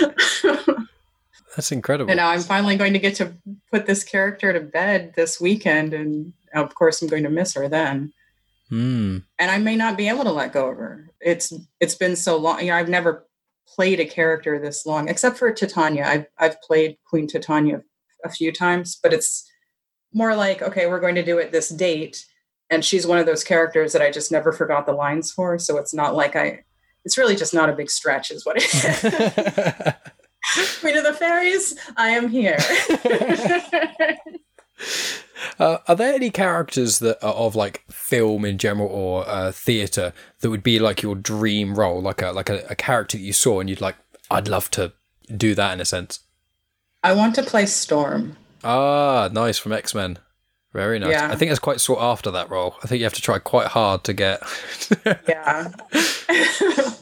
That's 1.54 1.72
incredible. 1.72 2.10
And 2.10 2.16
now 2.16 2.28
I'm 2.28 2.40
finally 2.40 2.76
going 2.76 2.94
to 2.94 2.98
get 2.98 3.16
to 3.16 3.34
put 3.70 3.86
this 3.86 4.04
character 4.04 4.52
to 4.52 4.60
bed 4.60 5.12
this 5.16 5.40
weekend. 5.40 5.92
And 5.92 6.32
of 6.54 6.74
course, 6.74 7.02
I'm 7.02 7.08
going 7.08 7.24
to 7.24 7.30
miss 7.30 7.54
her 7.54 7.68
then. 7.68 8.12
Mm. 8.70 9.24
And 9.38 9.50
I 9.50 9.58
may 9.58 9.76
not 9.76 9.98
be 9.98 10.08
able 10.08 10.24
to 10.24 10.32
let 10.32 10.54
go 10.54 10.70
of 10.70 10.78
her. 10.78 11.10
It's 11.20 11.52
it's 11.78 11.94
been 11.94 12.16
so 12.16 12.38
long. 12.38 12.60
You 12.60 12.68
know, 12.68 12.76
I've 12.76 12.88
never 12.88 13.26
played 13.68 14.00
a 14.00 14.06
character 14.06 14.58
this 14.58 14.86
long, 14.86 15.08
except 15.08 15.36
for 15.36 15.52
Titania. 15.52 16.06
I've 16.06 16.26
I've 16.38 16.60
played 16.62 16.96
Queen 17.04 17.26
Titania 17.26 17.82
a 18.24 18.30
few 18.30 18.50
times, 18.50 18.98
but 19.02 19.12
it's 19.12 19.46
more 20.14 20.34
like, 20.34 20.62
okay, 20.62 20.86
we're 20.86 21.00
going 21.00 21.14
to 21.16 21.24
do 21.24 21.38
it 21.38 21.52
this 21.52 21.68
date. 21.68 22.24
And 22.70 22.82
she's 22.82 23.06
one 23.06 23.18
of 23.18 23.26
those 23.26 23.44
characters 23.44 23.92
that 23.92 24.00
I 24.00 24.10
just 24.10 24.32
never 24.32 24.52
forgot 24.52 24.86
the 24.86 24.92
lines 24.92 25.30
for. 25.30 25.58
So 25.58 25.76
it's 25.76 25.92
not 25.92 26.14
like 26.14 26.34
I 26.34 26.64
it's 27.04 27.18
really 27.18 27.36
just 27.36 27.52
not 27.52 27.68
a 27.68 27.74
big 27.74 27.90
stretch, 27.90 28.30
is 28.30 28.46
what 28.46 28.56
it 28.56 28.72
is. 28.72 29.92
Queen 30.80 30.96
of 30.96 31.04
the 31.04 31.12
Fairies, 31.12 31.78
I 31.96 32.10
am 32.10 32.28
here. 32.28 32.58
uh, 35.58 35.78
are 35.86 35.96
there 35.96 36.14
any 36.14 36.30
characters 36.30 36.98
that 36.98 37.22
are 37.24 37.34
of 37.34 37.56
like 37.56 37.84
film 37.90 38.44
in 38.44 38.58
general 38.58 38.88
or 38.88 39.28
uh, 39.28 39.52
theatre 39.52 40.12
that 40.40 40.50
would 40.50 40.62
be 40.62 40.78
like 40.78 41.02
your 41.02 41.14
dream 41.14 41.74
role, 41.74 42.00
like 42.00 42.22
a 42.22 42.32
like 42.32 42.50
a, 42.50 42.64
a 42.68 42.74
character 42.74 43.16
that 43.16 43.22
you 43.22 43.32
saw 43.32 43.60
and 43.60 43.70
you'd 43.70 43.80
like, 43.80 43.96
I'd 44.30 44.48
love 44.48 44.70
to 44.72 44.92
do 45.34 45.54
that 45.54 45.72
in 45.72 45.80
a 45.80 45.84
sense. 45.84 46.20
I 47.02 47.14
want 47.14 47.34
to 47.36 47.42
play 47.42 47.66
Storm. 47.66 48.36
Ah, 48.62 49.28
nice 49.32 49.58
from 49.58 49.72
X 49.72 49.94
Men. 49.94 50.18
Very 50.72 50.98
nice. 50.98 51.10
Yeah. 51.10 51.30
I 51.30 51.36
think 51.36 51.50
it's 51.50 51.60
quite 51.60 51.80
sought 51.80 52.00
after 52.00 52.30
that 52.30 52.48
role. 52.48 52.76
I 52.82 52.86
think 52.86 53.00
you 53.00 53.04
have 53.04 53.12
to 53.14 53.22
try 53.22 53.38
quite 53.38 53.68
hard 53.68 54.04
to 54.04 54.12
get. 54.12 54.42
yeah. 55.28 55.72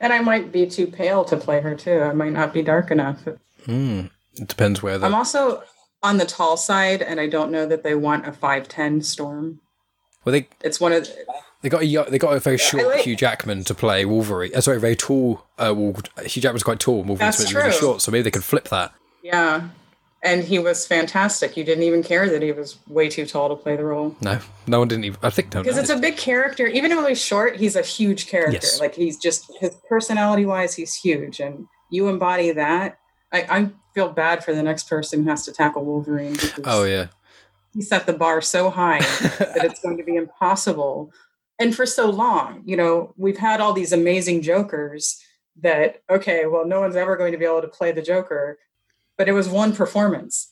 And 0.00 0.12
I 0.12 0.20
might 0.20 0.50
be 0.50 0.66
too 0.66 0.86
pale 0.86 1.24
to 1.26 1.36
play 1.36 1.60
her 1.60 1.74
too. 1.74 2.00
I 2.00 2.12
might 2.12 2.32
not 2.32 2.52
be 2.54 2.62
dark 2.62 2.90
enough. 2.90 3.22
Mm, 3.66 4.10
it 4.34 4.48
depends 4.48 4.82
where. 4.82 4.98
The- 4.98 5.06
I'm 5.06 5.14
also 5.14 5.62
on 6.02 6.16
the 6.16 6.24
tall 6.24 6.56
side, 6.56 7.02
and 7.02 7.20
I 7.20 7.26
don't 7.26 7.50
know 7.52 7.66
that 7.66 7.82
they 7.82 7.94
want 7.94 8.26
a 8.26 8.32
five 8.32 8.68
ten 8.68 9.02
storm. 9.02 9.60
Well, 10.24 10.32
they 10.32 10.48
it's 10.62 10.80
one 10.80 10.92
of 10.92 11.04
the, 11.04 11.24
they 11.62 11.68
got 11.68 11.82
a 11.82 12.10
they 12.10 12.18
got 12.18 12.34
a 12.34 12.40
very 12.40 12.56
short 12.58 12.86
like, 12.86 13.00
Hugh 13.04 13.16
Jackman 13.16 13.64
to 13.64 13.74
play 13.74 14.04
Wolverine. 14.06 14.52
Uh, 14.54 14.60
sorry, 14.62 14.80
very 14.80 14.96
tall. 14.96 15.44
Uh, 15.58 15.74
Hugh 15.74 16.42
Jackman's 16.42 16.62
quite 16.62 16.80
tall. 16.80 17.02
Wolverine's 17.02 17.54
really 17.54 17.72
short, 17.72 18.00
so 18.00 18.10
maybe 18.10 18.22
they 18.22 18.30
could 18.30 18.44
flip 18.44 18.68
that. 18.70 18.92
Yeah, 19.22 19.68
and 20.22 20.44
he 20.44 20.58
was 20.58 20.86
fantastic. 20.86 21.56
You 21.56 21.64
didn't 21.64 21.84
even 21.84 22.02
care 22.02 22.28
that 22.28 22.42
he 22.42 22.52
was 22.52 22.78
way 22.88 23.08
too 23.08 23.24
tall 23.24 23.48
to 23.48 23.56
play 23.56 23.76
the 23.76 23.84
role. 23.84 24.14
No, 24.20 24.38
no 24.66 24.80
one 24.80 24.88
didn't 24.88 25.04
even. 25.04 25.18
I 25.22 25.30
think 25.30 25.54
no. 25.54 25.62
because 25.62 25.78
it's 25.78 25.90
a 25.90 25.96
big 25.96 26.16
character. 26.16 26.66
Even 26.66 26.90
though 26.90 27.06
he's 27.06 27.22
short, 27.22 27.56
he's 27.56 27.76
a 27.76 27.82
huge 27.82 28.28
character. 28.28 28.52
Yes. 28.52 28.80
Like 28.80 28.94
he's 28.94 29.16
just 29.16 29.50
his 29.58 29.76
personality 29.88 30.44
wise, 30.44 30.74
he's 30.74 30.94
huge, 30.94 31.40
and 31.40 31.66
you 31.90 32.08
embody 32.08 32.52
that. 32.52 32.98
I, 33.32 33.46
I 33.48 33.70
feel 33.94 34.10
bad 34.10 34.44
for 34.44 34.52
the 34.52 34.62
next 34.62 34.88
person 34.88 35.22
who 35.22 35.30
has 35.30 35.44
to 35.44 35.52
tackle 35.52 35.84
Wolverine. 35.84 36.36
Oh 36.64 36.84
yeah, 36.84 37.06
he 37.72 37.80
set 37.80 38.06
the 38.06 38.12
bar 38.12 38.40
so 38.42 38.68
high 38.68 39.00
that 39.38 39.64
it's 39.64 39.80
going 39.80 39.96
to 39.96 40.04
be 40.04 40.16
impossible. 40.16 41.12
And 41.58 41.74
for 41.74 41.86
so 41.86 42.10
long, 42.10 42.62
you 42.64 42.76
know, 42.76 43.14
we've 43.16 43.38
had 43.38 43.60
all 43.60 43.72
these 43.72 43.92
amazing 43.92 44.42
Jokers 44.42 45.22
that 45.62 46.02
okay, 46.10 46.44
well, 46.44 46.66
no 46.66 46.80
one's 46.80 46.96
ever 46.96 47.16
going 47.16 47.32
to 47.32 47.38
be 47.38 47.46
able 47.46 47.62
to 47.62 47.68
play 47.68 47.92
the 47.92 48.02
Joker 48.02 48.58
but 49.20 49.28
it 49.28 49.32
was 49.32 49.50
one 49.50 49.76
performance. 49.76 50.48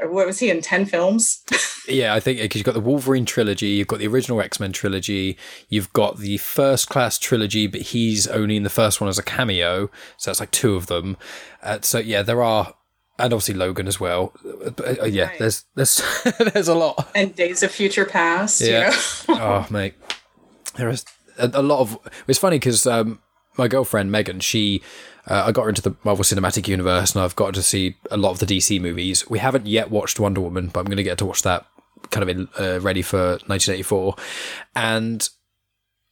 What 0.00 0.26
was 0.26 0.40
he 0.40 0.50
in? 0.50 0.60
10 0.60 0.86
films? 0.86 1.44
yeah, 1.88 2.14
I 2.14 2.18
think 2.18 2.40
because 2.40 2.58
you've 2.58 2.66
got 2.66 2.74
the 2.74 2.80
Wolverine 2.80 3.24
trilogy, 3.24 3.68
you've 3.68 3.86
got 3.86 4.00
the 4.00 4.08
original 4.08 4.40
X 4.40 4.58
Men 4.58 4.72
trilogy, 4.72 5.38
you've 5.68 5.92
got 5.92 6.18
the 6.18 6.38
first 6.38 6.88
class 6.88 7.16
trilogy, 7.16 7.68
but 7.68 7.82
he's 7.82 8.26
only 8.26 8.56
in 8.56 8.64
the 8.64 8.70
first 8.70 9.00
one 9.00 9.08
as 9.08 9.20
a 9.20 9.22
cameo. 9.22 9.88
So 10.16 10.30
that's 10.30 10.40
like 10.40 10.50
two 10.50 10.74
of 10.74 10.88
them. 10.88 11.16
Uh, 11.62 11.78
so 11.80 12.00
yeah, 12.00 12.22
there 12.22 12.42
are 12.42 12.74
and 13.20 13.32
obviously 13.32 13.54
Logan 13.54 13.86
as 13.86 14.00
well. 14.00 14.32
Uh, 14.44 15.04
yeah, 15.04 15.26
right. 15.26 15.38
there's 15.38 15.64
there's 15.76 16.02
there's 16.54 16.66
a 16.66 16.74
lot. 16.74 17.08
And 17.14 17.36
Days 17.36 17.62
of 17.62 17.70
Future 17.70 18.04
Past. 18.04 18.62
Yeah. 18.62 18.92
You 19.28 19.34
know? 19.36 19.40
oh 19.40 19.66
mate, 19.72 19.94
there 20.74 20.88
is 20.88 21.04
a, 21.38 21.52
a 21.54 21.62
lot 21.62 21.78
of. 21.82 21.98
It's 22.26 22.40
funny 22.40 22.56
because 22.56 22.84
um, 22.84 23.20
my 23.56 23.68
girlfriend 23.68 24.10
Megan, 24.10 24.40
she 24.40 24.82
uh, 25.26 25.44
I 25.46 25.52
got 25.52 25.68
into 25.68 25.82
the 25.82 25.94
Marvel 26.04 26.24
Cinematic 26.24 26.68
Universe, 26.68 27.14
and 27.14 27.22
I've 27.22 27.36
got 27.36 27.54
to 27.54 27.62
see 27.62 27.96
a 28.10 28.16
lot 28.16 28.30
of 28.30 28.38
the 28.38 28.46
DC 28.46 28.80
movies. 28.80 29.28
We 29.28 29.38
haven't 29.38 29.66
yet 29.66 29.90
watched 29.90 30.20
Wonder 30.20 30.40
Woman, 30.40 30.68
but 30.68 30.80
I'm 30.80 30.86
going 30.86 30.96
to 30.96 31.02
get 31.02 31.18
to 31.18 31.26
watch 31.26 31.42
that 31.42 31.66
kind 32.10 32.22
of 32.22 32.28
in, 32.28 32.48
uh, 32.58 32.80
ready 32.80 33.02
for 33.02 33.38
1984. 33.46 34.16
And 34.74 35.28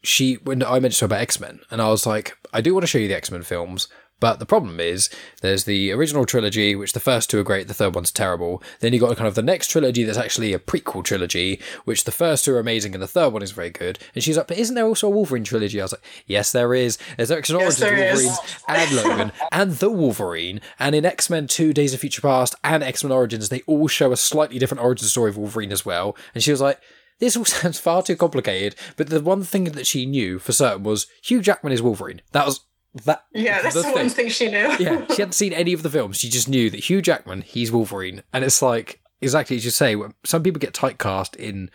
she 0.02 0.34
when 0.34 0.62
I 0.62 0.80
mentioned 0.80 1.00
her 1.00 1.06
about 1.14 1.22
X 1.22 1.40
Men, 1.40 1.60
and 1.70 1.80
I 1.80 1.88
was 1.88 2.06
like, 2.06 2.36
I 2.52 2.60
do 2.60 2.74
want 2.74 2.82
to 2.82 2.86
show 2.86 2.98
you 2.98 3.08
the 3.08 3.16
X 3.16 3.30
Men 3.30 3.42
films, 3.42 3.88
but 4.24 4.38
the 4.38 4.46
problem 4.46 4.80
is 4.80 5.10
there's 5.42 5.64
the 5.64 5.92
original 5.92 6.24
trilogy, 6.24 6.74
which 6.74 6.94
the 6.94 6.98
first 6.98 7.28
two 7.28 7.38
are 7.40 7.42
great, 7.42 7.68
the 7.68 7.74
third 7.74 7.94
one's 7.94 8.10
terrible. 8.10 8.62
Then 8.80 8.94
you 8.94 8.98
got 8.98 9.18
kind 9.18 9.28
of 9.28 9.34
the 9.34 9.42
next 9.42 9.68
trilogy 9.68 10.02
that's 10.02 10.16
actually 10.16 10.54
a 10.54 10.58
prequel 10.58 11.04
trilogy, 11.04 11.60
which 11.84 12.04
the 12.04 12.10
first 12.10 12.46
two 12.46 12.54
are 12.54 12.58
amazing 12.58 12.94
and 12.94 13.02
the 13.02 13.06
third 13.06 13.34
one 13.34 13.42
is 13.42 13.50
very 13.50 13.68
good. 13.68 13.98
And 14.14 14.24
she's 14.24 14.38
like, 14.38 14.46
but 14.46 14.56
isn't 14.56 14.74
there 14.74 14.86
also 14.86 15.08
a 15.08 15.10
Wolverine 15.10 15.44
trilogy? 15.44 15.78
I 15.78 15.84
was 15.84 15.92
like, 15.92 16.04
yes, 16.26 16.52
there 16.52 16.72
is. 16.72 16.96
There's 17.18 17.30
X 17.30 17.50
Men 17.50 17.60
Yes, 17.60 17.78
Origins 17.78 17.80
there 17.80 18.14
Wolverine 18.14 18.30
is. 18.30 18.58
and 18.66 18.92
Logan 18.96 19.32
and 19.52 19.72
the 19.72 19.90
Wolverine. 19.90 20.62
And 20.78 20.94
in 20.94 21.04
X 21.04 21.28
Men 21.28 21.46
2 21.46 21.74
Days 21.74 21.92
of 21.92 22.00
Future 22.00 22.22
Past 22.22 22.54
and 22.64 22.82
X 22.82 23.04
Men 23.04 23.12
Origins, 23.12 23.50
they 23.50 23.60
all 23.66 23.88
show 23.88 24.10
a 24.10 24.16
slightly 24.16 24.58
different 24.58 24.82
origin 24.82 25.06
story 25.06 25.28
of 25.28 25.36
Wolverine 25.36 25.70
as 25.70 25.84
well. 25.84 26.16
And 26.34 26.42
she 26.42 26.50
was 26.50 26.62
like, 26.62 26.80
this 27.18 27.36
all 27.36 27.44
sounds 27.44 27.78
far 27.78 28.02
too 28.02 28.16
complicated. 28.16 28.74
But 28.96 29.10
the 29.10 29.20
one 29.20 29.42
thing 29.42 29.64
that 29.64 29.86
she 29.86 30.06
knew 30.06 30.38
for 30.38 30.52
certain 30.52 30.82
was 30.82 31.08
Hugh 31.22 31.42
Jackman 31.42 31.74
is 31.74 31.82
Wolverine. 31.82 32.22
That 32.32 32.46
was 32.46 32.60
that. 33.04 33.24
Yeah, 33.32 33.62
that's 33.62 33.74
the, 33.74 33.82
the 33.82 33.92
one 33.92 34.08
thing 34.08 34.28
she 34.28 34.50
knew. 34.50 34.74
yeah, 34.78 35.06
she 35.08 35.22
hadn't 35.22 35.32
seen 35.32 35.52
any 35.52 35.72
of 35.72 35.82
the 35.82 35.90
films. 35.90 36.18
She 36.18 36.28
just 36.28 36.48
knew 36.48 36.70
that 36.70 36.88
Hugh 36.88 37.02
Jackman, 37.02 37.42
he's 37.42 37.72
Wolverine, 37.72 38.22
and 38.32 38.44
it's 38.44 38.62
like 38.62 39.00
exactly 39.20 39.56
as 39.56 39.64
you 39.64 39.70
say. 39.70 39.96
Some 40.24 40.42
people 40.42 40.60
get 40.60 40.72
typecast 40.72 41.36
in 41.36 41.70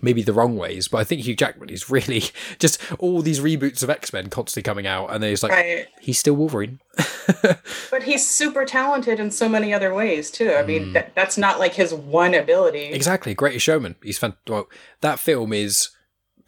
maybe 0.00 0.22
the 0.22 0.32
wrong 0.32 0.56
ways, 0.56 0.88
but 0.88 0.98
I 0.98 1.04
think 1.04 1.22
Hugh 1.22 1.36
Jackman 1.36 1.68
is 1.68 1.90
really 1.90 2.24
just 2.58 2.80
all 2.98 3.22
these 3.22 3.40
reboots 3.40 3.82
of 3.82 3.90
X 3.90 4.12
Men 4.12 4.30
constantly 4.30 4.62
coming 4.62 4.86
out, 4.86 5.08
and 5.12 5.22
then 5.22 5.30
he's 5.30 5.42
like, 5.42 5.52
Right. 5.52 5.86
he's 6.00 6.18
still 6.18 6.34
Wolverine. 6.34 6.80
But 7.90 8.02
he's 8.02 8.28
super 8.28 8.64
talented 8.64 9.20
in 9.20 9.30
so 9.30 9.48
many 9.48 9.72
other 9.72 9.94
ways 9.94 10.30
too. 10.30 10.54
I 10.54 10.64
mean, 10.64 10.86
mm. 10.86 10.92
that, 10.94 11.14
that's 11.14 11.38
not 11.38 11.60
like 11.60 11.74
his 11.74 11.94
one 11.94 12.34
ability. 12.34 12.86
exactly, 12.86 13.32
Greatest 13.34 13.64
Showman. 13.64 13.94
He's 14.02 14.18
fan- 14.18 14.34
well, 14.48 14.68
that 15.02 15.20
film 15.20 15.52
is 15.52 15.90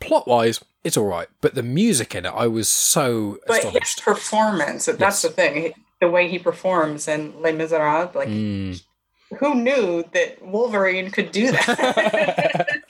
plot 0.01 0.27
wise, 0.27 0.65
it's 0.85 0.97
all 0.97 1.07
right, 1.07 1.29
but 1.41 1.55
the 1.55 1.63
music 1.63 2.15
in 2.15 2.27
it, 2.27 2.33
I 2.35 2.47
was 2.47 2.69
so 2.69 3.39
But 3.47 3.57
his 3.57 3.65
astonished. 3.67 4.03
performance, 4.05 4.85
that's 4.87 5.01
Yes. 5.01 5.23
the 5.23 5.31
thing. 5.31 5.73
The 6.01 6.09
way 6.11 6.29
he 6.29 6.39
performs 6.39 7.09
in 7.09 7.41
Les 7.41 7.53
Miserables, 7.53 8.15
like 8.15 8.29
Mm. 8.29 8.83
who 9.39 9.55
knew 9.55 10.05
that 10.13 10.43
Wolverine 10.43 11.11
could 11.11 11.33
do 11.33 11.51
that? 11.53 12.83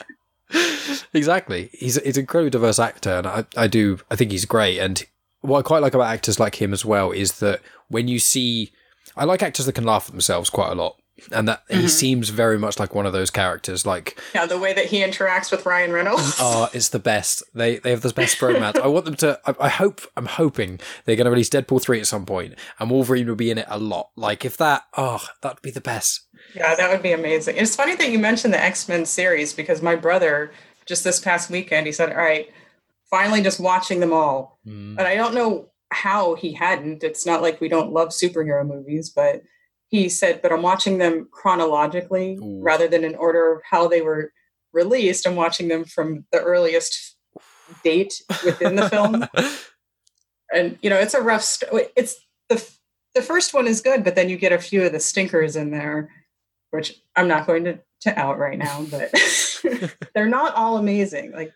exactly. 1.14 1.70
He's 1.72 2.00
he's 2.02 2.16
an 2.16 2.22
incredibly 2.22 2.50
diverse 2.50 2.78
actor, 2.78 3.10
and 3.10 3.26
I, 3.26 3.44
I 3.56 3.66
do 3.66 3.98
I 4.10 4.16
think 4.16 4.30
he's 4.32 4.44
great. 4.44 4.78
And 4.78 5.04
what 5.40 5.58
I 5.58 5.62
quite 5.62 5.82
like 5.82 5.94
about 5.94 6.08
actors 6.12 6.40
like 6.40 6.60
him 6.60 6.72
as 6.72 6.84
well 6.84 7.10
is 7.12 7.38
that 7.38 7.60
when 7.88 8.08
you 8.08 8.18
see, 8.18 8.72
I 9.16 9.24
like 9.24 9.42
actors 9.42 9.66
that 9.66 9.74
can 9.74 9.84
laugh 9.84 10.06
at 10.06 10.12
themselves 10.12 10.50
quite 10.50 10.70
a 10.70 10.74
lot, 10.74 10.96
and 11.32 11.48
that 11.48 11.62
he 11.68 11.88
seems 11.88 12.28
very 12.28 12.58
much 12.58 12.78
like 12.78 12.94
one 12.94 13.06
of 13.06 13.12
those 13.12 13.30
characters. 13.30 13.86
Like, 13.86 14.20
yeah, 14.34 14.46
the 14.46 14.58
way 14.58 14.72
that 14.72 14.86
he 14.86 15.00
interacts 15.00 15.50
with 15.50 15.66
Ryan 15.66 15.92
Reynolds. 15.92 16.36
oh, 16.40 16.68
it's 16.72 16.90
the 16.90 16.98
best. 16.98 17.42
They 17.54 17.78
they 17.78 17.90
have 17.90 18.02
the 18.02 18.12
best 18.12 18.40
romance. 18.40 18.78
I 18.78 18.86
want 18.86 19.04
them 19.04 19.16
to. 19.16 19.40
I, 19.46 19.54
I 19.60 19.68
hope. 19.68 20.00
I'm 20.16 20.26
hoping 20.26 20.80
they're 21.04 21.16
going 21.16 21.26
to 21.26 21.30
release 21.30 21.50
Deadpool 21.50 21.82
three 21.82 22.00
at 22.00 22.06
some 22.06 22.26
point, 22.26 22.54
and 22.78 22.90
Wolverine 22.90 23.26
will 23.26 23.34
be 23.34 23.50
in 23.50 23.58
it 23.58 23.66
a 23.68 23.78
lot. 23.78 24.10
Like 24.16 24.44
if 24.44 24.56
that, 24.58 24.84
oh, 24.96 25.24
that'd 25.42 25.62
be 25.62 25.70
the 25.70 25.80
best. 25.80 26.22
Yeah, 26.54 26.74
that 26.74 26.90
would 26.90 27.02
be 27.02 27.12
amazing. 27.12 27.56
It's 27.56 27.76
funny 27.76 27.96
that 27.96 28.10
you 28.10 28.18
mentioned 28.18 28.54
the 28.54 28.62
X 28.62 28.88
Men 28.88 29.06
series 29.06 29.52
because 29.52 29.82
my 29.82 29.96
brother 29.96 30.52
just 30.86 31.04
this 31.04 31.20
past 31.20 31.50
weekend 31.50 31.86
he 31.86 31.92
said, 31.92 32.10
"All 32.10 32.18
right, 32.18 32.50
finally 33.10 33.42
just 33.42 33.60
watching 33.60 34.00
them 34.00 34.12
all." 34.12 34.58
Mm. 34.66 34.98
And 34.98 35.02
I 35.02 35.14
don't 35.14 35.34
know 35.34 35.70
how 35.90 36.34
he 36.34 36.52
hadn't. 36.52 37.04
It's 37.04 37.24
not 37.24 37.42
like 37.42 37.60
we 37.60 37.68
don't 37.68 37.92
love 37.92 38.08
superhero 38.08 38.66
movies, 38.66 39.10
but 39.10 39.42
he 39.94 40.08
said, 40.08 40.42
"But 40.42 40.52
I'm 40.52 40.62
watching 40.62 40.98
them 40.98 41.28
chronologically 41.30 42.36
Ooh. 42.42 42.60
rather 42.60 42.88
than 42.88 43.04
in 43.04 43.14
order 43.14 43.52
of 43.52 43.62
how 43.70 43.86
they 43.86 44.02
were 44.02 44.32
released. 44.72 45.26
I'm 45.26 45.36
watching 45.36 45.68
them 45.68 45.84
from 45.84 46.24
the 46.32 46.40
earliest 46.40 47.16
date 47.82 48.22
within 48.44 48.76
the 48.76 48.90
film." 48.90 49.26
and 50.54 50.78
you 50.82 50.90
know, 50.90 50.98
it's 50.98 51.14
a 51.14 51.22
rough. 51.22 51.42
St- 51.42 51.88
it's 51.96 52.16
the 52.48 52.68
the 53.14 53.22
first 53.22 53.54
one 53.54 53.68
is 53.68 53.80
good, 53.80 54.02
but 54.02 54.16
then 54.16 54.28
you 54.28 54.36
get 54.36 54.52
a 54.52 54.58
few 54.58 54.82
of 54.82 54.92
the 54.92 55.00
stinkers 55.00 55.54
in 55.54 55.70
there, 55.70 56.10
which 56.70 57.00
I'm 57.14 57.28
not 57.28 57.46
going 57.46 57.64
to 57.64 57.78
to 58.00 58.18
out 58.18 58.38
right 58.38 58.58
now, 58.58 58.84
but 58.90 59.12
they're 60.14 60.26
not 60.26 60.54
all 60.54 60.76
amazing. 60.76 61.32
Like 61.32 61.52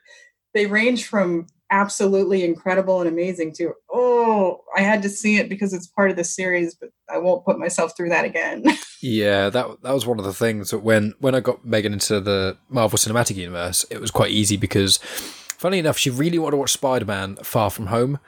they 0.55 0.67
range 0.67 1.07
from 1.07 1.47
absolutely 1.71 2.45
incredible 2.45 3.01
and 3.01 3.09
amazing 3.09 3.55
too. 3.55 3.75
oh, 3.93 4.61
I 4.77 4.83
had 4.83 5.03
to 5.03 5.09
see 5.09 5.37
it 5.39 5.49
because 5.49 5.73
it's 5.73 5.87
part 5.87 6.11
of 6.11 6.17
the 6.17 6.25
series, 6.25 6.75
but 6.75 6.91
I 7.13 7.19
won't 7.19 7.45
put 7.45 7.59
myself 7.59 7.97
through 7.97 8.11
that 8.11 8.25
again. 8.25 8.65
Yeah, 9.01 9.49
that 9.51 9.83
that 9.83 9.93
was 9.95 10.07
one 10.07 10.19
of 10.19 10.25
the 10.25 10.33
things 10.33 10.71
that 10.71 10.81
when 10.81 11.15
when 11.21 11.33
I 11.37 11.39
got 11.39 11.65
Megan 11.65 11.93
into 11.93 12.21
the 12.21 12.57
Marvel 12.69 12.99
Cinematic 12.99 13.37
Universe, 13.37 13.87
it 13.91 14.01
was 14.01 14.11
quite 14.11 14.33
easy 14.33 14.57
because, 14.57 14.97
funny 14.97 15.79
enough, 15.79 15.97
she 15.97 16.11
really 16.11 16.37
wanted 16.37 16.53
to 16.53 16.57
watch 16.57 16.73
Spider 16.73 17.05
Man 17.05 17.37
Far 17.37 17.71
From 17.71 17.87
Home, 17.87 18.19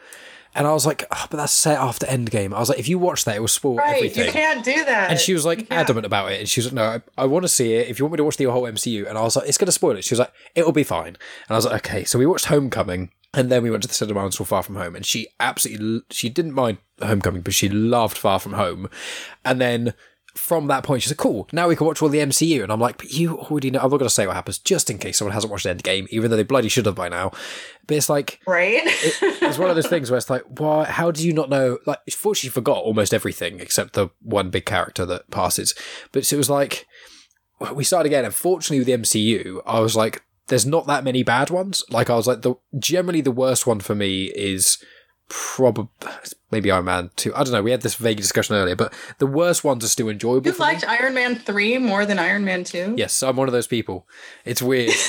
and 0.54 0.68
I 0.68 0.72
was 0.72 0.86
like, 0.86 1.04
oh, 1.10 1.26
but 1.28 1.38
that's 1.38 1.52
set 1.52 1.76
after 1.76 2.06
Endgame. 2.06 2.54
I 2.54 2.60
was 2.60 2.68
like, 2.68 2.78
if 2.78 2.88
you 2.88 3.00
watch 3.00 3.24
that, 3.24 3.34
it 3.34 3.40
will 3.40 3.48
spoil 3.48 3.76
right? 3.78 3.96
everything. 3.96 4.26
You 4.26 4.32
can't 4.32 4.64
do 4.64 4.84
that. 4.84 5.10
and 5.10 5.18
she 5.18 5.32
was 5.32 5.44
like 5.44 5.66
adamant 5.72 6.06
about 6.06 6.30
it, 6.30 6.38
and 6.38 6.48
she 6.48 6.60
was 6.60 6.66
like, 6.66 6.74
"No, 6.74 6.84
I, 6.84 7.22
I 7.22 7.26
want 7.26 7.42
to 7.42 7.48
see 7.48 7.74
it. 7.74 7.88
If 7.88 7.98
you 7.98 8.04
want 8.04 8.12
me 8.12 8.18
to 8.18 8.24
watch 8.24 8.36
the 8.36 8.44
whole 8.44 8.62
MCU," 8.62 9.08
and 9.08 9.18
I 9.18 9.22
was 9.22 9.34
like, 9.34 9.48
"It's 9.48 9.58
going 9.58 9.66
to 9.66 9.72
spoil 9.72 9.96
it." 9.96 10.04
She 10.04 10.14
was 10.14 10.20
like, 10.20 10.32
"It'll 10.54 10.70
be 10.70 10.84
fine," 10.84 11.08
and 11.08 11.50
I 11.50 11.54
was 11.54 11.64
like, 11.66 11.84
"Okay." 11.84 12.04
So 12.04 12.16
we 12.16 12.26
watched 12.26 12.44
Homecoming, 12.46 13.10
and 13.34 13.50
then 13.50 13.62
we 13.62 13.70
went 13.70 13.82
to 13.82 13.88
the 13.88 13.94
cinema 13.94 14.24
and 14.24 14.34
saw 14.34 14.44
Far 14.44 14.62
From 14.62 14.76
Home, 14.76 14.96
and 14.96 15.06
she 15.06 15.28
absolutely 15.38 16.02
she 16.10 16.28
didn't 16.28 16.52
mind 16.52 16.78
Homecoming, 17.00 17.42
but 17.42 17.54
she 17.54 17.68
loved 17.68 18.16
Far 18.16 18.38
From 18.38 18.54
Home, 18.54 18.88
and 19.44 19.60
then. 19.60 19.94
From 20.36 20.68
that 20.68 20.84
point, 20.84 21.02
she 21.02 21.08
said, 21.08 21.16
"Cool. 21.16 21.48
Now 21.52 21.66
we 21.66 21.74
can 21.74 21.88
watch 21.88 22.00
all 22.00 22.08
the 22.08 22.20
MCU." 22.20 22.62
And 22.62 22.70
I'm 22.70 22.78
like, 22.78 22.98
"But 22.98 23.12
you 23.12 23.36
already 23.36 23.68
know." 23.68 23.80
I'm 23.80 23.90
not 23.90 23.98
going 23.98 24.06
to 24.06 24.14
say 24.14 24.28
what 24.28 24.36
happens, 24.36 24.58
just 24.58 24.88
in 24.88 24.96
case 24.96 25.18
someone 25.18 25.34
hasn't 25.34 25.50
watched 25.50 25.66
Endgame, 25.66 26.06
even 26.10 26.30
though 26.30 26.36
they 26.36 26.44
bloody 26.44 26.68
should 26.68 26.86
have 26.86 26.94
by 26.94 27.08
now. 27.08 27.32
But 27.88 27.96
it's 27.96 28.08
like, 28.08 28.38
right. 28.46 28.80
it's 28.84 29.58
one 29.58 29.68
of 29.68 29.74
those 29.74 29.88
things 29.88 30.08
where 30.08 30.18
it's 30.18 30.30
like, 30.30 30.44
why? 30.46 30.84
How 30.84 31.10
do 31.10 31.26
you 31.26 31.32
not 31.32 31.50
know? 31.50 31.78
Like, 31.84 31.98
fortunately, 32.10 32.48
she 32.48 32.48
forgot 32.48 32.78
almost 32.78 33.12
everything 33.12 33.58
except 33.58 33.94
the 33.94 34.10
one 34.22 34.50
big 34.50 34.66
character 34.66 35.04
that 35.04 35.28
passes. 35.32 35.74
But 36.12 36.32
it 36.32 36.36
was 36.36 36.48
like 36.48 36.86
we 37.74 37.84
started 37.84 38.08
again. 38.08 38.24
Unfortunately, 38.24 38.78
with 38.78 38.86
the 38.86 38.92
MCU, 38.92 39.62
I 39.66 39.80
was 39.80 39.96
like, 39.96 40.22
there's 40.50 40.66
not 40.66 40.86
that 40.88 41.04
many 41.04 41.22
bad 41.22 41.48
ones. 41.48 41.82
Like, 41.90 42.10
I 42.10 42.16
was 42.16 42.26
like, 42.26 42.42
the 42.42 42.54
generally 42.78 43.22
the 43.22 43.30
worst 43.30 43.66
one 43.66 43.80
for 43.80 43.94
me 43.94 44.24
is 44.26 44.78
probably 45.28 45.88
maybe 46.50 46.70
Iron 46.70 46.84
Man 46.84 47.10
two. 47.16 47.34
I 47.34 47.44
don't 47.44 47.52
know. 47.52 47.62
We 47.62 47.70
had 47.70 47.82
this 47.82 47.94
vague 47.94 48.16
discussion 48.18 48.56
earlier, 48.56 48.76
but 48.76 48.92
the 49.18 49.26
worst 49.26 49.62
ones 49.64 49.84
are 49.84 49.88
still 49.88 50.08
enjoyable. 50.08 50.46
you 50.46 50.52
for 50.52 50.62
me. 50.62 50.72
liked 50.72 50.86
Iron 50.86 51.14
Man 51.14 51.36
three 51.36 51.78
more 51.78 52.04
than 52.04 52.18
Iron 52.18 52.44
Man 52.44 52.64
two. 52.64 52.94
Yes, 52.96 53.22
I'm 53.22 53.36
one 53.36 53.48
of 53.48 53.52
those 53.52 53.68
people. 53.68 54.06
It's 54.44 54.60
weird. 54.60 54.92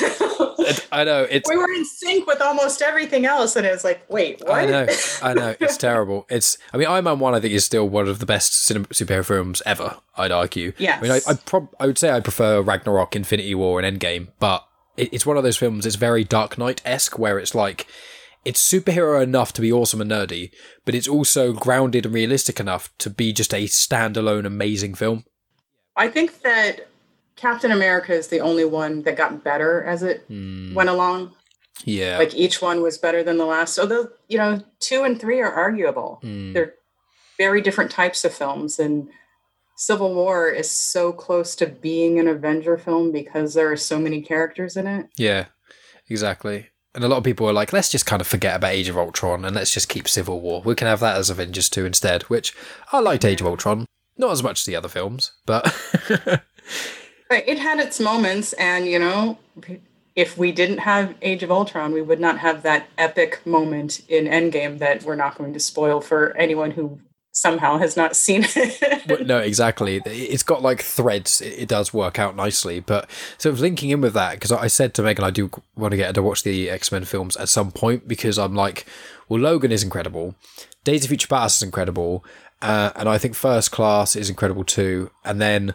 I 0.91 1.03
know. 1.03 1.25
It's 1.29 1.49
we 1.49 1.57
were 1.57 1.71
in 1.73 1.83
sync 1.85 2.27
with 2.27 2.39
almost 2.39 2.83
everything 2.83 3.25
else, 3.25 3.55
and 3.55 3.65
it 3.65 3.71
was 3.71 3.83
like, 3.83 4.05
wait, 4.09 4.41
what? 4.45 4.51
I 4.51 4.65
know, 4.65 4.87
I 5.23 5.33
know. 5.33 5.55
It's 5.59 5.77
terrible. 5.77 6.27
It's. 6.29 6.57
I 6.71 6.77
mean, 6.77 6.87
Iron 6.87 7.05
Man 7.05 7.17
One. 7.19 7.33
I 7.33 7.39
think 7.39 7.53
is 7.53 7.65
still 7.65 7.89
one 7.89 8.07
of 8.07 8.19
the 8.19 8.27
best 8.27 8.53
cinema, 8.53 8.85
superhero 8.87 9.25
films 9.25 9.63
ever. 9.65 9.97
I'd 10.15 10.31
argue. 10.31 10.73
Yeah. 10.77 10.97
I 10.97 11.01
mean, 11.01 11.11
I 11.11 11.21
I, 11.27 11.33
prob- 11.33 11.73
I 11.79 11.87
would 11.87 11.97
say 11.97 12.11
I 12.11 12.19
prefer 12.19 12.61
Ragnarok, 12.61 13.15
Infinity 13.15 13.55
War, 13.55 13.81
and 13.81 13.99
Endgame, 13.99 14.27
but 14.39 14.67
it's 14.97 15.25
one 15.25 15.37
of 15.37 15.43
those 15.43 15.57
films. 15.57 15.85
It's 15.85 15.95
very 15.95 16.23
Dark 16.23 16.57
Knight 16.57 16.81
esque, 16.85 17.17
where 17.19 17.39
it's 17.39 17.55
like. 17.55 17.87
It's 18.43 18.59
superhero 18.59 19.21
enough 19.21 19.53
to 19.53 19.61
be 19.61 19.71
awesome 19.71 20.01
and 20.01 20.09
nerdy, 20.09 20.49
but 20.83 20.95
it's 20.95 21.07
also 21.07 21.53
grounded 21.53 22.07
and 22.07 22.15
realistic 22.15 22.59
enough 22.59 22.89
to 22.97 23.11
be 23.11 23.31
just 23.33 23.53
a 23.53 23.65
standalone 23.65 24.47
amazing 24.47 24.95
film. 24.95 25.25
I 25.95 26.07
think 26.07 26.41
that 26.41 26.87
Captain 27.35 27.71
America 27.71 28.13
is 28.13 28.29
the 28.29 28.39
only 28.39 28.65
one 28.65 29.03
that 29.03 29.15
got 29.15 29.43
better 29.43 29.83
as 29.83 30.01
it 30.01 30.23
Hmm. 30.27 30.73
went 30.73 30.89
along. 30.89 31.33
Yeah. 31.85 32.17
Like 32.17 32.33
each 32.33 32.63
one 32.63 32.81
was 32.81 32.97
better 32.97 33.21
than 33.21 33.37
the 33.37 33.45
last. 33.45 33.77
Although, 33.77 34.09
you 34.27 34.39
know, 34.39 34.63
two 34.79 35.03
and 35.03 35.21
three 35.21 35.39
are 35.39 35.51
arguable. 35.51 36.17
Hmm. 36.23 36.53
They're 36.53 36.73
very 37.37 37.61
different 37.61 37.91
types 37.91 38.25
of 38.25 38.33
films. 38.33 38.79
And 38.79 39.07
Civil 39.81 40.13
War 40.13 40.47
is 40.47 40.69
so 40.69 41.11
close 41.11 41.55
to 41.55 41.65
being 41.65 42.19
an 42.19 42.27
Avenger 42.27 42.77
film 42.77 43.11
because 43.11 43.55
there 43.55 43.71
are 43.71 43.75
so 43.75 43.97
many 43.97 44.21
characters 44.21 44.77
in 44.77 44.85
it. 44.85 45.07
Yeah, 45.17 45.45
exactly. 46.07 46.67
And 46.93 47.03
a 47.03 47.07
lot 47.07 47.17
of 47.17 47.23
people 47.23 47.49
are 47.49 47.53
like, 47.53 47.73
let's 47.73 47.89
just 47.89 48.05
kind 48.05 48.21
of 48.21 48.27
forget 48.27 48.55
about 48.55 48.73
Age 48.73 48.89
of 48.89 48.97
Ultron 48.97 49.43
and 49.43 49.55
let's 49.55 49.73
just 49.73 49.89
keep 49.89 50.07
Civil 50.07 50.39
War. 50.39 50.61
We 50.63 50.75
can 50.75 50.85
have 50.85 50.99
that 50.99 51.17
as 51.17 51.31
Avengers 51.31 51.67
2 51.67 51.83
instead, 51.83 52.21
which 52.23 52.55
I 52.91 52.99
liked 52.99 53.25
Age 53.25 53.41
of 53.41 53.47
Ultron. 53.47 53.87
Not 54.17 54.29
as 54.29 54.43
much 54.43 54.59
as 54.59 54.65
the 54.65 54.75
other 54.75 54.87
films, 54.87 55.31
but 55.47 55.63
But 56.07 57.47
it 57.47 57.57
had 57.57 57.79
its 57.79 57.99
moments. 57.99 58.53
And, 58.53 58.85
you 58.85 58.99
know, 58.99 59.39
if 60.15 60.37
we 60.37 60.51
didn't 60.51 60.77
have 60.77 61.15
Age 61.23 61.41
of 61.41 61.49
Ultron, 61.49 61.91
we 61.91 62.03
would 62.03 62.19
not 62.19 62.37
have 62.37 62.61
that 62.61 62.85
epic 62.99 63.43
moment 63.47 64.01
in 64.07 64.25
Endgame 64.25 64.77
that 64.77 65.01
we're 65.01 65.15
not 65.15 65.39
going 65.39 65.53
to 65.53 65.59
spoil 65.59 66.01
for 66.01 66.37
anyone 66.37 66.69
who 66.69 66.99
somehow 67.31 67.77
has 67.77 67.95
not 67.95 68.15
seen 68.15 68.43
it. 68.55 69.25
No, 69.27 69.37
exactly. 69.39 70.01
It's 70.05 70.43
got 70.43 70.61
like 70.61 70.81
threads. 70.81 71.41
It, 71.41 71.53
it 71.63 71.67
does 71.69 71.93
work 71.93 72.19
out 72.19 72.35
nicely. 72.35 72.79
But 72.79 73.09
sort 73.37 73.53
of 73.53 73.59
linking 73.61 73.89
in 73.89 74.01
with 74.01 74.13
that, 74.13 74.33
because 74.33 74.51
I 74.51 74.67
said 74.67 74.93
to 74.95 75.01
Megan, 75.03 75.23
I 75.25 75.29
do 75.31 75.49
want 75.75 75.91
to 75.91 75.97
get 75.97 76.07
her 76.07 76.13
to 76.13 76.23
watch 76.23 76.43
the 76.43 76.69
X 76.69 76.91
Men 76.91 77.05
films 77.05 77.37
at 77.37 77.49
some 77.49 77.71
point 77.71 78.07
because 78.07 78.37
I'm 78.37 78.55
like, 78.55 78.85
well, 79.29 79.39
Logan 79.41 79.71
is 79.71 79.83
incredible. 79.83 80.35
Days 80.83 81.03
of 81.03 81.09
Future 81.09 81.27
Past 81.27 81.57
is 81.61 81.65
incredible. 81.65 82.23
Uh, 82.61 82.91
and 82.95 83.07
I 83.09 83.17
think 83.17 83.33
First 83.35 83.71
Class 83.71 84.15
is 84.15 84.29
incredible 84.29 84.63
too. 84.63 85.09
And 85.25 85.39
then 85.41 85.73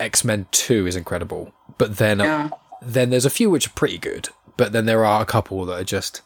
X 0.00 0.24
Men 0.24 0.46
2 0.52 0.86
is 0.86 0.96
incredible. 0.96 1.52
But 1.78 1.98
then, 1.98 2.18
Yeah. 2.20 2.50
then 2.80 3.10
there's 3.10 3.24
a 3.26 3.30
few 3.30 3.50
which 3.50 3.66
are 3.68 3.72
pretty 3.72 3.98
good. 3.98 4.30
But 4.56 4.72
then 4.72 4.86
there 4.86 5.04
are 5.04 5.22
a 5.22 5.26
couple 5.26 5.64
that 5.66 5.80
are 5.80 5.84
just. 5.84 6.22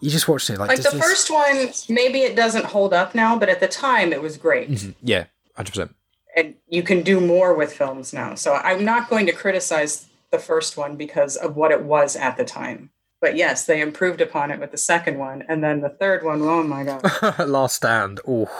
You 0.00 0.10
just 0.10 0.28
watched 0.28 0.50
it 0.50 0.58
like, 0.58 0.68
Like 0.68 0.82
the 0.82 0.90
this- 0.90 1.00
first 1.00 1.30
one, 1.30 1.70
maybe 1.88 2.20
it 2.22 2.36
doesn't 2.36 2.66
hold 2.66 2.92
up 2.92 3.14
now, 3.14 3.38
but 3.38 3.48
at 3.48 3.60
the 3.60 3.68
time 3.68 4.12
it 4.12 4.20
was 4.22 4.36
great. 4.36 4.70
Mhm. 4.70 4.94
Yeah, 5.02 5.24
hundred 5.56 5.70
percent. 5.70 5.94
And 6.36 6.54
you 6.68 6.82
can 6.82 7.02
do 7.02 7.18
more 7.20 7.54
with 7.54 7.72
films 7.72 8.12
now. 8.12 8.34
So 8.34 8.54
I'm 8.54 8.84
not 8.84 9.08
going 9.08 9.24
to 9.26 9.32
criticize 9.32 10.06
the 10.30 10.38
first 10.38 10.76
one 10.76 10.96
because 10.96 11.36
of 11.36 11.56
what 11.56 11.70
it 11.72 11.82
was 11.82 12.14
at 12.14 12.36
the 12.36 12.44
time. 12.44 12.90
But 13.22 13.36
yes, 13.36 13.64
they 13.64 13.80
improved 13.80 14.20
upon 14.20 14.50
it 14.50 14.60
with 14.60 14.70
the 14.70 14.76
second 14.76 15.18
one. 15.18 15.42
And 15.48 15.64
then 15.64 15.80
the 15.80 15.88
third 15.88 16.22
one, 16.22 16.42
oh 16.42 16.62
my 16.62 16.84
God. 16.84 17.02
Last 17.48 17.76
Stand. 17.76 18.20
Oh, 18.28 18.50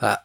that 0.00 0.24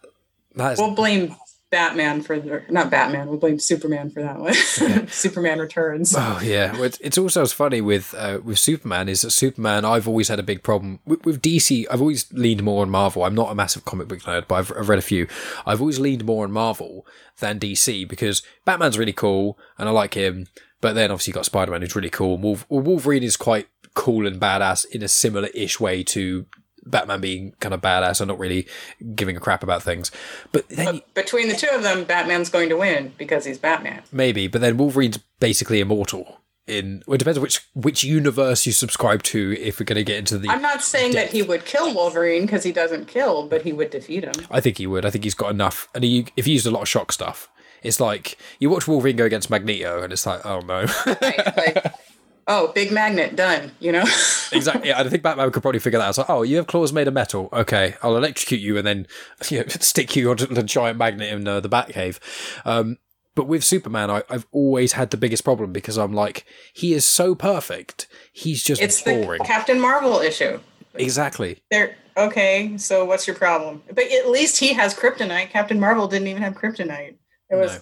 that 0.55 0.73
is 0.73 0.77
We'll 0.79 0.91
blame 0.93 1.35
Batman 1.71 2.21
for 2.21 2.37
the, 2.37 2.63
not 2.69 2.89
Batman, 2.91 3.27
we'll 3.29 3.37
blame 3.39 3.57
Superman 3.57 4.09
for 4.09 4.21
that 4.21 4.39
one. 4.39 4.53
Superman 5.07 5.59
Returns. 5.59 6.13
Oh 6.17 6.39
yeah, 6.43 6.73
Well, 6.73 6.83
it's- 6.83 6.99
it's 7.01 7.17
also 7.17 7.41
as 7.41 7.53
funny 7.53 7.79
with 7.79 8.13
uh, 8.17 8.39
with 8.43 8.59
Superman 8.59 9.07
is 9.09 9.21
that 9.21 9.31
Superman. 9.31 9.85
I've 9.85 10.07
always 10.07 10.27
had 10.27 10.37
a 10.39 10.43
big 10.43 10.61
problem 10.63 10.99
with, 11.05 11.25
with 11.25 11.41
DC. 11.41 11.85
I've 11.89 12.01
always 12.01 12.31
leaned 12.33 12.61
more 12.61 12.81
on 12.81 12.89
Marvel. 12.89 13.23
I'm 13.23 13.33
not 13.35 13.51
a 13.51 13.55
massive 13.55 13.85
comic 13.85 14.09
book 14.09 14.19
nerd, 14.23 14.47
but 14.49 14.55
I've, 14.55 14.71
I've 14.77 14.89
read 14.89 14.99
a 14.99 15.01
few. 15.01 15.27
I've 15.65 15.79
always 15.79 15.99
leaned 15.99 16.25
more 16.25 16.43
on 16.43 16.51
Marvel 16.51 17.05
than 17.39 17.57
DC 17.59 18.07
because 18.07 18.43
Batman's 18.65 18.99
really 18.99 19.13
cool 19.13 19.57
and 19.77 19.87
I 19.87 19.91
like 19.93 20.13
him. 20.13 20.47
But 20.81 20.93
then 20.93 21.09
obviously 21.11 21.31
you 21.31 21.35
got 21.35 21.45
Spider 21.45 21.71
Man 21.71 21.81
who's 21.81 21.95
really 21.95 22.09
cool. 22.09 22.37
Wolf- 22.37 22.65
Wolverine 22.69 23.23
is 23.23 23.37
quite 23.37 23.67
cool 23.93 24.27
and 24.27 24.41
badass 24.41 24.85
in 24.91 25.03
a 25.03 25.07
similar 25.07 25.47
ish 25.53 25.79
way 25.79 26.03
to 26.03 26.45
Batman 26.91 27.21
being 27.21 27.53
kind 27.59 27.73
of 27.73 27.81
badass 27.81 28.21
and 28.21 28.27
not 28.27 28.37
really 28.39 28.67
giving 29.15 29.35
a 29.35 29.39
crap 29.39 29.63
about 29.63 29.81
things. 29.81 30.11
But 30.51 30.67
then 30.69 30.95
you- 30.95 31.01
Between 31.15 31.47
the 31.49 31.55
two 31.55 31.69
of 31.71 31.83
them, 31.83 32.03
Batman's 32.03 32.49
going 32.49 32.69
to 32.69 32.77
win 32.77 33.13
because 33.17 33.45
he's 33.45 33.57
Batman. 33.57 34.03
Maybe, 34.11 34.47
but 34.47 34.61
then 34.61 34.77
Wolverine's 34.77 35.17
basically 35.39 35.79
immortal. 35.79 36.37
In 36.67 37.01
well, 37.07 37.15
it 37.15 37.17
depends 37.17 37.39
on 37.39 37.41
which 37.41 37.65
which 37.73 38.03
universe 38.03 38.67
you 38.67 38.71
subscribe 38.71 39.23
to. 39.23 39.53
If 39.59 39.79
we're 39.79 39.85
going 39.85 39.95
to 39.95 40.03
get 40.03 40.17
into 40.19 40.37
the, 40.37 40.47
I'm 40.47 40.61
not 40.61 40.83
saying 40.83 41.13
that 41.13 41.31
he 41.31 41.41
would 41.41 41.65
kill 41.65 41.91
Wolverine 41.93 42.43
because 42.43 42.63
he 42.63 42.71
doesn't 42.71 43.07
kill, 43.07 43.47
but 43.47 43.63
he 43.63 43.73
would 43.73 43.89
defeat 43.89 44.23
him. 44.23 44.33
I 44.51 44.61
think 44.61 44.77
he 44.77 44.85
would. 44.85 45.03
I 45.03 45.09
think 45.09 45.23
he's 45.23 45.33
got 45.33 45.49
enough, 45.49 45.89
and 45.95 46.03
he 46.03 46.27
if 46.37 46.45
he 46.45 46.51
used 46.51 46.67
a 46.67 46.71
lot 46.71 46.83
of 46.83 46.87
shock 46.87 47.11
stuff, 47.11 47.49
it's 47.81 47.99
like 47.99 48.37
you 48.59 48.69
watch 48.69 48.87
Wolverine 48.87 49.15
go 49.15 49.25
against 49.25 49.49
Magneto, 49.49 50.03
and 50.03 50.13
it's 50.13 50.27
like, 50.27 50.45
oh 50.45 50.59
no, 50.59 50.85
Right? 51.07 51.57
like, 51.57 51.93
oh, 52.51 52.71
big 52.73 52.91
magnet, 52.91 53.35
done. 53.35 53.71
You 53.79 53.91
know. 53.91 54.01
exactly. 54.51 54.89
Yeah, 54.89 54.99
I 54.99 55.07
think 55.07 55.23
Batman 55.23 55.51
could 55.51 55.61
probably 55.61 55.79
figure 55.79 55.99
that 55.99 56.05
out. 56.05 56.09
It's 56.09 56.17
like, 56.17 56.29
oh, 56.29 56.43
you 56.43 56.57
have 56.57 56.67
claws 56.67 56.93
made 56.93 57.07
of 57.07 57.13
metal. 57.13 57.49
Okay, 57.53 57.95
I'll 58.03 58.17
electrocute 58.17 58.61
you 58.61 58.77
and 58.77 58.85
then 58.85 59.07
you 59.49 59.59
know, 59.59 59.67
stick 59.67 60.15
you 60.15 60.29
onto 60.29 60.47
the 60.47 60.63
giant 60.63 60.97
magnet 60.97 61.31
in 61.31 61.47
uh, 61.47 61.59
the 61.59 61.69
Batcave. 61.69 62.19
Um, 62.65 62.97
but 63.33 63.47
with 63.47 63.63
Superman, 63.63 64.11
I, 64.11 64.23
I've 64.29 64.45
always 64.51 64.93
had 64.93 65.11
the 65.11 65.17
biggest 65.17 65.43
problem 65.45 65.71
because 65.71 65.97
I'm 65.97 66.13
like, 66.13 66.45
he 66.73 66.93
is 66.93 67.05
so 67.05 67.33
perfect. 67.33 68.07
He's 68.33 68.61
just 68.63 68.81
it's 68.81 69.01
the. 69.03 69.39
Captain 69.45 69.79
Marvel 69.79 70.19
issue. 70.19 70.59
exactly. 70.95 71.61
There. 71.71 71.95
Okay, 72.17 72.77
so 72.77 73.05
what's 73.05 73.25
your 73.25 73.37
problem? 73.37 73.81
But 73.87 74.11
at 74.11 74.29
least 74.29 74.59
he 74.59 74.73
has 74.73 74.93
kryptonite. 74.93 75.49
Captain 75.49 75.79
Marvel 75.79 76.09
didn't 76.09 76.27
even 76.27 76.41
have 76.41 76.55
kryptonite. 76.55 77.15
It 77.49 77.55
was 77.55 77.79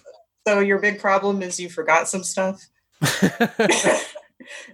so 0.47 0.59
your 0.59 0.79
big 0.79 0.99
problem 0.99 1.41
is 1.41 1.59
you 1.59 1.69
forgot 1.69 2.07
some 2.07 2.23
stuff, 2.23 2.67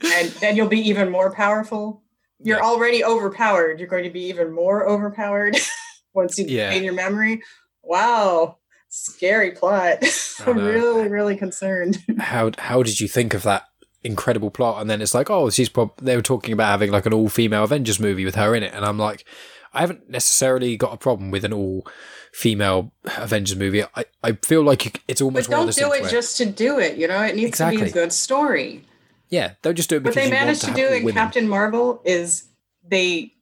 and 0.04 0.30
then 0.42 0.56
you'll 0.56 0.68
be 0.68 0.80
even 0.90 1.10
more 1.12 1.32
powerful. 1.34 2.02
You're 2.40 2.58
Yeah. 2.58 2.64
already 2.66 3.04
overpowered. 3.04 3.80
You're 3.80 3.88
going 3.90 4.04
to 4.04 4.10
be 4.10 4.24
even 4.28 4.52
more 4.52 4.88
overpowered 4.88 5.58
once 6.14 6.38
you 6.38 6.46
Yeah. 6.48 6.72
gain 6.72 6.84
your 6.84 6.94
memory. 6.94 7.42
Wow, 7.84 8.58
scary 8.90 9.52
plot. 9.52 10.00
I'm 10.46 10.58
really, 10.66 11.08
really 11.08 11.38
concerned. 11.38 11.98
how 12.20 12.52
how 12.58 12.84
did 12.84 13.00
you 13.00 13.08
think 13.08 13.34
of 13.34 13.44
that 13.44 13.64
incredible 14.04 14.52
plot? 14.52 14.82
And 14.82 14.90
then 14.90 15.02
it's 15.02 15.14
like, 15.14 15.30
oh, 15.30 15.50
she's 15.50 15.70
prob- 15.70 15.98
they 16.02 16.16
were 16.16 16.22
talking 16.22 16.54
about 16.54 16.68
having 16.72 16.92
like 16.92 17.06
an 17.06 17.14
all 17.14 17.30
female 17.30 17.64
Avengers 17.64 18.00
movie 18.00 18.26
with 18.26 18.36
her 18.36 18.54
in 18.56 18.64
it, 18.64 18.74
and 18.74 18.84
I'm 18.86 18.98
like, 19.00 19.26
I 19.74 19.82
haven't 19.82 20.10
necessarily 20.10 20.78
got 20.78 20.94
a 20.94 20.98
problem 20.98 21.32
with 21.32 21.44
an 21.46 21.54
all 21.54 21.86
female 22.34 22.92
Avengers 23.18 23.58
movie. 23.58 23.84
I, 23.84 24.06
I 24.24 24.34
feel 24.46 24.62
like 24.64 25.02
it's 25.08 25.22
almost 25.22 25.48
of 25.48 25.52
don't 25.52 25.76
do 25.76 25.94
it 25.94 26.02
where- 26.02 26.10
just 26.12 26.38
to 26.38 26.46
do 26.46 26.80
it. 26.80 26.98
You 26.98 27.08
know, 27.08 27.22
it 27.22 27.36
needs 27.36 27.58
to 27.60 27.70
be 27.70 27.82
a 27.82 27.90
good 27.92 28.12
story. 28.14 28.84
Yeah, 29.30 29.54
don't 29.62 29.76
just 29.76 29.90
do 29.90 29.98
it 29.98 30.04
What 30.04 30.16
they 30.16 30.30
managed 30.30 30.62
to 30.62 30.68
to 30.68 30.74
do 30.74 30.88
in 30.88 31.04
women. 31.04 31.14
Captain 31.14 31.48
Marvel 31.48 32.02
is 32.06 32.46
they 32.88 33.34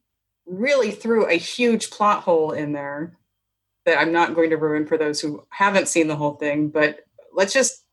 really 0.45 0.91
threw 0.91 1.27
a 1.27 1.35
huge 1.35 1.89
plot 1.89 2.23
hole 2.23 2.51
in 2.51 2.73
there 2.73 3.17
that 3.85 3.99
I'm 3.99 4.11
not 4.11 4.35
going 4.35 4.49
to 4.51 4.57
ruin 4.57 4.85
for 4.85 4.97
those 4.97 5.19
who 5.19 5.45
haven't 5.49 5.87
seen 5.87 6.07
the 6.07 6.15
whole 6.15 6.35
thing. 6.35 6.69
But 6.69 6.99
let's 7.33 7.53
just 7.53 7.83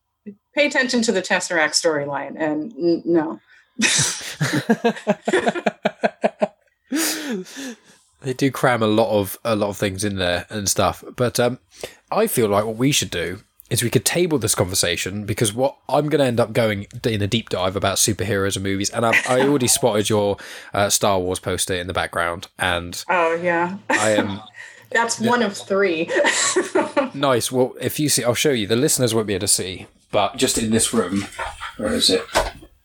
pay 0.55 0.67
attention 0.67 1.01
to 1.03 1.11
the 1.11 1.21
Tesseract 1.21 1.71
storyline. 1.71 2.35
And 2.37 2.71
n- 2.73 3.03
no, 3.05 3.39
they 8.21 8.33
do 8.33 8.51
cram 8.51 8.83
a 8.83 8.87
lot 8.87 9.09
of 9.09 9.37
a 9.43 9.55
lot 9.55 9.69
of 9.69 9.77
things 9.77 10.03
in 10.03 10.17
there 10.17 10.45
and 10.49 10.69
stuff. 10.69 11.03
But 11.15 11.39
um, 11.39 11.59
I 12.09 12.27
feel 12.27 12.47
like 12.47 12.65
what 12.65 12.77
we 12.77 12.91
should 12.91 13.11
do 13.11 13.39
is 13.71 13.81
we 13.81 13.89
could 13.89 14.05
table 14.05 14.37
this 14.37 14.53
conversation 14.53 15.25
because 15.25 15.53
what 15.53 15.77
I'm 15.87 16.09
going 16.09 16.19
to 16.19 16.25
end 16.25 16.41
up 16.41 16.51
going 16.51 16.87
in 17.05 17.21
a 17.21 17.27
deep 17.27 17.49
dive 17.49 17.77
about 17.77 17.97
superheroes 17.97 18.57
and 18.57 18.63
movies, 18.63 18.89
and 18.89 19.05
I've, 19.05 19.27
I 19.27 19.41
already 19.41 19.67
spotted 19.79 20.09
your 20.09 20.37
uh, 20.73 20.89
Star 20.89 21.17
Wars 21.19 21.39
poster 21.39 21.73
in 21.73 21.87
the 21.87 21.93
background, 21.93 22.49
and 22.59 23.03
oh 23.09 23.33
yeah, 23.35 23.77
I 23.89 24.11
am 24.11 24.41
that's 24.91 25.19
one 25.21 25.41
of 25.41 25.55
three. 25.55 26.11
nice. 27.13 27.49
Well, 27.49 27.73
if 27.79 27.97
you 27.97 28.09
see, 28.09 28.25
I'll 28.25 28.35
show 28.35 28.51
you. 28.51 28.67
The 28.67 28.75
listeners 28.75 29.15
won't 29.15 29.27
be 29.27 29.33
able 29.33 29.41
to 29.41 29.47
see, 29.47 29.87
but 30.11 30.35
just 30.35 30.57
in 30.57 30.71
this 30.71 30.93
room, 30.93 31.25
where 31.77 31.93
is 31.93 32.09
it? 32.09 32.25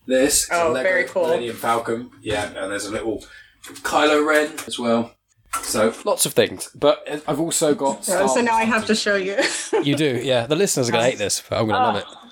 This. 0.05 0.47
Oh, 0.53 0.73
very 0.73 1.03
cool. 1.03 1.23
Millennium 1.23 1.57
Falcon. 1.57 2.11
Yeah, 2.21 2.45
and 2.45 2.71
there's 2.71 2.85
a 2.85 2.91
little 2.91 3.25
Kylo 3.61 4.25
Ren 4.25 4.53
as 4.65 4.79
well. 4.79 5.16
So 5.63 5.93
lots 6.05 6.25
of 6.25 6.33
things, 6.33 6.69
but 6.75 7.07
I've 7.27 7.39
also 7.39 7.75
got. 7.75 8.03
Star 8.05 8.27
so 8.27 8.41
now 8.41 8.55
I 8.55 8.63
have 8.63 8.85
to 8.85 8.95
show 8.95 9.15
you. 9.15 9.37
You 9.83 9.95
do, 9.95 10.19
yeah. 10.23 10.45
The 10.45 10.55
listeners 10.55 10.89
are 10.89 10.91
going 10.91 11.03
to 11.03 11.09
hate 11.09 11.17
this, 11.17 11.43
but 11.47 11.59
I'm 11.59 11.67
going 11.67 11.79
to 11.79 11.87
love 11.87 11.95
it. 11.97 12.05
Ah. 12.07 12.31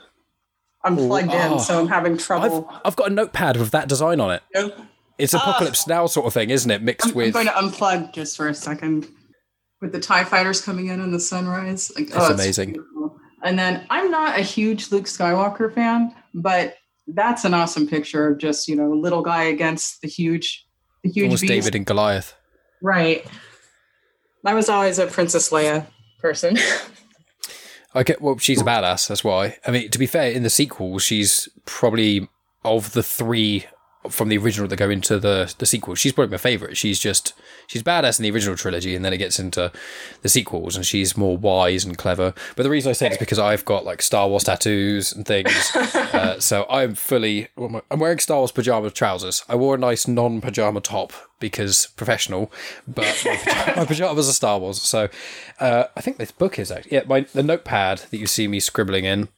I'm 0.83 0.95
plugged 0.95 1.29
oh. 1.31 1.45
in, 1.45 1.53
ah. 1.53 1.57
so 1.57 1.79
I'm 1.79 1.87
having 1.87 2.13
I've, 2.13 2.23
trouble. 2.23 2.71
I've 2.83 2.95
got 2.95 3.11
a 3.11 3.13
notepad 3.13 3.57
with 3.57 3.71
that 3.71 3.89
design 3.89 4.19
on 4.19 4.31
it. 4.31 4.43
Nope. 4.53 4.75
It's 5.17 5.33
ah. 5.33 5.39
Apocalypse 5.39 5.87
Now 5.87 6.05
sort 6.07 6.27
of 6.27 6.33
thing, 6.33 6.49
isn't 6.49 6.69
it? 6.69 6.81
Mixed 6.81 7.07
I'm, 7.07 7.19
I'm 7.19 7.31
going 7.31 7.47
to 7.47 7.51
unplug 7.53 8.13
just 8.13 8.37
for 8.37 8.47
a 8.47 8.53
second. 8.53 9.07
With 9.81 9.91
the 9.91 9.99
TIE 9.99 10.23
fighters 10.23 10.61
coming 10.61 10.87
in 10.87 11.01
and 11.01 11.13
the 11.13 11.19
sunrise. 11.19 11.91
Like, 11.95 12.07
That's 12.07 12.29
oh, 12.29 12.33
amazing. 12.33 12.73
beautiful. 12.73 13.19
And 13.43 13.59
then 13.59 13.85
I'm 13.89 14.09
not 14.09 14.39
a 14.39 14.41
huge 14.41 14.91
Luke 14.91 15.05
Skywalker 15.05 15.73
fan, 15.73 16.15
but 16.33 16.75
that's 17.07 17.45
an 17.45 17.53
awesome 17.53 17.87
picture 17.87 18.27
of 18.27 18.39
just, 18.39 18.67
you 18.67 18.75
know, 18.75 18.91
a 18.91 18.95
little 18.95 19.21
guy 19.21 19.43
against 19.43 20.01
the 20.01 20.07
huge 20.07 20.65
the 21.03 21.11
huge 21.11 21.25
Almost 21.25 21.41
beast. 21.41 21.51
David 21.53 21.75
and 21.75 21.85
Goliath. 21.85 22.33
Right. 22.81 23.25
I 24.45 24.53
was 24.53 24.69
always 24.69 24.99
a 24.99 25.07
Princess 25.07 25.49
Leia 25.49 25.87
person. 26.19 26.57
Okay, 27.95 28.15
well, 28.19 28.37
she's 28.37 28.59
a 28.59 28.65
badass. 28.65 29.07
That's 29.07 29.23
why. 29.23 29.57
I 29.65 29.71
mean, 29.71 29.89
to 29.89 29.97
be 29.97 30.05
fair, 30.05 30.29
in 30.29 30.43
the 30.43 30.49
sequels, 30.49 31.01
she's 31.01 31.47
probably 31.63 32.27
of 32.65 32.91
the 32.91 33.03
three 33.03 33.65
from 34.09 34.29
the 34.29 34.37
original 34.37 34.67
that 34.67 34.75
go 34.75 34.89
into 34.89 35.19
the 35.19 35.53
the 35.57 35.65
sequel. 35.65 35.95
She's 35.95 36.13
probably 36.13 36.31
my 36.31 36.37
favorite. 36.37 36.77
She's 36.77 36.99
just 36.99 37.33
she's 37.67 37.83
badass 37.83 38.19
in 38.19 38.23
the 38.23 38.31
original 38.31 38.55
trilogy, 38.55 38.95
and 38.95 39.03
then 39.03 39.13
it 39.13 39.17
gets 39.17 39.39
into 39.39 39.71
the 40.21 40.29
sequels, 40.29 40.75
and 40.75 40.85
she's 40.85 41.17
more 41.17 41.37
wise 41.37 41.85
and 41.85 41.97
clever. 41.97 42.33
But 42.55 42.63
the 42.63 42.69
reason 42.69 42.89
I 42.89 42.93
say 42.93 43.07
it 43.07 43.13
is 43.13 43.17
because 43.17 43.39
I've 43.39 43.65
got 43.65 43.85
like 43.85 44.01
Star 44.01 44.27
Wars 44.27 44.43
tattoos 44.43 45.13
and 45.13 45.25
things. 45.25 45.71
uh, 45.75 46.39
so 46.39 46.65
I'm 46.69 46.95
fully 46.95 47.49
I'm 47.57 47.99
wearing 47.99 48.19
Star 48.19 48.37
Wars 48.37 48.51
pajama 48.51 48.89
trousers. 48.89 49.43
I 49.49 49.55
wore 49.55 49.75
a 49.75 49.77
nice 49.77 50.07
non 50.07 50.41
pajama 50.41 50.81
top 50.81 51.13
because 51.39 51.87
professional, 51.95 52.51
but 52.87 53.21
my, 53.25 53.31
paj- 53.35 53.75
my 53.75 53.85
pajamas 53.85 54.29
are 54.29 54.33
Star 54.33 54.59
Wars. 54.59 54.81
So 54.81 55.09
uh, 55.59 55.85
I 55.95 56.01
think 56.01 56.17
this 56.17 56.31
book 56.31 56.59
is 56.59 56.71
actually 56.71 56.93
yeah. 56.97 57.03
My 57.07 57.21
the 57.21 57.43
notepad 57.43 57.99
that 58.11 58.17
you 58.17 58.27
see 58.27 58.47
me 58.47 58.59
scribbling 58.59 59.05
in. 59.05 59.29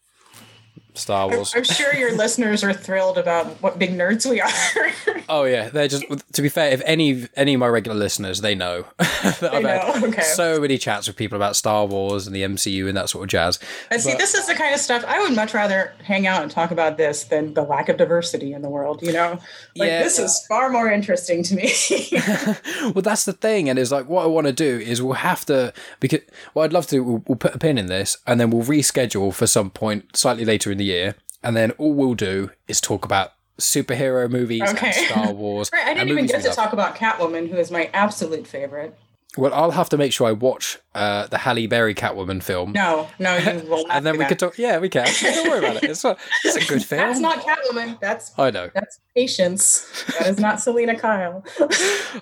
Star 0.97 1.29
Wars. 1.29 1.53
I'm 1.55 1.63
sure 1.63 1.93
your 1.93 2.15
listeners 2.15 2.63
are 2.63 2.73
thrilled 2.73 3.17
about 3.17 3.47
what 3.61 3.79
big 3.79 3.91
nerds 3.91 4.29
we 4.29 4.41
are. 4.41 4.49
Oh 5.29 5.43
yeah, 5.43 5.67
they're 5.67 5.89
just. 5.89 6.05
To 6.33 6.41
be 6.41 6.47
fair, 6.47 6.71
if 6.71 6.81
any 6.85 7.27
any 7.35 7.53
of 7.55 7.59
my 7.59 7.67
regular 7.67 7.97
listeners, 7.97 8.39
they 8.39 8.55
know 8.55 8.85
that 8.97 9.49
I've 9.51 9.61
know, 9.61 9.67
had 9.67 10.03
okay. 10.05 10.21
so 10.21 10.61
many 10.61 10.77
chats 10.77 11.05
with 11.05 11.17
people 11.17 11.35
about 11.35 11.57
Star 11.57 11.85
Wars 11.85 12.27
and 12.27 12.35
the 12.35 12.43
MCU 12.43 12.87
and 12.87 12.95
that 12.95 13.09
sort 13.09 13.25
of 13.25 13.29
jazz. 13.29 13.59
And 13.91 14.01
see, 14.01 14.13
this 14.13 14.33
is 14.33 14.47
the 14.47 14.53
kind 14.53 14.73
of 14.73 14.79
stuff 14.79 15.03
I 15.05 15.19
would 15.19 15.35
much 15.35 15.53
rather 15.53 15.93
hang 16.01 16.27
out 16.27 16.43
and 16.43 16.51
talk 16.51 16.71
about 16.71 16.95
this 16.95 17.25
than 17.25 17.55
the 17.55 17.63
lack 17.63 17.89
of 17.89 17.97
diversity 17.97 18.53
in 18.53 18.61
the 18.61 18.69
world. 18.69 19.01
You 19.01 19.11
know, 19.11 19.31
like 19.75 19.89
Yeah. 19.89 20.03
this 20.03 20.17
is 20.17 20.45
far 20.47 20.69
more 20.69 20.89
interesting 20.89 21.43
to 21.43 21.55
me. 21.55 21.73
Well, 22.93 23.01
that's 23.01 23.25
the 23.25 23.33
thing, 23.33 23.69
and 23.69 23.77
it's 23.77 23.91
like 23.91 24.07
what 24.07 24.23
I 24.23 24.27
want 24.27 24.47
to 24.47 24.53
do 24.53 24.79
is 24.79 25.01
we'll 25.01 25.13
have 25.13 25.45
to 25.45 25.73
because 25.99 26.21
what 26.53 26.63
I'd 26.63 26.73
love 26.73 26.87
to 26.87 27.01
we'll, 27.01 27.23
we'll 27.27 27.35
put 27.35 27.53
a 27.53 27.59
pin 27.59 27.77
in 27.77 27.87
this, 27.87 28.17
and 28.25 28.39
then 28.39 28.49
we'll 28.49 28.63
reschedule 28.63 29.33
for 29.33 29.45
some 29.45 29.69
point 29.71 30.15
slightly 30.15 30.45
later 30.45 30.71
in 30.71 30.77
the 30.77 30.85
year, 30.87 31.15
and 31.43 31.55
then 31.55 31.71
all 31.71 31.93
we'll 31.93 32.15
do 32.15 32.51
is 32.67 32.81
talk 32.81 33.05
about 33.05 33.33
superhero 33.59 34.29
movies 34.29 34.61
Okay. 34.69 34.87
and 34.95 35.07
Star 35.07 35.31
Wars. 35.33 35.69
right, 35.73 35.87
I 35.87 35.93
didn't 35.93 36.09
even 36.09 36.25
get 36.27 36.43
to 36.43 36.49
talk 36.49 36.73
about 36.73 36.95
Catwoman, 36.95 37.49
who 37.49 37.57
is 37.57 37.71
my 37.71 37.89
absolute 37.93 38.47
favorite. 38.47 38.97
Well, 39.35 39.53
I'll 39.53 39.71
have 39.71 39.89
to 39.89 39.97
make 39.97 40.13
sure 40.13 40.27
I 40.27 40.31
watch 40.31 40.79
uh, 40.95 41.27
the 41.27 41.37
Halle 41.37 41.67
Berry 41.67 41.93
Catwoman 41.93 42.41
film. 42.41 42.71
No, 42.71 43.07
no, 43.19 43.37
you 43.37 43.59
will 43.69 43.85
not. 43.85 43.97
and 43.97 44.05
then 44.05 44.17
we 44.17 44.25
could 44.25 44.39
talk. 44.39 44.57
Yeah, 44.57 44.79
we 44.79 44.89
can. 44.89 45.05
Don't 45.21 45.49
worry 45.49 45.59
about 45.59 45.83
it. 45.83 45.89
It's 45.91 46.03
a, 46.05 46.17
it's 46.43 46.55
a 46.55 46.67
good 46.67 46.83
film. 46.83 47.01
That's 47.01 47.19
not 47.19 47.39
Catwoman. 47.45 47.99
That's 47.99 48.31
I 48.39 48.49
know. 48.51 48.69
that's 48.73 48.99
Patience. 49.15 49.85
That 50.17 50.27
is 50.27 50.39
not 50.39 50.59
Selina 50.61 50.97
Kyle. 50.97 51.43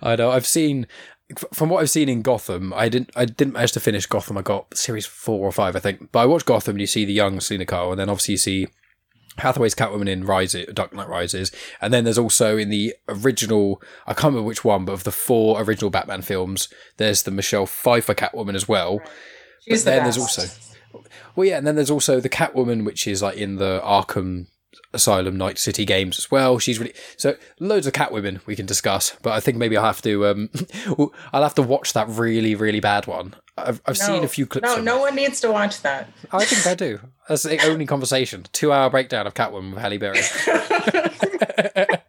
I 0.01 0.15
know. 0.17 0.31
I've 0.31 0.47
seen 0.47 0.87
from 1.53 1.69
what 1.69 1.81
I've 1.81 1.89
seen 1.89 2.09
in 2.09 2.21
Gotham. 2.21 2.73
I 2.73 2.89
didn't. 2.89 3.11
I 3.15 3.25
didn't 3.25 3.53
manage 3.53 3.71
to 3.73 3.79
finish 3.79 4.05
Gotham. 4.05 4.37
I 4.37 4.41
got 4.41 4.75
series 4.77 5.05
four 5.05 5.47
or 5.47 5.51
five, 5.51 5.75
I 5.75 5.79
think. 5.79 6.11
But 6.11 6.19
I 6.19 6.25
watched 6.25 6.45
Gotham. 6.45 6.75
and 6.75 6.81
You 6.81 6.87
see 6.87 7.05
the 7.05 7.13
young 7.13 7.39
Selina 7.39 7.65
Kyle, 7.65 7.91
and 7.91 7.99
then 7.99 8.09
obviously 8.09 8.33
you 8.33 8.37
see 8.37 8.67
Hathaway's 9.37 9.75
Catwoman 9.75 10.07
in 10.07 10.25
Rises, 10.25 10.67
Dark 10.73 10.93
Knight 10.93 11.09
Rises, 11.09 11.51
and 11.81 11.93
then 11.93 12.03
there's 12.03 12.17
also 12.17 12.57
in 12.57 12.69
the 12.69 12.93
original. 13.09 13.81
I 14.05 14.13
can't 14.13 14.33
remember 14.33 14.47
which 14.47 14.63
one, 14.63 14.85
but 14.85 14.93
of 14.93 15.03
the 15.03 15.11
four 15.11 15.61
original 15.61 15.89
Batman 15.89 16.21
films, 16.21 16.69
there's 16.97 17.23
the 17.23 17.31
Michelle 17.31 17.65
Pfeiffer 17.65 18.13
Catwoman 18.13 18.55
as 18.55 18.67
well. 18.67 19.01
She's 19.67 19.83
the 19.83 19.91
then 19.91 20.03
best. 20.03 20.17
there's 20.17 20.39
also 20.39 20.75
well 21.35 21.45
yeah 21.45 21.57
and 21.57 21.67
then 21.67 21.75
there's 21.75 21.91
also 21.91 22.21
the 22.21 22.29
catwoman 22.29 22.85
which 22.85 23.05
is 23.07 23.21
like 23.21 23.35
in 23.35 23.57
the 23.57 23.81
arkham 23.83 24.47
asylum 24.93 25.37
night 25.37 25.57
city 25.57 25.85
games 25.85 26.17
as 26.17 26.31
well. 26.31 26.59
She's 26.59 26.79
really 26.79 26.93
so 27.17 27.35
loads 27.59 27.87
of 27.87 27.93
catwomen 27.93 28.45
we 28.45 28.55
can 28.55 28.65
discuss 28.65 29.15
but 29.21 29.33
i 29.33 29.39
think 29.39 29.57
maybe 29.57 29.75
i'll 29.77 29.83
have 29.85 30.01
to 30.01 30.25
um 30.27 30.49
i'll 31.33 31.43
have 31.43 31.55
to 31.55 31.61
watch 31.61 31.93
that 31.93 32.07
really 32.09 32.55
really 32.55 32.79
bad 32.79 33.07
one. 33.07 33.33
I've, 33.57 33.81
I've 33.85 33.97
seen 33.97 34.23
a 34.23 34.27
few 34.27 34.45
clips 34.45 34.65
No, 34.67 34.81
no 34.81 34.99
one 34.99 35.15
needs 35.15 35.39
to 35.41 35.51
watch 35.51 35.81
that. 35.83 36.09
i 36.31 36.43
think 36.43 36.65
i 36.67 36.75
do. 36.75 36.99
That's 37.27 37.43
the 37.43 37.59
only 37.67 37.85
conversation. 37.85 38.45
Two 38.51 38.71
hour 38.71 38.89
breakdown 38.89 39.25
of 39.27 39.33
catwoman 39.33 39.73
with 39.73 39.81
halle 39.81 39.97
berry 39.97 40.19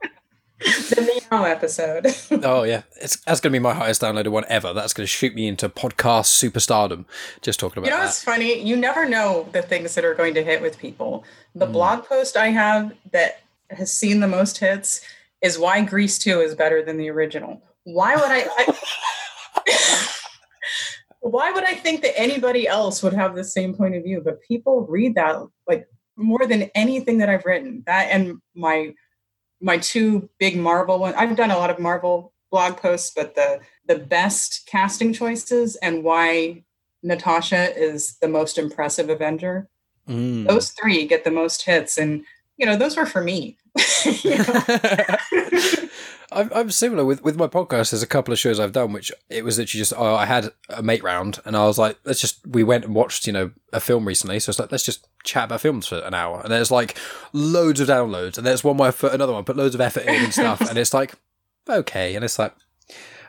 The 0.88 1.20
Meow 1.30 1.44
episode. 1.44 2.06
oh 2.44 2.62
yeah 2.62 2.82
it's 3.00 3.16
that's 3.16 3.40
going 3.40 3.52
to 3.52 3.58
be 3.58 3.62
my 3.62 3.74
highest 3.74 4.00
downloaded 4.00 4.28
one 4.28 4.44
ever 4.48 4.72
that's 4.72 4.94
going 4.94 5.04
to 5.04 5.08
shoot 5.08 5.34
me 5.34 5.46
into 5.46 5.68
podcast 5.68 6.26
superstardom 6.26 7.04
just 7.42 7.60
talking 7.60 7.78
about 7.78 7.86
You 7.86 7.90
know 7.90 7.98
that 7.98 8.06
what's 8.06 8.24
funny? 8.24 8.62
You 8.62 8.76
never 8.76 9.08
know 9.08 9.48
the 9.52 9.62
things 9.62 9.94
that 9.94 10.04
are 10.04 10.14
going 10.14 10.34
to 10.34 10.42
hit 10.42 10.62
with 10.62 10.78
people. 10.78 11.24
The 11.54 11.66
hmm. 11.66 11.72
blog 11.72 12.04
post 12.04 12.36
I 12.36 12.48
have 12.48 12.92
that 13.12 13.42
has 13.70 13.92
seen 13.92 14.20
the 14.20 14.28
most 14.28 14.58
hits 14.58 15.02
is 15.42 15.58
why 15.58 15.82
Grease 15.82 16.18
2 16.18 16.40
is 16.40 16.54
better 16.54 16.82
than 16.82 16.96
the 16.96 17.10
original. 17.10 17.62
Why 17.84 18.16
would 18.16 18.24
I, 18.24 18.46
I 18.56 18.74
Why 21.20 21.50
would 21.50 21.64
I 21.64 21.74
think 21.74 22.02
that 22.02 22.18
anybody 22.18 22.68
else 22.68 23.02
would 23.02 23.12
have 23.12 23.34
the 23.34 23.44
same 23.44 23.74
point 23.74 23.94
of 23.96 24.04
view? 24.04 24.22
But 24.24 24.40
people 24.42 24.86
read 24.88 25.16
that 25.16 25.36
like 25.68 25.88
more 26.16 26.46
than 26.46 26.70
anything 26.74 27.18
that 27.18 27.28
I've 27.28 27.44
written. 27.44 27.82
That 27.86 28.08
and 28.10 28.40
my 28.54 28.94
my 29.60 29.78
two 29.78 30.28
big 30.38 30.56
Marvel 30.56 30.98
ones. 30.98 31.14
I've 31.16 31.36
done 31.36 31.50
a 31.50 31.56
lot 31.56 31.70
of 31.70 31.78
Marvel 31.78 32.32
blog 32.50 32.76
posts, 32.76 33.12
but 33.14 33.34
the 33.34 33.60
the 33.86 33.98
best 33.98 34.66
casting 34.66 35.12
choices 35.12 35.76
and 35.76 36.04
why 36.04 36.64
Natasha 37.02 37.76
is 37.76 38.16
the 38.18 38.28
most 38.28 38.58
impressive 38.58 39.08
Avenger. 39.08 39.68
Mm. 40.08 40.46
Those 40.46 40.70
three 40.70 41.06
get 41.06 41.24
the 41.24 41.30
most 41.30 41.62
hits, 41.62 41.98
and 41.98 42.24
you 42.56 42.66
know 42.66 42.76
those 42.76 42.96
were 42.96 43.06
for 43.06 43.22
me. 43.22 43.58
I'm, 46.32 46.50
I'm 46.54 46.70
similar 46.70 47.04
with, 47.04 47.22
with 47.22 47.36
my 47.36 47.46
podcast. 47.46 47.90
There's 47.90 48.02
a 48.02 48.06
couple 48.06 48.32
of 48.32 48.38
shows 48.38 48.58
I've 48.58 48.72
done 48.72 48.92
which 48.92 49.12
it 49.28 49.44
was 49.44 49.58
literally 49.58 49.80
just 49.80 49.92
oh, 49.96 50.14
I 50.14 50.26
had 50.26 50.52
a 50.68 50.82
mate 50.82 51.02
round 51.02 51.40
and 51.44 51.56
I 51.56 51.66
was 51.66 51.78
like 51.78 51.98
let's 52.04 52.20
just 52.20 52.46
we 52.46 52.64
went 52.64 52.84
and 52.84 52.94
watched 52.94 53.26
you 53.26 53.32
know 53.32 53.52
a 53.72 53.80
film 53.80 54.06
recently. 54.06 54.40
So 54.40 54.50
it's 54.50 54.58
like 54.58 54.72
let's 54.72 54.84
just 54.84 55.06
chat 55.24 55.44
about 55.44 55.60
films 55.60 55.86
for 55.86 55.98
an 55.98 56.14
hour. 56.14 56.40
And 56.42 56.52
there's 56.52 56.70
like 56.70 56.96
loads 57.32 57.80
of 57.80 57.88
downloads. 57.88 58.38
And 58.38 58.46
there's 58.46 58.64
one 58.64 58.76
where 58.76 58.88
I 58.88 58.92
put 58.92 59.14
another 59.14 59.32
one 59.32 59.44
put 59.44 59.56
loads 59.56 59.74
of 59.74 59.80
effort 59.80 60.04
in 60.04 60.24
and 60.24 60.32
stuff. 60.32 60.60
And 60.68 60.78
it's 60.78 60.94
like 60.94 61.14
okay. 61.68 62.14
And 62.14 62.24
it's 62.24 62.38
like 62.38 62.54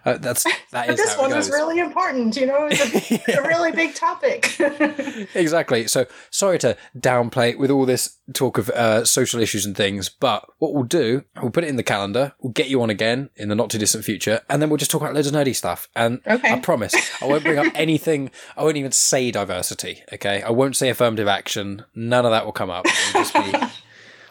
uh, 0.08 0.18
that's 0.18 0.44
that 0.44 0.58
but 0.72 0.90
is 0.92 0.98
this 0.98 1.18
one 1.18 1.34
was 1.36 1.50
really 1.50 1.80
important. 1.80 2.36
You 2.38 2.46
know, 2.48 2.68
it's 2.72 3.12
a, 3.28 3.38
a 3.40 3.48
really 3.48 3.72
big 3.72 3.94
topic. 3.96 4.60
exactly. 5.36 5.88
So 5.88 6.06
sorry 6.30 6.60
to 6.60 6.78
downplay 6.98 7.52
it 7.52 7.60
with 7.60 7.70
all 7.72 7.86
this 7.86 8.18
talk 8.34 8.58
of 8.58 8.70
uh, 8.70 9.06
social 9.06 9.42
issues 9.42 9.66
and 9.66 9.76
things, 9.76 10.10
but 10.10 10.46
what 10.60 10.74
we'll 10.74 10.84
do, 10.84 11.24
we'll 11.42 11.52
put 11.52 11.64
it 11.64 11.70
in 11.70 11.76
the 11.76 11.84
calendar. 11.84 12.34
We'll 12.42 12.54
get 12.54 12.70
you 12.70 12.82
on 12.82 12.90
again 12.90 13.30
in 13.36 13.50
the 13.50 13.56
not 13.56 13.70
too 13.70 13.78
distant 13.78 14.06
future, 14.06 14.42
and 14.50 14.62
then 14.62 14.70
we'll 14.70 14.78
just 14.78 14.92
talk 14.92 15.02
about 15.02 15.14
loads 15.14 15.28
of 15.28 15.34
nerdy 15.34 15.56
stuff. 15.56 15.88
And 15.96 16.22
Okay. 16.26 16.52
I 16.54 16.60
promise, 16.60 16.94
I 17.22 17.26
won't 17.26 17.44
bring 17.44 17.58
up 17.58 17.72
anything. 17.76 18.32
I 18.56 18.64
won't 18.64 18.78
even 18.78 18.92
say 18.92 19.32
diversity. 19.32 20.04
Okay, 20.14 20.42
I 20.42 20.52
won't 20.52 20.76
say 20.76 20.90
affirmative 20.90 21.28
action. 21.28 21.84
None 21.96 22.26
of 22.26 22.32
that 22.32 22.46
will 22.46 22.52
come 22.54 22.70
up. 22.70 22.86
It'll 22.86 23.22
just 23.24 23.34
be. 23.34 23.54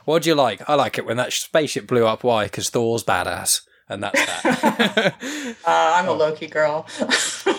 What 0.04 0.22
do 0.22 0.28
you 0.28 0.34
like? 0.36 0.68
I 0.70 0.74
like 0.76 0.98
it 0.98 1.04
when 1.06 1.16
that 1.16 1.32
spaceship 1.32 1.86
blew 1.88 2.06
up. 2.06 2.22
Why? 2.22 2.44
Because 2.44 2.70
Thor's 2.70 3.02
badass, 3.02 3.62
and 3.88 4.02
that's 4.02 4.42
that. 4.42 5.14
uh, 5.66 5.92
I'm 5.96 6.08
a 6.08 6.12
Loki 6.12 6.46
girl. 6.46 6.86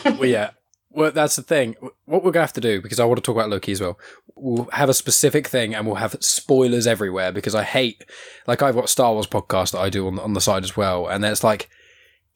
well, 0.05 0.25
yeah. 0.25 0.51
Well, 0.89 1.11
that's 1.11 1.35
the 1.35 1.43
thing. 1.43 1.75
What 2.05 2.23
we're 2.23 2.31
gonna 2.31 2.43
have 2.43 2.53
to 2.53 2.61
do 2.61 2.81
because 2.81 2.99
I 2.99 3.05
want 3.05 3.17
to 3.17 3.21
talk 3.21 3.35
about 3.35 3.49
Loki 3.49 3.71
as 3.71 3.81
well. 3.81 3.99
We'll 4.35 4.69
have 4.73 4.89
a 4.89 4.93
specific 4.93 5.47
thing, 5.47 5.75
and 5.75 5.85
we'll 5.85 5.95
have 5.95 6.15
spoilers 6.21 6.87
everywhere 6.87 7.31
because 7.31 7.53
I 7.55 7.63
hate. 7.63 8.03
Like 8.47 8.61
I've 8.61 8.75
got 8.75 8.89
Star 8.89 9.13
Wars 9.13 9.27
podcast 9.27 9.71
that 9.71 9.79
I 9.79 9.89
do 9.89 10.07
on 10.07 10.19
on 10.19 10.33
the 10.33 10.41
side 10.41 10.63
as 10.63 10.75
well, 10.75 11.07
and 11.07 11.23
it's 11.23 11.43
like 11.43 11.69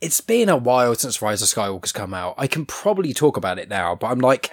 it's 0.02 0.20
been 0.20 0.50
a 0.50 0.58
while 0.58 0.96
since 0.96 1.22
Rise 1.22 1.42
of 1.42 1.48
Skywalker's 1.48 1.92
come 1.92 2.14
out. 2.14 2.34
I 2.38 2.48
can 2.48 2.66
probably 2.66 3.14
talk 3.14 3.38
about 3.38 3.60
it 3.60 3.70
now, 3.70 3.96
but 3.96 4.08
I'm 4.08 4.20
like, 4.20 4.52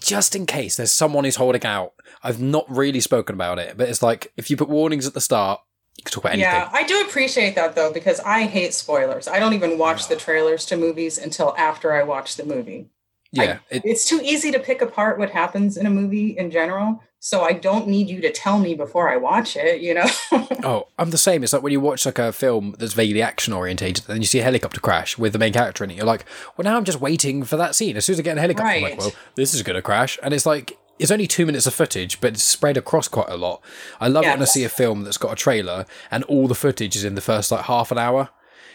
just 0.00 0.36
in 0.36 0.44
case 0.44 0.76
there's 0.76 0.92
someone 0.92 1.24
who's 1.24 1.36
holding 1.36 1.64
out. 1.64 1.94
I've 2.22 2.40
not 2.40 2.66
really 2.68 3.00
spoken 3.00 3.34
about 3.34 3.58
it, 3.58 3.76
but 3.76 3.88
it's 3.88 4.02
like 4.02 4.32
if 4.36 4.50
you 4.50 4.56
put 4.56 4.68
warnings 4.68 5.06
at 5.06 5.14
the 5.14 5.20
start, 5.20 5.60
you 5.96 6.02
can 6.04 6.12
talk 6.12 6.24
about 6.24 6.32
anything. 6.34 6.50
Yeah, 6.50 6.70
I 6.72 6.82
do 6.84 7.00
appreciate 7.02 7.54
that 7.54 7.74
though 7.74 7.92
because 7.92 8.20
I 8.20 8.42
hate 8.44 8.74
spoilers. 8.74 9.28
I 9.28 9.38
don't 9.38 9.54
even 9.54 9.78
watch 9.78 10.08
the 10.08 10.16
trailers 10.16 10.66
to 10.66 10.76
movies 10.76 11.18
until 11.18 11.54
after 11.56 11.92
I 11.92 12.02
watch 12.02 12.36
the 12.36 12.44
movie. 12.44 12.88
Yeah, 13.32 13.58
it, 13.68 13.82
It's 13.84 14.08
too 14.08 14.20
easy 14.22 14.52
to 14.52 14.60
pick 14.60 14.80
apart 14.80 15.18
what 15.18 15.30
happens 15.30 15.76
in 15.76 15.86
a 15.86 15.90
movie 15.90 16.38
in 16.38 16.52
general, 16.52 17.02
so 17.18 17.42
I 17.42 17.52
don't 17.52 17.88
need 17.88 18.08
you 18.08 18.20
to 18.20 18.30
tell 18.30 18.60
me 18.60 18.74
before 18.74 19.08
I 19.10 19.16
watch 19.16 19.56
it, 19.56 19.80
you 19.80 19.94
know. 19.94 20.06
Oh, 20.66 20.86
I'm 20.98 21.10
the 21.10 21.18
same. 21.18 21.42
It's 21.44 21.52
like 21.52 21.62
when 21.62 21.72
you 21.72 21.80
watch 21.80 22.06
like 22.06 22.18
a 22.18 22.32
film 22.32 22.74
that's 22.78 22.94
vaguely 22.94 23.20
action 23.20 23.52
orientated, 23.52 24.08
and 24.08 24.20
you 24.20 24.24
see 24.24 24.38
a 24.38 24.42
helicopter 24.42 24.80
crash 24.80 25.18
with 25.18 25.34
the 25.34 25.38
main 25.38 25.52
character 25.52 25.84
in 25.84 25.90
it. 25.90 25.96
You're 25.96 26.06
like, 26.06 26.24
well, 26.56 26.64
now 26.64 26.76
I'm 26.76 26.84
just 26.84 27.00
waiting 27.02 27.42
for 27.42 27.58
that 27.58 27.74
scene. 27.74 27.98
As 27.98 28.06
soon 28.06 28.14
as 28.14 28.20
I 28.20 28.22
get 28.22 28.32
in 28.32 28.38
a 28.38 28.40
helicopter, 28.40 28.70
I'm 28.70 28.82
like, 28.82 28.98
well, 28.98 29.12
this 29.34 29.52
is 29.52 29.62
going 29.62 29.76
to 29.76 29.82
crash, 29.82 30.18
and 30.22 30.32
it's 30.32 30.46
like 30.46 30.78
it's 30.98 31.10
only 31.10 31.26
two 31.26 31.46
minutes 31.46 31.66
of 31.66 31.74
footage, 31.74 32.20
but 32.20 32.34
it's 32.34 32.42
spread 32.42 32.76
across 32.76 33.08
quite 33.08 33.28
a 33.28 33.36
lot. 33.36 33.62
I 34.00 34.08
love 34.08 34.24
it 34.24 34.28
when 34.28 34.42
I 34.42 34.46
see 34.46 34.64
a 34.64 34.68
film 34.68 35.04
that's 35.04 35.18
got 35.18 35.32
a 35.32 35.36
trailer 35.36 35.86
and 36.10 36.24
all 36.24 36.48
the 36.48 36.54
footage 36.54 36.96
is 36.96 37.04
in 37.04 37.14
the 37.14 37.20
first 37.20 37.50
like 37.50 37.64
half 37.64 37.90
an 37.90 37.98
hour, 37.98 38.30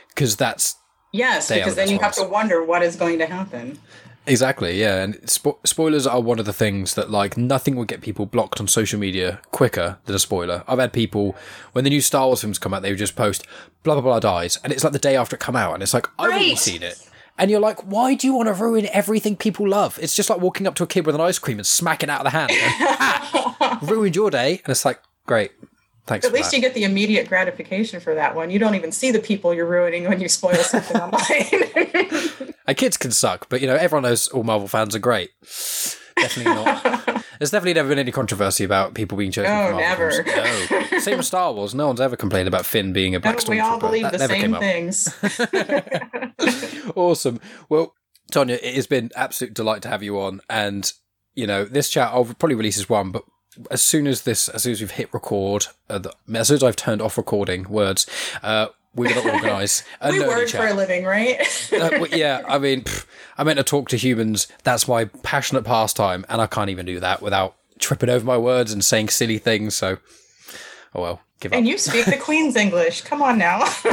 because 0.09 0.35
that's 0.35 0.75
yes, 1.11 1.49
because 1.49 1.75
then 1.75 1.89
you 1.89 1.99
have 1.99 2.13
to 2.13 2.23
wonder 2.23 2.63
what 2.63 2.83
is 2.83 2.95
going 2.95 3.19
to 3.19 3.25
happen. 3.25 3.79
Exactly, 4.27 4.79
yeah. 4.79 5.01
And 5.01 5.15
spo- 5.21 5.57
spoilers 5.65 6.05
are 6.05 6.21
one 6.21 6.37
of 6.37 6.45
the 6.45 6.53
things 6.53 6.93
that, 6.93 7.09
like, 7.09 7.35
nothing 7.35 7.75
will 7.75 7.85
get 7.85 8.01
people 8.01 8.27
blocked 8.27 8.59
on 8.59 8.67
social 8.67 8.99
media 8.99 9.41
quicker 9.49 9.97
than 10.05 10.15
a 10.15 10.19
spoiler. 10.19 10.63
I've 10.67 10.77
had 10.77 10.93
people, 10.93 11.35
when 11.71 11.83
the 11.83 11.89
new 11.89 12.01
Star 12.01 12.27
Wars 12.27 12.41
films 12.41 12.59
come 12.59 12.71
out, 12.71 12.83
they 12.83 12.91
would 12.91 12.99
just 12.99 13.15
post, 13.15 13.47
blah, 13.81 13.95
blah, 13.95 14.03
blah 14.03 14.19
dies. 14.19 14.59
And 14.63 14.71
it's 14.71 14.83
like 14.83 14.93
the 14.93 14.99
day 14.99 15.15
after 15.15 15.35
it 15.35 15.39
come 15.39 15.55
out. 15.55 15.73
And 15.73 15.81
it's 15.81 15.95
like, 15.95 16.07
I've 16.19 16.29
already 16.29 16.55
seen 16.55 16.83
it. 16.83 17.08
And 17.39 17.49
you're 17.49 17.59
like, 17.59 17.79
why 17.85 18.13
do 18.15 18.27
you 18.27 18.33
want 18.35 18.47
to 18.47 18.53
ruin 18.53 18.87
everything 18.91 19.35
people 19.37 19.67
love? 19.67 19.97
It's 20.01 20.15
just 20.15 20.29
like 20.29 20.39
walking 20.41 20.67
up 20.67 20.75
to 20.75 20.83
a 20.83 20.87
kid 20.87 21.05
with 21.05 21.15
an 21.15 21.21
ice 21.21 21.39
cream 21.39 21.57
and 21.57 21.65
smacking 21.65 22.09
it 22.09 22.11
out 22.11 22.25
of 22.25 22.31
the 22.31 22.37
hand. 22.37 22.51
And, 22.51 22.61
ah, 22.99 23.79
ruined 23.81 24.15
your 24.15 24.29
day. 24.29 24.61
And 24.63 24.69
it's 24.69 24.83
like, 24.85 25.01
great. 25.25 25.51
Thanks 26.05 26.25
At 26.25 26.33
least 26.33 26.51
that. 26.51 26.57
you 26.57 26.61
get 26.61 26.73
the 26.73 26.83
immediate 26.83 27.29
gratification 27.29 27.99
for 27.99 28.15
that 28.15 28.35
one. 28.35 28.49
You 28.49 28.59
don't 28.59 28.75
even 28.75 28.91
see 28.91 29.11
the 29.11 29.19
people 29.19 29.53
you're 29.53 29.67
ruining 29.67 30.05
when 30.09 30.19
you 30.19 30.27
spoil 30.27 30.55
something 30.55 30.97
online. 31.01 32.53
And 32.67 32.75
kids 32.77 32.97
can 32.97 33.11
suck, 33.11 33.47
but 33.47 33.61
you 33.61 33.67
know, 33.67 33.75
everyone 33.75 34.03
knows 34.03 34.27
all 34.27 34.43
Marvel 34.43 34.67
fans 34.67 34.95
are 34.95 34.99
great. 34.99 35.29
Definitely 36.17 36.53
not. 36.53 37.05
There's 37.39 37.51
definitely 37.51 37.73
never 37.75 37.89
been 37.89 37.99
any 37.99 38.11
controversy 38.11 38.63
about 38.65 38.93
people 38.93 39.17
being 39.17 39.31
chosen 39.31 39.49
No, 39.51 39.77
never. 39.77 40.11
films. 40.11 40.71
No. 40.91 40.99
Same 40.99 41.17
with 41.17 41.25
Star 41.25 41.53
Wars. 41.53 41.73
No 41.73 41.87
one's 41.87 42.01
ever 42.01 42.15
complained 42.17 42.47
about 42.49 42.65
Finn 42.65 42.91
being 42.93 43.15
a 43.15 43.19
black 43.19 43.37
we 43.47 43.55
stormtrooper. 43.57 43.63
all 43.63 43.79
believe 43.79 44.03
That 44.03 44.19
the 44.19 44.27
same 44.27 44.55
things. 44.55 45.07
Awesome. 46.95 47.39
Well, 47.69 47.93
Tonya, 48.31 48.59
it 48.61 48.75
has 48.75 48.87
been 48.87 49.11
absolute 49.15 49.53
delight 49.53 49.81
to 49.83 49.89
have 49.89 50.03
you 50.03 50.19
on. 50.19 50.41
And, 50.49 50.91
you 51.35 51.47
know, 51.47 51.65
this 51.65 51.89
chat, 51.89 52.09
I'll 52.13 52.25
probably 52.25 52.55
release 52.55 52.77
as 52.77 52.89
one, 52.89 53.11
but 53.11 53.23
as 53.71 53.81
soon 53.81 54.07
as 54.07 54.23
this, 54.23 54.49
as 54.49 54.63
soon 54.63 54.73
as 54.73 54.81
we've 54.81 54.91
hit 54.91 55.13
record, 55.13 55.67
uh, 55.89 55.99
the, 55.99 56.13
as 56.35 56.47
soon 56.47 56.55
as 56.55 56.63
I've 56.63 56.75
turned 56.75 57.01
off 57.01 57.17
recording 57.17 57.63
words, 57.69 58.05
uh, 58.43 58.67
we're 58.95 59.09
going 59.13 59.21
to 59.27 59.33
organise 59.33 59.83
a 60.01 60.11
we 60.11 60.19
chat. 60.45 60.61
for 60.61 60.67
a 60.67 60.73
living, 60.73 61.05
right? 61.05 61.39
Uh, 61.73 62.05
yeah, 62.11 62.41
I 62.47 62.57
mean, 62.57 62.81
pff, 62.81 63.05
I 63.37 63.43
meant 63.43 63.57
to 63.57 63.63
talk 63.63 63.89
to 63.89 63.97
humans. 63.97 64.47
That's 64.63 64.87
my 64.87 65.05
passionate 65.05 65.63
pastime, 65.63 66.25
and 66.29 66.41
I 66.41 66.47
can't 66.47 66.69
even 66.69 66.85
do 66.85 66.99
that 66.99 67.21
without 67.21 67.55
tripping 67.79 68.09
over 68.09 68.25
my 68.25 68.37
words 68.37 68.73
and 68.73 68.83
saying 68.83 69.09
silly 69.09 69.37
things. 69.37 69.75
So, 69.75 69.97
oh 70.95 71.01
well, 71.01 71.21
give 71.39 71.51
up. 71.53 71.57
and 71.57 71.67
you 71.67 71.77
speak 71.77 72.05
the 72.05 72.17
Queen's 72.17 72.55
English. 72.55 73.01
Come 73.01 73.21
on 73.21 73.37
now. 73.37 73.59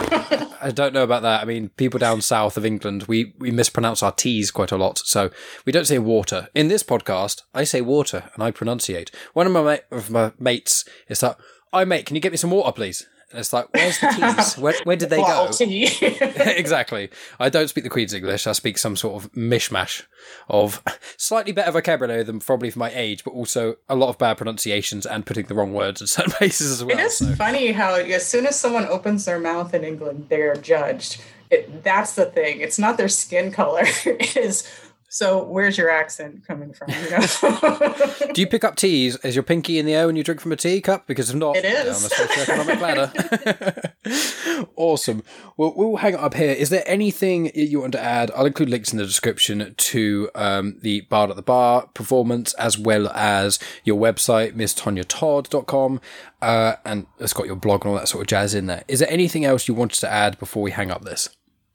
I 0.61 0.73
don't 0.75 0.95
know 0.95 1.05
about 1.05 1.23
that. 1.23 1.43
I 1.43 1.45
mean, 1.45 1.69
people 1.71 1.99
down 1.99 2.21
south 2.23 2.57
of 2.57 2.65
England, 2.67 3.05
we 3.05 3.35
we 3.39 3.51
mispronounce 3.51 4.03
our 4.03 4.13
T's 4.13 4.51
quite 4.51 4.73
a 4.73 4.77
lot, 4.77 4.99
so 4.99 5.31
we 5.65 5.73
don't 5.73 5.87
say 5.87 5.99
water. 5.99 6.49
In 6.55 6.69
this 6.69 6.83
podcast, 6.83 7.43
I 7.55 7.65
say 7.65 7.81
water 7.81 8.31
and 8.35 8.43
I 8.43 8.51
pronunciate. 8.51 9.11
One 9.35 9.47
of 9.47 9.53
my 9.53 9.63
ma- 9.63 9.97
of 9.97 10.11
my 10.11 10.33
mates 10.39 10.85
is 11.09 11.21
that, 11.21 11.37
"I 11.73 11.85
mate, 11.85 12.07
can 12.07 12.17
you 12.17 12.23
get 12.23 12.33
me 12.33 12.39
some 12.39 12.51
water, 12.51 12.73
please?" 12.73 13.07
It's 13.33 13.53
like, 13.53 13.69
where's 13.75 13.99
the 13.99 14.07
keys? 14.09 14.55
where, 14.59 14.75
where 14.85 14.97
did 14.97 15.11
they 15.11 15.17
go? 15.17 15.51
exactly. 15.61 17.11
I 17.41 17.49
don't 17.49 17.69
speak 17.69 17.83
the 17.83 17.91
Queen's 17.91 18.15
English. 18.15 18.47
I 18.47 18.53
speak 18.53 18.79
some 18.79 18.95
sort 18.95 19.23
of 19.23 19.33
mishmash 19.33 20.05
of 20.49 20.81
slightly 21.17 21.53
better 21.53 21.73
vocabulary 21.73 22.23
than 22.23 22.39
probably 22.39 22.71
for 22.71 22.79
my 22.79 22.93
age, 22.95 23.25
but 23.25 23.33
also 23.33 23.77
a 23.89 23.97
lot 23.97 24.11
of 24.11 24.19
bad 24.19 24.37
pronunciations 24.37 25.07
and 25.07 25.27
putting 25.27 25.47
the 25.47 25.55
wrong 25.55 25.73
words 25.73 26.01
in 26.01 26.07
certain 26.07 26.33
places 26.33 26.71
as 26.71 26.85
well. 26.85 26.99
It 26.99 27.03
is 27.03 27.19
so. 27.19 27.35
funny 27.35 27.73
how 27.73 27.95
as 27.97 28.27
soon 28.27 28.47
as 28.47 28.59
someone 28.59 28.87
opens 28.87 29.25
their 29.25 29.41
mouth 29.41 29.75
in 29.75 29.83
England, 29.83 30.27
they're 30.29 30.55
judged. 30.55 31.21
It, 31.51 31.83
that's 31.83 32.15
the 32.15 32.27
thing. 32.27 32.61
It's 32.61 32.79
not 32.79 32.97
their 32.97 33.09
skin 33.09 33.51
color. 33.51 33.85
it 34.05 34.37
is. 34.37 34.69
So 35.09 35.45
where's 35.45 35.79
your 35.79 35.89
accent 35.89 36.47
coming 36.47 36.73
from? 36.75 36.91
You 36.91 37.11
know? 37.11 37.95
Do 38.35 38.41
you 38.41 38.47
pick 38.47 38.65
up 38.65 38.77
teas? 38.77 39.17
Is 39.19 39.35
your 39.37 39.45
pinky 39.45 39.79
in 39.79 39.87
the 39.87 39.95
air 39.95 40.07
when 40.07 40.17
you 40.17 40.23
drink 40.25 40.41
from 40.41 40.53
a 40.53 40.57
teacup? 40.57 41.07
Because 41.07 41.31
if 41.31 41.37
not, 41.37 41.57
It 41.57 41.65
is. 41.65 41.85
down 41.85 42.03
the 42.03 42.09
socioeconomic 42.09 42.81
ladder. 42.81 44.67
awesome. 44.77 45.23
Well, 45.57 45.73
we'll 45.77 45.97
hang 45.97 46.17
up 46.17 46.35
here. 46.35 46.51
Is 46.51 46.71
there 46.71 46.83
anything 46.87 47.51
you 47.55 47.81
want 47.81 47.93
to 47.93 48.01
add? 48.01 48.31
I'll 48.37 48.47
include 48.47 48.69
links 48.69 48.93
in 48.93 48.99
the 48.99 49.05
description 49.07 49.75
to 49.77 50.29
um, 50.35 50.79
the 50.83 51.03
Bard 51.03 51.31
at 51.31 51.37
the 51.37 51.43
Bar 51.43 51.87
performance, 51.95 52.53
as 52.55 52.79
well 52.79 53.09
as 53.09 53.59
your 53.85 53.99
website, 53.99 54.55
misstonyatodd.com, 54.55 56.01
uh, 56.43 56.75
and 56.85 57.07
it's 57.19 57.33
got 57.33 57.47
your 57.47 57.57
blog 57.57 57.85
and 57.85 57.93
all 57.93 57.99
that 57.99 58.09
sort 58.09 58.23
of 58.23 58.27
jazz 58.29 58.55
in 58.55 58.67
there. 58.67 58.85
Is 58.89 58.99
there 59.01 59.11
anything 59.11 59.45
else 59.45 59.69
you 59.69 59.75
wanted 59.75 60.01
to 60.01 60.11
add 60.11 60.39
before 60.39 60.63
we 60.63 60.73
hang 60.73 60.91
up 60.91 61.05
this? 61.05 61.29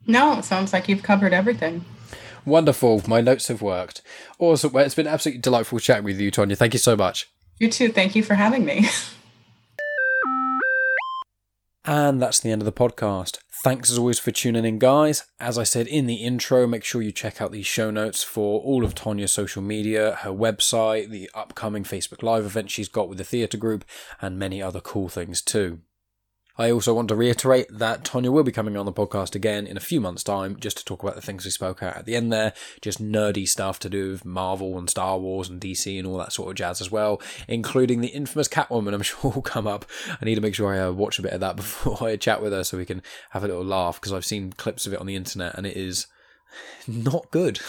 no, 0.08 0.38
it 0.40 0.44
sounds 0.44 0.74
like 0.74 0.90
you've 0.90 1.04
covered 1.04 1.32
everything. 1.32 1.86
Wonderful. 2.46 3.04
My 3.08 3.22
notes 3.22 3.48
have 3.48 3.62
worked. 3.62 4.02
Awesome. 4.40 4.72
Well, 4.72 4.86
it's 4.86 4.96
been 4.96 5.08
absolutely 5.08 5.42
delightful 5.42 5.80
chatting 5.80 6.06
with 6.06 6.20
you, 6.20 6.32
Tonya. 6.32 6.58
Thank 6.58 6.74
you 6.74 6.80
so 6.80 6.96
much. 6.96 7.30
You 7.60 7.70
too. 7.70 7.92
Thank 7.92 8.16
you 8.16 8.24
for 8.24 8.34
having 8.34 8.66
me. 8.66 8.90
And 11.84 12.22
that's 12.22 12.40
the 12.40 12.52
end 12.52 12.62
of 12.62 12.66
the 12.66 12.72
podcast. 12.72 13.40
Thanks 13.64 13.92
as 13.92 13.98
always 13.98 14.20
for 14.20 14.32
tuning 14.32 14.66
in, 14.66 14.78
guys. 14.78 15.24
As 15.40 15.58
I 15.58 15.64
said 15.64 15.88
in 15.88 16.06
the 16.06 16.16
intro, 16.16 16.68
make 16.68 16.84
sure 16.84 17.02
you 17.02 17.12
check 17.12 17.42
out 17.42 17.52
the 17.52 17.64
show 17.64 17.90
notes 17.90 18.24
for 18.24 18.62
all 18.62 18.86
of 18.86 18.94
Tonya's 18.94 19.32
social 19.32 19.64
media, 19.64 20.18
her 20.22 20.30
website, 20.32 21.10
the 21.10 21.30
upcoming 21.34 21.84
Facebook 21.84 22.22
Live 22.22 22.46
event 22.46 22.70
she's 22.70 22.88
got 22.88 23.10
with 23.10 23.18
the 23.18 23.24
theatre 23.24 23.58
group, 23.58 23.84
and 24.22 24.38
many 24.38 24.62
other 24.62 24.80
cool 24.80 25.10
things 25.10 25.42
too. 25.42 25.80
I 26.62 26.70
also 26.70 26.94
want 26.94 27.08
to 27.08 27.16
reiterate 27.16 27.66
that 27.72 28.04
Tonya 28.04 28.32
will 28.32 28.44
be 28.44 28.52
coming 28.52 28.78
on 28.78 28.86
the 28.86 28.94
podcast 28.94 29.34
again 29.34 29.66
in 29.66 29.78
a 29.78 29.80
few 29.82 30.00
months' 30.00 30.24
time 30.24 30.56
just 30.60 30.78
to 30.78 30.86
talk 30.86 31.02
about 31.02 31.16
the 31.16 31.22
things 31.22 31.44
we 31.44 31.50
spoke 31.50 31.82
about 31.82 31.98
at 31.98 32.06
the 32.06 32.16
end 32.16 32.32
there, 32.32 32.54
just 32.82 33.02
nerdy 33.02 33.48
stuff 33.48 33.80
to 33.80 33.90
do 33.90 34.12
with 34.12 34.26
Marvel 34.26 34.78
and 34.78 34.88
Star 34.88 35.18
Wars 35.18 35.50
and 35.50 35.60
DC 35.60 35.98
and 35.98 36.08
all 36.08 36.20
that 36.20 36.34
sort 36.34 36.52
of 36.52 36.56
jazz 36.56 36.80
as 36.80 36.92
well, 36.92 37.20
including 37.48 38.02
the 38.02 38.10
infamous 38.10 38.48
Catwoman, 38.48 38.94
I'm 38.94 39.02
sure 39.02 39.32
will 39.32 39.42
come 39.42 39.66
up. 39.66 39.86
I 40.08 40.24
need 40.24 40.36
to 40.36 40.42
make 40.42 40.54
sure 40.54 40.72
I 40.72 40.80
uh, 40.82 40.92
watch 40.92 41.18
a 41.18 41.24
bit 41.24 41.34
of 41.34 41.40
that 41.40 41.56
before 41.56 41.98
I 42.08 42.16
chat 42.16 42.44
with 42.44 42.54
her 42.54 42.64
so 42.64 42.78
we 42.78 42.86
can 42.86 43.02
have 43.32 43.44
a 43.44 43.48
little 43.48 43.66
laugh 43.66 44.00
because 44.00 44.14
I've 44.14 44.24
seen 44.24 44.54
clips 44.54 44.86
of 44.86 44.94
it 44.94 45.00
on 45.00 45.08
the 45.08 45.16
internet 45.16 45.58
and 45.58 45.66
it 45.66 45.76
is 45.76 46.06
not 46.88 47.32
good. 47.32 47.60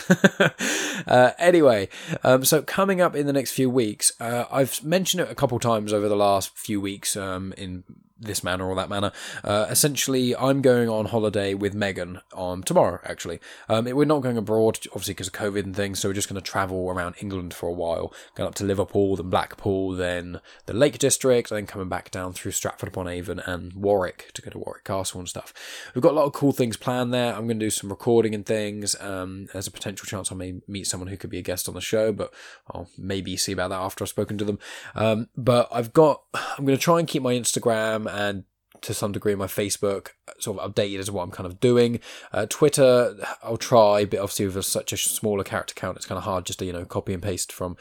uh, 1.07 1.31
anyway, 1.39 1.89
um, 2.25 2.45
so 2.45 2.61
coming 2.61 3.01
up 3.01 3.17
in 3.17 3.27
the 3.27 3.33
next 3.33 3.53
few 3.53 3.71
weeks, 3.71 4.13
uh, 4.21 4.45
I've 4.51 4.85
mentioned 4.85 5.23
it 5.23 5.31
a 5.31 5.35
couple 5.35 5.59
times 5.59 5.95
over 5.95 6.11
the 6.11 6.17
last 6.17 6.59
few 6.59 6.79
weeks 6.79 7.17
um, 7.17 7.55
in 7.57 7.85
this 8.23 8.45
manner 8.45 8.67
or 8.69 8.75
that 8.77 8.89
manner. 8.89 9.13
Uh, 9.45 9.67
essentially, 9.69 10.35
I'm 10.37 10.63
going 10.63 10.89
on 10.89 11.07
holiday 11.07 11.55
with 11.55 11.75
Megan 11.75 12.21
on 12.33 12.63
tomorrow. 12.63 13.01
Actually, 13.05 13.41
um, 13.69 13.85
we're 13.85 14.05
not 14.05 14.21
going 14.21 14.37
abroad, 14.37 14.79
obviously 14.89 15.15
because 15.15 15.29
of 15.29 15.35
COVID 15.35 15.65
and 15.65 15.77
things. 15.77 16.01
So 16.01 16.09
we're 16.09 16.15
just 16.15 16.29
going 16.29 16.41
to 16.41 16.51
travel 16.51 16.91
around 16.91 17.17
England 17.21 17.55
for 17.55 17.69
a 17.69 17.73
while, 17.73 18.13
going 18.35 18.49
up 18.49 18.55
to 18.57 18.65
Liverpool, 18.65 19.17
then 19.17 19.31
Blackpool, 19.31 19.93
then 19.93 20.41
the 20.67 20.73
Lake 20.73 20.99
District, 20.99 21.51
and 21.51 21.59
then 21.59 21.67
coming 21.67 21.89
back 21.89 22.11
down 22.11 22.33
through 22.33 22.53
Stratford 22.53 22.89
upon 22.89 23.09
Avon 23.09 23.41
and 23.41 23.73
Warwick 23.73 24.31
to 24.35 24.43
go 24.43 24.51
to 24.51 24.59
Warwick 24.59 24.85
Castle 24.85 25.21
and 25.21 25.29
stuff. 25.29 25.53
We've 25.95 26.03
got 26.03 26.13
a 26.13 26.17
lot 26.17 26.27
of 26.27 26.33
cool 26.33 26.53
things 26.53 26.77
planned 26.77 27.13
there. 27.13 27.35
I'm 27.35 27.47
going 27.47 27.59
to 27.59 27.67
do 27.67 27.71
some 27.71 27.91
recording 27.91 28.35
and 28.35 28.47
things. 28.47 28.95
Um, 29.01 29.49
there's 29.53 29.67
a 29.67 29.73
potential 29.73 30.07
chance 30.07 30.31
I 30.31 30.35
may 30.35 30.61
meet 30.69 30.87
someone 30.87 31.09
who 31.09 31.17
could 31.17 31.31
be 31.31 31.39
a 31.39 31.43
guest 31.43 31.69
on 31.69 31.75
the 31.75 31.81
show, 31.81 32.13
but 32.13 32.33
I'll 32.71 32.89
maybe 32.97 33.37
see 33.37 33.53
about 33.53 33.69
that 33.69 33.81
after 33.81 34.05
I've 34.05 34.09
spoken 34.09 34.39
to 34.39 34.45
them. 34.45 34.59
Um, 34.95 35.29
but 35.37 35.69
I've 35.73 35.93
got, 35.93 36.23
I'm 36.35 36.65
going 36.65 36.79
to 36.79 36.83
try 36.83 36.99
and 36.99 37.09
keep 37.09 37.23
my 37.23 37.35
Instagram 37.35 38.12
and 38.13 38.45
to 38.81 38.95
some 38.95 39.13
degree 39.13 39.35
my 39.35 39.47
Facebook 39.47 40.09
sort 40.39 40.59
of 40.59 40.75
updated 40.75 40.99
as 40.99 41.11
what 41.11 41.23
I'm 41.23 41.31
kind 41.31 41.47
of 41.47 41.61
doing. 41.61 42.01
Uh, 42.33 42.47
Twitter, 42.49 43.17
I'll 43.43 43.57
try, 43.57 44.05
but 44.05 44.19
obviously 44.19 44.47
with 44.47 44.65
such 44.65 44.93
a 44.93 44.97
smaller 44.97 45.45
character 45.45 45.75
count, 45.75 45.97
it's 45.97 46.07
kind 46.07 46.19
of 46.19 46.25
hard 46.25 46.47
just 46.47 46.59
to 46.61 46.65
you 46.65 46.73
know 46.73 46.85
copy 46.85 47.13
and 47.15 47.23
paste 47.23 47.53
from 47.53 47.77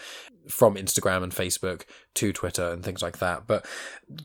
from 0.47 0.76
Instagram 0.76 1.23
and 1.23 1.31
Facebook 1.31 1.84
to 2.13 2.34
Twitter 2.34 2.72
and 2.72 2.84
things 2.84 3.01
like 3.01 3.19
that. 3.19 3.47
But 3.47 3.65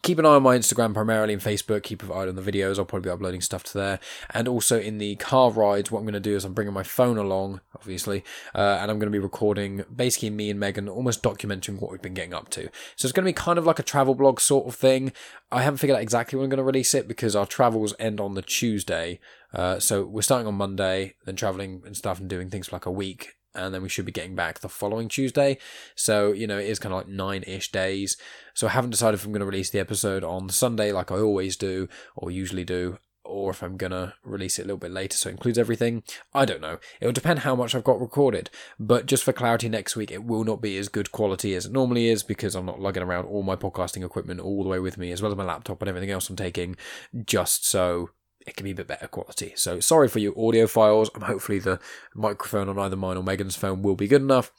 keep 0.02 0.18
an 0.18 0.26
eye 0.26 0.30
on 0.30 0.42
my 0.42 0.56
Instagram 0.56 0.94
primarily 0.94 1.32
and 1.32 1.42
Facebook. 1.42 1.82
Keep 1.82 2.02
an 2.02 2.12
eye 2.12 2.26
on 2.26 2.34
the 2.34 2.42
videos. 2.42 2.78
I'll 2.78 2.84
probably 2.84 3.08
be 3.08 3.12
uploading 3.12 3.40
stuff 3.40 3.62
to 3.64 3.78
there. 3.78 4.00
And 4.30 4.48
also 4.48 4.80
in 4.80 4.98
the 4.98 5.16
car 5.16 5.50
rides, 5.50 5.90
what 5.90 6.00
I'm 6.00 6.04
going 6.04 6.14
to 6.14 6.20
do 6.20 6.34
is 6.34 6.44
I'm 6.44 6.54
bringing 6.54 6.74
my 6.74 6.82
phone 6.82 7.18
along, 7.18 7.60
obviously, 7.74 8.24
uh, 8.54 8.78
and 8.80 8.90
I'm 8.90 8.98
going 8.98 9.10
to 9.12 9.16
be 9.16 9.18
recording 9.18 9.84
basically 9.94 10.30
me 10.30 10.50
and 10.50 10.58
Megan, 10.58 10.88
almost 10.88 11.22
documenting 11.22 11.80
what 11.80 11.90
we've 11.90 12.02
been 12.02 12.14
getting 12.14 12.34
up 12.34 12.48
to. 12.50 12.68
So 12.96 13.06
it's 13.06 13.12
going 13.12 13.24
to 13.24 13.28
be 13.28 13.32
kind 13.32 13.58
of 13.58 13.66
like 13.66 13.78
a 13.78 13.84
travel 13.84 14.14
blog 14.14 14.40
sort 14.40 14.66
of 14.66 14.74
thing. 14.74 15.12
I 15.52 15.62
haven't 15.62 15.78
figured 15.78 15.96
out 15.96 16.02
exactly 16.02 16.36
when 16.36 16.44
I'm 16.44 16.50
going 16.50 16.58
to 16.58 16.64
release 16.64 16.94
it 16.94 17.06
because 17.06 17.36
our 17.36 17.46
travels 17.46 17.94
end 17.98 18.20
on 18.20 18.34
the 18.34 18.42
Tuesday. 18.42 19.20
Uh, 19.52 19.78
so 19.78 20.04
we're 20.04 20.22
starting 20.22 20.46
on 20.46 20.54
Monday, 20.54 21.14
then 21.24 21.36
traveling 21.36 21.82
and 21.86 21.96
stuff 21.96 22.18
and 22.18 22.28
doing 22.28 22.50
things 22.50 22.68
for 22.68 22.76
like 22.76 22.86
a 22.86 22.90
week 22.90 23.36
and 23.56 23.74
then 23.74 23.82
we 23.82 23.88
should 23.88 24.04
be 24.04 24.12
getting 24.12 24.34
back 24.34 24.60
the 24.60 24.68
following 24.68 25.08
Tuesday. 25.08 25.58
So, 25.94 26.32
you 26.32 26.46
know, 26.46 26.58
it 26.58 26.68
is 26.68 26.78
kind 26.78 26.92
of 26.92 27.00
like 27.00 27.08
nine 27.08 27.42
ish 27.46 27.72
days. 27.72 28.16
So 28.54 28.66
I 28.66 28.70
haven't 28.70 28.90
decided 28.90 29.18
if 29.18 29.24
I'm 29.24 29.32
going 29.32 29.40
to 29.40 29.46
release 29.46 29.70
the 29.70 29.80
episode 29.80 30.22
on 30.22 30.48
Sunday 30.48 30.92
like 30.92 31.10
I 31.10 31.16
always 31.16 31.56
do 31.56 31.88
or 32.14 32.30
usually 32.30 32.64
do. 32.64 32.98
Or 33.28 33.50
if 33.50 33.60
I'm 33.60 33.76
gonna 33.76 34.14
release 34.22 34.56
it 34.56 34.62
a 34.62 34.64
little 34.66 34.78
bit 34.78 34.92
later, 34.92 35.16
so 35.16 35.28
it 35.28 35.32
includes 35.32 35.58
everything. 35.58 36.04
I 36.32 36.44
don't 36.44 36.60
know. 36.60 36.78
It'll 37.00 37.12
depend 37.12 37.40
how 37.40 37.56
much 37.56 37.74
I've 37.74 37.82
got 37.82 38.00
recorded. 38.00 38.50
But 38.78 39.06
just 39.06 39.24
for 39.24 39.32
clarity, 39.32 39.68
next 39.68 39.96
week 39.96 40.12
it 40.12 40.22
will 40.22 40.44
not 40.44 40.62
be 40.62 40.78
as 40.78 40.88
good 40.88 41.10
quality 41.10 41.52
as 41.56 41.66
it 41.66 41.72
normally 41.72 42.08
is 42.08 42.22
because 42.22 42.54
I'm 42.54 42.66
not 42.66 42.80
lugging 42.80 43.02
around 43.02 43.24
all 43.24 43.42
my 43.42 43.56
podcasting 43.56 44.04
equipment 44.04 44.38
all 44.38 44.62
the 44.62 44.68
way 44.68 44.78
with 44.78 44.96
me, 44.96 45.10
as 45.10 45.22
well 45.22 45.32
as 45.32 45.36
my 45.36 45.42
laptop 45.42 45.82
and 45.82 45.88
everything 45.88 46.12
else 46.12 46.30
I'm 46.30 46.36
taking, 46.36 46.76
just 47.24 47.66
so 47.66 48.10
it 48.46 48.56
can 48.56 48.64
be 48.64 48.70
a 48.70 48.74
bit 48.74 48.86
better 48.86 49.08
quality. 49.08 49.52
So 49.56 49.80
sorry 49.80 50.08
for 50.08 50.20
your 50.20 50.38
audio 50.38 50.66
files. 50.66 51.10
I'm 51.14 51.22
hopefully 51.22 51.58
the 51.58 51.80
microphone 52.14 52.68
on 52.68 52.78
either 52.78 52.96
mine 52.96 53.16
or 53.16 53.22
Megan's 53.22 53.56
phone 53.56 53.82
will 53.82 53.96
be 53.96 54.08
good 54.08 54.22
enough. 54.22 54.52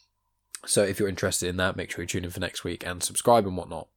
So 0.66 0.84
if 0.84 1.00
you're 1.00 1.10
interested 1.10 1.48
in 1.50 1.58
that, 1.58 1.76
make 1.76 1.92
sure 1.92 2.04
you 2.04 2.08
tune 2.08 2.26
in 2.26 2.32
for 2.32 2.40
next 2.40 2.64
week 2.64 2.86
and 2.86 3.02
subscribe 3.02 3.46
and 3.46 3.56
whatnot. 3.56 3.88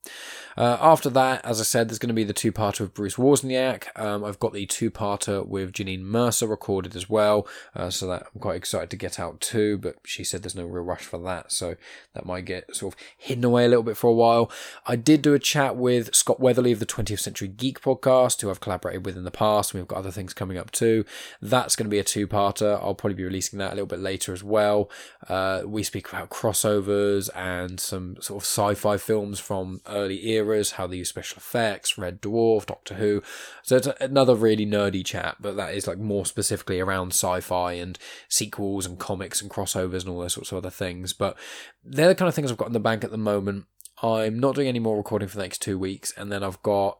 Uh, 0.56 0.76
after 0.80 1.08
that, 1.10 1.44
as 1.44 1.60
I 1.60 1.64
said, 1.64 1.88
there's 1.88 1.98
going 1.98 2.08
to 2.08 2.14
be 2.14 2.24
the 2.24 2.32
two-parter 2.32 2.80
with 2.80 2.94
Bruce 2.94 3.16
Wozniak. 3.16 3.86
Um, 3.98 4.24
I've 4.24 4.38
got 4.38 4.52
the 4.52 4.66
two-parter 4.66 5.46
with 5.46 5.72
Janine 5.72 6.02
Mercer 6.02 6.46
recorded 6.46 6.94
as 6.94 7.08
well, 7.08 7.46
uh, 7.74 7.90
so 7.90 8.06
that 8.08 8.26
I'm 8.34 8.40
quite 8.40 8.56
excited 8.56 8.90
to 8.90 8.96
get 8.96 9.18
out 9.18 9.40
too. 9.40 9.78
But 9.78 9.96
she 10.04 10.22
said 10.22 10.42
there's 10.42 10.54
no 10.54 10.66
real 10.66 10.84
rush 10.84 11.02
for 11.02 11.18
that, 11.18 11.52
so 11.52 11.76
that 12.14 12.26
might 12.26 12.44
get 12.44 12.74
sort 12.74 12.94
of 12.94 13.00
hidden 13.16 13.44
away 13.44 13.64
a 13.64 13.68
little 13.68 13.82
bit 13.82 13.96
for 13.96 14.08
a 14.08 14.14
while. 14.14 14.50
I 14.86 14.96
did 14.96 15.22
do 15.22 15.34
a 15.34 15.38
chat 15.38 15.76
with 15.76 16.14
Scott 16.14 16.40
Weatherly 16.40 16.72
of 16.72 16.80
the 16.80 16.86
20th 16.86 17.20
Century 17.20 17.48
Geek 17.48 17.80
podcast, 17.80 18.40
who 18.40 18.50
I've 18.50 18.60
collaborated 18.60 19.06
with 19.06 19.16
in 19.16 19.24
the 19.24 19.30
past. 19.30 19.72
We've 19.72 19.88
got 19.88 19.98
other 19.98 20.10
things 20.10 20.34
coming 20.34 20.58
up 20.58 20.70
too. 20.72 21.04
That's 21.40 21.76
going 21.76 21.86
to 21.86 21.90
be 21.90 21.98
a 21.98 22.04
two-parter. 22.04 22.80
I'll 22.82 22.94
probably 22.94 23.14
be 23.14 23.24
releasing 23.24 23.58
that 23.60 23.72
a 23.72 23.74
little 23.74 23.86
bit 23.86 24.00
later 24.00 24.32
as 24.32 24.44
well. 24.44 24.90
Uh, 25.28 25.62
we 25.64 25.82
speak 25.82 26.08
about 26.08 26.28
crossovers 26.50 27.28
and 27.34 27.78
some 27.78 28.16
sort 28.20 28.42
of 28.42 28.46
sci-fi 28.46 28.96
films 28.96 29.38
from 29.38 29.80
early 29.86 30.28
eras, 30.28 30.72
how 30.72 30.86
they 30.86 30.96
use 30.96 31.08
special 31.08 31.38
effects, 31.38 31.96
Red 31.96 32.20
Dwarf, 32.20 32.66
Doctor 32.66 32.94
Who. 32.94 33.22
So 33.62 33.76
it's 33.76 33.88
another 34.00 34.34
really 34.34 34.66
nerdy 34.66 35.04
chat, 35.04 35.36
but 35.40 35.56
that 35.56 35.74
is 35.74 35.86
like 35.86 35.98
more 35.98 36.26
specifically 36.26 36.80
around 36.80 37.08
sci-fi 37.08 37.72
and 37.74 37.98
sequels 38.28 38.86
and 38.86 38.98
comics 38.98 39.40
and 39.40 39.50
crossovers 39.50 40.00
and 40.00 40.08
all 40.08 40.20
those 40.20 40.34
sorts 40.34 40.52
of 40.52 40.58
other 40.58 40.70
things. 40.70 41.12
But 41.12 41.36
they're 41.84 42.08
the 42.08 42.14
kind 42.14 42.28
of 42.28 42.34
things 42.34 42.50
I've 42.50 42.58
got 42.58 42.68
in 42.68 42.74
the 42.74 42.80
bank 42.80 43.04
at 43.04 43.10
the 43.10 43.18
moment. 43.18 43.66
I'm 44.02 44.38
not 44.38 44.54
doing 44.54 44.68
any 44.68 44.78
more 44.78 44.96
recording 44.96 45.28
for 45.28 45.36
the 45.36 45.42
next 45.42 45.60
two 45.60 45.78
weeks, 45.78 46.12
and 46.16 46.32
then 46.32 46.42
I've 46.42 46.62
got 46.62 46.98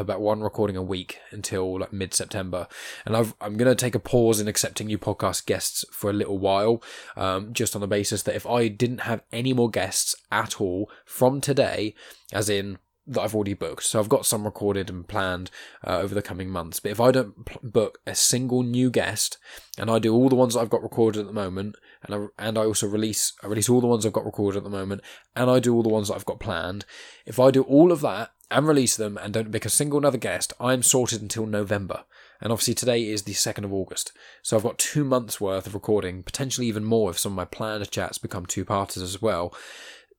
about 0.00 0.20
one 0.20 0.40
recording 0.40 0.76
a 0.76 0.82
week 0.82 1.18
until 1.30 1.80
like 1.80 1.92
mid 1.92 2.14
September, 2.14 2.66
and 3.04 3.16
I've, 3.16 3.34
I'm 3.40 3.56
going 3.56 3.70
to 3.70 3.80
take 3.80 3.94
a 3.94 4.00
pause 4.00 4.40
in 4.40 4.48
accepting 4.48 4.86
new 4.86 4.98
podcast 4.98 5.46
guests 5.46 5.84
for 5.92 6.10
a 6.10 6.14
little 6.14 6.38
while, 6.38 6.82
um, 7.16 7.52
just 7.52 7.74
on 7.74 7.80
the 7.80 7.86
basis 7.86 8.22
that 8.22 8.34
if 8.34 8.46
I 8.46 8.68
didn't 8.68 9.02
have 9.02 9.22
any 9.32 9.52
more 9.52 9.70
guests 9.70 10.14
at 10.30 10.60
all 10.60 10.90
from 11.04 11.40
today, 11.40 11.94
as 12.32 12.48
in 12.48 12.78
that 13.06 13.20
I've 13.20 13.34
already 13.34 13.54
booked, 13.54 13.82
so 13.82 13.98
I've 13.98 14.08
got 14.08 14.26
some 14.26 14.44
recorded 14.44 14.88
and 14.88 15.06
planned 15.06 15.50
uh, 15.84 15.98
over 15.98 16.14
the 16.14 16.22
coming 16.22 16.48
months. 16.48 16.78
But 16.78 16.92
if 16.92 17.00
I 17.00 17.10
don't 17.10 17.44
p- 17.44 17.56
book 17.62 17.98
a 18.06 18.14
single 18.14 18.62
new 18.62 18.90
guest, 18.90 19.38
and 19.76 19.90
I 19.90 19.98
do 19.98 20.14
all 20.14 20.28
the 20.28 20.36
ones 20.36 20.54
that 20.54 20.60
I've 20.60 20.70
got 20.70 20.82
recorded 20.82 21.20
at 21.20 21.26
the 21.26 21.32
moment, 21.32 21.76
and 22.04 22.14
I 22.14 22.46
and 22.46 22.56
I 22.56 22.64
also 22.64 22.86
release 22.86 23.32
I 23.42 23.48
release 23.48 23.68
all 23.68 23.80
the 23.80 23.88
ones 23.88 24.06
I've 24.06 24.12
got 24.12 24.24
recorded 24.24 24.58
at 24.58 24.64
the 24.64 24.70
moment, 24.70 25.02
and 25.34 25.50
I 25.50 25.58
do 25.58 25.74
all 25.74 25.82
the 25.82 25.88
ones 25.88 26.08
that 26.08 26.14
I've 26.14 26.24
got 26.24 26.38
planned. 26.38 26.84
If 27.26 27.40
I 27.40 27.50
do 27.50 27.62
all 27.62 27.90
of 27.90 28.02
that 28.02 28.30
and 28.52 28.68
release 28.68 28.96
them 28.96 29.18
and 29.18 29.32
don't 29.32 29.52
pick 29.52 29.64
a 29.64 29.70
single 29.70 29.98
another 29.98 30.18
guest, 30.18 30.52
I'm 30.60 30.82
sorted 30.82 31.22
until 31.22 31.46
November. 31.46 32.04
And 32.40 32.52
obviously 32.52 32.74
today 32.74 33.04
is 33.04 33.22
the 33.22 33.32
2nd 33.32 33.64
of 33.64 33.72
August. 33.72 34.12
So 34.42 34.56
I've 34.56 34.64
got 34.64 34.78
two 34.78 35.04
months 35.04 35.40
worth 35.40 35.66
of 35.66 35.74
recording, 35.74 36.22
potentially 36.22 36.66
even 36.66 36.84
more 36.84 37.10
if 37.10 37.18
some 37.18 37.32
of 37.32 37.36
my 37.36 37.44
planned 37.44 37.88
chats 37.90 38.18
become 38.18 38.46
two 38.46 38.64
parters 38.64 39.02
as 39.02 39.22
well. 39.22 39.54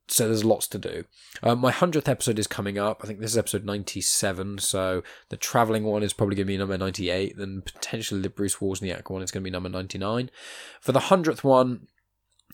so 0.07 0.27
there's 0.27 0.45
lots 0.45 0.67
to 0.67 0.77
do. 0.77 1.05
Uh, 1.41 1.55
my 1.55 1.71
100th 1.71 2.07
episode 2.07 2.39
is 2.39 2.47
coming 2.47 2.77
up. 2.77 3.01
I 3.03 3.07
think 3.07 3.19
this 3.19 3.31
is 3.31 3.37
episode 3.37 3.65
97, 3.65 4.59
so 4.59 5.03
the 5.29 5.37
travelling 5.37 5.83
one 5.83 6.03
is 6.03 6.13
probably 6.13 6.35
going 6.35 6.45
to 6.45 6.53
be 6.53 6.57
number 6.57 6.77
98, 6.77 7.37
then 7.37 7.61
potentially 7.61 8.21
the 8.21 8.29
Bruce 8.29 8.57
Wozniak 8.57 9.09
one 9.09 9.21
is 9.21 9.31
going 9.31 9.41
to 9.41 9.45
be 9.45 9.51
number 9.51 9.69
99. 9.69 10.29
For 10.81 10.91
the 10.91 10.99
100th 10.99 11.43
one, 11.43 11.87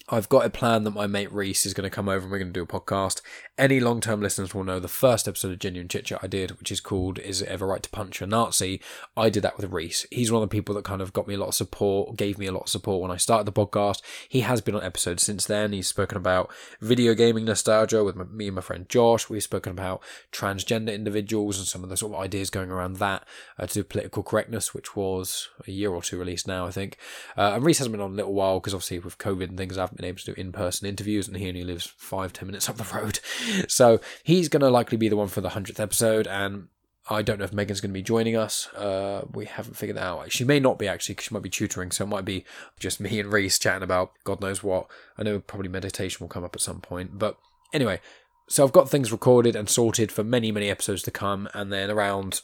I've 0.07 0.29
got 0.29 0.45
a 0.45 0.49
plan 0.49 0.83
that 0.83 0.91
my 0.91 1.07
mate 1.07 1.31
Reese 1.31 1.65
is 1.65 1.73
going 1.73 1.89
to 1.89 1.93
come 1.93 2.07
over 2.07 2.23
and 2.23 2.31
we're 2.31 2.39
going 2.39 2.53
to 2.53 2.53
do 2.53 2.63
a 2.63 2.67
podcast. 2.67 3.21
Any 3.57 3.79
long 3.79 4.01
term 4.01 4.21
listeners 4.21 4.53
will 4.53 4.63
know 4.63 4.79
the 4.79 4.87
first 4.87 5.27
episode 5.27 5.51
of 5.51 5.59
Genuine 5.59 5.87
Chit 5.87 6.05
Chat 6.05 6.19
I 6.23 6.27
did, 6.27 6.57
which 6.59 6.71
is 6.71 6.79
called 6.79 7.19
Is 7.19 7.41
It 7.41 7.49
Ever 7.49 7.67
Right 7.67 7.83
to 7.83 7.89
Punch 7.89 8.21
a 8.21 8.25
Nazi? 8.25 8.81
I 9.17 9.29
did 9.29 9.43
that 9.43 9.57
with 9.57 9.71
Reese. 9.71 10.05
He's 10.09 10.31
one 10.31 10.41
of 10.41 10.49
the 10.49 10.55
people 10.55 10.73
that 10.75 10.85
kind 10.85 11.01
of 11.01 11.13
got 11.13 11.27
me 11.27 11.33
a 11.33 11.37
lot 11.37 11.49
of 11.49 11.55
support, 11.55 12.15
gave 12.15 12.37
me 12.37 12.47
a 12.47 12.51
lot 12.51 12.63
of 12.63 12.69
support 12.69 13.01
when 13.01 13.11
I 13.11 13.17
started 13.17 13.45
the 13.45 13.51
podcast. 13.51 14.01
He 14.27 14.41
has 14.41 14.61
been 14.61 14.75
on 14.75 14.83
episodes 14.83 15.23
since 15.23 15.45
then. 15.45 15.73
He's 15.73 15.87
spoken 15.87 16.17
about 16.17 16.51
video 16.79 17.13
gaming 17.13 17.45
nostalgia 17.45 18.03
with 18.03 18.15
my, 18.15 18.23
me 18.25 18.47
and 18.47 18.55
my 18.55 18.61
friend 18.61 18.87
Josh. 18.87 19.29
We've 19.29 19.43
spoken 19.43 19.71
about 19.71 20.01
transgender 20.31 20.93
individuals 20.93 21.57
and 21.57 21.67
some 21.67 21.83
of 21.83 21.89
the 21.89 21.97
sort 21.97 22.13
of 22.13 22.19
ideas 22.19 22.49
going 22.49 22.71
around 22.71 22.97
that 22.97 23.27
uh, 23.57 23.67
to 23.67 23.83
political 23.83 24.23
correctness, 24.23 24.73
which 24.73 24.95
was 24.95 25.49
a 25.67 25.71
year 25.71 25.91
or 25.91 26.01
two 26.01 26.17
released 26.17 26.47
now, 26.47 26.65
I 26.65 26.71
think. 26.71 26.97
Uh, 27.37 27.53
and 27.55 27.63
Reese 27.63 27.79
hasn't 27.79 27.91
been 27.91 28.01
on 28.01 28.13
a 28.13 28.15
little 28.15 28.33
while 28.33 28.59
because 28.59 28.73
obviously 28.73 28.99
with 28.99 29.17
COVID 29.17 29.49
and 29.49 29.57
things, 29.57 29.77
I 29.77 29.88
haven't 29.89 29.97
been 29.97 30.05
able 30.05 30.19
to 30.19 30.33
do 30.33 30.39
in 30.39 30.51
person 30.51 30.87
interviews, 30.87 31.27
and 31.27 31.35
he 31.37 31.47
only 31.47 31.63
lives 31.63 31.93
five, 31.97 32.33
ten 32.33 32.47
minutes 32.47 32.69
up 32.69 32.77
the 32.77 32.95
road. 32.95 33.19
So 33.67 33.99
he's 34.23 34.49
going 34.49 34.61
to 34.61 34.69
likely 34.69 34.97
be 34.97 35.09
the 35.09 35.17
one 35.17 35.27
for 35.27 35.41
the 35.41 35.49
100th 35.49 35.79
episode, 35.79 36.27
and 36.27 36.67
I 37.09 37.21
don't 37.21 37.39
know 37.39 37.45
if 37.45 37.53
Megan's 37.53 37.81
going 37.81 37.91
to 37.91 37.93
be 37.93 38.03
joining 38.03 38.35
us. 38.35 38.67
Uh, 38.73 39.25
we 39.33 39.45
haven't 39.45 39.75
figured 39.75 39.97
that 39.97 40.05
out. 40.05 40.31
She 40.31 40.43
may 40.43 40.59
not 40.59 40.77
be 40.77 40.87
actually, 40.87 41.15
because 41.15 41.25
she 41.25 41.33
might 41.33 41.43
be 41.43 41.49
tutoring, 41.49 41.91
so 41.91 42.03
it 42.03 42.07
might 42.07 42.25
be 42.25 42.45
just 42.79 42.99
me 42.99 43.19
and 43.19 43.31
Reese 43.31 43.57
chatting 43.57 43.83
about 43.83 44.11
God 44.23 44.41
knows 44.41 44.63
what. 44.63 44.87
I 45.17 45.23
know 45.23 45.39
probably 45.39 45.69
meditation 45.69 46.23
will 46.23 46.29
come 46.29 46.43
up 46.43 46.55
at 46.55 46.61
some 46.61 46.81
point, 46.81 47.17
but 47.17 47.37
anyway. 47.73 47.99
So 48.47 48.63
I've 48.63 48.71
got 48.71 48.89
things 48.89 49.11
recorded 49.11 49.55
and 49.55 49.69
sorted 49.69 50.11
for 50.11 50.23
many, 50.23 50.51
many 50.51 50.69
episodes 50.69 51.03
to 51.03 51.11
come, 51.11 51.47
and 51.53 51.71
then 51.71 51.91
around 51.91 52.41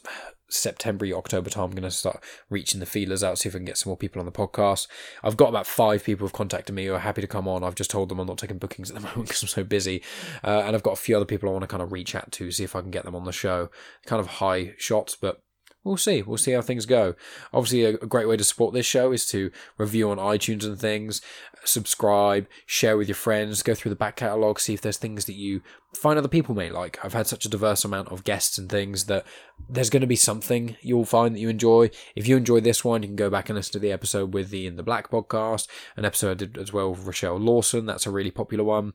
September, 0.48 1.06
October 1.06 1.50
time, 1.50 1.64
I'm 1.64 1.70
going 1.70 1.82
to 1.82 1.90
start 1.90 2.22
reaching 2.50 2.80
the 2.80 2.86
feelers 2.86 3.24
out, 3.24 3.38
see 3.38 3.48
if 3.48 3.54
I 3.54 3.58
can 3.58 3.64
get 3.64 3.78
some 3.78 3.90
more 3.90 3.96
people 3.96 4.20
on 4.20 4.26
the 4.26 4.32
podcast. 4.32 4.86
I've 5.22 5.36
got 5.36 5.48
about 5.48 5.66
five 5.66 6.04
people 6.04 6.24
who've 6.24 6.32
contacted 6.32 6.74
me 6.74 6.86
who 6.86 6.94
are 6.94 7.00
happy 7.00 7.20
to 7.20 7.26
come 7.26 7.48
on. 7.48 7.64
I've 7.64 7.74
just 7.74 7.90
told 7.90 8.08
them 8.08 8.18
I'm 8.18 8.26
not 8.26 8.38
taking 8.38 8.58
bookings 8.58 8.90
at 8.90 8.94
the 8.94 9.00
moment 9.06 9.28
because 9.28 9.42
I'm 9.42 9.48
so 9.48 9.64
busy. 9.64 10.02
Uh, 10.44 10.62
and 10.64 10.76
I've 10.76 10.82
got 10.82 10.92
a 10.92 10.96
few 10.96 11.16
other 11.16 11.24
people 11.24 11.48
I 11.48 11.52
want 11.52 11.62
to 11.62 11.68
kind 11.68 11.82
of 11.82 11.92
reach 11.92 12.14
out 12.14 12.32
to, 12.32 12.50
see 12.50 12.64
if 12.64 12.76
I 12.76 12.80
can 12.80 12.90
get 12.90 13.04
them 13.04 13.16
on 13.16 13.24
the 13.24 13.32
show. 13.32 13.70
Kind 14.06 14.20
of 14.20 14.26
high 14.26 14.74
shots, 14.78 15.16
but 15.16 15.42
we'll 15.86 15.96
see. 15.96 16.22
We'll 16.22 16.36
see 16.36 16.52
how 16.52 16.60
things 16.60 16.84
go. 16.84 17.14
Obviously, 17.52 17.84
a, 17.84 17.96
great 17.96 18.28
way 18.28 18.36
to 18.36 18.44
support 18.44 18.74
this 18.74 18.86
show 18.86 19.12
is 19.12 19.24
to 19.26 19.50
review 19.78 20.10
on 20.10 20.18
iTunes 20.18 20.64
and 20.64 20.78
things, 20.78 21.22
subscribe, 21.64 22.46
share 22.66 22.96
with 22.96 23.08
your 23.08 23.14
friends, 23.14 23.62
go 23.62 23.74
through 23.74 23.90
the 23.90 23.96
back 23.96 24.16
catalogue, 24.16 24.58
see 24.58 24.74
if 24.74 24.80
there's 24.80 24.96
things 24.96 25.24
that 25.26 25.34
you 25.34 25.62
find 25.94 26.18
other 26.18 26.28
people 26.28 26.54
may 26.54 26.70
like. 26.70 26.98
I've 27.04 27.14
had 27.14 27.26
such 27.26 27.44
a 27.46 27.48
diverse 27.48 27.84
amount 27.84 28.08
of 28.08 28.24
guests 28.24 28.58
and 28.58 28.68
things 28.68 29.04
that 29.04 29.24
there's 29.68 29.90
going 29.90 30.00
to 30.00 30.06
be 30.06 30.16
something 30.16 30.76
you'll 30.82 31.04
find 31.04 31.34
that 31.34 31.40
you 31.40 31.48
enjoy. 31.48 31.90
If 32.14 32.26
you 32.26 32.36
enjoy 32.36 32.60
this 32.60 32.84
one, 32.84 33.02
you 33.02 33.08
can 33.08 33.16
go 33.16 33.30
back 33.30 33.48
and 33.48 33.56
listen 33.56 33.72
to 33.74 33.78
the 33.78 33.92
episode 33.92 34.34
with 34.34 34.50
the 34.50 34.66
In 34.66 34.76
the 34.76 34.82
Black 34.82 35.10
podcast, 35.10 35.68
an 35.96 36.04
episode 36.04 36.32
I 36.32 36.34
did 36.34 36.58
as 36.58 36.72
well 36.72 36.90
with 36.90 37.06
Rochelle 37.06 37.38
Lawson. 37.38 37.86
That's 37.86 38.06
a 38.06 38.10
really 38.10 38.32
popular 38.32 38.64
one. 38.64 38.92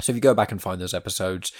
So 0.00 0.10
if 0.10 0.16
you 0.16 0.20
go 0.20 0.34
back 0.34 0.52
and 0.52 0.60
find 0.60 0.80
those 0.80 0.92
episodes 0.92 1.52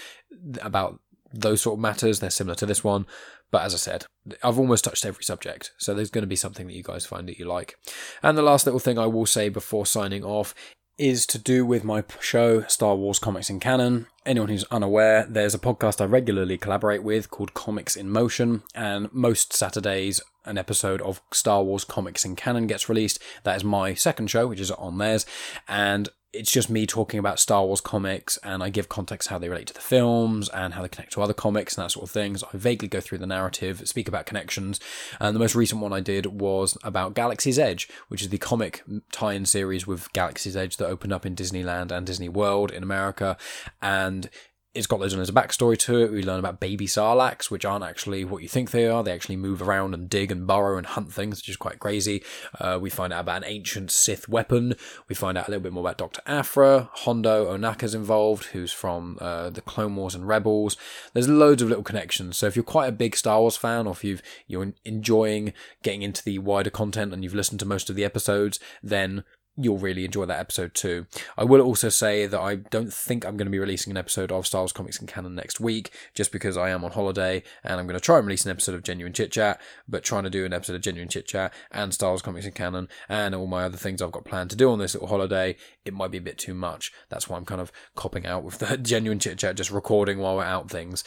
about 0.61 1.01
those 1.33 1.61
sort 1.61 1.75
of 1.75 1.81
matters. 1.81 2.21
They're 2.21 2.31
similar 2.31 2.55
to 2.57 2.67
this 2.67 2.85
one. 2.85 3.07
But 3.51 3.63
as 3.63 3.75
I 3.75 3.79
said, 3.79 4.07
I've 4.43 4.59
almost 4.59 4.85
touched 4.85 5.07
every 5.07 5.23
subject. 5.23 5.73
So 5.79 5.95
there's 5.95 6.11
going 6.11 6.23
to 6.23 6.29
be 6.29 6.37
something 6.37 6.67
that 6.67 6.75
you 6.75 6.83
guys 6.83 7.07
find 7.07 7.29
that 7.29 7.39
you 7.39 7.45
like. 7.45 7.77
And 8.23 8.37
the 8.37 8.43
last 8.43 8.67
little 8.67 8.81
thing 8.81 8.99
I 8.99 9.07
will 9.07 9.27
say 9.27 9.49
before 9.49 9.87
signing 9.87 10.25
off 10.25 10.55
is 10.99 11.27
to 11.27 11.39
do 11.39 11.65
with 11.65 11.85
my 11.85 12.03
show, 12.21 12.63
Star 12.63 12.97
Wars 12.97 13.19
Comics 13.19 13.51
in 13.51 13.61
Canon. 13.61 14.07
Anyone 14.25 14.49
who's 14.49 14.65
unaware, 14.65 15.27
there's 15.29 15.55
a 15.55 15.59
podcast 15.59 16.01
I 16.01 16.05
regularly 16.05 16.57
collaborate 16.57 17.03
with 17.03 17.31
called 17.31 17.55
Comics 17.55 17.97
in 17.97 18.11
Motion, 18.11 18.63
and 18.75 19.13
most 19.13 19.53
Saturdays, 19.53 20.21
an 20.47 20.57
episode 20.57 21.03
of 21.03 21.21
Star 21.33 21.63
Wars 21.63 21.85
Comics 21.85 22.25
in 22.25 22.35
Canon 22.35 22.67
gets 22.67 22.89
released. 22.89 23.23
That 23.45 23.57
is 23.57 23.65
my 23.65 23.93
second 23.95 24.31
show, 24.31 24.47
which 24.47 24.61
is 24.61 24.71
on 24.71 24.97
theirs, 24.99 25.27
and 25.69 26.09
it's 26.37 26.53
just 26.53 26.71
me 26.71 26.87
talking 26.87 27.19
about 27.19 27.39
Star 27.39 27.65
Wars 27.65 27.81
comics 27.81 28.39
and 28.43 28.63
I 28.63 28.71
give 28.71 28.89
context 28.89 29.29
how 29.29 29.39
they 29.39 29.49
relate 29.49 29.67
to 29.69 29.75
the 29.75 29.81
films 29.81 30.49
and 30.51 30.75
how 30.75 30.83
they 30.83 30.89
connect 30.89 31.13
to 31.13 31.23
other 31.23 31.35
comics 31.35 31.77
and 31.77 31.85
that 31.85 31.91
sort 31.91 32.05
of 32.05 32.11
things. 32.11 32.43
I 32.45 32.57
vaguely 32.57 32.89
go 32.89 33.01
through 33.01 33.19
the 33.19 33.27
narrative, 33.27 33.87
speak 33.89 34.09
about 34.09 34.27
connections, 34.27 34.81
and 35.21 35.35
the 35.35 35.41
most 35.41 35.55
recent 35.55 35.81
one 35.81 35.93
I 35.93 36.01
did 36.01 36.27
was 36.27 36.77
about 36.85 37.15
Galaxy's 37.15 37.59
Edge, 37.59 37.89
which 38.09 38.23
is 38.23 38.29
the 38.29 38.39
comic 38.39 38.83
tie-in 39.13 39.47
series 39.47 39.87
with 39.87 40.13
Galaxy's 40.13 40.57
Edge 40.57 40.77
that 40.77 40.87
opened 40.87 41.13
up 41.13 41.27
in 41.27 41.35
Disneyland 41.35 41.91
and 41.91 42.07
Disney 42.07 42.29
World 42.29 42.71
in 42.71 42.83
America, 42.83 43.37
and 43.81 44.31
it's 44.77 44.87
got 44.87 45.01
loads 45.01 45.13
and 45.13 45.21
loads 45.21 45.31
of 45.31 45.35
backstory 45.35 45.79
to 45.79 46.03
it. 46.03 46.13
We 46.13 46.23
learn 46.23 46.39
about 46.39 46.61
baby 46.61 46.87
sarlaccs, 46.87 47.51
which 47.51 47.65
aren't 47.65 47.85
actually 47.85 48.25
what 48.25 48.43
you 48.43 48.49
think 48.49 48.71
they 48.71 48.87
are. 48.87 49.03
They 49.03 49.13
actually 49.13 49.37
move 49.37 49.63
around 49.63 49.95
and 49.95 50.09
dig 50.09 50.31
and 50.31 50.47
burrow 50.47 50.77
and 50.77 50.87
hunt 50.87 51.13
things, 51.13 51.39
which 51.39 51.49
is 51.49 51.57
quite 51.57 51.79
crazy. 51.79 52.23
Uh, 52.61 52.79
we 52.81 52.91
find 52.91 53.13
out 53.13 53.21
about 53.21 53.39
an 53.39 53.49
ancient 53.49 53.91
Sith 53.91 54.29
weapon. 54.29 54.75
We 55.09 55.15
find 55.15 55.39
out 55.39 55.49
a 55.49 55.51
little 55.51 55.63
bit 55.63 55.73
more 55.73 55.83
about 55.83 55.99
Dr. 55.99 56.21
Aphra. 56.27 56.91
Hondo 56.93 57.57
Ohnaka's 57.57 57.95
involved, 57.95 58.47
who's 58.47 58.73
from 58.73 59.19
uh, 59.21 59.51
the 59.51 59.63
Clone 59.63 59.97
Wars 59.97 60.15
and 60.15 60.29
Rebels. 60.29 60.77
There's 61.15 61.29
loads 61.29 61.63
of 61.63 61.69
little 61.69 61.85
connections. 61.85 62.37
So 62.37 62.47
if 62.47 62.55
you're 62.55 62.63
quite 62.63 62.89
a 62.89 62.93
big 62.93 63.17
Star 63.17 63.41
Wars 63.41 63.57
fan, 63.57 63.87
or 63.87 63.93
if 63.93 64.05
you've, 64.05 64.23
you're 64.47 64.73
enjoying 64.85 65.53
getting 65.83 66.03
into 66.03 66.23
the 66.23 66.39
wider 66.39 66.71
content 66.71 67.13
and 67.13 67.25
you've 67.25 67.35
listened 67.35 67.61
to 67.61 67.67
most 67.67 67.89
of 67.89 67.97
the 67.97 68.05
episodes, 68.05 68.61
then 68.83 69.25
you'll 69.57 69.79
really 69.79 70.05
enjoy 70.05 70.27
that 70.27 70.39
episode 70.39 70.75
too. 70.75 71.07
I 71.37 71.45
will 71.45 71.61
also 71.61 71.89
say 71.89 72.27
that 72.27 72.41
I 72.41 72.57
don't 72.57 72.93
think 72.93 73.25
I'm 73.25 73.37
going 73.37 73.47
to 73.47 73.51
be 73.51 73.59
releasing 73.59 73.91
an 73.91 73.97
episode 73.97 74.31
of 74.31 74.49
Wars 74.53 74.73
Comics 74.73 74.99
and 74.99 75.09
Canon 75.09 75.35
next 75.35 75.61
week, 75.61 75.91
just 76.15 76.33
because 76.33 76.57
I 76.57 76.71
am 76.71 76.85
on 76.85 76.93
holiday 76.93 77.43
and 77.65 77.81
I'm 77.81 77.87
going 77.87 77.99
to 77.99 78.05
try 78.05 78.19
and 78.19 78.27
release 78.27 78.45
an 78.45 78.51
episode 78.51 78.75
of 78.75 78.83
Genuine 78.83 79.13
Chit 79.13 79.33
Chat, 79.33 79.61
but 79.89 80.05
trying 80.05 80.25
to 80.25 80.31
do 80.31 80.45
an 80.45 80.53
episode 80.53 80.77
of 80.77 80.83
Genuine 80.83 81.09
Chit 81.09 81.27
Chat 81.27 81.53
and 81.71 81.97
Wars 82.01 82.23
Comics 82.23 82.47
and 82.47 82.55
Canon 82.55 82.89
and 83.09 83.35
all 83.35 83.47
my 83.47 83.65
other 83.65 83.77
things 83.77 84.03
I've 84.03 84.13
got 84.13 84.25
planned 84.25 84.51
to 84.51 84.57
do 84.57 84.71
on 84.71 84.79
this 84.79 84.95
little 84.95 85.09
holiday, 85.09 85.57
it 85.85 85.95
might 85.95 86.11
be 86.11 86.19
a 86.19 86.23
bit 86.23 86.39
too 86.39 86.55
much. 86.55 86.93
That's 87.09 87.29
why 87.29 87.37
I'm 87.37 87.45
kind 87.45 87.61
of 87.61 87.73
copping 87.95 88.27
out 88.27 88.45
with 88.45 88.59
the 88.59 88.77
Genuine 88.83 89.19
Chit 89.19 89.39
Chat, 89.39 89.57
just 89.57 89.71
recording 89.71 90.19
while 90.19 90.37
we're 90.37 90.45
out 90.45 90.71
things. 90.71 91.05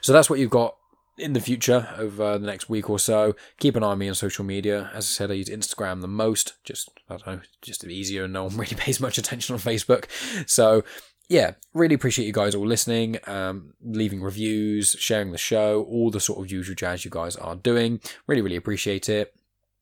So 0.00 0.12
that's 0.12 0.28
what 0.28 0.38
you've 0.38 0.50
got 0.50 0.76
in 1.18 1.32
the 1.34 1.40
future 1.40 1.88
over 1.98 2.38
the 2.38 2.46
next 2.46 2.68
week 2.68 2.88
or 2.88 2.98
so. 2.98 3.34
Keep 3.58 3.76
an 3.76 3.82
eye 3.82 3.88
on 3.88 3.98
me 3.98 4.08
on 4.08 4.14
social 4.14 4.44
media. 4.44 4.90
As 4.94 5.04
I 5.04 5.08
said, 5.08 5.30
I 5.30 5.34
use 5.34 5.48
Instagram 5.48 6.00
the 6.00 6.08
most. 6.08 6.54
Just 6.64 6.90
I 7.08 7.16
don't 7.16 7.26
know, 7.26 7.40
just 7.60 7.84
easier, 7.84 8.24
and 8.24 8.32
no 8.32 8.44
one 8.44 8.56
really 8.56 8.76
pays 8.76 9.00
much 9.00 9.18
attention 9.18 9.54
on 9.54 9.60
Facebook. 9.60 10.06
So 10.48 10.84
yeah, 11.28 11.52
really 11.72 11.94
appreciate 11.94 12.26
you 12.26 12.32
guys 12.32 12.54
all 12.54 12.66
listening, 12.66 13.18
um, 13.26 13.74
leaving 13.82 14.22
reviews, 14.22 14.96
sharing 14.98 15.32
the 15.32 15.38
show, 15.38 15.84
all 15.84 16.10
the 16.10 16.20
sort 16.20 16.40
of 16.40 16.50
usual 16.50 16.74
jazz 16.74 17.04
you 17.04 17.10
guys 17.10 17.36
are 17.36 17.56
doing. 17.56 18.00
Really, 18.26 18.42
really 18.42 18.56
appreciate 18.56 19.08
it. 19.08 19.34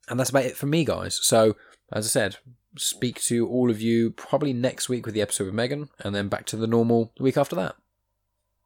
And 0.09 0.19
that's 0.19 0.31
about 0.31 0.45
it 0.45 0.57
for 0.57 0.67
me, 0.67 0.85
guys. 0.85 1.19
So 1.23 1.57
as 1.93 2.07
I 2.07 2.09
said, 2.09 2.37
speak 2.77 3.21
to 3.23 3.49
all 3.49 3.71
of 3.71 3.81
you 3.81 4.11
probably 4.11 4.53
next 4.53 4.89
week 4.89 5.07
with 5.07 5.15
the 5.15 5.23
episode 5.23 5.45
with 5.47 5.55
Megan, 5.55 5.89
and 6.01 6.15
then 6.15 6.29
back 6.29 6.47
to 6.47 6.57
the 6.57 6.67
normal 6.67 7.13
the 7.17 7.23
week 7.23 7.37
after 7.37 7.57
that. 7.57 7.77